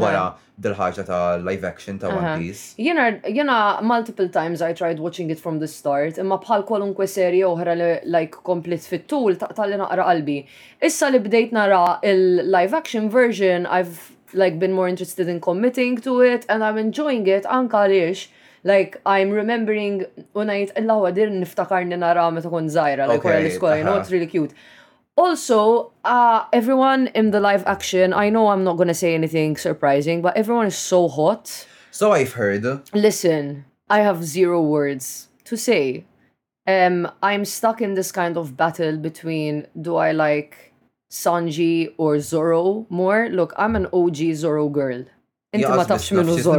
wara 0.03 0.23
dil-ħaġa 0.59 1.03
ta' 1.07 1.19
live 1.39 1.67
action 1.69 2.01
ta' 2.03 2.09
One 2.11 2.33
Piece. 2.41 2.75
Jena, 2.81 3.59
multiple 3.81 4.29
times 4.29 4.61
I 4.61 4.73
tried 4.75 4.99
watching 4.99 5.31
it 5.31 5.39
from 5.39 5.61
the 5.61 5.69
start, 5.71 6.19
imma 6.19 6.39
bħal 6.43 6.65
kwalunkwe 6.67 7.07
serje 7.07 7.45
oħra 7.47 7.77
li 7.79 7.91
like 8.11 8.41
komplet 8.47 8.83
fit-tul 8.83 9.39
ta' 9.39 9.53
li 9.71 9.79
naqra 9.79 10.09
qalbi. 10.09 10.41
Issa 10.83 11.13
li 11.15 11.21
bdejt 11.23 11.55
nara 11.55 12.01
il-live 12.03 12.75
action 12.75 13.07
version, 13.11 13.67
I've 13.71 14.11
like 14.35 14.59
been 14.59 14.73
more 14.75 14.89
interested 14.89 15.29
in 15.29 15.39
committing 15.41 16.01
to 16.09 16.19
it 16.27 16.45
and 16.49 16.65
I'm 16.67 16.77
enjoying 16.79 17.25
it 17.29 17.45
anka 17.49 17.87
għaliex 17.87 18.27
like 18.69 18.99
I'm 19.07 19.31
remembering 19.33 20.03
unajt 20.37 20.75
il-lawa 20.77 21.15
dir 21.17 21.31
niftakar 21.33 21.87
nara 21.95 22.27
meta 22.35 22.51
kon 22.53 22.67
zaħira, 22.69 23.07
like 23.09 23.23
wara 23.25 23.39
l-iskola, 23.47 23.79
you 23.79 23.87
know, 23.87 23.97
it's 24.03 24.11
really 24.11 24.27
cute. 24.27 24.53
also, 25.23 25.93
uh, 26.05 26.41
everyone 26.61 27.03
in 27.19 27.27
the 27.35 27.41
live 27.49 27.65
action, 27.67 28.13
I 28.15 28.27
know 28.35 28.45
I'm 28.55 28.63
not 28.69 28.77
going 28.79 28.87
to 28.95 29.01
say 29.05 29.13
anything 29.21 29.57
surprising, 29.57 30.23
but 30.23 30.37
everyone 30.43 30.67
is 30.67 30.79
so 30.93 31.09
hot. 31.09 31.45
So 31.91 32.05
I've 32.13 32.35
heard. 32.43 32.63
Listen, 32.95 33.43
I 33.91 33.99
have 34.09 34.19
zero 34.37 34.59
words 34.77 35.27
to 35.49 35.55
say. 35.57 36.05
Um, 36.69 36.97
I'm 37.23 37.45
stuck 37.57 37.81
in 37.87 37.91
this 37.95 38.13
kind 38.13 38.37
of 38.37 38.57
battle 38.63 38.97
between 39.09 39.67
do 39.85 39.97
I 39.97 40.13
like 40.13 40.73
Sanji 41.11 41.79
or 41.97 42.21
Zoro 42.21 42.87
more? 42.91 43.29
Look, 43.31 43.53
I'm 43.57 43.75
an 43.75 43.87
OG 44.01 44.19
Zoro 44.43 44.69
girl. 44.69 45.01
Inti 45.57 45.65
ma 45.81 45.85
tafx 45.91 46.13
Zorro 46.47 46.57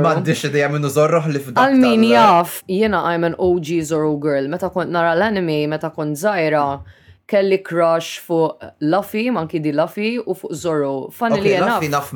I'm 3.13 3.23
an 3.29 3.35
OG 3.47 3.67
Zoro 3.91 4.11
girl. 4.27 4.43
Meta 4.53 4.69
kont 4.75 4.89
nara 4.97 5.11
anime 5.29 5.59
meta 5.73 5.89
kont 5.95 6.17
zaħira, 6.25 6.81
kelli 7.29 7.63
crush 7.63 8.09
fuq 8.25 8.51
Luffy, 8.93 9.29
Monkey 9.29 9.59
D. 9.65 9.71
Luffy, 9.71 10.11
u 10.29 10.33
fuq 10.39 10.53
Zoro. 10.53 11.09
Funnily 11.23 11.51
okay, 11.53 11.57
enough. 11.57 11.83
enough 11.83 12.09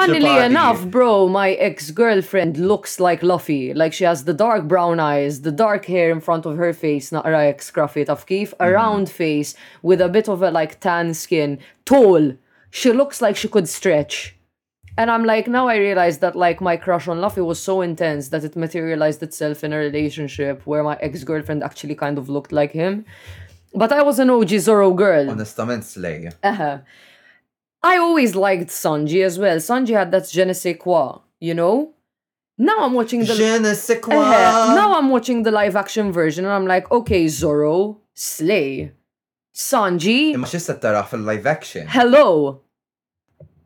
Funnily 0.00 0.36
enough, 0.54 0.80
bro, 0.94 1.28
my 1.42 1.50
ex-girlfriend 1.68 2.52
looks 2.58 2.92
like 3.00 3.20
Luffy. 3.24 3.74
Like 3.80 3.92
she 3.98 4.04
has 4.04 4.20
the 4.30 4.36
dark 4.46 4.62
brown 4.72 4.96
eyes, 5.00 5.42
the 5.48 5.54
dark 5.66 5.84
hair 5.86 6.08
in 6.16 6.20
front 6.20 6.46
of 6.46 6.56
her 6.62 6.72
face, 6.84 7.06
a 7.12 7.18
ex 7.52 7.70
scruffy, 7.70 8.02
taf 8.08 8.22
kif, 8.30 8.50
a 8.66 8.66
round 8.78 9.06
face 9.10 9.50
with 9.88 10.00
a 10.00 10.08
bit 10.16 10.26
of 10.28 10.38
a 10.48 10.50
like 10.58 10.72
tan 10.86 11.08
skin, 11.24 11.50
tall. 11.92 12.24
She 12.78 12.90
looks 13.00 13.18
like 13.24 13.34
she 13.36 13.48
could 13.54 13.68
stretch. 13.80 14.16
And 14.98 15.10
I'm 15.12 15.24
like, 15.32 15.46
now 15.58 15.68
I 15.74 15.76
realize 15.88 16.16
that 16.24 16.34
like 16.36 16.60
my 16.68 16.76
crush 16.84 17.06
on 17.12 17.20
Luffy 17.20 17.40
was 17.52 17.60
so 17.70 17.74
intense 17.90 18.24
that 18.32 18.42
it 18.48 18.54
materialized 18.56 19.22
itself 19.22 19.62
in 19.64 19.72
a 19.72 19.76
relationship 19.76 20.56
where 20.70 20.82
my 20.90 20.96
ex-girlfriend 21.00 21.62
actually 21.62 21.94
kind 21.94 22.16
of 22.18 22.28
looked 22.28 22.50
like 22.60 22.72
him. 22.72 23.04
But 23.74 23.92
I 23.92 24.02
was 24.02 24.18
an 24.18 24.30
OG 24.30 24.48
Zoro 24.60 24.92
girl. 24.94 25.26
Onestament 25.26 25.84
slej. 25.84 26.32
Uh-huh. 26.42 26.78
I 27.82 27.96
always 27.96 28.34
liked 28.34 28.70
Sanji 28.70 29.24
as 29.24 29.38
well. 29.38 29.56
Sanji 29.58 29.94
had 29.96 30.10
that 30.10 30.28
je 30.30 30.44
ne 30.44 30.52
sais 30.52 30.76
quoi, 30.78 31.18
you 31.40 31.54
know? 31.54 31.94
Now 32.56 32.78
I'm 32.80 32.92
watching 32.94 33.20
the 33.24 33.34
je 33.34 33.58
ne 33.58 33.74
sais 33.74 34.00
quoi. 34.00 34.14
Uh-huh. 34.16 34.74
Now 34.74 34.98
I'm 34.98 35.10
watching 35.10 35.42
the 35.42 35.50
live 35.50 35.76
action 35.76 36.12
version 36.12 36.44
and 36.44 36.52
I'm 36.52 36.66
like, 36.66 36.90
okay, 36.90 37.28
Zoro, 37.28 38.00
slay. 38.14 38.92
Sanji. 39.54 40.34
Imma 40.34 40.46
xista 40.46 40.80
tara 40.80 41.04
fil-live 41.04 41.46
action. 41.46 41.86
Hello. 41.88 42.62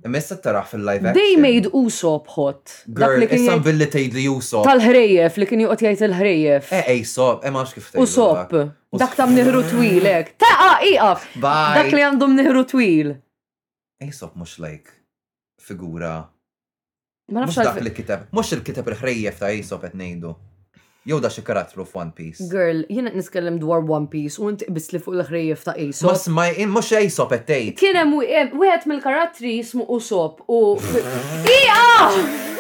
Imessa 0.07 0.35
taraħ 0.43 0.71
fil-live 0.73 1.11
action. 1.11 1.15
They 1.19 1.37
made 1.39 1.71
uso 1.79 2.11
hot. 2.35 2.73
Girl, 2.91 3.23
issa 3.29 3.55
billi 3.63 3.87
tgħid 3.91 4.17
li 4.19 4.25
uso. 4.31 4.63
Tal-ħrejjef 4.67 5.39
li 5.39 5.47
kien 5.47 5.63
joqgħod 5.63 5.85
jgħid 5.87 6.05
il-ħrejjef. 6.09 6.73
Eh, 6.79 6.89
eh 6.97 7.03
Usopp, 7.05 7.47
eh 7.47 7.53
max 7.55 7.77
kif 7.77 7.91
tgħid. 7.93 8.03
Usop! 8.03 8.57
Dak 9.05 9.15
tam 9.21 9.35
nieħru 9.37 9.63
twilek. 9.71 10.33
Taqa 10.43 10.67
ah, 10.67 10.83
iqaf. 10.91 11.29
Dak 11.45 11.93
li 11.95 12.03
għandhom 12.09 12.35
nihru 12.41 12.65
twil. 12.73 13.15
Eh, 14.03 14.11
Usopp 14.11 14.35
mhux 14.41 14.57
like 14.65 14.91
figura. 15.63 16.15
Ma 17.31 17.47
nafx 17.47 17.63
dak 17.63 17.79
li 17.87 17.95
kitab. 17.95 18.27
Mhux 18.35 18.57
il-kitab 18.59 18.91
il 18.95 18.99
ħrejef 19.05 19.45
ta' 19.45 19.55
Usopp 19.55 19.87
qed 19.91 20.03
ngħidu. 20.03 20.35
jew 21.07 21.19
da 21.21 21.29
xi 21.31 21.43
karattru 21.43 21.85
f'One 21.87 22.13
Piece. 22.15 22.47
Girl, 22.53 22.85
jiena 22.89 23.11
niskellem 23.15 23.57
dwar 23.61 23.83
One 23.89 24.07
Piece 24.13 24.39
u 24.43 24.51
inti 24.53 24.69
bis 24.71 24.91
li 24.95 25.01
fuq 25.03 25.17
l-ħrejjef 25.19 25.65
ta' 25.67 25.75
Aesop. 25.83 26.09
Ma 26.09 26.15
smaj, 26.21 26.61
mhux 26.71 26.93
Aesop 27.01 27.33
qed 27.35 27.45
tgħid. 27.49 27.75
Kien 27.81 27.99
hemm 27.99 28.15
wieħed 28.21 28.87
mill 28.91 29.19
jismu 29.39 29.87
Usop 29.97 30.45
u. 30.47 30.61
Ija! 31.43 32.55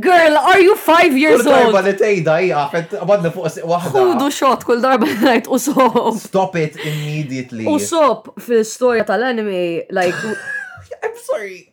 Girl, 0.00 0.36
are 0.36 0.60
you 0.60 0.74
five 0.76 1.16
years 1.16 1.40
old? 1.40 1.48
Kull 1.48 1.62
darba 1.64 1.80
li 1.86 1.92
tejda 2.00 2.34
jgħafet, 2.48 2.96
għabadna 3.00 3.30
fuq 3.32 3.62
wahda. 3.68 3.92
Kudu 3.94 4.26
xot 4.40 4.66
kull 4.68 4.82
darba 4.84 5.08
li 5.08 5.14
najt 5.22 5.46
usop. 5.56 6.00
Stop 6.20 6.56
it 6.60 6.76
immediately. 6.84 7.64
Usop 7.72 8.32
fil-storja 8.44 9.06
tal-anime, 9.08 9.62
like... 9.88 10.36
I'm 11.02 11.16
sorry. 11.24 11.72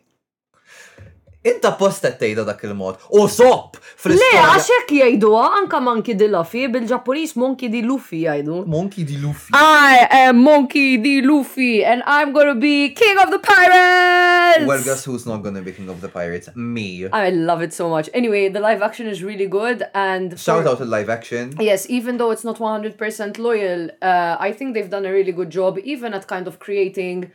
Inta 1.44 1.72
posta 1.76 2.08
tejda 2.10 2.44
dak 2.46 2.62
il-mod. 2.64 2.96
U 3.12 3.26
sob! 3.28 3.76
Le, 4.08 4.28
għaxek 4.40 4.94
jajduwa, 4.96 5.42
anka 5.58 5.76
Monkey 5.84 6.14
di 6.16 6.24
Luffy, 6.32 6.62
bil-ġaponis 6.72 7.34
Monkey 7.36 7.68
di 7.72 7.82
Luffy 7.84 8.22
jajdu. 8.24 8.62
Monkey 8.64 9.04
di 9.04 9.18
Luffy. 9.20 9.50
I 9.52 10.06
am 10.22 10.38
Monkey 10.40 10.96
di 11.04 11.18
Luffy, 11.20 11.84
and 11.84 12.00
I'm 12.06 12.32
gonna 12.32 12.54
be 12.56 12.88
King 12.96 13.20
of 13.20 13.28
the 13.30 13.38
Pirates! 13.44 14.64
Well, 14.64 14.80
guess 14.82 15.04
who's 15.04 15.26
not 15.26 15.42
gonna 15.44 15.60
be 15.60 15.72
King 15.72 15.90
of 15.90 16.00
the 16.00 16.08
Pirates? 16.08 16.48
Me. 16.54 17.06
I 17.12 17.28
love 17.28 17.60
it 17.60 17.74
so 17.74 17.90
much. 17.90 18.08
Anyway, 18.14 18.48
the 18.48 18.60
live 18.60 18.80
action 18.80 19.06
is 19.06 19.22
really 19.22 19.46
good, 19.46 19.84
and... 19.92 20.40
Shout 20.40 20.66
out 20.66 20.78
to 20.78 20.86
live 20.86 21.10
action. 21.10 21.52
Yes, 21.60 21.84
even 21.90 22.16
though 22.16 22.30
it's 22.30 22.44
not 22.44 22.56
100% 22.56 23.36
loyal, 23.38 23.90
uh, 24.00 24.36
I 24.40 24.50
think 24.52 24.72
they've 24.72 24.88
done 24.88 25.04
a 25.04 25.12
really 25.12 25.32
good 25.32 25.50
job, 25.50 25.78
even 25.84 26.14
at 26.14 26.26
kind 26.26 26.46
of 26.48 26.58
creating 26.58 27.32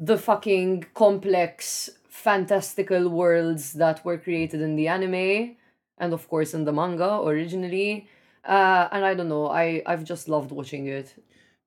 the 0.00 0.16
fucking 0.16 0.84
complex 0.94 1.90
fantastical 2.28 3.04
worlds 3.22 3.64
that 3.82 3.96
were 4.06 4.16
created 4.26 4.60
in 4.68 4.72
the 4.80 4.86
anime 4.96 5.30
and 6.02 6.10
of 6.18 6.22
course 6.30 6.50
in 6.58 6.62
the 6.68 6.72
manga 6.80 7.10
originally. 7.30 7.92
Uh, 8.56 8.82
and 8.94 9.02
I 9.04 9.12
don't 9.16 9.28
know, 9.34 9.46
I, 9.62 9.82
I've 9.90 10.04
just 10.12 10.24
loved 10.34 10.50
watching 10.58 10.84
it. 10.98 11.08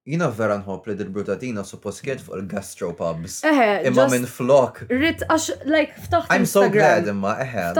Jina 0.08 0.30
vera 0.38 0.56
nħobb 0.62 0.86
li 0.88 0.94
dil-brutatina 1.02 1.66
suppost 1.68 2.00
kienet 2.06 2.22
fuq 2.24 2.38
il-gastro 2.40 2.90
pubs. 2.98 3.36
Imma 3.90 4.06
minn 4.10 4.24
flok. 4.30 4.86
Rit, 5.02 5.26
għax, 5.28 5.48
like, 5.76 5.92
ftaħt 6.08 6.32
I'm 6.36 6.46
so 6.52 6.62
glad 6.74 7.10
imma, 7.12 7.34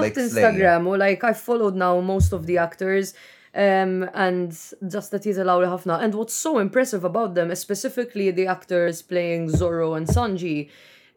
Instagram 0.10 0.90
u 0.92 0.98
like, 1.00 1.24
I 1.24 1.32
followed 1.34 1.80
now 1.84 2.02
most 2.12 2.36
of 2.36 2.46
the 2.52 2.58
actors 2.60 3.14
um, 3.56 4.06
and 4.14 4.52
just 4.94 5.16
that 5.16 5.24
he's 5.24 5.38
allowed 5.42 5.66
ħafna. 5.72 5.98
And 6.04 6.14
what's 6.16 6.34
so 6.36 6.58
impressive 6.60 7.06
about 7.08 7.34
them, 7.34 7.56
specifically 7.56 8.30
the 8.30 8.46
actors 8.46 9.02
playing 9.02 9.48
Zoro 9.50 9.94
and 9.96 10.06
Sanji, 10.06 10.70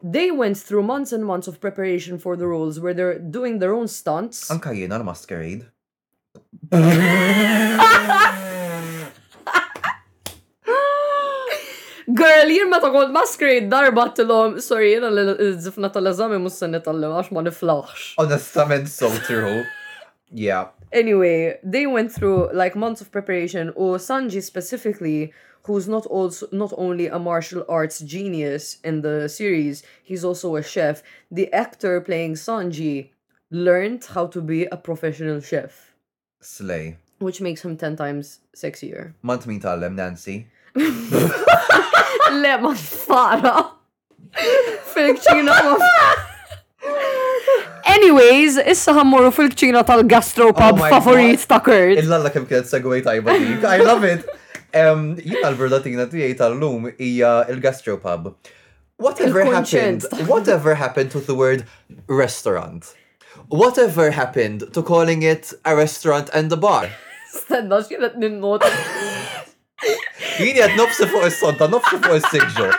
they 0.03 0.31
went 0.31 0.57
through 0.57 0.81
months 0.83 1.11
and 1.13 1.23
months 1.25 1.47
of 1.47 1.61
preparation 1.61 2.17
for 2.17 2.35
the 2.35 2.47
roles 2.47 2.79
where 2.79 2.93
they're 2.95 3.19
doing 3.19 3.59
their 3.59 3.73
own 3.75 3.87
stunts. 3.87 4.49
Anka 4.49 4.69
jiena 4.73 4.95
l-masquerade. 4.97 5.67
Girl, 12.11 12.45
jien 12.49 12.69
meta 12.69 12.89
kont 12.89 13.11
masquerade 13.11 13.69
darba 13.69 14.09
tilhom, 14.15 14.59
sorry, 14.61 14.93
jiena 14.95 15.07
l-zifna 15.13 15.89
tal-eżami 15.93 16.41
mus 16.41 16.57
se 16.57 16.65
nitallim 16.67 17.11
għax 17.21 17.29
ma 17.37 17.43
niflaħx. 17.45 18.07
Onestament, 18.23 18.87
so 18.89 19.09
true. 19.29 19.63
Yeah. 20.31 20.67
Anyway, 20.91 21.59
they 21.63 21.85
went 21.85 22.11
through 22.11 22.49
like 22.53 22.75
months 22.75 23.01
of 23.01 23.11
preparation, 23.11 23.71
or 23.75 23.97
Sanji 23.97 24.41
specifically 24.41 25.31
who's 25.65 25.87
not 25.87 26.05
also 26.07 26.47
not 26.51 26.73
only 26.77 27.07
a 27.07 27.19
martial 27.19 27.65
arts 27.69 27.99
genius 27.99 28.77
in 28.83 29.01
the 29.01 29.27
series, 29.27 29.83
he's 30.03 30.23
also 30.23 30.55
a 30.55 30.63
chef. 30.63 31.03
The 31.29 31.51
actor 31.53 32.01
playing 32.01 32.35
Sanji 32.35 33.09
learned 33.51 34.05
how 34.05 34.27
to 34.27 34.41
be 34.41 34.65
a 34.65 34.77
professional 34.77 35.39
chef. 35.41 35.93
Slay. 36.41 36.97
Which 37.19 37.41
makes 37.41 37.63
him 37.63 37.77
ten 37.77 37.95
times 37.95 38.39
sexier. 38.55 39.13
Ma 39.21 39.37
tmin 39.37 39.61
him, 39.61 39.95
Nancy. 39.95 40.47
Le 40.75 40.87
ma 42.59 42.73
tfara. 42.73 43.71
Fil-kċina 44.93 45.53
Anyways, 47.91 48.57
issa 48.73 48.93
ħammuru 48.95 49.29
fil-kċina 49.35 49.81
tal-gastropub 49.87 50.79
oh 50.81 50.89
favorit 50.91 51.43
ta' 51.49 51.59
Kurt. 51.59 51.99
Illa 51.99 52.31
kem 52.33 52.45
kienet 52.47 52.65
segway 52.69 53.01
tajba 53.05 53.35
I 53.73 53.77
love 53.81 54.03
it. 54.05 54.25
Jina 54.73 55.47
l-verdatina 55.51 56.07
tijaj 56.09 56.35
tal-lum 56.37 56.91
ija 56.97 57.45
il-gastropub. 57.49 58.33
Whatever 58.97 59.45
happened, 59.45 60.03
whatever 60.27 60.75
happened 60.75 61.11
to 61.11 61.19
the 61.19 61.33
word 61.33 61.65
restaurant? 62.07 62.93
Whatever 63.47 64.11
happened 64.11 64.63
to 64.73 64.83
calling 64.83 65.23
it 65.23 65.53
a 65.65 65.75
restaurant 65.75 66.29
and 66.33 66.51
a 66.51 66.57
bar? 66.57 66.89
Stanna 67.33 67.81
xienet 67.87 68.15
ninnota. 68.21 68.69
Jini 70.37 70.61
għad 70.63 70.75
nofsi 70.79 71.07
fuq 71.09 71.25
il-sonta, 71.29 71.67
nofsi 71.71 71.97
fuq 71.97 72.19
il-sigġo. 72.19 72.69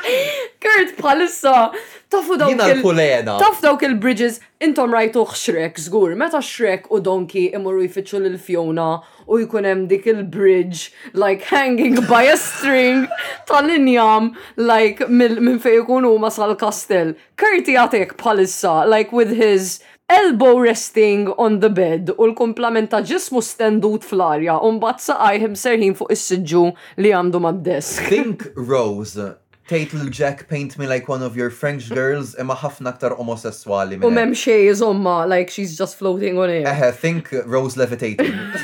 Kurt, 0.63 0.95
palissa, 1.03 1.73
Tafu 2.13 2.37
dawk 2.37 2.61
il-kulena. 2.69 3.39
Taf 3.41 3.63
dawk 3.65 3.83
il-bridges, 3.89 4.37
intom 4.61 4.93
rajtu 4.93 5.23
xrek, 5.33 5.79
zgur, 5.81 6.13
meta 6.21 6.43
xrek 6.45 6.91
u 6.93 6.99
Donki 7.01 7.47
imurru 7.57 7.87
jfittxu 7.87 8.21
l 8.21 8.35
fjona 8.37 8.89
u 9.29 9.39
jkunem 9.41 9.87
dik 9.89 10.05
il-bridge, 10.13 10.91
like 11.17 11.49
hanging 11.49 11.97
by 12.11 12.29
a 12.29 12.37
string, 12.37 13.07
tal-injam, 13.49 14.35
like 14.61 15.09
minn 15.09 15.57
fej 15.65 15.81
jkun 15.87 16.05
ma 16.21 16.29
sal-kastel. 16.29 17.15
Kirti 17.41 17.79
għatek 17.81 18.17
palissa, 18.21 18.83
like 18.85 19.09
with 19.11 19.33
his 19.33 19.81
elbow 20.13 20.61
resting 20.61 21.29
on 21.41 21.61
the 21.65 21.71
bed 21.73 22.11
u 22.19 22.27
l-komplementa 22.29 23.01
ġismu 23.09 23.41
stendut 23.41 24.05
fl-arja 24.05 24.59
un 24.61 24.77
bat 24.85 25.01
saqaj 25.01 25.41
him 25.47 25.57
serħin 25.57 25.97
fuq 25.97 26.13
is 26.13 26.27
sġu 26.29 26.67
li 27.01 27.17
għandu 27.17 27.41
mad-desk. 27.41 28.05
Think 28.13 28.51
Rose 28.59 29.33
tgħid 29.73 29.95
lil 29.97 30.11
Jack 30.13 30.47
paint 30.49 30.77
me 30.79 30.87
like 30.87 31.09
one 31.09 31.23
of 31.25 31.37
your 31.37 31.51
French 31.51 31.89
girls 31.89 32.35
imma 32.41 32.57
ħafna 32.61 32.93
aktar 32.93 33.15
omosessuali 33.21 33.97
minn. 33.97 34.05
U 34.07 34.11
m'hemm 34.13 34.35
xejn 34.37 34.67
iżomma 34.73 35.23
like 35.31 35.51
she's 35.55 35.75
just 35.79 35.97
floating 36.01 36.37
on 36.39 36.53
air. 36.53 36.67
Eh, 36.69 36.91
think 36.93 37.33
Rose 37.47 37.77
levitating. 37.81 38.37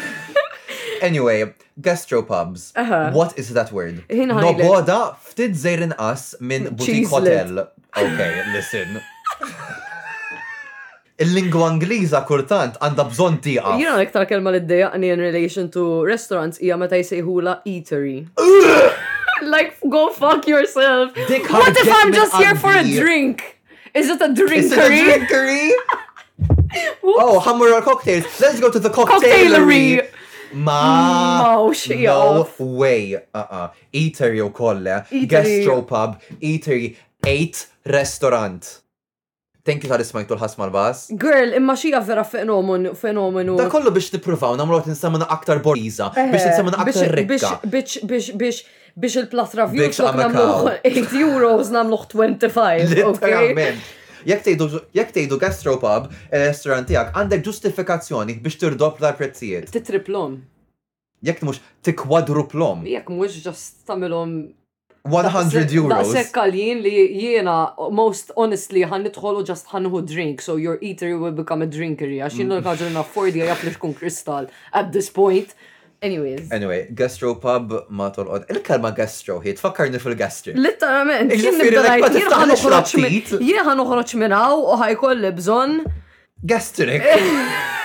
Anyway, 1.00 1.44
gastropubs. 1.80 2.72
Uh 2.74 2.82
-huh. 2.86 3.12
What 3.14 3.38
is 3.38 3.52
that 3.54 3.70
word? 3.72 4.00
No 4.10 4.52
boda, 4.58 5.14
ftit 5.24 5.54
zejr 5.54 5.94
as 5.98 6.34
minn 6.40 6.74
boutique 6.74 7.06
hotel. 7.10 7.58
Okay, 7.94 8.42
listen. 8.52 8.98
Il-lingwa 11.18 11.70
Ingliża 11.70 12.20
kurtant 12.26 12.74
għandha 12.80 13.04
bżonn 13.10 13.38
You 13.46 13.62
Jiena 13.78 13.94
l-iktar 13.96 14.26
kelma 14.26 14.50
li 14.50 14.60
ddejjaqni 14.60 15.06
in 15.12 15.20
relation 15.20 15.70
to 15.70 16.02
restaurants 16.04 16.58
hija 16.58 16.76
meta 16.76 16.96
jsejħula 16.98 17.62
eatery. 17.64 18.26
like, 19.42 19.76
go 19.88 20.10
fuck 20.10 20.46
yourself. 20.46 21.14
Dick 21.14 21.48
what 21.50 21.76
if 21.76 21.88
I'm 21.92 22.12
just 22.12 22.34
here 22.36 22.54
for 22.54 22.72
a 22.72 22.82
drink? 22.82 23.58
Is 23.94 24.08
it 24.08 24.20
a 24.20 24.28
drinkery? 24.28 24.58
Is 24.58 24.72
it 24.72 24.76
a 24.80 25.26
drinkery? 25.26 25.70
oh, 27.02 27.40
Hammer 27.40 27.72
or 27.74 27.82
cocktails. 27.82 28.24
Let's 28.40 28.60
go 28.60 28.70
to 28.70 28.78
the 28.78 28.90
cocktailery. 28.90 29.48
cocktailery. 29.98 30.06
Ma 30.52 31.52
mm, 31.56 31.98
oh, 31.98 32.04
no, 32.06 32.42
no 32.64 32.72
way. 32.78 33.16
Uh-uh. 33.34 33.70
Eatery 33.92 34.36
u 34.36 34.50
kolle. 34.50 35.04
Pub 35.84 36.16
Eatery. 36.42 36.96
Eight 37.26 37.66
restaurant. 37.86 38.82
Thank 39.66 39.82
you 39.84 39.90
tal-ismajtu 39.90 40.30
l-ħasma 40.32 40.70
bas 40.72 41.00
Girl, 41.20 41.50
imma 41.58 41.74
xija 41.76 41.98
vera 42.00 42.22
fenomenu, 42.24 42.94
fenomenu. 42.96 43.56
Da 43.58 43.66
kollu 43.68 43.90
biex 43.92 44.08
tipruvaw, 44.14 44.54
namlu 44.56 44.78
għat 44.78 44.86
nsamana 44.94 45.26
aktar 45.34 45.58
boriza, 45.60 46.06
biex 46.16 46.40
eh, 46.46 46.54
nsamana 46.54 46.80
aktar 46.80 47.10
rikka. 47.12 47.50
Biex, 47.66 47.98
biex, 48.08 48.30
biex, 48.38 48.62
biex 48.96 49.20
il-plus 49.20 49.56
review 49.60 49.88
namluħ 50.18 50.76
8 50.88 51.22
euros 51.26 51.70
namluħ 51.74 52.04
25. 52.14 53.80
Jek 54.94 55.10
tejdu, 55.14 55.36
gastropub, 55.40 56.08
il-restaurant 56.34 56.88
tijak, 56.88 57.12
għandek 57.16 57.42
ġustifikazzjoni 57.46 58.34
biex 58.44 58.58
tirdopla 58.60 59.12
l-prezzijiet. 59.12 59.68
Titriplom. 59.74 60.38
Jek 61.24 61.40
mux 61.46 61.60
t-kwadruplom. 61.86 62.82
Jek 62.88 63.10
mux 63.14 63.38
ġast 63.44 63.84
tamilom 63.88 64.32
100 65.08 65.70
euros. 65.78 66.10
Sekka 66.12 66.44
li 66.50 66.74
li 66.82 66.92
jiena, 67.22 67.72
most 67.94 68.34
honestly, 68.36 68.82
għan 68.84 69.06
nitħolu 69.08 69.46
just 69.48 69.70
ħanħu 69.72 70.02
drink, 70.10 70.42
so 70.44 70.58
your 70.60 70.82
eater 70.82 71.14
will 71.16 71.32
become 71.34 71.62
a 71.64 71.70
drinker, 71.70 72.10
għax 72.20 72.42
jina 72.42 72.58
l-għadrina 72.58 73.06
40 73.14 73.48
jaf 73.52 73.64
li 73.64 73.74
xkun 73.76 73.94
kristal 73.96 74.50
at 74.76 74.90
this 74.94 75.08
point, 75.14 75.54
Anyways. 76.00 76.52
Anyway, 76.54 76.86
gastro 76.94 77.34
pub 77.34 77.86
ma 77.88 78.10
tolqod. 78.10 78.44
il 78.50 78.60
kelma 78.62 78.92
gastro 78.94 79.40
hi 79.40 79.52
tfakkarni 79.52 79.98
fil-gastri. 79.98 80.52
Literalment, 80.54 81.32
jien 81.34 81.56
nibdalajt, 81.58 82.18
jien 83.42 83.64
ħan 83.66 83.80
uħroċ 83.82 84.12
minn 84.22 84.34
hawn 84.36 84.62
u 84.62 84.76
ħajkolli 84.78 85.32
bżonn. 85.40 85.80
Gastric. 86.52 87.02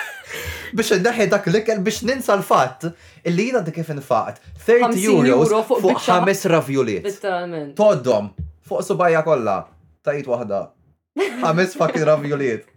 biex 0.78 0.94
ndaħi 1.02 1.28
dak 1.32 1.50
l-ikel 1.50 1.82
biex 1.86 2.02
ninsa 2.06 2.34
l-fatt 2.38 2.86
illi 3.30 3.48
jina 3.50 3.62
dik 3.66 3.76
kif 3.80 3.90
n-fat 3.94 4.40
30 4.70 5.30
euros 5.34 5.66
fuq 5.72 6.06
5 6.06 6.52
ravjuliet. 6.54 7.08
Literalment. 7.10 7.74
Toddom 7.78 8.30
fuq 8.70 8.86
subajja 8.92 9.26
kolla, 9.26 9.58
tajt 10.06 10.30
wahda. 10.30 10.62
5 11.18 11.50
fucking 11.82 12.06
ravjuliet. 12.12 12.70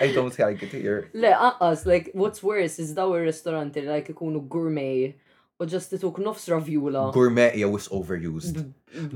I 0.00 0.08
don't 0.12 0.36
like 0.38 0.62
it 0.62 0.70
here. 0.70 1.08
Le, 1.14 1.28
us 1.60 1.86
like, 1.86 2.10
what's 2.14 2.42
worse 2.42 2.74
is 2.80 2.92
daw 2.94 3.12
il-restoranti 3.14 3.80
li 3.82 3.88
like 3.88 4.08
ikunu 4.10 4.40
gourmet 4.48 5.14
u 5.60 5.66
just 5.66 5.94
tuk 6.02 6.16
nofs 6.24 6.48
ravjula. 6.50 7.12
Gourmet 7.14 7.54
jew 7.56 7.76
is 7.76 7.86
overused. 7.88 8.58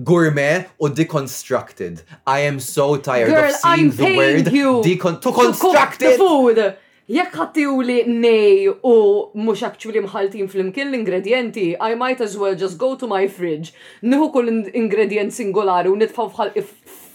Gourmet 0.05 0.67
u 0.81 0.89
deconstructed. 1.01 2.03
I 2.27 2.41
am 2.51 2.61
so 2.61 2.97
tired 2.97 3.31
Girl, 3.31 3.45
of 3.51 3.57
seeing 3.63 3.91
I'm 3.91 3.97
the 3.97 4.11
word 4.19 4.53
you 4.53 4.71
decon 4.87 5.19
to 5.27 5.33
construct 5.41 6.01
to 6.07 6.13
food. 6.21 6.63
Jekk 7.09 7.39
ħattiju 7.41 7.75
li 7.89 8.03
nej 8.05 8.67
u 8.69 8.95
mux 9.41 9.63
actually 9.65 10.03
mħaltin 10.05 10.45
fl-imkien 10.53 10.91
l-ingredienti, 10.91 11.71
I 11.81 11.95
might 11.97 12.21
as 12.21 12.37
well 12.37 12.53
just 12.63 12.77
go 12.77 12.91
to 13.01 13.09
my 13.09 13.23
fridge, 13.27 13.73
nħu 14.05 14.27
kull 14.35 14.51
ingredient 14.83 15.33
singolari 15.33 15.89
u 15.89 15.97
nitfaw 15.97 16.29
fħal 16.37 16.53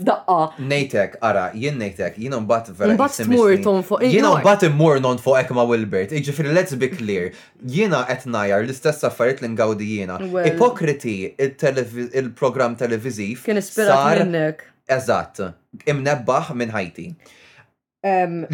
f'daqqa. 0.04 0.54
Nejtek, 0.60 1.16
ara, 1.22 1.52
jien 1.56 1.78
nejtek, 1.80 2.18
jien 2.18 2.36
unbat 2.38 2.70
vera. 2.78 2.92
Unbat 2.94 3.18
mur 3.30 3.56
ton 3.64 3.84
fuq. 3.86 4.02
Jien 4.06 4.28
unbat 4.28 4.64
immur 4.68 5.00
non 5.04 5.18
fuq 5.22 5.38
ekma 5.42 5.66
Wilbert. 5.70 6.12
Iġifiri, 6.16 6.54
let's 6.56 6.76
be 6.76 6.88
clear. 6.92 7.32
Jiena 7.76 8.04
qed 8.10 8.26
najjar 8.34 8.66
l-istess 8.68 9.06
affarijiet 9.10 9.44
li 9.46 9.52
ngawdi 9.56 9.90
jiena. 9.96 10.20
Ipokriti 10.50 11.16
il-programm 11.40 12.78
televiziv. 12.80 13.44
Kien 13.48 13.62
ispirat 13.62 14.22
minnek. 14.24 14.68
Eżatt, 14.92 15.40
imnebbaħ 15.88 16.50
minn 16.60 16.74
ħajti. 16.78 17.06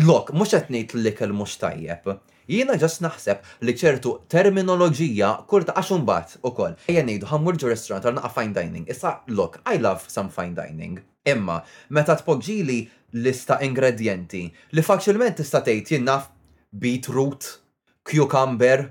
Lok, 0.05 0.33
mux 0.37 0.51
ngħid 0.53 0.93
l-likel 0.93 1.31
mhux 1.35 1.55
tajjeb 1.61 2.11
jiena 2.49 2.73
ġas 2.81 2.95
naħseb 3.05 3.47
li 3.67 3.73
ċertu 3.77 4.11
terminoloġija 4.33 5.27
kurta 5.51 5.73
ta' 5.75 5.97
bat 6.05 6.33
u 6.45 6.49
koll. 6.57 6.73
Ejja 6.89 7.03
nejdu, 7.05 7.25
ħammurġu 7.31 7.69
restaurant 7.69 8.05
għarna 8.09 8.29
fine 8.33 8.53
dining. 8.55 8.87
Issa, 8.89 9.19
look, 9.29 9.57
I 9.69 9.77
love 9.79 10.05
some 10.09 10.29
fine 10.33 10.53
dining. 10.57 10.97
Imma, 11.27 11.59
meta 11.91 12.15
tpoġġili 12.19 12.77
lista 13.19 13.57
ingredienti 13.65 14.45
li 14.75 14.83
faċilment 14.85 15.35
tista' 15.41 15.63
tgħid 15.65 15.95
jinnaf 15.97 16.27
beetroot, 16.79 17.49
cucumber, 18.07 18.85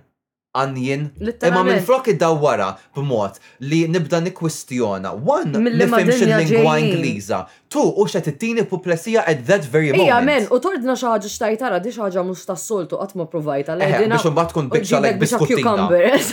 onion. 0.59 1.05
Imma 1.23 1.63
minn 1.63 1.81
flok 1.87 2.11
id-dawwara 2.13 2.69
b'mod 2.97 3.39
li 3.71 3.81
nibda 3.89 4.19
nikkwistjona. 4.25 5.13
One, 5.17 5.63
nifhimx 5.71 6.21
il-lingwa 6.27 6.75
Ingliża. 6.83 7.41
Tu 7.73 7.81
u 7.85 8.05
xa 8.11 8.21
tittini 8.27 8.67
puplessija 8.69 9.23
at 9.25 9.45
that 9.49 9.65
very 9.65 9.95
moment. 9.95 10.09
Ija, 10.11 10.21
men, 10.27 10.49
u 10.53 10.59
tordna 10.61 10.99
xaħġa 11.01 11.31
xtajtara, 11.33 11.79
di 11.85 11.95
xaħġa 11.97 12.27
mux 12.29 12.45
tassoltu 12.49 12.99
għatma 13.01 13.29
provajta. 13.33 13.79
Eh, 13.81 14.01
biex 14.09 14.29
un 14.33 14.37
bat 14.37 14.53
kun 14.57 14.69
bicċa 14.75 15.01
like 15.01 16.25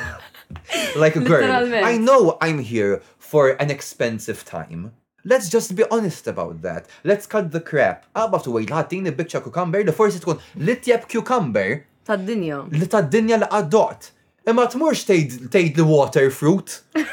Like 1.00 1.14
a 1.14 1.20
girl. 1.22 1.72
I 1.78 1.96
know 1.96 2.36
I'm 2.42 2.58
here 2.58 3.02
for 3.18 3.54
an 3.62 3.70
expensive 3.70 4.44
time. 4.44 4.90
Let's 5.24 5.50
just 5.50 5.74
be 5.76 5.84
honest 5.90 6.26
about 6.26 6.62
that. 6.62 6.86
Let's 7.04 7.26
cut 7.26 7.50
the 7.52 7.60
crap. 7.60 8.04
Għabba 8.16 8.38
ah, 8.40 8.44
tu 8.44 8.54
għajl 8.56 8.72
ħattini 8.78 9.12
bikċa 9.18 9.42
cucumber 9.44 9.84
li 9.84 9.92
forsi 9.92 10.20
tkun 10.22 10.40
li 10.64 10.76
tjeb 10.80 11.04
cucumber. 11.10 11.82
Tad 12.08 12.24
dinja. 12.26 12.62
Li 12.72 12.88
tad 12.88 13.10
dinja 13.12 13.38
li 13.42 13.48
għaddot. 13.48 14.10
Imma 14.48 14.64
t-murx 14.72 15.04
tejd 15.08 15.76
li 15.76 15.86
water 15.86 16.30
fruit. 16.32 16.72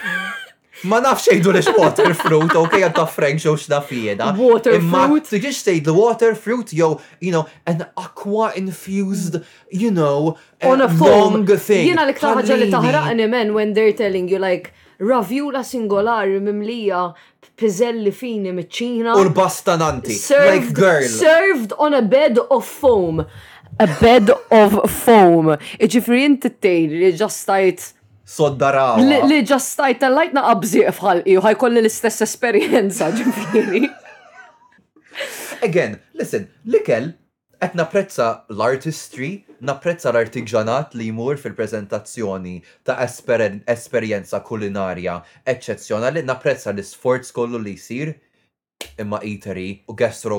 Ma 0.85 0.99
nafx 1.01 1.25
jgħidu 1.31 1.51
lex 1.55 1.71
water 1.73 2.11
fruit, 2.15 2.51
ok, 2.53 2.75
għadda 2.85 3.03
frank 3.09 3.41
xo 3.41 3.55
xda 3.57 3.79
fjeda. 3.87 4.27
Water 4.39 4.75
Imma 4.77 5.07
fruit. 5.09 5.25
Tiġiġ 5.33 5.61
tejd 5.67 5.87
li 5.89 5.95
water 5.99 6.35
fruit 6.39 6.69
jew, 6.79 6.91
you 7.19 7.31
know, 7.33 7.47
an 7.67 7.81
aqua 7.97 8.51
infused, 8.55 9.39
you 9.73 9.89
know, 9.91 10.35
On 10.63 10.79
a 10.81 10.87
long 10.91 11.49
thing. 11.57 11.89
Jena 11.91 12.05
li 12.07 12.13
ktaħħaġa 12.15 12.59
li 12.61 12.69
taħraqni 12.73 13.25
men 13.29 13.55
when 13.57 13.73
they're 13.75 13.93
telling 13.97 14.29
you 14.31 14.39
like 14.41 14.71
ravjula 14.99 15.61
singolari 15.65 16.39
mimlija 16.41 17.11
Pizelli 17.57 18.11
fini 18.13 18.51
miċ-ċina. 18.53 19.15
U 19.17 19.21
l-bastananti. 19.25 20.13
Like 20.29 20.73
girl. 20.77 21.05
Served 21.09 21.73
on 21.81 21.95
a 21.97 22.03
bed 22.05 22.37
of 22.53 22.67
foam. 22.69 23.23
A 23.81 23.87
bed 23.97 24.29
of 24.53 24.75
foam. 25.01 25.55
Iġifri 25.81 26.19
inti 26.27 26.51
t-tejn 26.53 26.93
li 27.01 27.09
ġastajt. 27.17 27.87
Soddaraw. 28.29 29.01
Li 29.31 29.41
ġastajt 29.49 30.03
tal-lajtna 30.05 30.43
qabżi 30.45 30.85
fħalqi 30.99 31.37
u 31.39 31.45
ħajkolli 31.47 31.81
l-istess 31.81 32.27
esperienza 32.27 33.09
ġifiri. 33.17 33.87
Again, 35.65 35.97
listen, 36.13 36.45
l-ikel, 36.69 37.15
etna 37.65 37.87
prezza 37.89 38.33
l-artistry 38.53 39.33
napprezza 39.63 40.11
l-artiġanat 40.11 40.93
li 40.97 41.09
jmur 41.11 41.37
fil-prezentazzjoni 41.41 42.57
ta' 42.87 42.97
esper 43.05 43.43
esperjenza 43.69 44.39
kulinarja 44.45 45.21
eccezzjonali, 45.53 46.23
napprezza 46.27 46.73
l-sforz 46.75 47.31
kollu 47.35 47.57
li 47.61 47.73
jisir 47.77 48.13
imma 49.01 49.19
eatery 49.25 49.69
u 49.89 49.95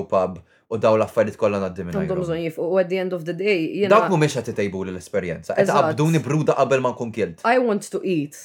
pub 0.07 0.39
u 0.71 0.77
daw 0.77 0.97
l-affarijiet 0.99 1.39
kollha 1.41 1.59
ngħaddi 1.63 1.85
minn 1.87 1.97
Għandhom 1.99 2.21
bżonn 2.23 2.47
u 2.69 2.77
at 2.79 2.89
the 2.93 2.99
end 3.01 3.13
of 3.17 3.25
the 3.25 3.33
day. 3.35 3.87
Dawk 3.91 4.11
mhumiex 4.13 4.35
qed 4.39 4.51
titejbu 4.53 4.83
l-esperjenza. 4.91 5.57
Qed 5.57 5.73
għabduni 5.73 6.21
bruda 6.23 6.55
qabel 6.61 6.83
ma 6.85 6.93
kun 6.95 7.11
kilt. 7.15 7.41
I 7.49 7.57
want 7.59 7.89
to 7.95 8.03
eat. 8.05 8.37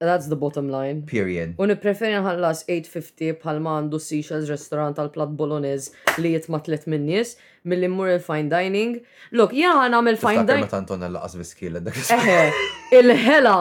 That's 0.00 0.28
the 0.30 0.36
bottom 0.38 0.68
line. 0.70 0.98
Period. 1.16 1.56
U 1.58 1.66
nippreferi 1.66 2.14
nħallas 2.14 2.60
8.50 2.70 3.32
bħalma 3.42 3.72
għandu 3.80 3.98
Seashells 4.04 4.46
restaurant 4.52 4.94
tal-plat 4.94 5.32
bolognese 5.40 5.90
li 6.22 6.36
jitma 6.36 6.60
tlet 6.62 6.84
minnis 6.92 7.32
mill-li 7.66 7.88
mmur 7.90 8.12
il-fine 8.14 8.46
dining. 8.52 8.92
Look, 9.34 9.56
jina 9.58 9.72
għan 9.82 9.96
għamil 9.98 10.20
fine 10.22 10.44
dining. 10.46 10.68
Meta 10.70 10.78
Anton 10.78 11.02
laqas 11.16 11.34
viskil 11.40 11.80
Eħe, 11.82 12.38
il-ħela, 13.00 13.56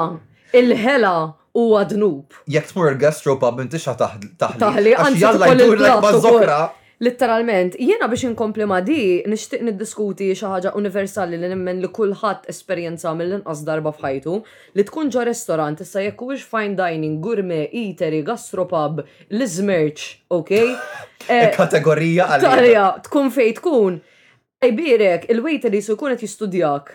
il-ħela 0.61 1.15
u 1.57 1.68
għadnub. 1.80 2.38
Jek 2.53 2.69
tmur 2.69 2.91
il-gastro 2.93 3.39
pub 3.41 3.65
inti 3.65 3.81
xa 3.81 3.97
taħli. 4.03 4.31
Taħli, 4.38 4.93
għanzi 4.93 5.23
jalla 5.26 5.51
jdur 5.57 5.88
l 5.89 6.19
zokra. 6.22 6.61
Literalment, 6.98 7.76
jiena 7.78 8.07
biex 8.10 8.24
inkompli 8.26 8.65
ma 8.65 8.80
di, 8.82 9.22
nishtiq 9.30 9.61
niddiskuti 9.68 10.32
xi 10.34 10.48
ħaġa 10.49 10.72
universali 10.80 11.38
li 11.38 11.49
nemmen 11.52 11.84
li 11.84 11.90
kulħadd 11.94 12.48
esperjenza 12.49 13.11
mill-inqas 13.19 13.61
darba 13.68 13.91
f'ħajtu 13.94 14.38
li 14.80 14.86
tkun 14.88 15.11
ġo 15.14 15.26
restorant 15.30 15.84
issa 15.86 16.02
jekk 16.07 16.26
huwiex 16.26 16.48
fine 16.56 16.74
dining, 16.80 17.19
gourmet, 17.22 17.69
eatery, 17.69 18.24
gastropub, 18.26 19.03
li 19.30 19.45
izmerċ 19.49 20.07
ok? 20.40 20.52
E 21.38 21.41
kategorija 21.52 22.26
għal. 22.32 22.76
tkun 23.10 23.30
fej 23.36 23.49
tkun. 23.57 23.98
Ejbirek, 24.64 25.26
il-waiter 25.34 25.74
jisu 25.76 25.94
jkun 25.98 26.15
qed 26.15 26.24
jistudjak 26.26 26.91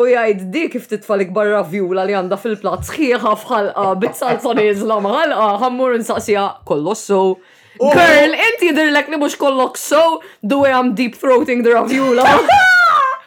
u 0.00 0.06
jgħid 0.08 0.46
di 0.54 0.64
kif 0.72 0.86
titfalik 0.88 1.32
barra 1.36 1.60
vjula 1.66 2.04
li 2.08 2.16
għanda 2.16 2.38
fil 2.40 2.56
plazz 2.62 2.94
xieħa 2.94 3.34
fħalqa 3.44 3.88
bit-salsa 4.04 4.56
nizla 4.60 5.00
maħalqa 5.04 5.50
ħammur 5.66 5.98
nsaqsija 6.00 6.50
kollosso. 6.64 7.20
so 7.36 7.60
Oh. 7.80 7.88
Girl, 7.96 8.32
inti 8.36 8.68
jidir 8.68 8.90
l-ek 8.92 9.08
mux 9.16 9.32
kollok 9.40 9.78
so, 9.80 10.20
the 10.42 10.58
way 10.58 10.72
I'm 10.72 10.94
deep 10.94 11.14
throating 11.16 11.62
the 11.64 11.70
raviola. 11.72 12.24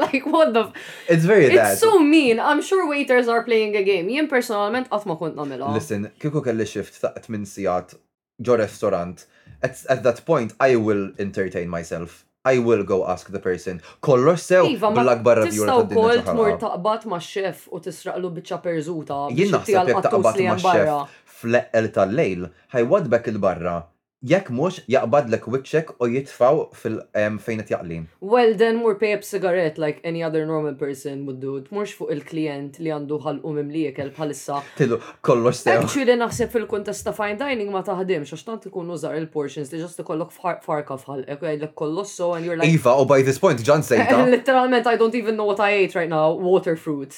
like, 0.00 0.24
what 0.26 0.54
the... 0.54 0.60
F 0.68 0.72
it's 1.08 1.24
very 1.24 1.46
it's 1.46 1.56
bad. 1.56 1.78
so 1.78 1.98
mean. 1.98 2.38
I'm 2.38 2.62
sure 2.62 2.88
waiters 2.88 3.26
are 3.28 3.42
playing 3.42 3.76
a 3.76 3.82
game. 3.82 4.06
Jien 4.08 4.28
personalment 4.30 4.88
qatt 4.90 5.04
ma 5.06 5.16
kont 5.18 5.34
Listen, 5.74 6.10
kieku 6.20 6.42
kelli 6.44 6.64
shift 6.66 7.00
ta' 7.02 7.12
8 7.16 7.42
sigħat 7.54 7.98
ġo 8.40 8.56
restorant. 8.56 9.26
At, 9.62 9.82
at 9.90 10.02
that 10.04 10.24
point, 10.24 10.54
I 10.60 10.76
will 10.76 11.10
entertain 11.18 11.68
myself. 11.68 12.24
I 12.44 12.58
will 12.58 12.84
go 12.84 13.06
ask 13.06 13.28
the 13.28 13.38
person. 13.38 13.82
Kollox 14.02 14.40
sew 14.48 14.64
iva, 14.66 14.90
bl-akbar 14.96 15.36
reviewer 15.44 15.66
ta' 15.66 15.82
dinja. 15.84 15.94
Kol 15.94 16.22
tmur 16.28 16.52
taqbad 16.62 17.04
ma' 17.12 17.18
xef 17.26 17.66
u 17.68 17.80
tisraqlu 17.86 18.30
biċċa 18.38 18.58
perżuta. 18.66 19.18
Jien 19.40 19.52
naħseb 19.56 19.90
jekk 19.92 20.00
taqbad 20.08 20.40
ma' 20.46 20.56
xef 20.64 21.34
fl-eqqel 21.42 21.90
tal-lejl, 21.98 22.48
wadbek 22.94 23.28
il-barra 23.34 23.76
Jekk 24.22 24.50
mhux 24.52 24.78
jaqbad 24.92 25.30
l 25.32 25.38
quick 25.40 25.92
u 25.96 26.04
jitfaw 26.12 26.58
fil-fejn 26.76 27.60
qed 27.62 27.70
jaqlim. 27.72 28.02
Well 28.32 28.50
then 28.62 28.76
mur 28.80 28.94
pay 28.96 29.14
up 29.14 29.22
cigarette 29.24 29.78
like 29.78 30.02
any 30.10 30.22
other 30.22 30.44
normal 30.44 30.74
person 30.74 31.24
would 31.24 31.38
do. 31.40 31.54
Mux 31.72 31.88
fuq 31.96 32.12
il-klient 32.12 32.76
li 32.84 32.92
għandu 32.92 33.16
ħalqu 33.26 33.52
mimlijek 33.60 34.02
il 34.04 34.10
bħalissa. 34.18 34.58
Tilu 34.76 34.98
kollox 35.24 35.62
sew. 35.64 35.78
Actually 35.86 36.18
naħseb 36.20 36.52
fil 36.52 36.66
kontest 36.68 37.08
ta' 37.08 37.14
fine 37.16 37.38
dining 37.40 37.72
ma 37.72 37.80
taħdim, 37.86 38.26
għax 38.28 38.42
tant 38.44 38.66
ikun 38.68 38.90
użar 38.98 39.16
il-portions 39.22 39.72
li 39.72 39.80
ġast 39.86 40.04
ikollok 40.04 40.36
farka 40.68 40.98
fħalqek 41.00 41.40
jgħidlek 41.40 41.72
kollox 41.82 42.12
so 42.20 42.34
and 42.36 42.44
you're 42.44 42.60
like. 42.60 42.68
Iva, 42.68 42.92
u 43.00 43.06
oh, 43.06 43.08
by 43.08 43.24
this 43.24 43.40
point 43.40 43.64
ġan 43.70 43.80
sejta. 43.88 44.20
Literalment 44.36 44.84
I 44.92 44.96
don't 45.00 45.16
even 45.22 45.40
know 45.40 45.48
what 45.54 45.64
I 45.64 45.70
ate 45.80 45.96
right 46.02 46.12
now, 46.12 46.36
water 46.36 46.76
fruit. 46.76 47.16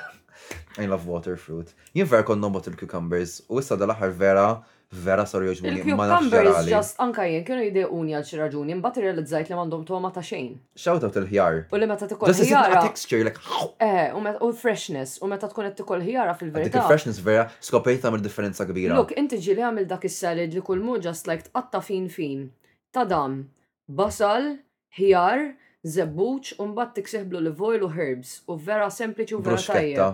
I 0.82 0.90
love 0.90 1.06
water 1.06 1.36
fruit. 1.46 1.70
Jien 1.94 2.06
vera 2.10 2.26
konnomot 2.26 2.66
il-cucumbers 2.66 3.44
u 3.46 3.62
issa 3.62 3.78
dal-aħħar 3.78 4.12
vera 4.18 4.48
vera 4.90 5.22
sar 5.22 5.44
joġbuni 5.46 5.94
ma 5.94 6.06
nafx 6.10 6.66
just 6.66 6.98
anka 7.02 7.22
jien 7.30 7.44
kienu 7.46 7.62
jdequni 7.68 8.10
għal 8.16 8.24
xi 8.26 8.38
raġuni 8.40 8.74
mbagħad 8.80 8.98
irrealizzajt 9.04 9.50
li 9.50 9.54
m'għandhom 9.54 9.84
toma 9.86 10.10
ta' 10.10 10.24
xejn. 10.26 10.48
Shout 10.74 11.04
out 11.06 11.14
il-ħjar. 11.20 11.58
U 11.70 11.78
li 11.78 11.86
meta 11.86 12.08
tikol 12.10 12.32
ħjara. 12.34 12.80
texture 12.82 13.22
like 13.22 13.38
Eh, 13.86 14.10
u 14.42 14.50
freshness, 14.52 15.20
u 15.22 15.30
meta 15.30 15.46
tkun 15.50 15.68
qed 15.70 15.76
tikol 15.78 16.02
ħjara 16.02 16.34
fil-verità. 16.40 16.80
Dik 16.80 16.90
freshness 16.90 17.22
vera 17.22 17.46
skopejt 17.62 18.02
għamil 18.08 18.24
differenza 18.24 18.66
kbira. 18.66 18.96
Look, 18.98 19.14
inti 19.14 19.38
li 19.38 19.62
għamil 19.62 19.86
dak 19.92 20.06
is 20.10 20.18
salid 20.18 20.56
li 20.58 20.62
kull 20.66 20.82
mu 20.82 20.98
just 21.04 21.30
like 21.30 21.46
tqatta 21.52 21.82
fin 21.86 22.08
fin. 22.10 22.48
Tadam, 22.90 23.44
basal, 23.86 24.56
ħjar, 24.98 25.46
zebbuċ, 25.86 26.56
un 26.66 26.74
bat 26.74 26.98
tikseblu 26.98 27.38
l-vojl 27.44 27.86
u 27.86 27.92
herbs, 27.94 28.40
u 28.50 28.58
vera 28.58 28.90
sempliċi 28.90 29.38
u 29.38 29.44
vera 29.46 29.54
tajja. 29.70 30.10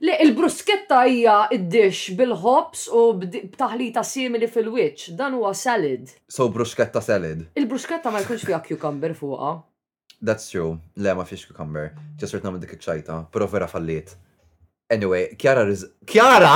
Le, 0.00 0.14
il-brusketta 0.24 1.02
hija 1.12 1.34
id-dix 1.52 2.06
bil-ħobs 2.16 2.86
u 2.96 3.00
b'taħlita 3.20 4.00
simili 4.08 4.46
fil 4.48 4.70
witch 4.72 5.10
dan 5.18 5.34
huwa 5.36 5.50
salad. 5.52 6.08
So 6.24 6.46
brusketta 6.48 7.02
salad. 7.04 7.42
Il-brusketta 7.60 8.08
ma 8.14 8.22
jkunx 8.22 8.46
fiha 8.48 8.62
cucumber 8.64 9.12
fuqha. 9.12 9.52
That's 10.22 10.48
true. 10.54 10.78
Le 10.96 11.12
ma 11.18 11.26
fiex 11.28 11.44
cucumber. 11.50 11.90
Ġes 12.16 12.32
rid 12.32 12.48
nagħmel 12.48 12.62
dik 12.64 12.72
iċċajta, 12.78 13.18
però 13.34 13.50
vera 13.52 13.68
fallit. 13.68 14.14
Anyway, 14.90 15.34
Kjara 15.38 15.66
riz. 15.68 15.84
Kjara! 16.08 16.54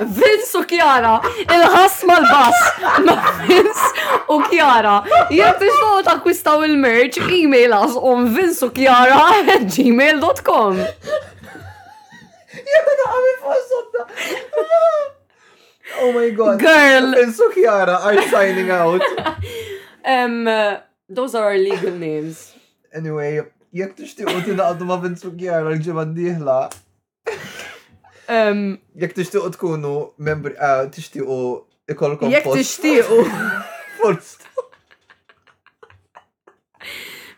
Vince 0.00 0.56
u 0.56 0.64
Kjara, 0.70 1.18
il 1.44 1.66
ħas 1.74 2.00
mal 2.08 2.24
bass 2.30 2.82
ma 3.04 3.18
Vince 3.44 4.18
u 4.32 4.40
Kjara. 4.48 4.96
Jek 5.28 5.60
tixtaw 5.60 6.12
akwistaw 6.16 6.64
il-merch, 6.70 7.20
email 7.42 7.76
us 7.82 8.00
on 8.00 8.32
vince 8.32 8.72
Kjara 8.80 9.26
at 9.58 9.68
gmail.com. 9.76 10.80
Jena 12.72 13.06
għami 13.12 13.34
fuq 13.44 14.66
Oh 15.98 16.10
my 16.12 16.28
god. 16.36 16.60
Girl. 16.60 17.14
Insu 17.16 17.46
Kiara, 17.54 17.94
are 18.04 18.20
signing 18.28 18.68
out. 18.70 19.00
um, 20.14 20.44
those 21.08 21.34
are 21.34 21.46
our 21.54 21.56
legal 21.56 21.96
names. 21.96 22.52
Anyway, 22.94 23.40
jek 23.72 23.94
tixtiqu 23.96 24.44
tinaqdu 24.44 24.84
ma 24.90 24.98
Vinsu 25.00 25.32
Kiara 25.40 25.72
l-ġimma 25.72 26.04
diħla. 26.18 26.58
Um, 28.36 28.62
jek 29.00 29.16
tixtiqu 29.16 29.48
tkunu 29.56 29.96
membri, 30.28 30.52
uh, 30.60 30.84
tixtiqu 30.92 31.34
ikolkom. 31.96 32.28
Jek 32.36 32.46
u. 32.52 33.20
Forst. 33.98 34.44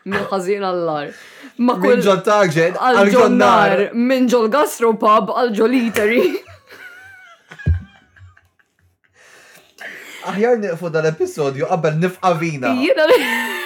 Mil 0.03 0.25
ħazin 0.31 0.67
għallar. 0.67 1.15
Ma 1.59 1.75
kull 1.81 1.99
ġo 2.03 2.15
taġġed, 2.23 2.75
għal-ġol 2.79 3.31
nar, 3.35 3.81
minn 3.97 4.27
ġol 4.31 4.47
gastropub 4.53 5.29
għal-ġol 5.33 5.73
eatery. 5.81 6.23
Aħjar 10.31 10.55
nifu 10.61 10.89
dal-episodju 10.93 11.65
qabel 11.73 11.95
nifqa 12.05 12.31
vina. 12.39 12.69
Jiena 12.85 13.03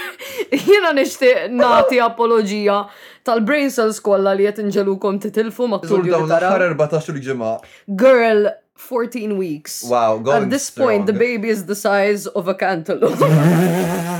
jiena 0.66 0.90
nixtieq 0.96 1.98
apologija 2.06 2.78
tal-brain 3.28 3.68
cells 3.74 4.00
kolla 4.04 4.32
li 4.38 4.44
jett 4.48 4.60
qed 4.60 4.66
inġelukom 4.70 5.16
titilfu 5.20 5.64
ma' 5.68 5.80
kull 5.84 6.04
dawn 6.10 6.30
l 6.30 6.30
Girl, 7.88 8.42
14 8.78 9.38
weeks. 9.40 9.84
Wow, 9.90 10.20
At 10.34 10.50
this 10.50 10.66
strong. 10.68 10.88
point 10.88 11.06
the 11.08 11.14
baby 11.14 11.48
is 11.50 11.66
the 11.66 11.76
size 11.76 12.28
of 12.28 12.48
a 12.50 12.54
cantaloupe. 12.56 13.18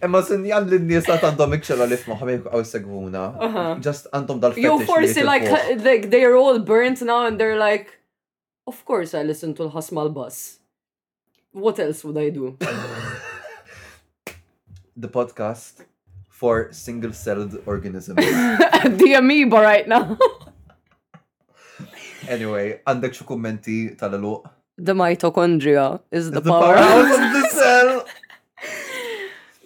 Imma 0.00 0.20
sinjan 0.22 0.68
l-nies 0.70 1.06
ta' 1.08 1.16
għandhom 1.18 1.56
ikxela 1.56 1.86
li 1.90 1.96
f 1.98 2.04
f'moħħabik 2.06 2.44
għaw 2.52 2.62
segwuna. 2.70 3.22
Just 3.82 4.06
għandhom 4.14 4.42
dal-fetish. 4.42 4.66
You 4.66 4.86
forsi 4.86 5.24
like, 5.26 5.48
like 5.88 6.10
they're 6.12 6.36
all 6.38 6.60
burnt 6.62 7.02
now 7.02 7.26
and 7.26 7.38
they're 7.42 7.58
like, 7.58 7.90
of 8.70 8.78
course 8.86 9.10
I 9.14 9.24
listen 9.26 9.54
to 9.58 9.66
l-ħasma 9.66 10.02
l-bass. 10.06 10.60
What 11.50 11.80
else 11.82 12.04
would 12.06 12.16
I 12.18 12.30
do? 12.30 12.56
the 15.04 15.08
podcast 15.18 15.82
for 16.28 16.70
single-celled 16.70 17.58
organisms. 17.66 18.22
the 19.02 19.14
amoeba 19.18 19.58
right 19.66 19.88
now. 19.90 20.14
anyway, 22.30 22.78
għandek 22.86 23.18
xu 23.18 23.26
kummenti 23.34 23.80
tal-luq? 23.98 24.46
The 24.78 24.94
mitochondria 24.94 25.90
is 26.12 26.30
the, 26.30 26.38
the 26.38 26.50
powerhouse 26.52 27.18
power 27.18 27.26
of 27.26 27.32
the 27.34 27.48
cell. 27.50 28.02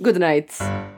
Good 0.03 0.19
night. 0.19 0.91